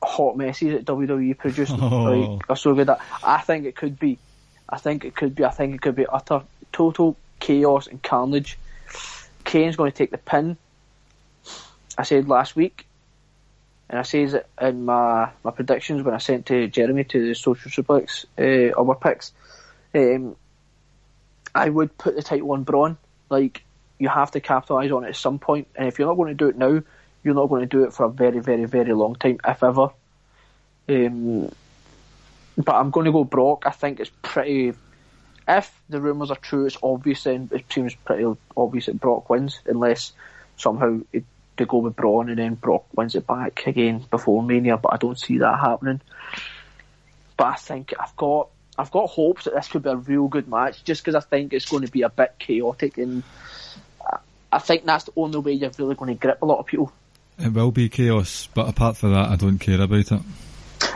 hot 0.04 0.38
messes 0.38 0.74
that 0.74 0.86
WWE 0.86 1.38
produced. 1.38 1.74
Oh. 1.76 2.30
Like, 2.36 2.50
are 2.50 2.56
so 2.56 2.74
good 2.76 2.90
at. 2.90 3.00
I 3.24 3.40
think 3.42 3.66
it 3.66 3.76
could 3.76 4.00
be. 4.00 4.20
I 4.68 4.78
think 4.78 5.06
it 5.06 5.16
could 5.16 5.36
be. 5.36 5.46
I 5.46 5.50
think 5.50 5.76
it 5.76 5.82
could 5.82 5.96
be 5.96 6.06
utter 6.06 6.42
total 6.72 7.16
chaos 7.40 7.88
and 7.88 8.02
carnage. 8.02 8.58
Kane's 9.44 9.76
going 9.76 9.92
to 9.92 9.98
take 9.98 10.12
the 10.12 10.18
pin. 10.18 10.58
I 11.98 12.04
said 12.04 12.28
last 12.28 12.56
week, 12.56 12.86
and 13.90 14.00
I 14.00 14.04
says 14.04 14.34
it 14.34 14.48
in 14.60 14.86
my 14.86 15.30
my 15.44 15.52
predictions 15.52 16.04
when 16.04 16.14
I 16.14 16.18
sent 16.18 16.48
to 16.48 16.68
Jeremy 16.68 17.06
to 17.06 17.28
the 17.28 17.36
social 17.36 17.72
suplex 17.72 18.26
uh, 18.38 18.78
our 18.78 18.96
picks. 18.96 19.32
Um, 19.96 20.36
I 21.54 21.70
would 21.70 21.98
put 21.98 22.16
the 22.16 22.22
title 22.22 22.52
on 22.52 22.64
Braun. 22.64 22.98
Like 23.30 23.64
you 23.98 24.10
have 24.10 24.32
to 24.32 24.42
capitalise 24.42 24.92
on 24.92 25.06
it 25.06 25.10
at 25.10 25.16
some 25.16 25.40
point, 25.40 25.68
and 25.76 25.88
if 25.88 25.98
you're 25.98 26.08
not 26.08 26.18
going 26.18 26.30
to 26.30 26.44
do 26.44 26.50
it 26.50 26.58
now, 26.58 26.82
you're 27.24 27.34
not 27.34 27.48
going 27.48 27.62
to 27.62 27.68
do 27.68 27.86
it 27.86 27.94
for 27.94 28.06
a 28.06 28.10
very, 28.10 28.40
very, 28.40 28.66
very 28.66 28.94
long 28.94 29.16
time, 29.16 29.40
if 29.48 29.64
ever. 29.64 29.90
Um, 30.88 31.50
but 32.58 32.76
I'm 32.76 32.92
going 32.92 33.06
to 33.06 33.12
go 33.12 33.24
Brock. 33.24 33.64
I 33.66 33.72
think 33.72 34.00
it's 34.00 34.12
pretty. 34.22 34.74
If 35.48 35.82
the 35.90 36.02
rumours 36.02 36.32
are 36.32 36.38
true, 36.38 36.66
it's 36.66 36.78
obvious. 36.84 37.24
Then 37.24 37.50
it 37.52 37.72
seems 37.72 37.96
pretty 37.96 38.26
obvious 38.56 38.88
that 38.88 39.00
Brock 39.00 39.30
wins, 39.30 39.60
unless 39.66 40.12
somehow 40.58 41.00
it, 41.14 41.24
they 41.58 41.66
go 41.66 41.78
with 41.78 41.96
Braun 41.96 42.30
and 42.30 42.38
then 42.38 42.56
Brock 42.56 42.86
wins 42.96 43.16
it 43.16 43.28
back 43.28 43.66
again 43.66 44.04
before 44.10 44.44
Mania. 44.44 44.78
But 44.78 44.94
I 44.94 44.98
don't 44.98 45.20
see 45.20 45.38
that 45.40 45.60
happening. 45.60 46.02
But 47.38 47.46
I 47.46 47.56
think 47.56 47.94
I've 48.00 48.16
got 48.16 48.50
I've 48.78 48.92
got 48.92 49.10
hopes 49.10 49.46
that 49.46 49.54
this 49.54 49.68
could 49.68 49.84
be 49.84 49.90
a 49.90 49.96
real 49.96 50.28
good 50.28 50.48
match, 50.48 50.84
just 50.84 51.04
because 51.04 51.16
I 51.16 51.22
think 51.22 51.54
it's 51.54 51.66
going 51.66 51.86
to 51.86 51.92
be 51.92 52.02
a 52.02 52.10
bit 52.10 52.36
chaotic, 52.40 52.98
and 52.98 53.24
I 54.52 54.60
think 54.60 54.86
that's 54.86 55.06
the 55.06 55.14
only 55.16 55.40
way 55.40 55.54
you're 55.54 55.72
really 55.78 55.96
going 55.96 56.14
to 56.14 56.20
grip 56.20 56.42
a 56.42 56.46
lot 56.46 56.60
of 56.60 56.66
people. 56.66 56.92
It 57.38 57.54
will 57.54 57.72
be 57.72 57.90
chaos, 57.90 58.48
but 58.54 58.68
apart 58.68 58.98
from 58.98 59.14
that, 59.14 59.30
I 59.30 59.36
don't 59.36 59.60
care 59.60 59.82
about 59.82 60.12
it. 60.12 60.22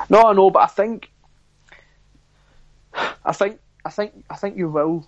No, 0.10 0.23
I 0.23 0.34
know, 0.34 0.49
but 0.49 0.64
I 0.64 0.68
think, 0.68 1.10
I 2.93 3.31
think, 3.31 3.60
I 3.85 3.89
think, 3.89 4.26
I 4.30 4.35
think 4.35 4.57
you 4.57 4.69
will. 4.69 5.07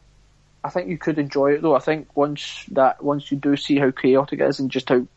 I 0.63 0.69
think 0.69 0.89
you 0.89 0.97
could 0.97 1.17
enjoy 1.17 1.53
it 1.53 1.61
though. 1.61 1.75
I 1.75 1.79
think 1.79 2.15
once 2.15 2.65
that, 2.71 3.03
once 3.03 3.31
you 3.31 3.37
do 3.37 3.57
see 3.57 3.77
how 3.79 3.91
chaotic 3.91 4.39
it 4.39 4.47
is 4.47 4.59
and 4.59 4.69
just 4.69 4.89
how 4.89 5.07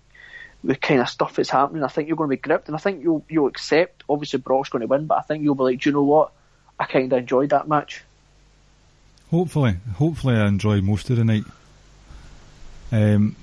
the 0.63 0.75
kind 0.75 1.01
of 1.01 1.09
stuff 1.09 1.37
that's 1.37 1.51
happening, 1.51 1.83
I 1.83 1.89
think 1.89 2.09
you're 2.09 2.17
going 2.17 2.31
to 2.31 2.37
be 2.37 2.41
gripped, 2.41 2.69
and 2.69 2.75
I 2.75 2.79
think 2.79 3.03
you'll 3.03 3.25
you'll 3.29 3.49
accept. 3.49 4.05
Obviously, 4.09 4.39
Brock's 4.39 4.71
going 4.71 4.81
to 4.81 4.87
win, 4.87 5.07
but 5.07 5.19
I 5.19 5.23
think 5.23 5.45
you'll 5.45 5.55
be 5.55 5.65
like, 5.65 5.81
do 5.81 5.91
you 5.91 5.95
know 5.95 6.03
what? 6.03 6.33
I 6.79 6.85
kind 6.87 7.13
of 7.13 7.19
enjoyed 7.19 7.51
that 7.51 7.69
match. 7.69 8.03
Hopefully, 9.31 9.77
hopefully, 9.97 10.37
I 10.37 10.47
enjoy 10.47 10.81
most 10.81 11.11
of 11.11 11.17
the 11.17 11.25
night. 11.25 11.45
Um, 12.93 13.37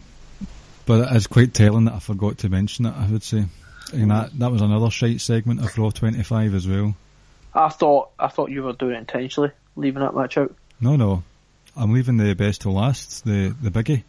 but 0.85 1.11
it 1.11 1.15
is 1.15 1.27
quite 1.27 1.53
telling 1.53 1.85
that 1.85 1.93
I 1.93 1.99
forgot 1.99 2.39
to 2.39 2.49
mention 2.49 2.85
it. 2.85 2.93
I 2.95 3.07
would 3.07 3.23
say, 3.23 3.45
and 3.93 4.11
that 4.11 4.37
that 4.39 4.51
was 4.51 4.61
another 4.61 4.89
shite 4.89 5.21
segment 5.21 5.63
of 5.63 5.77
Raw 5.77 5.89
25 5.89 6.53
as 6.55 6.67
well. 6.67 6.95
I 7.53 7.69
thought 7.69 8.09
I 8.19 8.27
thought 8.27 8.49
you 8.51 8.63
were 8.63 8.73
doing 8.73 8.95
it 8.95 8.99
intentionally, 8.99 9.51
leaving 9.75 10.01
that 10.01 10.15
match 10.15 10.37
out. 10.37 10.55
No, 10.79 10.95
no, 10.95 11.23
I'm 11.75 11.91
leaving 11.93 12.17
the 12.17 12.33
best 12.33 12.61
to 12.61 12.71
last. 12.71 13.25
The 13.25 13.53
the 13.61 13.69
biggie, 13.71 14.03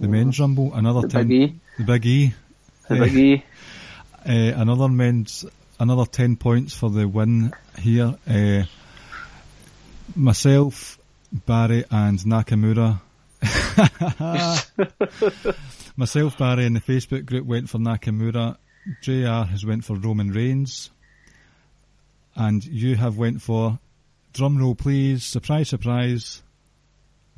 the 0.00 0.08
men's 0.08 0.40
rumble, 0.40 0.74
another 0.74 1.02
The 1.02 1.08
ten, 1.08 1.28
Big 1.28 1.50
E. 1.50 1.60
the 1.78 1.84
big 1.84 2.06
E, 2.06 2.34
The 2.88 2.94
Eh, 2.96 2.98
Big 2.98 3.14
E. 3.14 3.44
uh, 4.26 4.60
another 4.60 4.88
men's, 4.88 5.44
another 5.78 6.06
ten 6.06 6.36
points 6.36 6.74
for 6.74 6.90
the 6.90 7.06
win 7.08 7.52
here. 7.78 8.16
Uh, 8.28 8.64
myself, 10.14 10.98
Barry, 11.32 11.84
and 11.90 12.18
Nakamura. 12.20 13.00
myself, 15.96 16.38
Barry, 16.38 16.66
and 16.66 16.76
the 16.76 16.80
Facebook 16.80 17.26
group 17.26 17.46
went 17.46 17.68
for 17.68 17.78
Nakamura. 17.78 18.56
JR 19.02 19.48
has 19.50 19.64
went 19.64 19.84
for 19.84 19.96
Roman 19.96 20.30
Reigns, 20.30 20.90
and 22.36 22.64
you 22.64 22.96
have 22.96 23.16
went 23.16 23.40
for 23.42 23.78
drum 24.32 24.58
roll, 24.58 24.74
please. 24.74 25.24
Surprise, 25.24 25.68
surprise. 25.70 26.42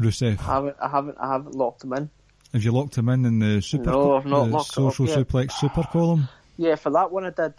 Rusev. 0.01 0.39
I 0.41 0.43
haven't 0.43 0.77
I 0.83 0.89
haven't 0.91 1.17
I 1.19 1.33
haven't 1.33 1.55
locked 1.55 1.85
him 1.85 1.93
in. 1.95 2.11
Have 2.53 2.63
you 2.63 2.73
locked 2.73 2.99
him 2.99 3.09
in 3.09 3.25
in 3.25 3.39
the 3.39 3.63
super 3.63 3.91
No, 3.91 3.93
co- 3.93 4.17
I've 4.19 4.27
not 4.27 4.45
the 4.45 4.51
locked 4.51 4.69
it 4.77 4.79
up 4.79 4.93
social 4.93 5.07
yet. 5.09 5.19
suplex 5.19 5.53
super 5.53 5.85
column? 5.85 6.29
Yeah, 6.59 6.75
for 6.75 6.91
that 6.91 7.11
one 7.11 7.25
I 7.25 7.31
did. 7.31 7.55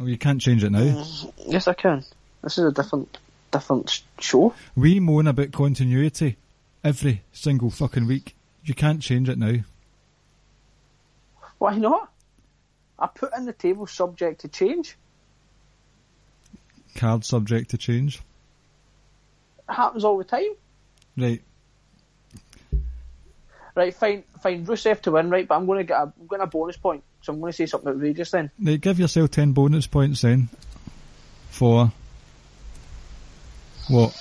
Oh, 0.00 0.06
you 0.06 0.16
can't 0.16 0.40
change 0.40 0.64
it 0.64 0.70
now. 0.70 0.80
Mm, 0.80 1.32
yes, 1.46 1.68
I 1.68 1.74
can. 1.74 2.04
This 2.42 2.56
is 2.56 2.64
a 2.64 2.72
different 2.72 3.18
different 3.50 4.02
show. 4.18 4.54
We 4.74 4.98
moan 4.98 5.26
about 5.26 5.52
continuity 5.52 6.36
every 6.82 7.22
single 7.32 7.70
fucking 7.70 8.06
week. 8.06 8.34
You 8.64 8.74
can't 8.74 9.02
change 9.02 9.28
it 9.28 9.36
now. 9.36 9.56
Why 11.58 11.76
not? 11.76 12.10
I 12.98 13.08
put 13.08 13.36
in 13.36 13.44
the 13.44 13.52
table 13.52 13.86
subject 13.86 14.42
to 14.42 14.48
change. 14.48 14.96
Card 16.94 17.24
subject 17.24 17.70
to 17.70 17.78
change. 17.78 18.20
It 19.68 19.72
happens 19.74 20.04
all 20.04 20.16
the 20.16 20.24
time. 20.24 20.54
Right. 21.16 21.42
Right, 23.74 23.94
fine, 23.94 24.24
fine. 24.42 24.66
Rusev 24.66 25.00
to 25.02 25.12
win, 25.12 25.30
right? 25.30 25.46
But 25.46 25.56
I'm 25.56 25.66
going 25.66 25.78
to 25.78 25.84
get 25.84 25.98
a, 25.98 26.02
I'm 26.02 26.26
getting 26.28 26.42
a 26.42 26.46
bonus 26.46 26.76
point, 26.76 27.04
so 27.22 27.32
I'm 27.32 27.40
going 27.40 27.52
to 27.52 27.56
say 27.56 27.66
something 27.66 27.92
outrageous 27.92 28.30
then. 28.30 28.50
Right, 28.62 28.80
give 28.80 28.98
yourself 28.98 29.30
10 29.30 29.52
bonus 29.52 29.86
points 29.86 30.22
then. 30.22 30.48
For. 31.50 31.92
What? 33.88 34.14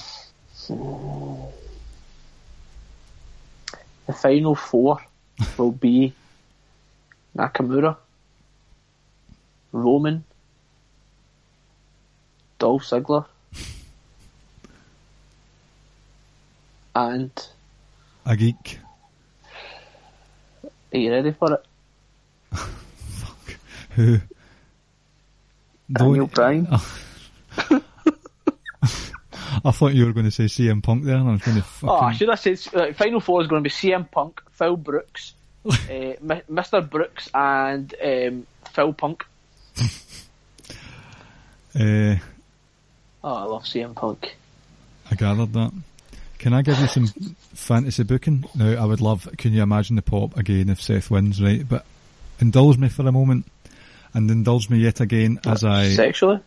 The 4.08 4.14
final 4.14 4.56
four 4.56 5.00
will 5.58 5.72
be 5.72 6.14
Nakamura, 7.38 7.96
Roman, 9.72 10.24
Dolph 12.58 12.84
Ziggler, 12.84 13.26
and 16.96 17.32
A 18.26 18.36
geek. 18.36 18.80
are 20.94 20.98
you 20.98 21.12
ready 21.12 21.32
for 21.32 21.54
it? 21.54 21.66
Who? 24.06 24.20
Daniel 25.92 26.28
Bryan. 26.28 26.68
I 29.66 29.72
thought 29.72 29.94
you 29.94 30.06
were 30.06 30.14
going 30.14 30.26
to 30.26 30.32
say 30.32 30.46
CM 30.46 30.82
Punk 30.82 31.04
there, 31.04 31.18
and 31.18 31.28
I 31.28 31.32
was 31.34 31.42
going 31.42 31.58
to 31.58 31.64
fucking. 31.64 31.90
Oh, 31.90 32.00
I 32.00 32.14
should 32.14 32.30
have 32.30 32.40
said 32.40 32.60
uh, 32.74 32.94
final 32.94 33.20
four 33.20 33.42
is 33.42 33.48
going 33.48 33.62
to 33.64 33.68
be 33.70 33.74
CM 33.74 34.10
Punk, 34.10 34.42
Phil 34.52 34.78
Brooks, 34.78 35.34
uh, 35.66 35.74
Mi- 35.90 36.44
Mr. 36.50 36.88
Brooks, 36.90 37.30
and 37.34 37.94
um, 38.04 38.48
Phil 38.72 38.94
Punk. 38.94 39.26
Uh, 41.78 42.16
Oh, 43.22 43.34
I 43.34 43.44
love 43.44 43.64
CM 43.64 43.94
Punk. 43.96 44.34
I 45.12 45.16
gathered 45.16 45.52
that. 45.52 45.74
Can 46.38 46.54
I 46.54 46.62
give 46.62 46.80
you 46.80 46.88
some 46.88 47.08
fantasy 47.54 48.04
booking? 48.04 48.46
Now, 48.56 48.82
I 48.82 48.86
would 48.86 49.02
love, 49.02 49.28
can 49.38 49.52
you 49.52 49.62
imagine 49.62 49.98
the 49.98 50.02
pop 50.02 50.38
again 50.38 50.70
if 50.70 50.82
Seth 50.82 51.12
wins, 51.12 51.42
right? 51.42 51.68
But 51.68 51.86
indulge 52.40 52.78
me 52.78 52.88
for 52.88 53.06
a 53.06 53.12
moment, 53.12 53.46
and 54.14 54.30
indulge 54.30 54.70
me 54.70 54.80
yet 54.80 55.00
again 55.00 55.40
as 55.46 55.64
I. 55.64 55.90
Sexually? 55.90 56.40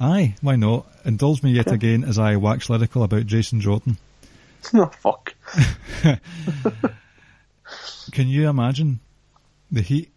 Aye, 0.00 0.34
why 0.40 0.56
not? 0.56 0.86
Indulge 1.04 1.42
me 1.42 1.52
yet 1.52 1.70
again 1.70 2.04
as 2.04 2.18
I 2.18 2.36
wax 2.36 2.70
lyrical 2.70 3.02
about 3.02 3.26
Jason 3.26 3.60
Jordan. 3.60 3.98
No, 4.72 4.84
oh, 5.04 5.12
fuck. 5.12 5.34
Can 8.12 8.28
you 8.28 8.48
imagine 8.48 9.00
the 9.70 9.82
heat 9.82 10.10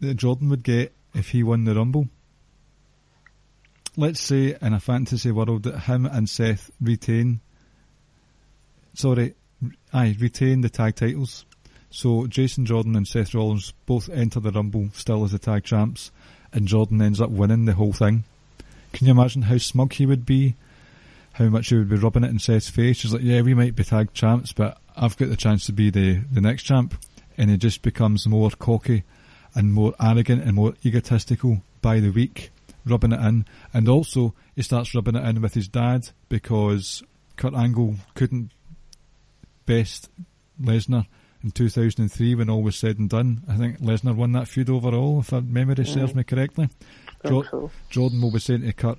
that 0.00 0.14
Jordan 0.14 0.48
would 0.50 0.62
get 0.62 0.92
if 1.14 1.30
he 1.30 1.42
won 1.42 1.64
the 1.64 1.74
Rumble? 1.74 2.08
Let's 3.96 4.20
say 4.20 4.56
in 4.60 4.72
a 4.72 4.80
fantasy 4.80 5.30
world 5.30 5.64
that 5.64 5.80
him 5.80 6.06
and 6.06 6.28
Seth 6.28 6.70
retain, 6.80 7.40
sorry, 8.94 9.34
aye, 9.92 10.16
retain 10.18 10.62
the 10.62 10.68
tag 10.68 10.96
titles. 10.96 11.44
So 11.90 12.26
Jason 12.26 12.66
Jordan 12.66 12.96
and 12.96 13.06
Seth 13.06 13.34
Rollins 13.34 13.72
both 13.86 14.08
enter 14.08 14.40
the 14.40 14.50
Rumble 14.50 14.90
still 14.94 15.24
as 15.24 15.30
the 15.30 15.38
tag 15.38 15.62
champs, 15.64 16.10
and 16.54 16.68
Jordan 16.68 17.02
ends 17.02 17.20
up 17.20 17.30
winning 17.30 17.64
the 17.64 17.74
whole 17.74 17.92
thing. 17.92 18.24
Can 18.92 19.06
you 19.06 19.12
imagine 19.12 19.42
how 19.42 19.58
smug 19.58 19.92
he 19.92 20.06
would 20.06 20.24
be? 20.24 20.54
How 21.32 21.46
much 21.46 21.68
he 21.68 21.76
would 21.76 21.88
be 21.88 21.96
rubbing 21.96 22.22
it 22.22 22.30
in 22.30 22.38
Seth's 22.38 22.70
face? 22.70 23.02
He's 23.02 23.12
like, 23.12 23.22
yeah, 23.22 23.42
we 23.42 23.54
might 23.54 23.74
be 23.74 23.82
tag 23.82 24.14
champs, 24.14 24.52
but 24.52 24.78
I've 24.96 25.16
got 25.16 25.28
the 25.28 25.36
chance 25.36 25.66
to 25.66 25.72
be 25.72 25.90
the, 25.90 26.20
the 26.32 26.40
next 26.40 26.62
champ. 26.62 26.94
And 27.36 27.50
he 27.50 27.56
just 27.56 27.82
becomes 27.82 28.28
more 28.28 28.50
cocky 28.50 29.02
and 29.52 29.72
more 29.72 29.94
arrogant 30.00 30.44
and 30.44 30.54
more 30.54 30.74
egotistical 30.84 31.62
by 31.82 31.98
the 31.98 32.10
week, 32.10 32.50
rubbing 32.86 33.12
it 33.12 33.20
in. 33.20 33.46
And 33.72 33.88
also, 33.88 34.32
he 34.54 34.62
starts 34.62 34.94
rubbing 34.94 35.16
it 35.16 35.28
in 35.28 35.42
with 35.42 35.54
his 35.54 35.66
dad 35.66 36.10
because 36.28 37.02
Kurt 37.36 37.54
Angle 37.54 37.96
couldn't 38.14 38.52
best 39.66 40.08
Lesnar 40.62 41.06
in 41.44 41.50
2003 41.50 42.34
when 42.34 42.50
all 42.50 42.62
was 42.62 42.76
said 42.76 42.98
and 42.98 43.08
done. 43.08 43.42
I 43.46 43.56
think 43.56 43.80
Lesnar 43.80 44.16
won 44.16 44.32
that 44.32 44.48
feud 44.48 44.70
overall, 44.70 45.20
if 45.20 45.30
my 45.30 45.40
memory 45.40 45.76
mm-hmm. 45.76 46.00
serves 46.00 46.14
me 46.14 46.24
correctly. 46.24 46.70
Oh, 47.24 47.28
jo- 47.28 47.48
so. 47.50 47.70
Jordan 47.90 48.22
will 48.22 48.32
be 48.32 48.40
saying 48.40 48.62
to 48.62 48.72
Kurt, 48.72 48.98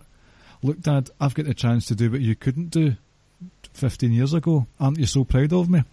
Look, 0.62 0.80
Dad, 0.80 1.10
I've 1.20 1.34
got 1.34 1.46
the 1.46 1.54
chance 1.54 1.86
to 1.88 1.96
do 1.96 2.10
what 2.10 2.22
you 2.22 2.36
couldn't 2.36 2.70
do 2.70 2.96
15 3.74 4.12
years 4.12 4.34
ago. 4.34 4.68
Aren't 4.80 5.00
you 5.00 5.06
so 5.06 5.24
proud 5.24 5.54
of 5.54 5.70
me? 5.70 5.84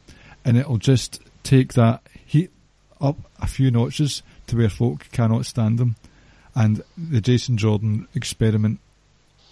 And 0.44 0.56
it'll 0.56 0.78
just 0.78 1.20
take 1.42 1.74
that 1.74 2.02
heat 2.24 2.50
up 3.00 3.16
a 3.40 3.46
few 3.46 3.70
notches 3.70 4.22
to 4.46 4.56
where 4.56 4.68
folk 4.68 5.08
cannot 5.12 5.46
stand 5.46 5.80
him. 5.80 5.96
And 6.54 6.82
the 6.96 7.20
Jason 7.20 7.56
Jordan 7.56 8.08
experiment 8.14 8.78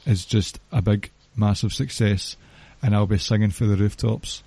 is 0.07 0.25
just 0.25 0.61
a 0.71 0.81
big, 0.81 1.11
massive 1.37 1.73
success. 1.73 2.37
And 2.83 2.95
I'll 2.95 3.07
be 3.07 3.19
singing 3.19 3.51
for 3.51 3.67
the 3.67 3.77
rooftops. 3.77 4.43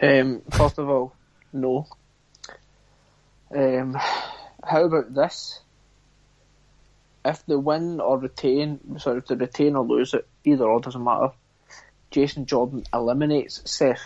Um, 0.00 0.42
first 0.50 0.78
of 0.78 0.88
all, 0.88 1.14
no. 1.52 1.86
Um, 3.54 3.94
how 4.62 4.84
about 4.84 5.14
this? 5.14 5.60
If 7.24 7.44
they 7.46 7.56
win 7.56 8.00
or 8.00 8.18
retain, 8.18 8.98
sorry, 8.98 9.18
if 9.18 9.26
they 9.26 9.34
retain 9.34 9.76
or 9.76 9.84
lose 9.84 10.14
it, 10.14 10.26
either 10.44 10.64
or 10.64 10.80
doesn't 10.80 11.02
matter. 11.02 11.30
Jason 12.10 12.46
Jordan 12.46 12.84
eliminates 12.94 13.62
Seth. 13.64 14.02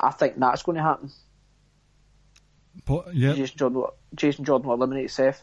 I 0.00 0.10
think 0.10 0.38
that's 0.38 0.62
going 0.62 0.76
to 0.76 0.82
happen. 0.82 1.10
Po- 2.84 3.06
yeah, 3.12 3.32
Jason 3.32 3.56
Jordan, 3.56 3.78
will, 3.78 3.94
Jason 4.14 4.44
Jordan 4.44 4.68
will 4.68 4.76
eliminate 4.76 5.10
Seth. 5.10 5.42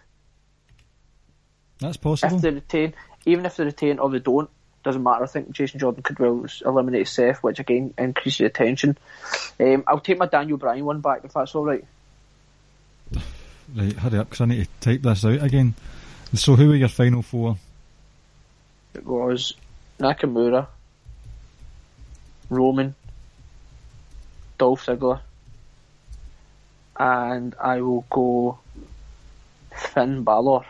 that's 1.79 1.97
possible. 1.97 2.35
If 2.35 2.41
they 2.41 2.51
retain, 2.51 2.93
even 3.25 3.45
if 3.45 3.57
they 3.57 3.65
retain 3.65 3.99
or 3.99 4.09
they 4.11 4.19
don't, 4.19 4.49
doesn't 4.83 5.03
matter. 5.03 5.23
I 5.23 5.27
think 5.27 5.51
Jason 5.51 5.79
Jordan 5.79 6.03
could 6.03 6.19
well 6.19 6.45
eliminate 6.65 7.07
Seth, 7.07 7.41
which 7.41 7.59
again 7.59 7.93
increases 7.97 8.39
the 8.39 8.49
tension. 8.49 8.97
Um, 9.59 9.83
I'll 9.87 9.99
take 9.99 10.17
my 10.17 10.27
Daniel 10.27 10.57
Bryan 10.57 10.85
one 10.85 11.01
back 11.01 11.21
if 11.23 11.33
that's 11.33 11.55
all 11.55 11.65
right. 11.65 11.85
Right, 13.75 13.93
hurry 13.93 14.19
up 14.19 14.29
because 14.29 14.41
I 14.41 14.45
need 14.45 14.67
to 14.67 14.89
type 14.89 15.01
this 15.01 15.25
out 15.25 15.41
again. 15.41 15.73
So, 16.33 16.55
who 16.55 16.67
were 16.67 16.75
your 16.75 16.89
final 16.89 17.21
four? 17.21 17.57
It 18.93 19.05
was 19.05 19.53
Nakamura, 19.99 20.67
Roman, 22.49 22.95
Dolph 24.57 24.85
Ziggler, 24.85 25.21
and 26.99 27.55
I 27.59 27.81
will 27.81 28.05
go 28.09 28.59
Finn 29.75 30.23
Balor. 30.23 30.65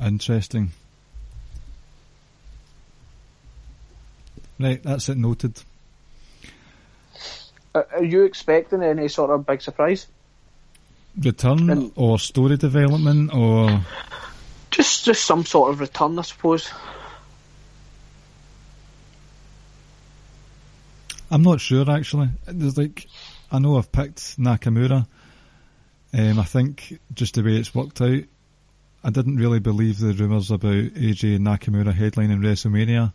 Interesting. 0.00 0.70
Right, 4.62 4.82
that's 4.82 5.08
it 5.08 5.16
noted. 5.16 5.60
Are, 7.74 8.04
you 8.04 8.22
expecting 8.24 8.82
any 8.82 9.08
sort 9.08 9.30
of 9.30 9.46
big 9.46 9.60
surprise? 9.62 10.06
Return 11.18 11.70
And- 11.70 11.92
or 11.96 12.18
story 12.18 12.56
development 12.56 13.34
or 13.34 13.80
Just, 14.70 15.04
just 15.04 15.24
some 15.24 15.44
sort 15.44 15.72
of 15.72 15.80
return, 15.80 16.18
I 16.18 16.22
suppose. 16.22 16.70
I'm 21.30 21.42
not 21.42 21.60
sure 21.60 21.90
actually. 21.90 22.28
There's 22.46 22.76
like 22.76 23.08
I 23.50 23.58
know 23.58 23.78
I've 23.78 23.90
picked 23.90 24.38
Nakamura. 24.38 25.06
Um, 26.14 26.38
I 26.38 26.44
think 26.44 27.00
just 27.14 27.34
the 27.34 27.42
way 27.42 27.56
it's 27.56 27.74
worked 27.74 28.02
out, 28.02 28.22
I 29.02 29.10
didn't 29.10 29.36
really 29.38 29.58
believe 29.60 29.98
the 29.98 30.12
rumours 30.12 30.50
about 30.50 30.72
AJ 30.74 31.38
Nakamura 31.38 31.94
headlining 31.94 32.40
WrestleMania, 32.40 33.14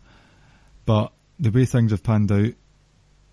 but 0.85 1.11
the 1.39 1.51
way 1.51 1.65
things 1.65 1.91
have 1.91 2.03
panned 2.03 2.31
out, 2.31 2.53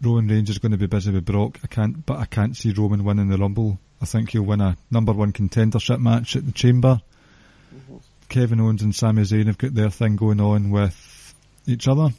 Roman 0.03 0.29
Reigns 0.29 0.51
is 0.51 0.59
going 0.59 0.73
to 0.73 0.79
be 0.79 0.87
busy 0.87 1.13
with 1.13 1.25
Brock. 1.25 1.59
I 1.63 1.67
can't, 1.67 2.05
but 2.05 2.19
I 2.19 2.27
can't 2.27 2.57
see 2.57 2.73
Roman 2.73 3.05
winning 3.05 3.29
the 3.29 3.39
Rumble. 3.39 3.79
I 4.03 4.07
think 4.07 4.31
he'll 4.31 4.43
win 4.43 4.61
a 4.61 4.77
number 4.91 5.13
one 5.13 5.33
contendership 5.33 6.01
match 6.01 6.37
at 6.37 6.45
the 6.45 6.53
Chamber. 6.53 7.01
Mm-hmm. 7.75 7.97
Kevin 8.29 8.61
Owens 8.61 8.83
and 8.83 8.95
Sami 8.95 9.23
Zayn 9.23 9.47
have 9.47 9.59
got 9.59 9.75
their 9.75 9.91
thing 9.91 10.17
going 10.17 10.41
on 10.41 10.71
with 10.71 11.35
each 11.67 11.89
other. 11.89 12.11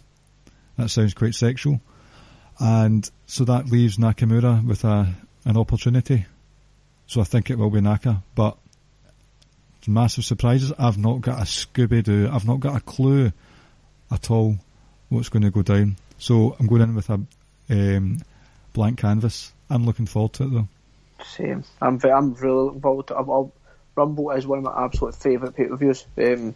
That 0.77 0.89
sounds 0.89 1.13
quite 1.13 1.35
sexual 1.35 1.79
and 2.59 3.09
so 3.25 3.45
that 3.45 3.67
leaves 3.67 3.97
Nakamura 3.97 4.65
with 4.65 4.83
a 4.83 5.13
an 5.45 5.57
opportunity. 5.57 6.25
So 7.07 7.21
I 7.21 7.23
think 7.23 7.49
it 7.49 7.57
will 7.57 7.69
be 7.69 7.81
Naka, 7.81 8.23
but 8.33 8.57
massive 9.87 10.25
surprises. 10.25 10.73
I've 10.79 10.97
not 10.97 11.21
got 11.21 11.39
a 11.39 11.43
Scooby 11.43 12.03
Doo. 12.03 12.27
I've 12.31 12.47
not 12.47 12.59
got 12.59 12.75
a 12.75 12.79
clue 12.79 13.31
at 14.09 14.31
all 14.31 14.57
what's 15.09 15.29
going 15.29 15.43
to 15.43 15.51
go 15.51 15.61
down. 15.61 15.97
So 16.17 16.55
I'm 16.59 16.67
going 16.67 16.81
in 16.81 16.95
with 16.95 17.09
a 17.09 17.19
um, 17.69 18.21
blank 18.73 18.99
canvas. 18.99 19.51
I'm 19.69 19.85
looking 19.85 20.05
forward 20.05 20.33
to 20.33 20.43
it 20.43 20.51
though. 20.51 20.67
Same. 21.25 21.63
I'm 21.81 21.99
I'm 22.03 22.33
really 22.33 22.65
looking 22.65 22.81
forward 22.81 23.07
to. 23.07 23.17
I'm, 23.17 23.29
I'll, 23.29 23.51
Rumble 23.95 24.31
is 24.31 24.45
one 24.45 24.59
of 24.59 24.65
my 24.65 24.83
absolute 24.85 25.15
favourite 25.15 25.55
pay 25.55 25.65
per 25.65 25.75
views. 25.77 26.05
Um, 26.17 26.53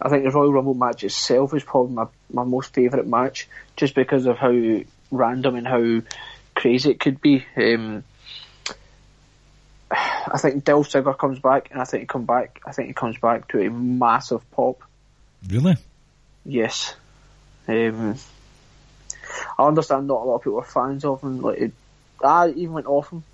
I 0.00 0.08
think 0.08 0.24
the 0.24 0.30
Royal 0.30 0.52
Rumble 0.52 0.74
match 0.74 1.04
itself 1.04 1.54
is 1.54 1.64
probably 1.64 1.94
my, 1.94 2.06
my 2.30 2.44
most 2.44 2.74
favourite 2.74 3.06
match, 3.06 3.48
just 3.76 3.94
because 3.94 4.26
of 4.26 4.36
how 4.36 4.80
random 5.10 5.54
and 5.56 5.66
how 5.66 6.02
crazy 6.54 6.90
it 6.90 7.00
could 7.00 7.20
be. 7.20 7.44
Um, 7.56 8.04
I 9.90 10.38
think 10.38 10.64
Dolph 10.64 10.90
Ziggler 10.90 11.16
comes 11.16 11.38
back, 11.38 11.70
and 11.70 11.80
I 11.80 11.84
think 11.84 12.02
he 12.02 12.06
come 12.06 12.24
back. 12.24 12.60
I 12.66 12.72
think 12.72 12.88
he 12.88 12.94
comes 12.94 13.18
back 13.18 13.48
to 13.48 13.60
a 13.60 13.70
massive 13.70 14.48
pop. 14.50 14.82
Really? 15.48 15.76
Yes. 16.44 16.94
Um, 17.68 18.16
I 19.58 19.66
understand 19.66 20.06
not 20.06 20.22
a 20.22 20.24
lot 20.24 20.36
of 20.36 20.42
people 20.42 20.58
are 20.58 20.64
fans 20.64 21.04
of 21.04 21.22
him. 21.22 21.40
Like, 21.40 21.72
I 22.22 22.48
even 22.48 22.72
went 22.72 22.86
off 22.86 23.10
him. 23.10 23.24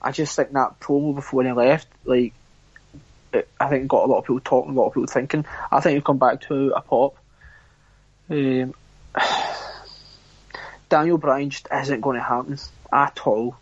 I 0.00 0.12
just 0.12 0.36
think 0.36 0.52
that 0.52 0.80
promo 0.80 1.14
before 1.14 1.42
he 1.42 1.52
left, 1.52 1.88
like, 2.04 2.32
it, 3.32 3.48
I 3.58 3.68
think 3.68 3.88
got 3.88 4.04
a 4.04 4.06
lot 4.06 4.18
of 4.18 4.24
people 4.24 4.40
talking, 4.40 4.72
a 4.72 4.74
lot 4.74 4.88
of 4.88 4.94
people 4.94 5.06
thinking. 5.06 5.44
I 5.70 5.80
think 5.80 5.94
he'll 5.94 6.02
come 6.02 6.18
back 6.18 6.42
to 6.42 6.72
a 6.76 6.80
pop. 6.80 7.16
Um, 8.30 8.74
Daniel 10.88 11.18
Bryan 11.18 11.50
just 11.50 11.68
isn't 11.72 12.00
going 12.00 12.16
to 12.16 12.22
happen 12.22 12.58
at 12.92 13.26
all. 13.26 13.56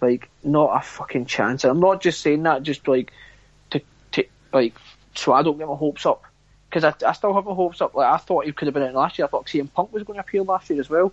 Like, 0.00 0.28
not 0.42 0.76
a 0.76 0.84
fucking 0.84 1.26
chance. 1.26 1.64
And 1.64 1.70
I'm 1.70 1.80
not 1.80 2.02
just 2.02 2.20
saying 2.20 2.42
that 2.42 2.62
just 2.62 2.86
like 2.88 3.12
to, 3.70 3.80
to 4.12 4.24
like 4.52 4.74
so 5.14 5.32
I 5.32 5.42
don't 5.42 5.58
get 5.58 5.68
my 5.68 5.74
hopes 5.74 6.06
up 6.06 6.24
because 6.74 6.82
I, 7.04 7.08
I 7.08 7.12
still 7.12 7.32
have 7.34 7.44
my 7.44 7.54
hopes 7.54 7.80
up. 7.80 7.94
Like 7.94 8.08
I 8.12 8.16
thought 8.16 8.46
he 8.46 8.52
could 8.52 8.66
have 8.66 8.74
been 8.74 8.82
in 8.82 8.94
last 8.94 9.16
year. 9.16 9.26
I 9.26 9.28
thought 9.28 9.46
CM 9.46 9.72
Punk 9.72 9.92
was 9.92 10.02
going 10.02 10.16
to 10.16 10.20
appear 10.22 10.42
last 10.42 10.68
year 10.68 10.80
as 10.80 10.90
well. 10.90 11.12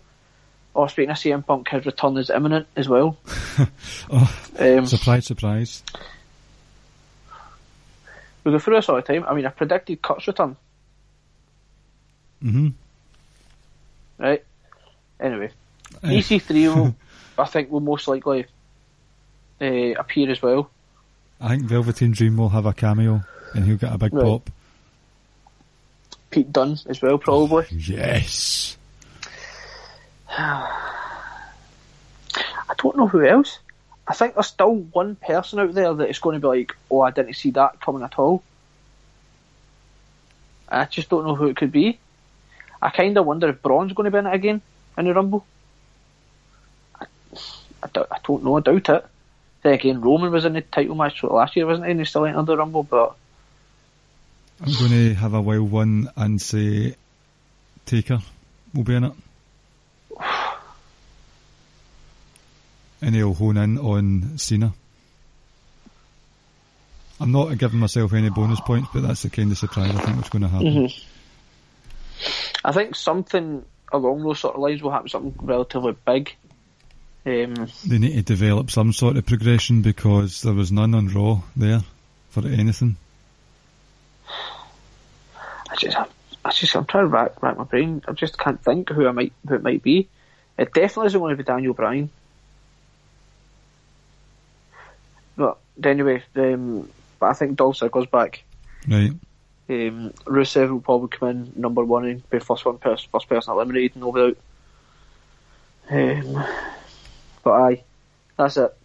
Or 0.74 0.90
speaking 0.90 1.12
of 1.12 1.18
CM 1.18 1.46
Punk, 1.46 1.68
his 1.70 1.86
return 1.86 2.18
is 2.18 2.30
imminent 2.32 2.66
as 2.76 2.90
well. 2.90 3.18
Oh, 4.12 4.44
Um, 4.58 4.86
surprise, 4.88 5.26
surprise. 5.28 5.84
we 8.44 8.52
go 8.52 8.58
through 8.60 8.76
this 8.78 8.90
all 8.90 8.96
the 8.96 9.02
time. 9.04 9.24
I 9.28 9.34
mean, 9.36 9.46
I 9.46 9.50
predicted 9.50 10.02
Kurt's 10.02 10.26
return, 10.28 10.56
hmm 12.42 12.70
right? 14.18 14.44
Anyway, 15.20 15.52
EC3 16.04 16.76
will, 16.76 16.96
I 17.38 17.46
think, 17.46 17.70
will 17.72 17.80
most 17.82 18.08
likely 18.08 18.46
uh, 19.62 19.66
appear 20.00 20.30
as 20.32 20.42
well. 20.42 20.70
I 21.40 21.50
think 21.50 21.64
Velveteen 21.64 22.12
Dream 22.12 22.38
will 22.38 22.50
have 22.50 22.66
a 22.66 22.74
cameo 22.74 23.22
and 23.54 23.66
he'll 23.66 23.78
get 23.78 23.94
a 23.94 23.98
big 23.98 24.14
Right. 24.14 24.24
pop. 24.24 24.50
Pete 26.32 26.52
Dunne 26.52 26.80
as 26.88 27.02
well, 27.02 27.18
probably. 27.18 27.66
Yes. 27.72 28.78
I 32.72 32.74
don't 32.78 32.98
know 32.98 33.08
who 33.08 33.26
else. 33.26 33.60
I 34.08 34.14
think 34.14 34.34
there's 34.34 34.48
still 34.48 34.76
one 34.76 35.16
person 35.16 35.60
out 35.60 35.74
there 35.74 35.94
that 35.94 36.10
is 36.10 36.20
going 36.20 36.36
to 36.36 36.40
be 36.40 36.48
like, 36.48 36.76
oh, 36.90 37.02
I 37.02 37.12
didn't 37.12 37.36
see 37.36 37.52
that 37.52 37.82
coming 37.82 38.04
at 38.04 38.18
all. 38.18 38.42
I 40.68 40.86
just 40.86 41.10
don't 41.10 41.26
know 41.26 41.36
who 41.36 41.48
it 41.48 41.58
could 41.58 41.72
be. 41.72 42.00
I 42.82 42.90
kind 42.90 43.18
of 43.18 43.26
wonder 43.26 43.50
if 43.50 43.62
Braun's 43.62 43.94
going 43.94 44.06
to 44.06 44.12
be 44.12 44.18
in 44.18 44.26
it 44.26 44.34
again 44.34 44.62
in 44.98 45.06
the 45.06 45.14
Rumble. 45.14 45.46
I, 47.00 47.06
I, 47.84 47.88
don't, 47.94 48.08
I 48.12 48.18
don't 48.24 48.44
know, 48.44 48.58
I 48.58 48.62
doubt 48.62 48.90
it. 48.90 49.06
Then 49.64 49.74
again, 49.74 50.02
Roman 50.02 50.32
was 50.32 50.46
in 50.46 50.54
the 50.54 50.62
title 50.62 50.96
match 50.96 51.22
last 51.24 51.56
year, 51.56 51.68
wasn't 51.68 51.86
he? 51.86 51.92
And 51.92 52.00
he 52.00 52.06
still 52.06 52.26
entered 52.26 52.46
the 52.46 52.58
Rumble, 52.58 52.84
but 52.84 53.16
I'm 54.64 54.74
going 54.74 54.92
to 54.92 55.14
have 55.16 55.34
a 55.34 55.42
wild 55.42 55.72
one 55.72 56.10
and 56.16 56.40
say 56.40 56.96
Taker 57.86 58.20
will 58.74 58.84
be 58.84 58.96
in 58.96 59.06
it. 59.06 59.14
And 63.02 63.16
he'll 63.16 63.34
hone 63.34 63.58
in 63.58 63.80
on 63.80 64.38
Cena. 64.38 64.74
I'm 67.20 67.32
not 67.32 67.58
giving 67.58 67.80
myself 67.80 68.14
any 68.14 68.30
bonus 68.30 68.60
points, 68.60 68.90
but 68.94 69.02
that's 69.02 69.24
the 69.24 69.32
kind 69.32 69.52
of 69.52 69.58
surprise 69.58 69.96
I 69.96 70.02
think 70.04 70.18
that's 70.18 70.30
going 70.30 70.44
to 70.44 70.48
happen. 70.48 70.90
I 72.64 72.72
think 72.72 72.96
something 72.96 73.66
along 73.92 74.24
those 74.24 74.40
sort 74.40 74.56
of 74.56 74.62
lines 74.62 74.84
will 74.84 74.92
happen, 74.92 75.10
something 75.10 75.36
relatively 75.42 75.96
big. 76.06 76.36
Um, 77.26 77.68
They 77.86 77.98
need 77.98 78.16
to 78.16 78.22
develop 78.22 78.70
some 78.70 78.94
sort 78.94 79.18
of 79.18 79.26
progression 79.26 79.82
because 79.82 80.42
there 80.44 80.54
was 80.54 80.72
none 80.72 80.94
on 80.94 81.08
Raw 81.10 81.42
there 81.56 81.82
for 82.30 82.48
anything. 82.48 82.98
I 85.84 85.88
just, 85.88 85.98
I 86.46 86.52
just, 86.52 86.76
I'm 86.76 86.86
trying 86.86 87.06
to 87.06 87.08
rack, 87.08 87.42
rack 87.42 87.58
my 87.58 87.64
brain. 87.64 88.04
I 88.08 88.14
just 88.14 88.38
can't 88.38 88.62
think 88.64 88.90
who 88.90 89.08
I 89.08 89.12
might, 89.12 89.34
who 89.48 89.56
it 89.56 89.64
might 89.64 89.82
be. 89.82 90.10
It 90.58 90.74
definitely 90.74 91.08
isn't 91.08 91.20
going 91.20 91.32
to 91.32 91.44
be 91.44 91.44
Daniel 91.44 91.74
Bryan. 91.74 92.10
But 95.36 95.58
anyway, 95.84 96.24
um, 96.36 96.90
but 97.20 97.28
I 97.28 97.34
think 97.34 97.58
Dolph 97.58 97.80
Ziggler's 97.80 98.10
back. 98.10 98.44
Right. 98.88 99.12
Um, 99.70 100.12
Rusev 100.26 100.70
will 100.70 100.82
probably 100.82 101.08
come 101.08 101.30
in 101.30 101.54
number 101.56 101.84
one 101.84 102.06
and 102.06 102.30
be 102.30 102.40
first 102.40 102.66
one 102.66 102.78
person, 102.78 103.08
first 103.12 103.30
person 103.30 103.54
eliminated, 103.54 103.96
no 103.96 104.12
doubt. 104.12 104.38
Um, 105.90 106.44
but 107.44 107.52
aye, 107.52 107.84
that's 108.38 108.58
it. 108.58 108.76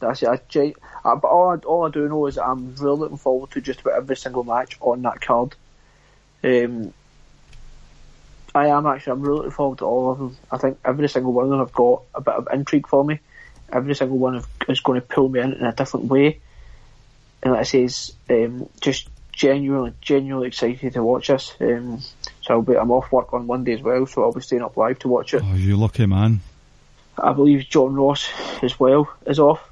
That's 0.00 0.22
it. 0.22 0.28
I, 0.28 0.74
I, 1.04 1.14
but 1.14 1.28
all 1.28 1.50
I, 1.50 1.56
all 1.56 1.86
I 1.86 1.90
do 1.90 2.08
know 2.08 2.26
is 2.26 2.36
that 2.36 2.46
I'm 2.46 2.74
really 2.76 2.98
looking 2.98 3.16
forward 3.16 3.50
to 3.52 3.60
just 3.60 3.80
about 3.80 3.94
every 3.94 4.16
single 4.16 4.44
match 4.44 4.76
on 4.80 5.02
that 5.02 5.20
card. 5.20 5.54
Um, 6.44 6.92
I 8.54 8.66
am 8.66 8.86
actually. 8.86 9.12
I'm 9.12 9.22
really 9.22 9.36
looking 9.36 9.52
forward 9.52 9.78
to 9.78 9.84
all 9.84 10.12
of 10.12 10.18
them. 10.18 10.36
I 10.50 10.58
think 10.58 10.78
every 10.84 11.08
single 11.08 11.32
one 11.32 11.44
of 11.44 11.50
them 11.50 11.60
have 11.60 11.72
got 11.72 12.02
a 12.14 12.20
bit 12.20 12.34
of 12.34 12.48
intrigue 12.52 12.86
for 12.86 13.04
me. 13.04 13.20
Every 13.72 13.94
single 13.94 14.18
one 14.18 14.34
of, 14.36 14.46
is 14.68 14.80
going 14.80 15.00
to 15.00 15.06
pull 15.06 15.28
me 15.28 15.40
in 15.40 15.54
in 15.54 15.64
a 15.64 15.72
different 15.72 16.06
way. 16.06 16.40
And 17.42 17.52
like 17.52 17.60
I 17.60 17.64
say, 17.64 17.84
is 17.84 18.12
um, 18.28 18.68
just 18.80 19.08
genuinely, 19.32 19.94
genuinely 20.00 20.48
excited 20.48 20.92
to 20.92 21.02
watch 21.02 21.28
this. 21.28 21.54
Um, 21.60 22.00
so 22.42 22.54
I'll 22.54 22.62
be, 22.62 22.76
I'm 22.76 22.90
off 22.90 23.10
work 23.10 23.32
on 23.32 23.46
Monday 23.46 23.72
as 23.72 23.82
well, 23.82 24.06
so 24.06 24.22
I'll 24.22 24.32
be 24.32 24.40
staying 24.42 24.62
up 24.62 24.76
live 24.76 24.98
to 25.00 25.08
watch 25.08 25.34
it. 25.34 25.42
Oh, 25.44 25.54
you 25.54 25.76
lucky 25.76 26.06
man. 26.06 26.40
I 27.16 27.32
believe 27.32 27.68
John 27.68 27.94
Ross 27.94 28.28
as 28.62 28.78
well 28.78 29.12
is 29.26 29.38
off, 29.38 29.68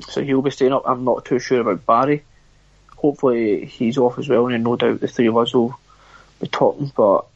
so 0.00 0.22
he'll 0.22 0.42
be 0.42 0.50
staying 0.50 0.72
up. 0.72 0.82
I'm 0.86 1.04
not 1.04 1.24
too 1.24 1.38
sure 1.38 1.60
about 1.60 1.86
Barry. 1.86 2.24
Hopefully 2.98 3.64
he's 3.64 3.96
off 3.96 4.18
as 4.18 4.28
well, 4.28 4.48
and 4.48 4.64
no 4.64 4.76
doubt 4.76 5.00
the 5.00 5.08
three 5.08 5.28
of 5.28 5.36
us 5.36 5.54
will 5.54 5.78
be 6.40 6.48
talking. 6.48 6.92
But 6.94 7.26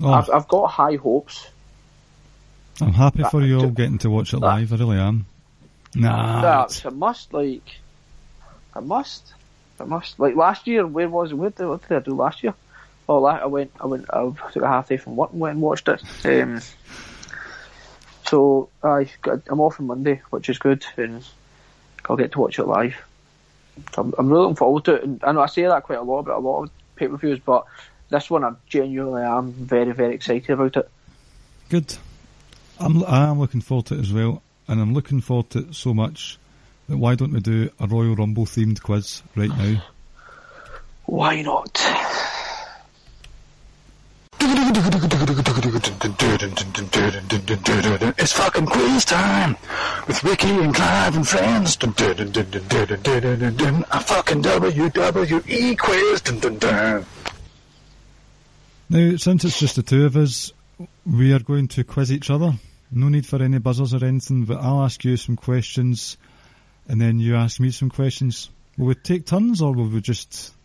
Oh, 0.00 0.12
I've, 0.12 0.30
I've 0.30 0.48
got 0.48 0.66
high 0.66 0.96
hopes. 0.96 1.46
I'm 2.80 2.92
happy 2.92 3.22
for 3.30 3.42
you 3.42 3.60
all 3.60 3.70
getting 3.70 3.98
to 3.98 4.10
watch 4.10 4.34
it 4.34 4.38
live. 4.38 4.72
I 4.72 4.76
really 4.76 4.98
am. 4.98 5.24
Nah, 5.94 6.42
That's 6.42 6.84
a 6.84 6.90
must. 6.90 7.32
Like, 7.32 7.78
a 8.74 8.82
must. 8.82 9.32
A 9.80 9.86
must. 9.86 10.20
Like 10.20 10.36
last 10.36 10.66
year, 10.66 10.86
where 10.86 11.08
was 11.08 11.32
it? 11.32 11.36
What 11.36 11.56
did, 11.56 11.66
what 11.66 11.88
did 11.88 11.96
I 11.96 12.00
do 12.00 12.14
last 12.14 12.42
year? 12.42 12.52
Oh, 13.08 13.24
I 13.24 13.46
went. 13.46 13.70
I 13.80 13.86
went. 13.86 14.06
I 14.12 14.30
took 14.52 14.62
a 14.62 14.68
half 14.68 14.88
day 14.88 14.98
from 14.98 15.16
work 15.16 15.30
and 15.32 15.40
went 15.40 15.54
and 15.54 15.62
watched 15.62 15.88
it. 15.88 16.02
Um, 16.26 16.60
so 18.26 18.68
I 18.82 19.08
I'm 19.48 19.60
off 19.60 19.80
on 19.80 19.86
Monday, 19.86 20.20
which 20.30 20.50
is 20.50 20.58
good, 20.58 20.84
and 20.98 21.24
I'll 22.10 22.16
get 22.16 22.32
to 22.32 22.40
watch 22.40 22.58
it 22.58 22.64
live. 22.66 22.96
I'm, 23.96 24.14
I'm 24.18 24.28
really 24.28 24.42
looking 24.42 24.56
forward 24.56 24.84
to 24.86 24.94
it. 24.94 25.04
And 25.04 25.24
I 25.24 25.32
know 25.32 25.40
I 25.40 25.46
say 25.46 25.62
that 25.62 25.82
quite 25.84 25.98
a 25.98 26.02
lot 26.02 26.20
about 26.20 26.38
a 26.38 26.46
lot 26.46 26.62
of 26.64 26.70
pay 26.96 27.08
per 27.08 27.16
views, 27.16 27.40
but 27.44 27.64
this 28.08 28.30
one 28.30 28.44
I 28.44 28.52
genuinely 28.66 29.22
am 29.22 29.52
very, 29.52 29.92
very 29.92 30.14
excited 30.14 30.50
about 30.50 30.76
it. 30.76 30.90
good. 31.68 31.96
I'm 32.78 33.02
I 33.04 33.28
am 33.28 33.38
looking 33.38 33.62
forward 33.62 33.86
to 33.86 33.94
it 33.94 34.00
as 34.00 34.12
well, 34.12 34.42
and 34.68 34.80
I'm 34.80 34.92
looking 34.92 35.20
forward 35.20 35.50
to 35.50 35.60
it 35.60 35.74
so 35.74 35.94
much 35.94 36.38
that 36.88 36.98
why 36.98 37.14
don't 37.14 37.32
we 37.32 37.40
do 37.40 37.70
a 37.80 37.86
Royal 37.86 38.14
Rumble 38.14 38.46
themed 38.46 38.82
quiz 38.82 39.22
right 39.34 39.48
now? 39.48 39.82
Why 41.06 41.40
not? 41.42 41.80
It's 48.18 48.32
fucking 48.32 48.66
quiz 48.66 49.04
time 49.04 49.56
with 50.08 50.24
Ricky 50.24 50.50
and 50.50 50.74
Clive 50.74 51.14
and 51.14 51.28
friends. 51.28 51.76
A 51.76 51.86
fucking 54.00 54.42
WWE 54.42 55.78
quiz. 55.78 56.22
Now, 58.88 59.16
since 59.16 59.44
it's 59.44 59.60
just 59.60 59.76
the 59.76 59.82
two 59.84 60.04
of 60.06 60.16
us, 60.16 60.52
we 61.04 61.32
are 61.32 61.38
going 61.38 61.68
to 61.68 61.84
quiz 61.84 62.10
each 62.10 62.28
other. 62.28 62.54
No 62.90 63.08
need 63.08 63.24
for 63.24 63.40
any 63.40 63.58
buzzers 63.58 63.94
or 63.94 64.04
anything, 64.04 64.46
but 64.46 64.58
I'll 64.58 64.82
ask 64.82 65.04
you 65.04 65.16
some 65.16 65.36
questions, 65.36 66.16
and 66.88 67.00
then 67.00 67.20
you 67.20 67.36
ask 67.36 67.60
me 67.60 67.70
some 67.70 67.90
questions. 67.90 68.50
Will 68.76 68.86
we 68.86 68.94
take 68.96 69.26
turns, 69.26 69.62
or 69.62 69.72
will 69.72 69.88
we 69.88 70.00
just? 70.00 70.55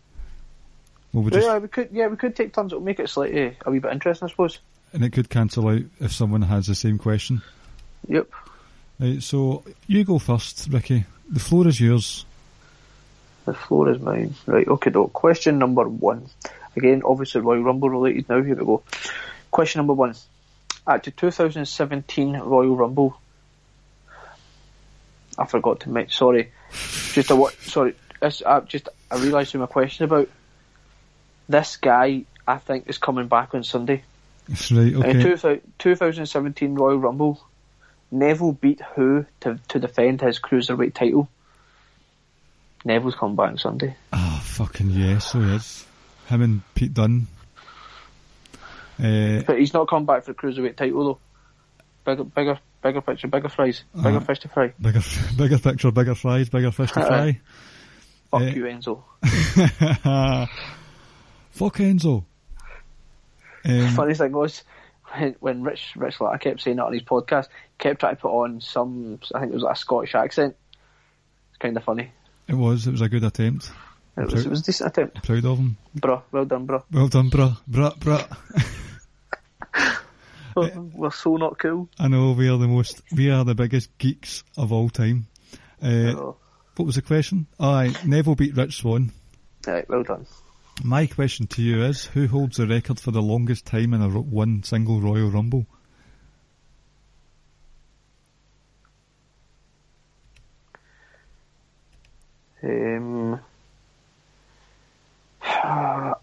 Will 1.12 1.22
we 1.22 1.30
just? 1.30 1.46
Yeah, 1.46 1.58
we 1.58 1.68
could. 1.68 1.88
Yeah, 1.92 2.06
we 2.08 2.16
could 2.16 2.34
take 2.34 2.54
turns. 2.54 2.72
It'll 2.72 2.84
make 2.84 3.00
it 3.00 3.08
slightly 3.08 3.56
a 3.64 3.70
wee 3.70 3.78
bit 3.78 3.92
interesting, 3.92 4.26
I 4.26 4.30
suppose. 4.30 4.58
And 4.92 5.04
it 5.04 5.10
could 5.10 5.28
cancel 5.30 5.68
out 5.68 5.82
if 6.00 6.12
someone 6.12 6.42
has 6.42 6.66
the 6.66 6.74
same 6.74 6.98
question. 6.98 7.42
Yep. 8.08 8.28
Right, 8.98 9.22
so 9.22 9.64
you 9.86 10.04
go 10.04 10.18
first, 10.18 10.68
Ricky. 10.70 11.04
The 11.28 11.40
floor 11.40 11.66
is 11.68 11.80
yours. 11.80 12.24
The 13.44 13.54
floor 13.54 13.90
is 13.90 14.00
mine. 14.00 14.34
Right, 14.46 14.68
okay, 14.68 14.90
doke. 14.90 15.12
Question 15.12 15.58
number 15.58 15.88
one. 15.88 16.28
Again, 16.76 17.02
obviously 17.04 17.40
Royal 17.40 17.62
Rumble 17.62 17.90
related 17.90 18.28
now. 18.28 18.42
Here 18.42 18.54
we 18.54 18.64
go. 18.64 18.82
Question 19.50 19.80
number 19.80 19.94
one. 19.94 20.14
At 20.86 21.04
the 21.04 21.10
2017 21.10 22.38
Royal 22.38 22.76
Rumble, 22.76 23.16
I 25.38 25.46
forgot 25.46 25.80
to 25.80 25.90
mention. 25.90 26.16
Sorry, 26.16 26.52
just 27.12 27.30
a 27.30 27.36
what? 27.36 27.54
Sorry, 27.54 27.94
I 28.20 28.60
just 28.60 28.88
I 29.10 29.18
realised 29.18 29.52
who 29.52 29.58
my 29.58 29.66
question 29.66 30.04
about. 30.04 30.28
This 31.48 31.76
guy, 31.76 32.24
I 32.46 32.58
think, 32.58 32.88
is 32.88 32.98
coming 32.98 33.28
back 33.28 33.54
on 33.54 33.64
Sunday. 33.64 34.02
That's 34.48 34.72
right, 34.72 34.92
In 34.92 34.96
okay. 35.04 35.22
2000 35.22 35.60
2017 35.78 36.74
Royal 36.74 36.98
Rumble, 36.98 37.40
Neville 38.10 38.52
beat 38.52 38.80
who 38.94 39.24
to 39.40 39.58
to 39.68 39.78
defend 39.78 40.20
his 40.20 40.38
cruiserweight 40.40 40.94
title? 40.94 41.28
Neville's 42.84 43.14
coming 43.14 43.36
back 43.36 43.50
on 43.50 43.58
Sunday. 43.58 43.96
Ah, 44.12 44.40
fucking 44.44 44.90
yes, 44.90 45.32
he 45.32 45.38
is. 45.40 45.86
Him 46.26 46.42
and 46.42 46.74
Pete 46.74 46.92
Dunne. 46.94 47.26
Uh, 49.02 49.42
But 49.46 49.58
he's 49.58 49.72
not 49.72 49.88
come 49.88 50.04
back 50.06 50.24
for 50.24 50.32
the 50.32 50.38
cruiserweight 50.38 50.76
title 50.76 51.04
though. 51.04 51.18
Bigger, 52.04 52.24
bigger, 52.24 52.58
bigger 52.82 53.00
picture, 53.00 53.28
bigger 53.28 53.48
fries, 53.48 53.84
bigger 53.94 54.08
Uh-huh. 54.16 54.20
fish 54.20 54.40
to 54.40 54.48
fry. 54.48 54.72
bigger, 54.80 55.00
bigger 55.36 55.58
picture, 55.58 55.90
bigger 55.92 56.14
fries, 56.16 56.48
bigger 56.48 56.72
fish 56.72 56.90
to 56.92 57.04
fry. 57.06 57.40
Fuck 58.30 58.42
uh, 58.42 58.44
you, 58.46 58.64
Enzo. 58.64 59.02
Fuck 61.52 61.76
Enzo. 61.76 62.24
Um, 63.64 63.88
Funny 63.90 64.14
thing 64.14 64.32
was, 64.32 64.64
when, 65.16 65.36
when 65.40 65.62
Rich 65.62 65.92
Rich 65.96 66.20
Latta 66.20 66.38
kept 66.38 66.60
saying 66.62 66.76
that 66.78 66.84
on 66.86 66.92
his 66.92 67.02
podcast, 67.02 67.48
kept 67.78 68.00
trying 68.00 68.16
to 68.16 68.20
put 68.22 68.30
on 68.32 68.60
some, 68.60 69.20
I 69.34 69.40
think 69.40 69.52
it 69.52 69.54
was 69.54 69.62
like 69.62 69.76
a 69.76 69.78
Scottish 69.78 70.14
accent. 70.14 70.56
It's 71.50 71.58
kind 71.58 71.76
of 71.76 71.84
funny. 71.84 72.10
it 72.48 72.54
was, 72.54 72.86
it 72.86 72.90
was 72.92 73.00
a 73.02 73.08
good 73.08 73.22
attempt. 73.24 73.70
It 74.16 74.24
was, 74.30 74.44
it 74.44 74.50
was 74.50 74.60
a 74.60 74.64
decent 74.64 74.88
attempt, 74.90 75.22
Proud 75.22 75.44
of 75.46 75.58
him. 75.58 75.76
bruh. 75.96 76.22
Well 76.32 76.44
done, 76.44 76.66
bruh. 76.66 76.82
Well 76.92 77.08
done, 77.08 77.30
bruh. 77.30 77.56
Bruh, 77.70 77.96
bruh. 77.98 78.26
We're 80.94 81.10
so 81.10 81.36
not 81.36 81.58
cool. 81.58 81.88
I 81.98 82.08
know 82.08 82.32
we 82.32 82.48
are 82.50 82.58
the 82.58 82.68
most, 82.68 83.00
we 83.10 83.30
are 83.30 83.42
the 83.44 83.54
biggest 83.54 83.96
geeks 83.96 84.44
of 84.58 84.70
all 84.72 84.90
time. 84.90 85.28
Uh, 85.82 86.12
Oh, 86.14 86.36
what 86.76 86.84
was 86.86 86.96
the 86.96 87.02
question? 87.02 87.46
Aye, 87.58 87.94
Neville 88.04 88.34
beat 88.34 88.54
Rich 88.56 88.78
Swann. 88.78 89.12
right, 89.66 89.88
well 89.88 90.02
done. 90.02 90.26
My 90.80 91.06
question 91.06 91.46
to 91.48 91.62
you 91.62 91.84
is, 91.84 92.06
who 92.06 92.26
holds 92.26 92.56
the 92.56 92.66
record 92.66 92.98
for 92.98 93.10
the 93.10 93.22
longest 93.22 93.66
time 93.66 93.94
in 93.94 94.02
a 94.02 94.08
ro- 94.08 94.22
one 94.22 94.62
single 94.62 95.00
Royal 95.00 95.30
Rumble? 95.30 95.66
Um, 102.62 103.34
I 105.42 106.14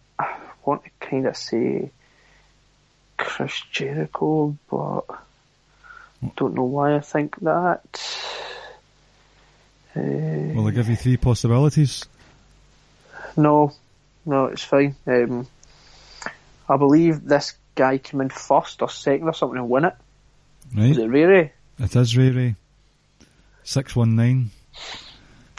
want 0.65 0.83
to 0.83 0.89
kind 0.99 1.27
of 1.27 1.37
say 1.37 1.91
Chris 3.17 3.61
Jericho, 3.71 4.57
but 4.69 5.05
don't 6.35 6.55
know 6.55 6.63
why 6.63 6.95
I 6.95 6.99
think 6.99 7.35
that. 7.41 8.17
Uh, 9.95 10.01
Will 10.01 10.67
I 10.67 10.71
give 10.71 10.89
you 10.89 10.95
three 10.95 11.17
possibilities? 11.17 12.05
no, 13.37 13.73
no, 14.25 14.45
it's 14.45 14.63
fine. 14.63 14.95
Um, 15.07 15.47
I 16.67 16.77
believe 16.77 17.23
this 17.25 17.53
guy 17.75 17.97
came 17.97 18.21
in 18.21 18.29
first 18.29 18.81
or 18.81 18.89
second 18.89 19.27
or 19.27 19.33
something 19.33 19.57
and 19.59 19.69
win 19.69 19.85
it. 19.85 19.93
Right? 20.75 20.91
Is 20.91 20.97
it 20.97 21.07
Rey? 21.07 21.51
It 21.79 21.95
is 21.95 22.17
Rey 22.17 22.29
Rey. 22.31 22.55
619. 23.63 24.51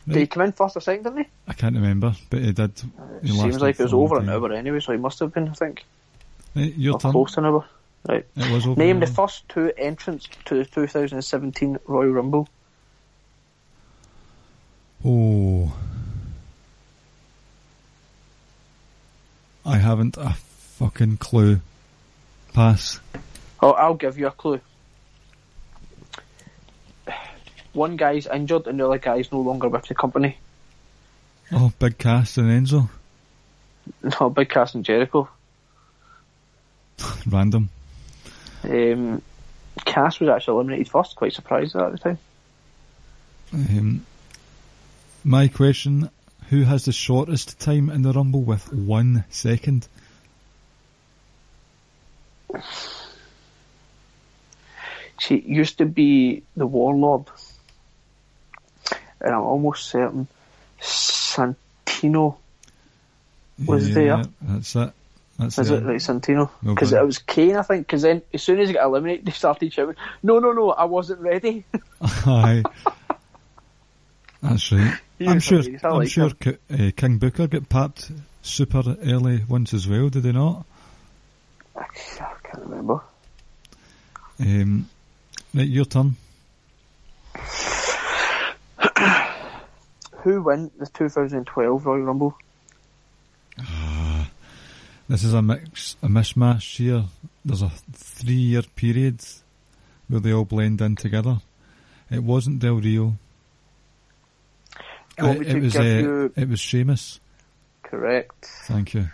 Did 0.08 0.16
he 0.16 0.26
come 0.26 0.42
in 0.42 0.52
first 0.52 0.76
or 0.76 0.80
second, 0.80 1.04
didn't 1.04 1.18
he? 1.18 1.24
I 1.46 1.52
can't 1.52 1.74
remember, 1.74 2.14
but 2.30 2.40
he 2.40 2.52
did. 2.52 2.70
It 2.70 2.84
He 3.22 3.28
seems 3.28 3.60
like 3.60 3.78
it 3.78 3.82
was 3.84 3.92
for 3.92 3.96
a 3.96 3.98
long 4.00 4.06
over 4.06 4.16
an 4.20 4.28
hour 4.28 4.52
anyway, 4.52 4.80
so 4.80 4.92
he 4.92 4.98
must 4.98 5.18
have 5.20 5.32
been, 5.32 5.48
I 5.48 5.52
think. 5.52 5.84
Right, 6.54 6.74
your 6.74 6.94
Or 6.94 7.00
turn. 7.00 7.12
close 7.12 7.32
to 7.34 7.40
an 7.40 7.46
hour. 7.46 7.64
Right. 8.08 8.26
It 8.34 8.50
was 8.50 8.66
over 8.66 8.80
Name 8.80 8.98
the 9.00 9.06
first 9.06 9.48
two 9.48 9.72
entrants 9.76 10.28
to 10.46 10.56
the 10.56 10.64
2017 10.64 11.78
Royal 11.86 12.10
Rumble. 12.10 12.48
Oh. 15.04 15.72
I 19.64 19.78
haven't 19.78 20.16
a 20.16 20.34
fucking 20.78 21.18
clue. 21.18 21.60
Pass. 22.52 23.00
Oh, 23.62 23.72
I'll 23.72 23.94
give 23.94 24.18
you 24.18 24.26
a 24.26 24.30
clue. 24.30 24.60
One 27.72 27.96
guy's 27.96 28.26
injured 28.26 28.66
and 28.66 28.80
the 28.80 28.86
other 28.86 28.98
guy's 28.98 29.30
no 29.30 29.40
longer 29.40 29.68
with 29.68 29.86
the 29.86 29.94
company. 29.94 30.38
Oh, 31.52 31.72
Big 31.78 31.98
Cass 31.98 32.36
and 32.38 32.66
Enzo. 32.66 32.88
No, 34.20 34.30
Big 34.30 34.48
Cass 34.48 34.74
and 34.74 34.84
Jericho. 34.84 35.28
Random. 37.26 37.68
Um, 38.64 39.22
Cass 39.84 40.20
was 40.20 40.28
actually 40.28 40.54
eliminated 40.54 40.88
first. 40.88 41.16
Quite 41.16 41.32
surprised 41.32 41.76
at 41.76 41.92
the 41.92 41.98
time. 41.98 42.18
Um, 43.52 44.06
my 45.24 45.48
question, 45.48 46.10
who 46.50 46.64
has 46.64 46.84
the 46.84 46.92
shortest 46.92 47.58
time 47.60 47.88
in 47.90 48.02
the 48.02 48.12
Rumble 48.12 48.42
with 48.42 48.72
one 48.72 49.24
second? 49.30 49.86
See, 55.20 55.36
it 55.36 55.44
used 55.44 55.78
to 55.78 55.86
be 55.86 56.42
the 56.56 56.66
Warlord, 56.66 57.26
and 59.20 59.32
I'm 59.34 59.42
almost 59.42 59.86
certain 59.88 60.26
Santino 60.80 62.36
was 63.64 63.88
Yeah, 63.88 63.94
there. 63.94 64.22
That's 64.42 64.74
it. 64.74 64.92
That's 65.38 65.58
Is 65.58 65.70
it. 65.70 65.84
right, 65.84 65.96
Santino? 65.96 66.50
Because 66.64 66.92
it 66.92 67.04
was 67.04 67.18
Kane, 67.18 67.56
I 67.56 67.62
think. 67.62 67.86
Because 67.86 68.02
then, 68.02 68.22
as 68.34 68.42
soon 68.42 68.58
as 68.58 68.68
he 68.68 68.74
got 68.74 68.84
eliminated, 68.86 69.24
they 69.26 69.32
started 69.32 69.72
shouting, 69.72 69.94
"No, 70.22 70.40
no, 70.40 70.52
no! 70.52 70.70
I 70.70 70.84
wasn't 70.86 71.20
ready." 71.20 71.64
Aye. 72.02 72.64
That's 74.42 74.72
right. 74.72 74.98
I'm 75.20 75.40
sure. 75.40 75.62
I'm 75.84 76.06
sure 76.06 76.30
him. 76.40 76.58
Uh, 76.70 76.90
King 76.96 77.18
Booker 77.18 77.46
got 77.46 77.68
papped 77.68 78.10
super 78.42 78.96
early 79.04 79.44
once 79.48 79.74
as 79.74 79.86
well. 79.86 80.08
Did 80.08 80.24
he 80.24 80.32
not? 80.32 80.64
I 81.76 81.84
can't 81.94 82.62
remember. 82.64 83.00
Um, 84.40 84.88
Right, 85.52 85.66
your 85.66 85.84
turn. 85.84 86.16
Who 90.22 90.42
won 90.42 90.70
the 90.78 90.86
2012 90.86 91.86
Royal 91.86 92.02
Rumble? 92.02 92.38
This 95.08 95.24
is 95.24 95.34
a 95.34 95.42
mix, 95.42 95.96
a 96.04 96.06
mishmash 96.06 96.76
here. 96.76 97.02
There's 97.44 97.62
a 97.62 97.72
three-year 97.92 98.62
period 98.76 99.24
where 100.06 100.20
they 100.20 100.32
all 100.32 100.44
blend 100.44 100.80
in 100.80 100.94
together. 100.94 101.38
It 102.10 102.22
wasn't 102.22 102.60
Del 102.60 102.74
Rio. 102.74 103.16
You 105.18 105.24
want 105.26 105.42
It, 105.42 105.48
it 105.48 105.62
was 105.62 105.72
give 105.72 105.82
uh, 105.82 105.84
you 105.84 106.32
it 106.36 106.48
was 106.48 106.60
Sheamus. 106.60 107.20
correct? 107.82 108.46
Thank 108.66 108.94
you. 108.94 109.08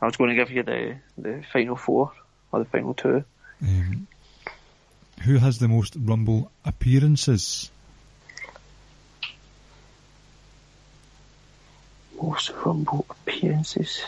I 0.00 0.06
was 0.06 0.16
going 0.16 0.30
to 0.30 0.36
give 0.36 0.50
you 0.50 0.62
the 0.62 0.96
the 1.16 1.44
final 1.52 1.76
four 1.76 2.12
or 2.52 2.58
the 2.60 2.64
final 2.64 2.94
two. 2.94 3.24
Um, 3.62 4.06
who 5.22 5.36
has 5.38 5.58
the 5.58 5.68
most 5.68 5.96
Rumble 5.98 6.50
appearances? 6.64 7.70
Most 12.20 12.50
Rumble 12.64 13.06
appearances. 13.10 14.02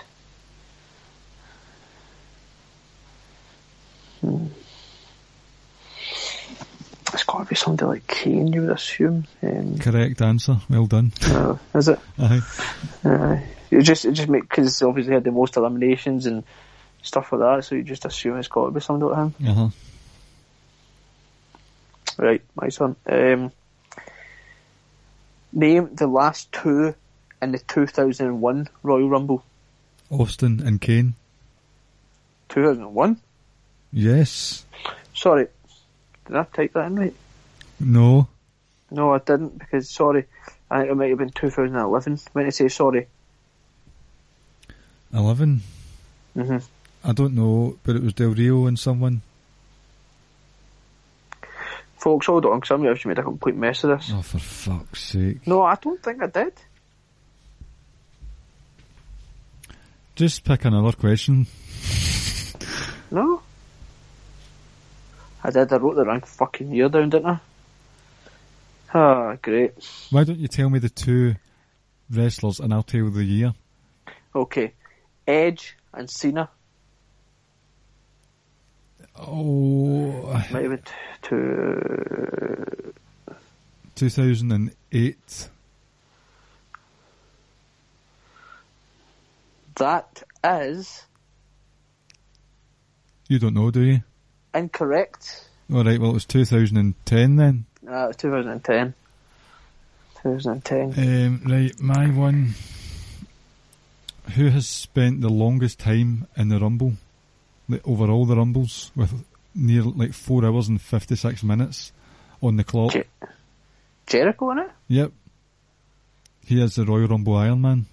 Hmm. 4.20 4.46
It's 7.12 7.24
got 7.24 7.35
to 7.35 7.35
be 7.48 7.54
somebody 7.54 7.86
like 7.86 8.06
Kane, 8.06 8.52
you 8.52 8.62
would 8.62 8.70
assume. 8.70 9.26
Um, 9.42 9.78
Correct 9.78 10.20
answer. 10.22 10.58
Well 10.68 10.86
done. 10.86 11.12
uh, 11.22 11.56
is 11.74 11.88
it? 11.88 11.98
Aye. 12.18 12.40
Uh, 13.04 13.40
you 13.70 13.82
just 13.82 14.04
it 14.04 14.12
just 14.12 14.28
make 14.28 14.48
because 14.48 14.82
obviously 14.82 15.14
had 15.14 15.24
the 15.24 15.32
most 15.32 15.56
eliminations 15.56 16.26
and 16.26 16.44
stuff 17.02 17.32
like 17.32 17.40
that, 17.40 17.64
so 17.64 17.74
you 17.74 17.82
just 17.82 18.04
assume 18.04 18.38
it's 18.38 18.48
got 18.48 18.66
to 18.66 18.70
be 18.70 18.80
somebody 18.80 19.12
like 19.12 19.18
him. 19.18 19.48
Uh 19.48 19.54
huh. 19.54 19.68
Right, 22.18 22.42
my 22.54 22.68
son. 22.68 22.96
Um, 23.06 23.52
name 25.52 25.94
the 25.94 26.06
last 26.06 26.50
two 26.52 26.94
in 27.42 27.52
the 27.52 27.58
2001 27.58 28.68
Royal 28.82 29.08
Rumble. 29.08 29.44
Austin 30.10 30.60
and 30.64 30.80
Kane. 30.80 31.14
2001? 32.48 33.20
Yes. 33.92 34.64
Sorry, 35.14 35.48
did 36.26 36.36
I 36.36 36.44
type 36.44 36.72
that 36.74 36.86
in 36.86 36.96
right? 36.96 37.14
No. 37.80 38.28
No, 38.90 39.14
I 39.14 39.18
didn't 39.18 39.58
because 39.58 39.90
sorry, 39.90 40.26
I 40.70 40.78
think 40.80 40.90
it 40.92 40.94
might 40.94 41.10
have 41.10 41.18
been 41.18 41.30
2011. 41.30 42.12
I 42.34 42.38
meant 42.38 42.48
to 42.48 42.52
say 42.52 42.68
sorry. 42.68 43.06
11. 45.12 45.62
hmm 46.34 46.56
I 47.04 47.12
don't 47.12 47.34
know, 47.34 47.78
but 47.84 47.96
it 47.96 48.02
was 48.02 48.14
Del 48.14 48.30
Rio 48.30 48.66
and 48.66 48.78
someone. 48.78 49.22
Folks, 51.98 52.26
hold 52.26 52.46
on, 52.46 52.60
because 52.60 52.72
I'm 52.72 52.86
actually 52.86 53.10
made 53.10 53.18
a 53.18 53.22
complete 53.22 53.54
mess 53.56 53.84
of 53.84 53.98
this. 53.98 54.10
Oh, 54.12 54.22
for 54.22 54.38
fuck's 54.38 55.02
sake. 55.02 55.46
No, 55.46 55.62
I 55.62 55.76
don't 55.76 56.02
think 56.02 56.22
I 56.22 56.26
did. 56.26 56.52
Just 60.16 60.44
pick 60.44 60.64
another 60.64 60.92
question. 60.92 61.46
No. 63.10 63.42
I 65.44 65.50
did. 65.50 65.72
I 65.72 65.76
wrote 65.76 65.94
the 65.94 66.04
wrong 66.04 66.22
fucking 66.22 66.72
year 66.72 66.88
down, 66.88 67.10
didn't 67.10 67.26
I? 67.26 67.38
Ah, 68.94 69.36
great. 69.42 69.72
Why 70.10 70.24
don't 70.24 70.38
you 70.38 70.48
tell 70.48 70.70
me 70.70 70.78
the 70.78 70.88
two 70.88 71.34
wrestlers 72.10 72.60
and 72.60 72.72
I'll 72.72 72.82
tell 72.82 73.00
you 73.00 73.10
the 73.10 73.24
year? 73.24 73.54
Okay. 74.34 74.72
Edge 75.26 75.76
and 75.92 76.08
Cena. 76.08 76.48
Oh, 79.18 80.22
Might 80.50 80.62
have 80.62 80.70
been 80.70 80.82
two. 81.22 82.92
2008. 83.94 85.48
That 89.78 90.22
is 90.44 91.04
You 93.28 93.38
don't 93.38 93.54
know, 93.54 93.70
do 93.70 93.80
you? 93.82 94.02
incorrect. 94.54 95.48
Alright, 95.70 96.00
well, 96.00 96.10
it 96.10 96.14
was 96.14 96.24
2010 96.24 97.36
then. 97.36 97.66
Uh, 97.88 98.12
2010. 98.12 98.94
2010. 100.22 100.94
Um, 100.98 101.42
right, 101.52 101.80
my 101.80 102.06
one. 102.08 102.54
Who 104.34 104.48
has 104.48 104.66
spent 104.66 105.20
the 105.20 105.28
longest 105.28 105.78
time 105.78 106.26
in 106.36 106.48
the 106.48 106.58
Rumble? 106.58 106.94
Like, 107.68 107.86
over 107.86 108.10
all 108.10 108.26
the 108.26 108.36
Rumbles, 108.36 108.90
with 108.96 109.24
near 109.54 109.82
like 109.82 110.12
4 110.12 110.44
hours 110.44 110.68
and 110.68 110.80
56 110.80 111.42
minutes 111.44 111.92
on 112.42 112.56
the 112.56 112.64
clock. 112.64 112.92
Je- 112.92 113.04
Jericho 114.06 114.50
in 114.50 114.58
it? 114.60 114.70
Yep. 114.88 115.12
He 116.44 116.60
is 116.62 116.74
the 116.76 116.84
Royal 116.84 117.08
Rumble 117.08 117.36
Iron 117.36 117.60
Man. 117.60 117.86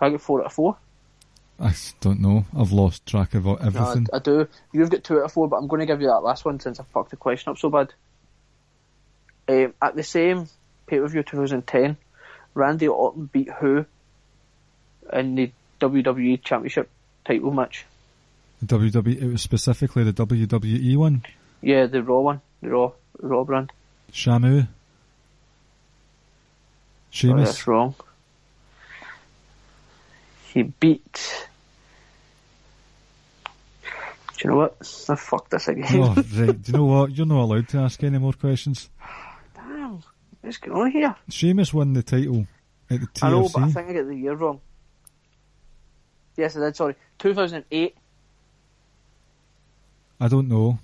I 0.00 0.10
got 0.10 0.20
four 0.20 0.40
out 0.40 0.46
of 0.46 0.52
four. 0.52 0.76
I 1.60 1.74
don't 2.00 2.20
know. 2.20 2.44
I've 2.56 2.70
lost 2.72 3.04
track 3.04 3.34
of 3.34 3.44
No, 3.46 3.56
I, 3.56 3.66
everything. 3.66 4.06
I 4.12 4.20
do. 4.20 4.46
You've 4.72 4.90
got 4.90 5.02
two 5.02 5.18
out 5.18 5.24
of 5.24 5.32
four, 5.32 5.48
but 5.48 5.56
I'm 5.56 5.66
going 5.66 5.80
to 5.80 5.86
give 5.86 6.00
you 6.00 6.06
that 6.06 6.20
last 6.20 6.44
one 6.44 6.60
since 6.60 6.78
I 6.78 6.84
fucked 6.84 7.10
the 7.10 7.16
question 7.16 7.50
up 7.50 7.58
so 7.58 7.68
bad. 7.68 7.92
Um, 9.48 9.74
at 9.80 9.96
the 9.96 10.02
same 10.02 10.46
pay 10.86 10.98
per 10.98 11.08
view 11.08 11.22
2010, 11.22 11.96
Randy 12.54 12.88
Orton 12.88 13.30
beat 13.32 13.50
who 13.50 13.86
in 15.12 15.34
the 15.34 15.50
WWE 15.80 16.42
Championship 16.42 16.90
title 17.24 17.50
match? 17.52 17.86
The 18.60 18.78
WWE, 18.78 19.22
it 19.22 19.32
was 19.32 19.42
specifically 19.42 20.04
the 20.04 20.12
WWE 20.12 20.96
one. 20.96 21.22
Yeah, 21.62 21.86
the 21.86 22.02
Raw 22.02 22.20
one, 22.20 22.40
the 22.60 22.70
Raw 22.70 22.92
Raw 23.20 23.44
brand. 23.44 23.72
Shamu. 24.12 24.68
Oh, 27.24 27.36
that's 27.36 27.66
wrong. 27.66 27.94
He 30.52 30.62
beat. 30.62 31.46
Do 34.38 34.44
you 34.44 34.50
know 34.50 34.56
what? 34.56 34.76
I 35.08 35.14
fucked 35.16 35.50
this 35.50 35.68
again. 35.68 35.86
oh, 35.94 36.14
right. 36.14 36.62
Do 36.62 36.72
you 36.72 36.78
know 36.78 36.84
what? 36.84 37.10
You're 37.10 37.26
not 37.26 37.42
allowed 37.42 37.68
to 37.70 37.78
ask 37.78 38.02
any 38.02 38.18
more 38.18 38.32
questions. 38.34 38.88
What's 40.40 40.58
going 40.58 40.76
on 40.76 40.90
here? 40.90 41.14
Sheamus 41.28 41.74
won 41.74 41.92
the 41.92 42.02
title 42.02 42.46
at 42.90 43.00
the 43.00 43.06
TLC. 43.06 43.22
I 43.24 43.30
know, 43.30 43.48
but 43.52 43.62
I 43.62 43.70
think 43.70 43.88
I 43.88 43.92
get 43.92 44.06
the 44.06 44.16
year 44.16 44.34
wrong. 44.34 44.60
Yes, 46.36 46.56
I 46.56 46.60
did. 46.60 46.76
Sorry, 46.76 46.94
2008. 47.18 47.96
I 50.20 50.28
don't 50.28 50.48
know. 50.48 50.78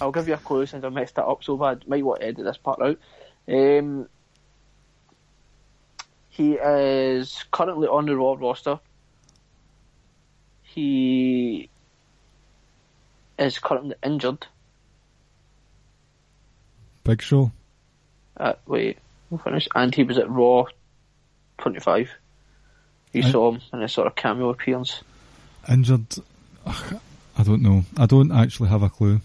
I'll 0.00 0.12
give 0.12 0.28
you 0.28 0.34
a 0.34 0.38
clue 0.38 0.64
since 0.66 0.84
I 0.84 0.88
messed 0.88 1.16
that 1.16 1.26
up 1.26 1.44
so 1.44 1.56
bad. 1.56 1.86
Might 1.86 2.04
want 2.04 2.20
to 2.20 2.26
edit 2.26 2.44
this 2.44 2.56
part 2.56 2.80
out. 2.80 2.98
Um, 3.46 4.08
he 6.30 6.54
is 6.54 7.44
currently 7.50 7.86
on 7.86 8.06
the 8.06 8.16
Raw 8.16 8.34
roster. 8.38 8.80
He 10.62 11.68
is 13.38 13.58
currently 13.58 13.96
injured. 14.02 14.46
Big 17.04 17.20
Show. 17.20 17.52
Uh, 18.40 18.54
wait, 18.66 18.96
we'll 19.28 19.38
finish. 19.38 19.68
And 19.74 19.94
he 19.94 20.02
was 20.02 20.16
at 20.16 20.30
Raw 20.30 20.64
25. 21.58 22.10
You 23.12 23.22
I- 23.24 23.30
saw 23.30 23.52
him 23.52 23.60
in 23.72 23.82
a 23.82 23.88
sort 23.88 24.06
of 24.06 24.14
cameo 24.16 24.48
appearance. 24.48 25.02
Injured. 25.68 26.06
Ugh, 26.64 27.00
I 27.36 27.42
don't 27.42 27.60
know. 27.62 27.84
I 27.98 28.06
don't 28.06 28.32
actually 28.32 28.70
have 28.70 28.82
a 28.82 28.88
clue. 28.88 29.20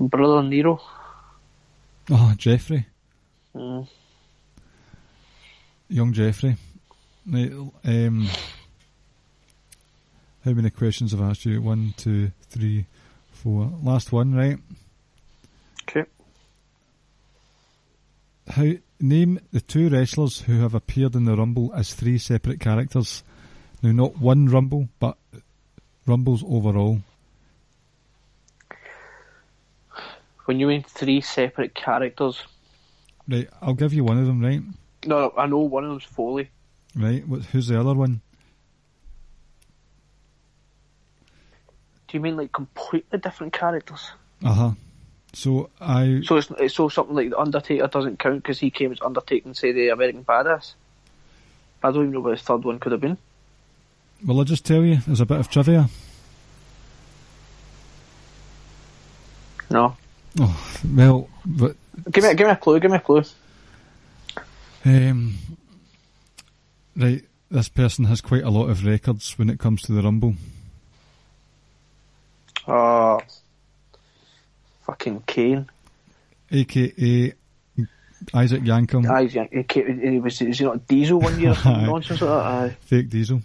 Brother 0.00 0.42
Nero. 0.42 0.80
Oh, 2.10 2.32
Jeffrey. 2.36 2.86
Mm. 3.54 3.86
Young 5.88 6.12
Jeffrey. 6.12 6.56
Um, 7.32 8.28
how 10.44 10.50
many 10.52 10.70
questions 10.70 11.12
have 11.12 11.20
I 11.22 11.30
asked 11.30 11.46
you? 11.46 11.62
One, 11.62 11.94
two, 11.96 12.32
three, 12.50 12.86
four. 13.32 13.70
Last 13.82 14.12
one, 14.12 14.34
right? 14.34 14.58
Okay. 15.88 16.04
How 18.48 18.72
name 19.00 19.38
the 19.52 19.60
two 19.60 19.88
wrestlers 19.88 20.40
who 20.40 20.60
have 20.60 20.74
appeared 20.74 21.14
in 21.14 21.24
the 21.24 21.36
Rumble 21.36 21.72
as 21.74 21.94
three 21.94 22.18
separate 22.18 22.60
characters. 22.60 23.22
Now, 23.82 23.92
not 23.92 24.18
one 24.18 24.46
Rumble, 24.46 24.88
but 24.98 25.16
Rumbles 26.06 26.42
overall. 26.46 27.00
When 30.46 30.60
you 30.60 30.66
mean 30.66 30.82
three 30.82 31.20
separate 31.20 31.74
characters, 31.74 32.42
Right, 33.26 33.48
I'll 33.62 33.72
give 33.74 33.94
you 33.94 34.04
one 34.04 34.18
of 34.18 34.26
them, 34.26 34.40
right? 34.42 34.60
no, 35.06 35.18
no, 35.20 35.32
I 35.36 35.46
know 35.46 35.60
one 35.60 35.84
of 35.84 35.90
them's 35.90 36.04
Foley. 36.04 36.50
Right, 36.94 37.26
what, 37.26 37.42
who's 37.46 37.68
the 37.68 37.80
other 37.80 37.94
one? 37.94 38.20
Do 42.08 42.18
you 42.18 42.20
mean 42.20 42.36
like 42.36 42.52
completely 42.52 43.18
different 43.18 43.52
characters? 43.54 44.10
Uh 44.44 44.52
huh. 44.52 44.70
So 45.34 45.70
I. 45.80 46.22
So 46.24 46.36
it's, 46.36 46.74
so 46.74 46.88
something 46.88 47.14
like 47.14 47.30
the 47.30 47.38
Undertaker 47.38 47.86
doesn't 47.86 48.18
count 48.18 48.42
because 48.42 48.60
he 48.60 48.70
came 48.70 48.92
as 48.92 49.00
Undertaker 49.02 49.46
and 49.46 49.56
say 49.56 49.72
the 49.72 49.88
American 49.88 50.24
Badass. 50.24 50.74
I 51.82 51.90
don't 51.90 52.02
even 52.02 52.12
know 52.12 52.20
what 52.20 52.38
his 52.38 52.42
third 52.42 52.64
one 52.64 52.78
could 52.78 52.92
have 52.92 53.00
been. 53.00 53.18
Well, 54.24 54.38
I'll 54.38 54.44
just 54.44 54.64
tell 54.64 54.82
you, 54.82 54.98
there's 55.06 55.20
a 55.20 55.26
bit 55.26 55.38
of 55.38 55.50
trivia. 55.50 55.88
No. 59.70 59.96
Oh, 60.40 60.80
well, 60.94 61.28
but. 61.44 61.76
Give 62.10 62.24
me, 62.24 62.34
give 62.34 62.46
me 62.46 62.52
a 62.52 62.56
clue, 62.56 62.80
give 62.80 62.90
me 62.90 62.96
a 62.96 63.00
clue. 63.00 63.22
Um, 64.84 65.38
right, 66.96 67.24
this 67.50 67.68
person 67.68 68.04
has 68.06 68.20
quite 68.20 68.44
a 68.44 68.50
lot 68.50 68.68
of 68.68 68.84
records 68.84 69.38
when 69.38 69.50
it 69.50 69.58
comes 69.58 69.82
to 69.82 69.92
the 69.92 70.02
Rumble. 70.02 70.34
Ah. 72.66 73.16
Uh 73.16 73.20
fucking 74.84 75.22
Kane. 75.26 75.68
AKA 76.50 77.32
Isaac 78.32 78.62
Yankem, 78.62 79.04
yeah, 79.04 80.10
he, 80.10 80.18
was. 80.20 80.40
Is 80.40 80.58
he 80.58 80.64
not 80.64 80.86
Diesel 80.86 81.20
one 81.20 81.38
year? 81.40 81.50
or 81.50 81.54
something 81.54 81.86
nonsense 81.86 82.20
like 82.22 82.30
that. 82.30 82.46
Aye. 82.46 82.76
fake 82.80 83.10
diesel. 83.10 83.42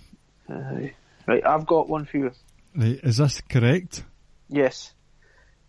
Aye. 0.50 0.94
Right, 1.28 1.46
I've 1.46 1.66
got 1.66 1.90
one 1.90 2.06
for 2.06 2.18
you. 2.18 2.32
Right, 2.76 3.00
is 3.04 3.18
this 3.18 3.42
correct? 3.42 4.04
Yes. 4.48 4.94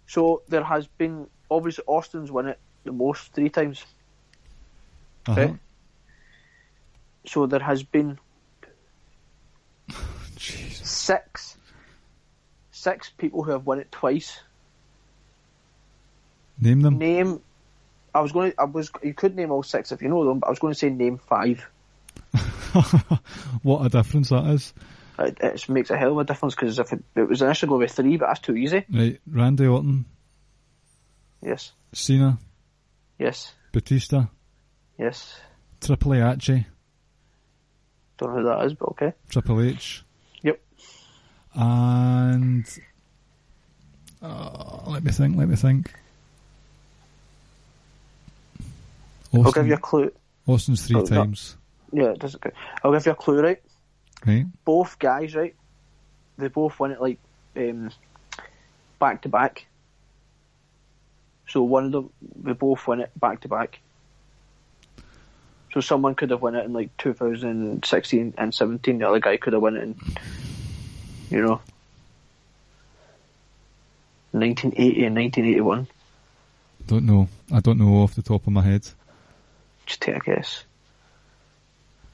So 0.06 0.42
there 0.48 0.64
has 0.64 0.86
been 0.86 1.26
obviously 1.50 1.84
Austin's 1.86 2.30
won 2.30 2.48
it 2.48 2.58
the 2.84 2.92
most 2.92 3.32
three 3.32 3.48
times. 3.48 3.84
Uh-huh. 5.26 5.40
Okay. 5.40 5.54
So 7.26 7.46
there 7.46 7.60
has 7.60 7.82
been 7.82 8.18
Jesus. 10.36 10.88
six 10.88 11.56
six 12.70 13.10
people 13.10 13.42
who 13.42 13.50
have 13.50 13.66
won 13.66 13.80
it 13.80 13.92
twice. 13.92 14.40
Name 16.60 16.80
them. 16.82 16.98
Name. 16.98 17.40
I 18.14 18.20
was 18.20 18.32
going. 18.32 18.52
To, 18.52 18.60
I 18.60 18.64
was. 18.64 18.90
You 19.02 19.14
could 19.14 19.36
name 19.36 19.50
all 19.50 19.62
six 19.62 19.92
if 19.92 20.02
you 20.02 20.08
know 20.08 20.24
them, 20.24 20.40
but 20.40 20.48
I 20.48 20.50
was 20.50 20.58
going 20.58 20.72
to 20.72 20.78
say 20.78 20.90
name 20.90 21.18
five. 21.18 21.64
what 23.62 23.84
a 23.86 23.88
difference 23.88 24.28
that 24.30 24.46
is. 24.46 24.72
It, 25.18 25.38
it 25.40 25.68
makes 25.68 25.90
a 25.90 25.96
hell 25.98 26.12
of 26.12 26.18
a 26.18 26.24
difference 26.24 26.54
because 26.54 26.78
if 26.78 26.92
it, 26.92 27.02
it 27.14 27.28
was 27.28 27.42
initially 27.42 27.68
going 27.68 27.80
with 27.82 27.92
three, 27.92 28.16
but 28.16 28.26
that's 28.28 28.40
too 28.40 28.56
easy. 28.56 28.84
Right, 28.92 29.20
Randy 29.30 29.66
Orton, 29.66 30.06
Yes. 31.42 31.72
Cena, 31.92 32.38
Yes. 33.18 33.52
Batista, 33.72 34.26
Yes. 34.98 35.38
Triple 35.80 36.14
H, 36.14 36.46
Don't 36.46 36.64
know 38.20 38.28
who 38.36 38.42
that 38.44 38.64
is, 38.66 38.74
but 38.74 38.88
okay. 38.90 39.12
Triple 39.28 39.60
H, 39.62 40.04
Yep. 40.42 40.60
and 41.54 42.66
uh, 44.22 44.82
let 44.86 45.04
me 45.04 45.12
think. 45.12 45.36
Let 45.36 45.48
me 45.48 45.56
think. 45.56 45.92
Austin, 49.32 49.46
I'll 49.46 49.52
give 49.52 49.66
you 49.68 49.74
a 49.74 49.78
clue. 49.78 50.12
Austin's 50.46 50.86
three 50.86 50.96
Oh, 51.00 51.06
times. 51.06 51.56
Yeah, 51.92 52.10
it 52.10 52.18
does 52.18 52.34
okay. 52.36 52.50
I'll 52.84 52.92
give 52.92 53.06
you 53.06 53.12
a 53.12 53.14
clue, 53.16 53.40
right? 53.40 53.60
Right. 54.26 54.44
both 54.64 54.98
guys, 54.98 55.34
right? 55.34 55.54
They 56.36 56.48
both 56.48 56.78
won 56.78 56.90
it 56.92 57.00
like 57.00 57.18
um, 57.56 57.90
back 58.98 59.22
to 59.22 59.28
back. 59.28 59.66
So 61.48 61.62
one 61.62 61.86
of 61.86 61.92
them, 61.92 62.10
they 62.42 62.52
both 62.52 62.86
won 62.86 63.00
it 63.00 63.10
back 63.18 63.40
to 63.42 63.48
back. 63.48 63.80
So 65.72 65.80
someone 65.80 66.14
could 66.14 66.30
have 66.30 66.42
won 66.42 66.54
it 66.54 66.64
in 66.64 66.72
like 66.72 66.96
2016 66.98 68.34
and 68.36 68.54
17. 68.54 68.98
The 68.98 69.08
other 69.08 69.20
guy 69.20 69.36
could 69.36 69.52
have 69.52 69.62
won 69.62 69.76
it 69.76 69.82
in, 69.84 69.94
you 71.30 71.40
know, 71.42 71.60
1980 74.32 75.04
and 75.06 75.16
1981. 75.16 75.86
Don't 76.86 77.04
know. 77.06 77.28
I 77.52 77.60
don't 77.60 77.78
know 77.78 78.02
off 78.02 78.14
the 78.14 78.22
top 78.22 78.46
of 78.46 78.52
my 78.52 78.62
head. 78.62 78.86
Just 79.90 80.02
take 80.02 80.14
a 80.18 80.20
guess. 80.20 80.62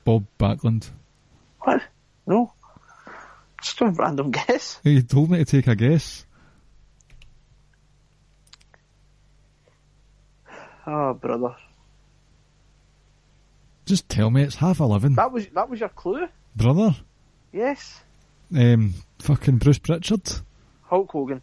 Bob 0.07 0.25
Backlund. 0.39 0.89
What? 1.61 1.83
No. 2.27 2.55
Just 3.61 3.83
a 3.83 3.89
random 3.89 4.31
guess. 4.31 4.81
You 4.83 5.03
told 5.03 5.29
me 5.31 5.37
to 5.37 5.45
take 5.45 5.67
a 5.67 5.75
guess. 5.77 6.25
Oh, 10.87 11.13
brother. 11.13 11.55
Just 13.85 14.09
tell 14.09 14.31
me 14.31 14.43
it's 14.43 14.57
half 14.57 14.81
eleven, 14.81 15.15
That 15.17 15.31
was 15.33 15.47
that 15.49 15.69
was 15.69 15.81
your 15.81 15.91
clue. 15.91 16.29
brother. 16.57 16.97
Yes. 17.53 18.01
Um, 18.57 18.95
fucking 19.19 19.59
Bruce 19.59 19.79
Pritchard, 19.81 20.23
Hulk 20.85 21.11
Hogan. 21.11 21.43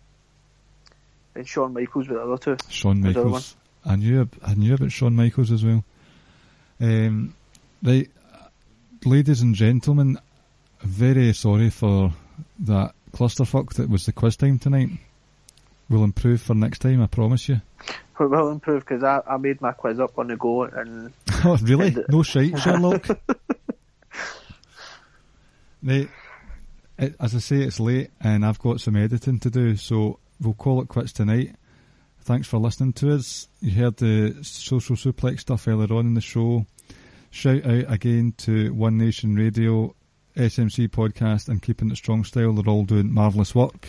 And 1.35 1.47
Shawn 1.47 1.73
Michaels 1.73 2.07
with 2.07 2.17
the 2.17 2.23
other 2.23 2.37
two. 2.39 2.57
Shawn 2.69 3.03
Was 3.03 3.13
the 3.13 3.19
other 3.19 3.29
Michaels. 3.29 3.55
I 3.85 3.95
knew 3.97 4.27
I 4.43 4.55
knew 4.55 4.73
about 4.73 4.91
Shawn 4.91 5.15
Michaels 5.15 5.51
as 5.51 5.63
well. 5.63 5.83
Um, 6.83 7.33
right, 7.81 8.09
ladies 9.05 9.41
and 9.41 9.55
gentlemen, 9.55 10.19
very 10.81 11.31
sorry 11.31 11.69
for 11.69 12.11
that 12.59 12.93
clusterfuck 13.13 13.75
that 13.75 13.89
was 13.89 14.05
the 14.05 14.11
quiz 14.11 14.35
time 14.35 14.59
tonight. 14.59 14.89
We'll 15.89 16.03
improve 16.03 16.41
for 16.41 16.55
next 16.55 16.79
time, 16.79 17.01
I 17.01 17.07
promise 17.07 17.47
you. 17.47 17.61
We 18.19 18.27
will 18.27 18.51
improve 18.51 18.81
because 18.85 19.03
I, 19.03 19.21
I 19.27 19.37
made 19.37 19.59
my 19.59 19.71
quiz 19.71 19.99
up 19.99 20.19
on 20.19 20.27
the 20.27 20.35
go 20.37 20.63
and 20.65 21.11
Oh, 21.43 21.57
really? 21.63 21.87
And- 21.87 22.05
No 22.09 22.21
shite, 22.21 22.59
Sherlock. 22.59 23.07
right, 25.83 26.09
it, 26.99 27.15
as 27.19 27.33
I 27.33 27.39
say, 27.39 27.55
it's 27.63 27.79
late 27.79 28.11
and 28.21 28.45
I've 28.45 28.59
got 28.59 28.81
some 28.81 28.95
editing 28.97 29.39
to 29.39 29.49
do, 29.49 29.75
so 29.77 30.19
we'll 30.39 30.53
call 30.53 30.81
it 30.81 30.89
quits 30.89 31.11
tonight. 31.13 31.55
Thanks 32.23 32.47
for 32.47 32.57
listening 32.57 32.93
to 32.93 33.13
us. 33.15 33.49
You 33.59 33.71
heard 33.71 33.97
the 33.97 34.37
social 34.43 34.95
suplex 34.95 35.41
stuff 35.41 35.67
earlier 35.67 35.93
on 35.93 36.07
in 36.07 36.13
the 36.13 36.21
show. 36.21 36.65
Shout 37.31 37.65
out 37.65 37.91
again 37.91 38.33
to 38.37 38.73
One 38.73 38.97
Nation 38.97 39.35
Radio, 39.35 39.93
SMC 40.37 40.87
Podcast, 40.87 41.49
and 41.49 41.61
Keeping 41.61 41.91
It 41.91 41.97
Strong 41.97 42.23
Style. 42.23 42.53
They're 42.53 42.71
all 42.71 42.85
doing 42.85 43.11
marvellous 43.13 43.53
work. 43.53 43.87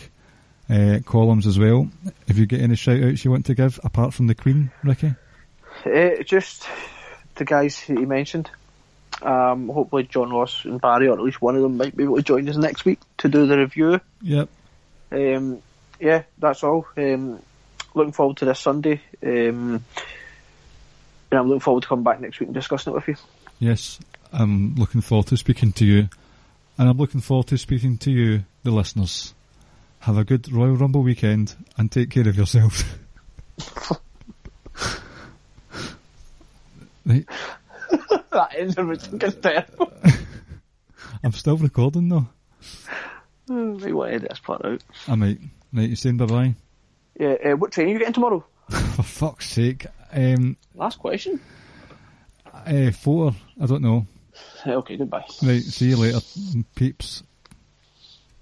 Uh, 0.69 0.99
columns 1.05 1.47
as 1.47 1.57
well. 1.57 1.89
If 2.27 2.37
you 2.37 2.45
get 2.45 2.59
any 2.59 2.75
shout 2.75 3.01
outs 3.01 3.23
you 3.23 3.31
want 3.31 3.45
to 3.45 3.55
give, 3.55 3.79
apart 3.83 4.13
from 4.13 4.27
the 4.27 4.35
Queen, 4.35 4.71
Ricky? 4.83 5.15
uh, 5.85 6.23
just 6.25 6.67
the 7.35 7.45
guys 7.45 7.83
that 7.87 7.99
you 7.99 8.07
mentioned. 8.07 8.49
Um, 9.21 9.69
hopefully 9.69 10.03
John 10.03 10.31
Ross 10.31 10.65
and 10.65 10.81
Barry, 10.81 11.07
or 11.07 11.13
at 11.13 11.21
least 11.21 11.41
one 11.41 11.55
of 11.55 11.61
them, 11.61 11.77
might 11.77 11.95
be 11.95 12.03
able 12.03 12.17
to 12.17 12.21
join 12.21 12.49
us 12.49 12.57
next 12.57 12.83
week 12.83 12.99
to 13.19 13.29
do 13.29 13.45
the 13.45 13.57
review. 13.57 14.01
Yep. 14.21 14.49
Um, 15.11 15.61
yeah, 15.99 16.23
that's 16.37 16.63
all. 16.63 16.85
Um, 16.97 17.39
looking 17.95 18.13
forward 18.13 18.37
to 18.37 18.45
this 18.45 18.59
Sunday. 18.59 19.01
Um, 19.23 19.83
and 21.31 21.39
I'm 21.39 21.47
looking 21.47 21.61
forward 21.61 21.83
to 21.83 21.89
coming 21.89 22.03
back 22.03 22.21
next 22.21 22.39
week 22.39 22.47
and 22.47 22.53
discussing 22.53 22.93
it 22.93 22.95
with 22.95 23.07
you. 23.07 23.15
Yes, 23.59 23.99
I'm 24.31 24.75
looking 24.75 25.01
forward 25.01 25.27
to 25.27 25.37
speaking 25.37 25.71
to 25.73 25.85
you. 25.85 26.09
And 26.77 26.89
I'm 26.89 26.97
looking 26.97 27.21
forward 27.21 27.47
to 27.47 27.57
speaking 27.57 27.97
to 27.99 28.11
you, 28.11 28.43
the 28.63 28.71
listeners. 28.71 29.33
Have 29.99 30.17
a 30.17 30.23
good 30.23 30.51
Royal 30.51 30.75
Rumble 30.75 31.01
weekend 31.03 31.55
and 31.77 31.91
take 31.91 32.09
care 32.09 32.27
of 32.27 32.35
yourselves. 32.35 32.83
right, 37.05 37.25
that 38.31 38.55
ends 38.57 38.77
everything 38.77 39.21
is 39.21 39.35
terrible. 39.35 39.93
I'm 41.23 41.31
still 41.31 41.57
recording 41.57 42.09
though. 42.09 42.27
we 43.47 43.93
want 43.93 44.09
to 44.11 44.15
edit 44.15 44.29
this 44.29 44.39
part 44.39 44.65
out. 44.65 44.83
I 45.07 45.15
might. 45.15 45.39
Right, 45.71 45.89
you 45.89 45.95
saying 45.95 46.17
bye 46.17 46.25
bye? 46.25 46.55
Yeah, 47.19 47.35
uh, 47.45 47.55
what 47.57 47.71
train 47.71 47.87
are 47.87 47.91
you 47.91 47.99
getting 47.99 48.13
tomorrow? 48.13 48.43
For 48.69 49.03
fuck's 49.03 49.47
sake. 49.49 49.85
Um, 50.11 50.57
Last 50.75 50.99
question. 50.99 51.39
uh, 52.53 52.91
four, 52.91 53.33
I 53.61 53.65
don't 53.65 53.81
know. 53.81 54.05
Okay, 54.65 54.97
goodbye. 54.97 55.25
Right, 55.43 55.61
see 55.61 55.89
you 55.89 55.97
later, 55.97 56.19
peeps. 56.75 57.23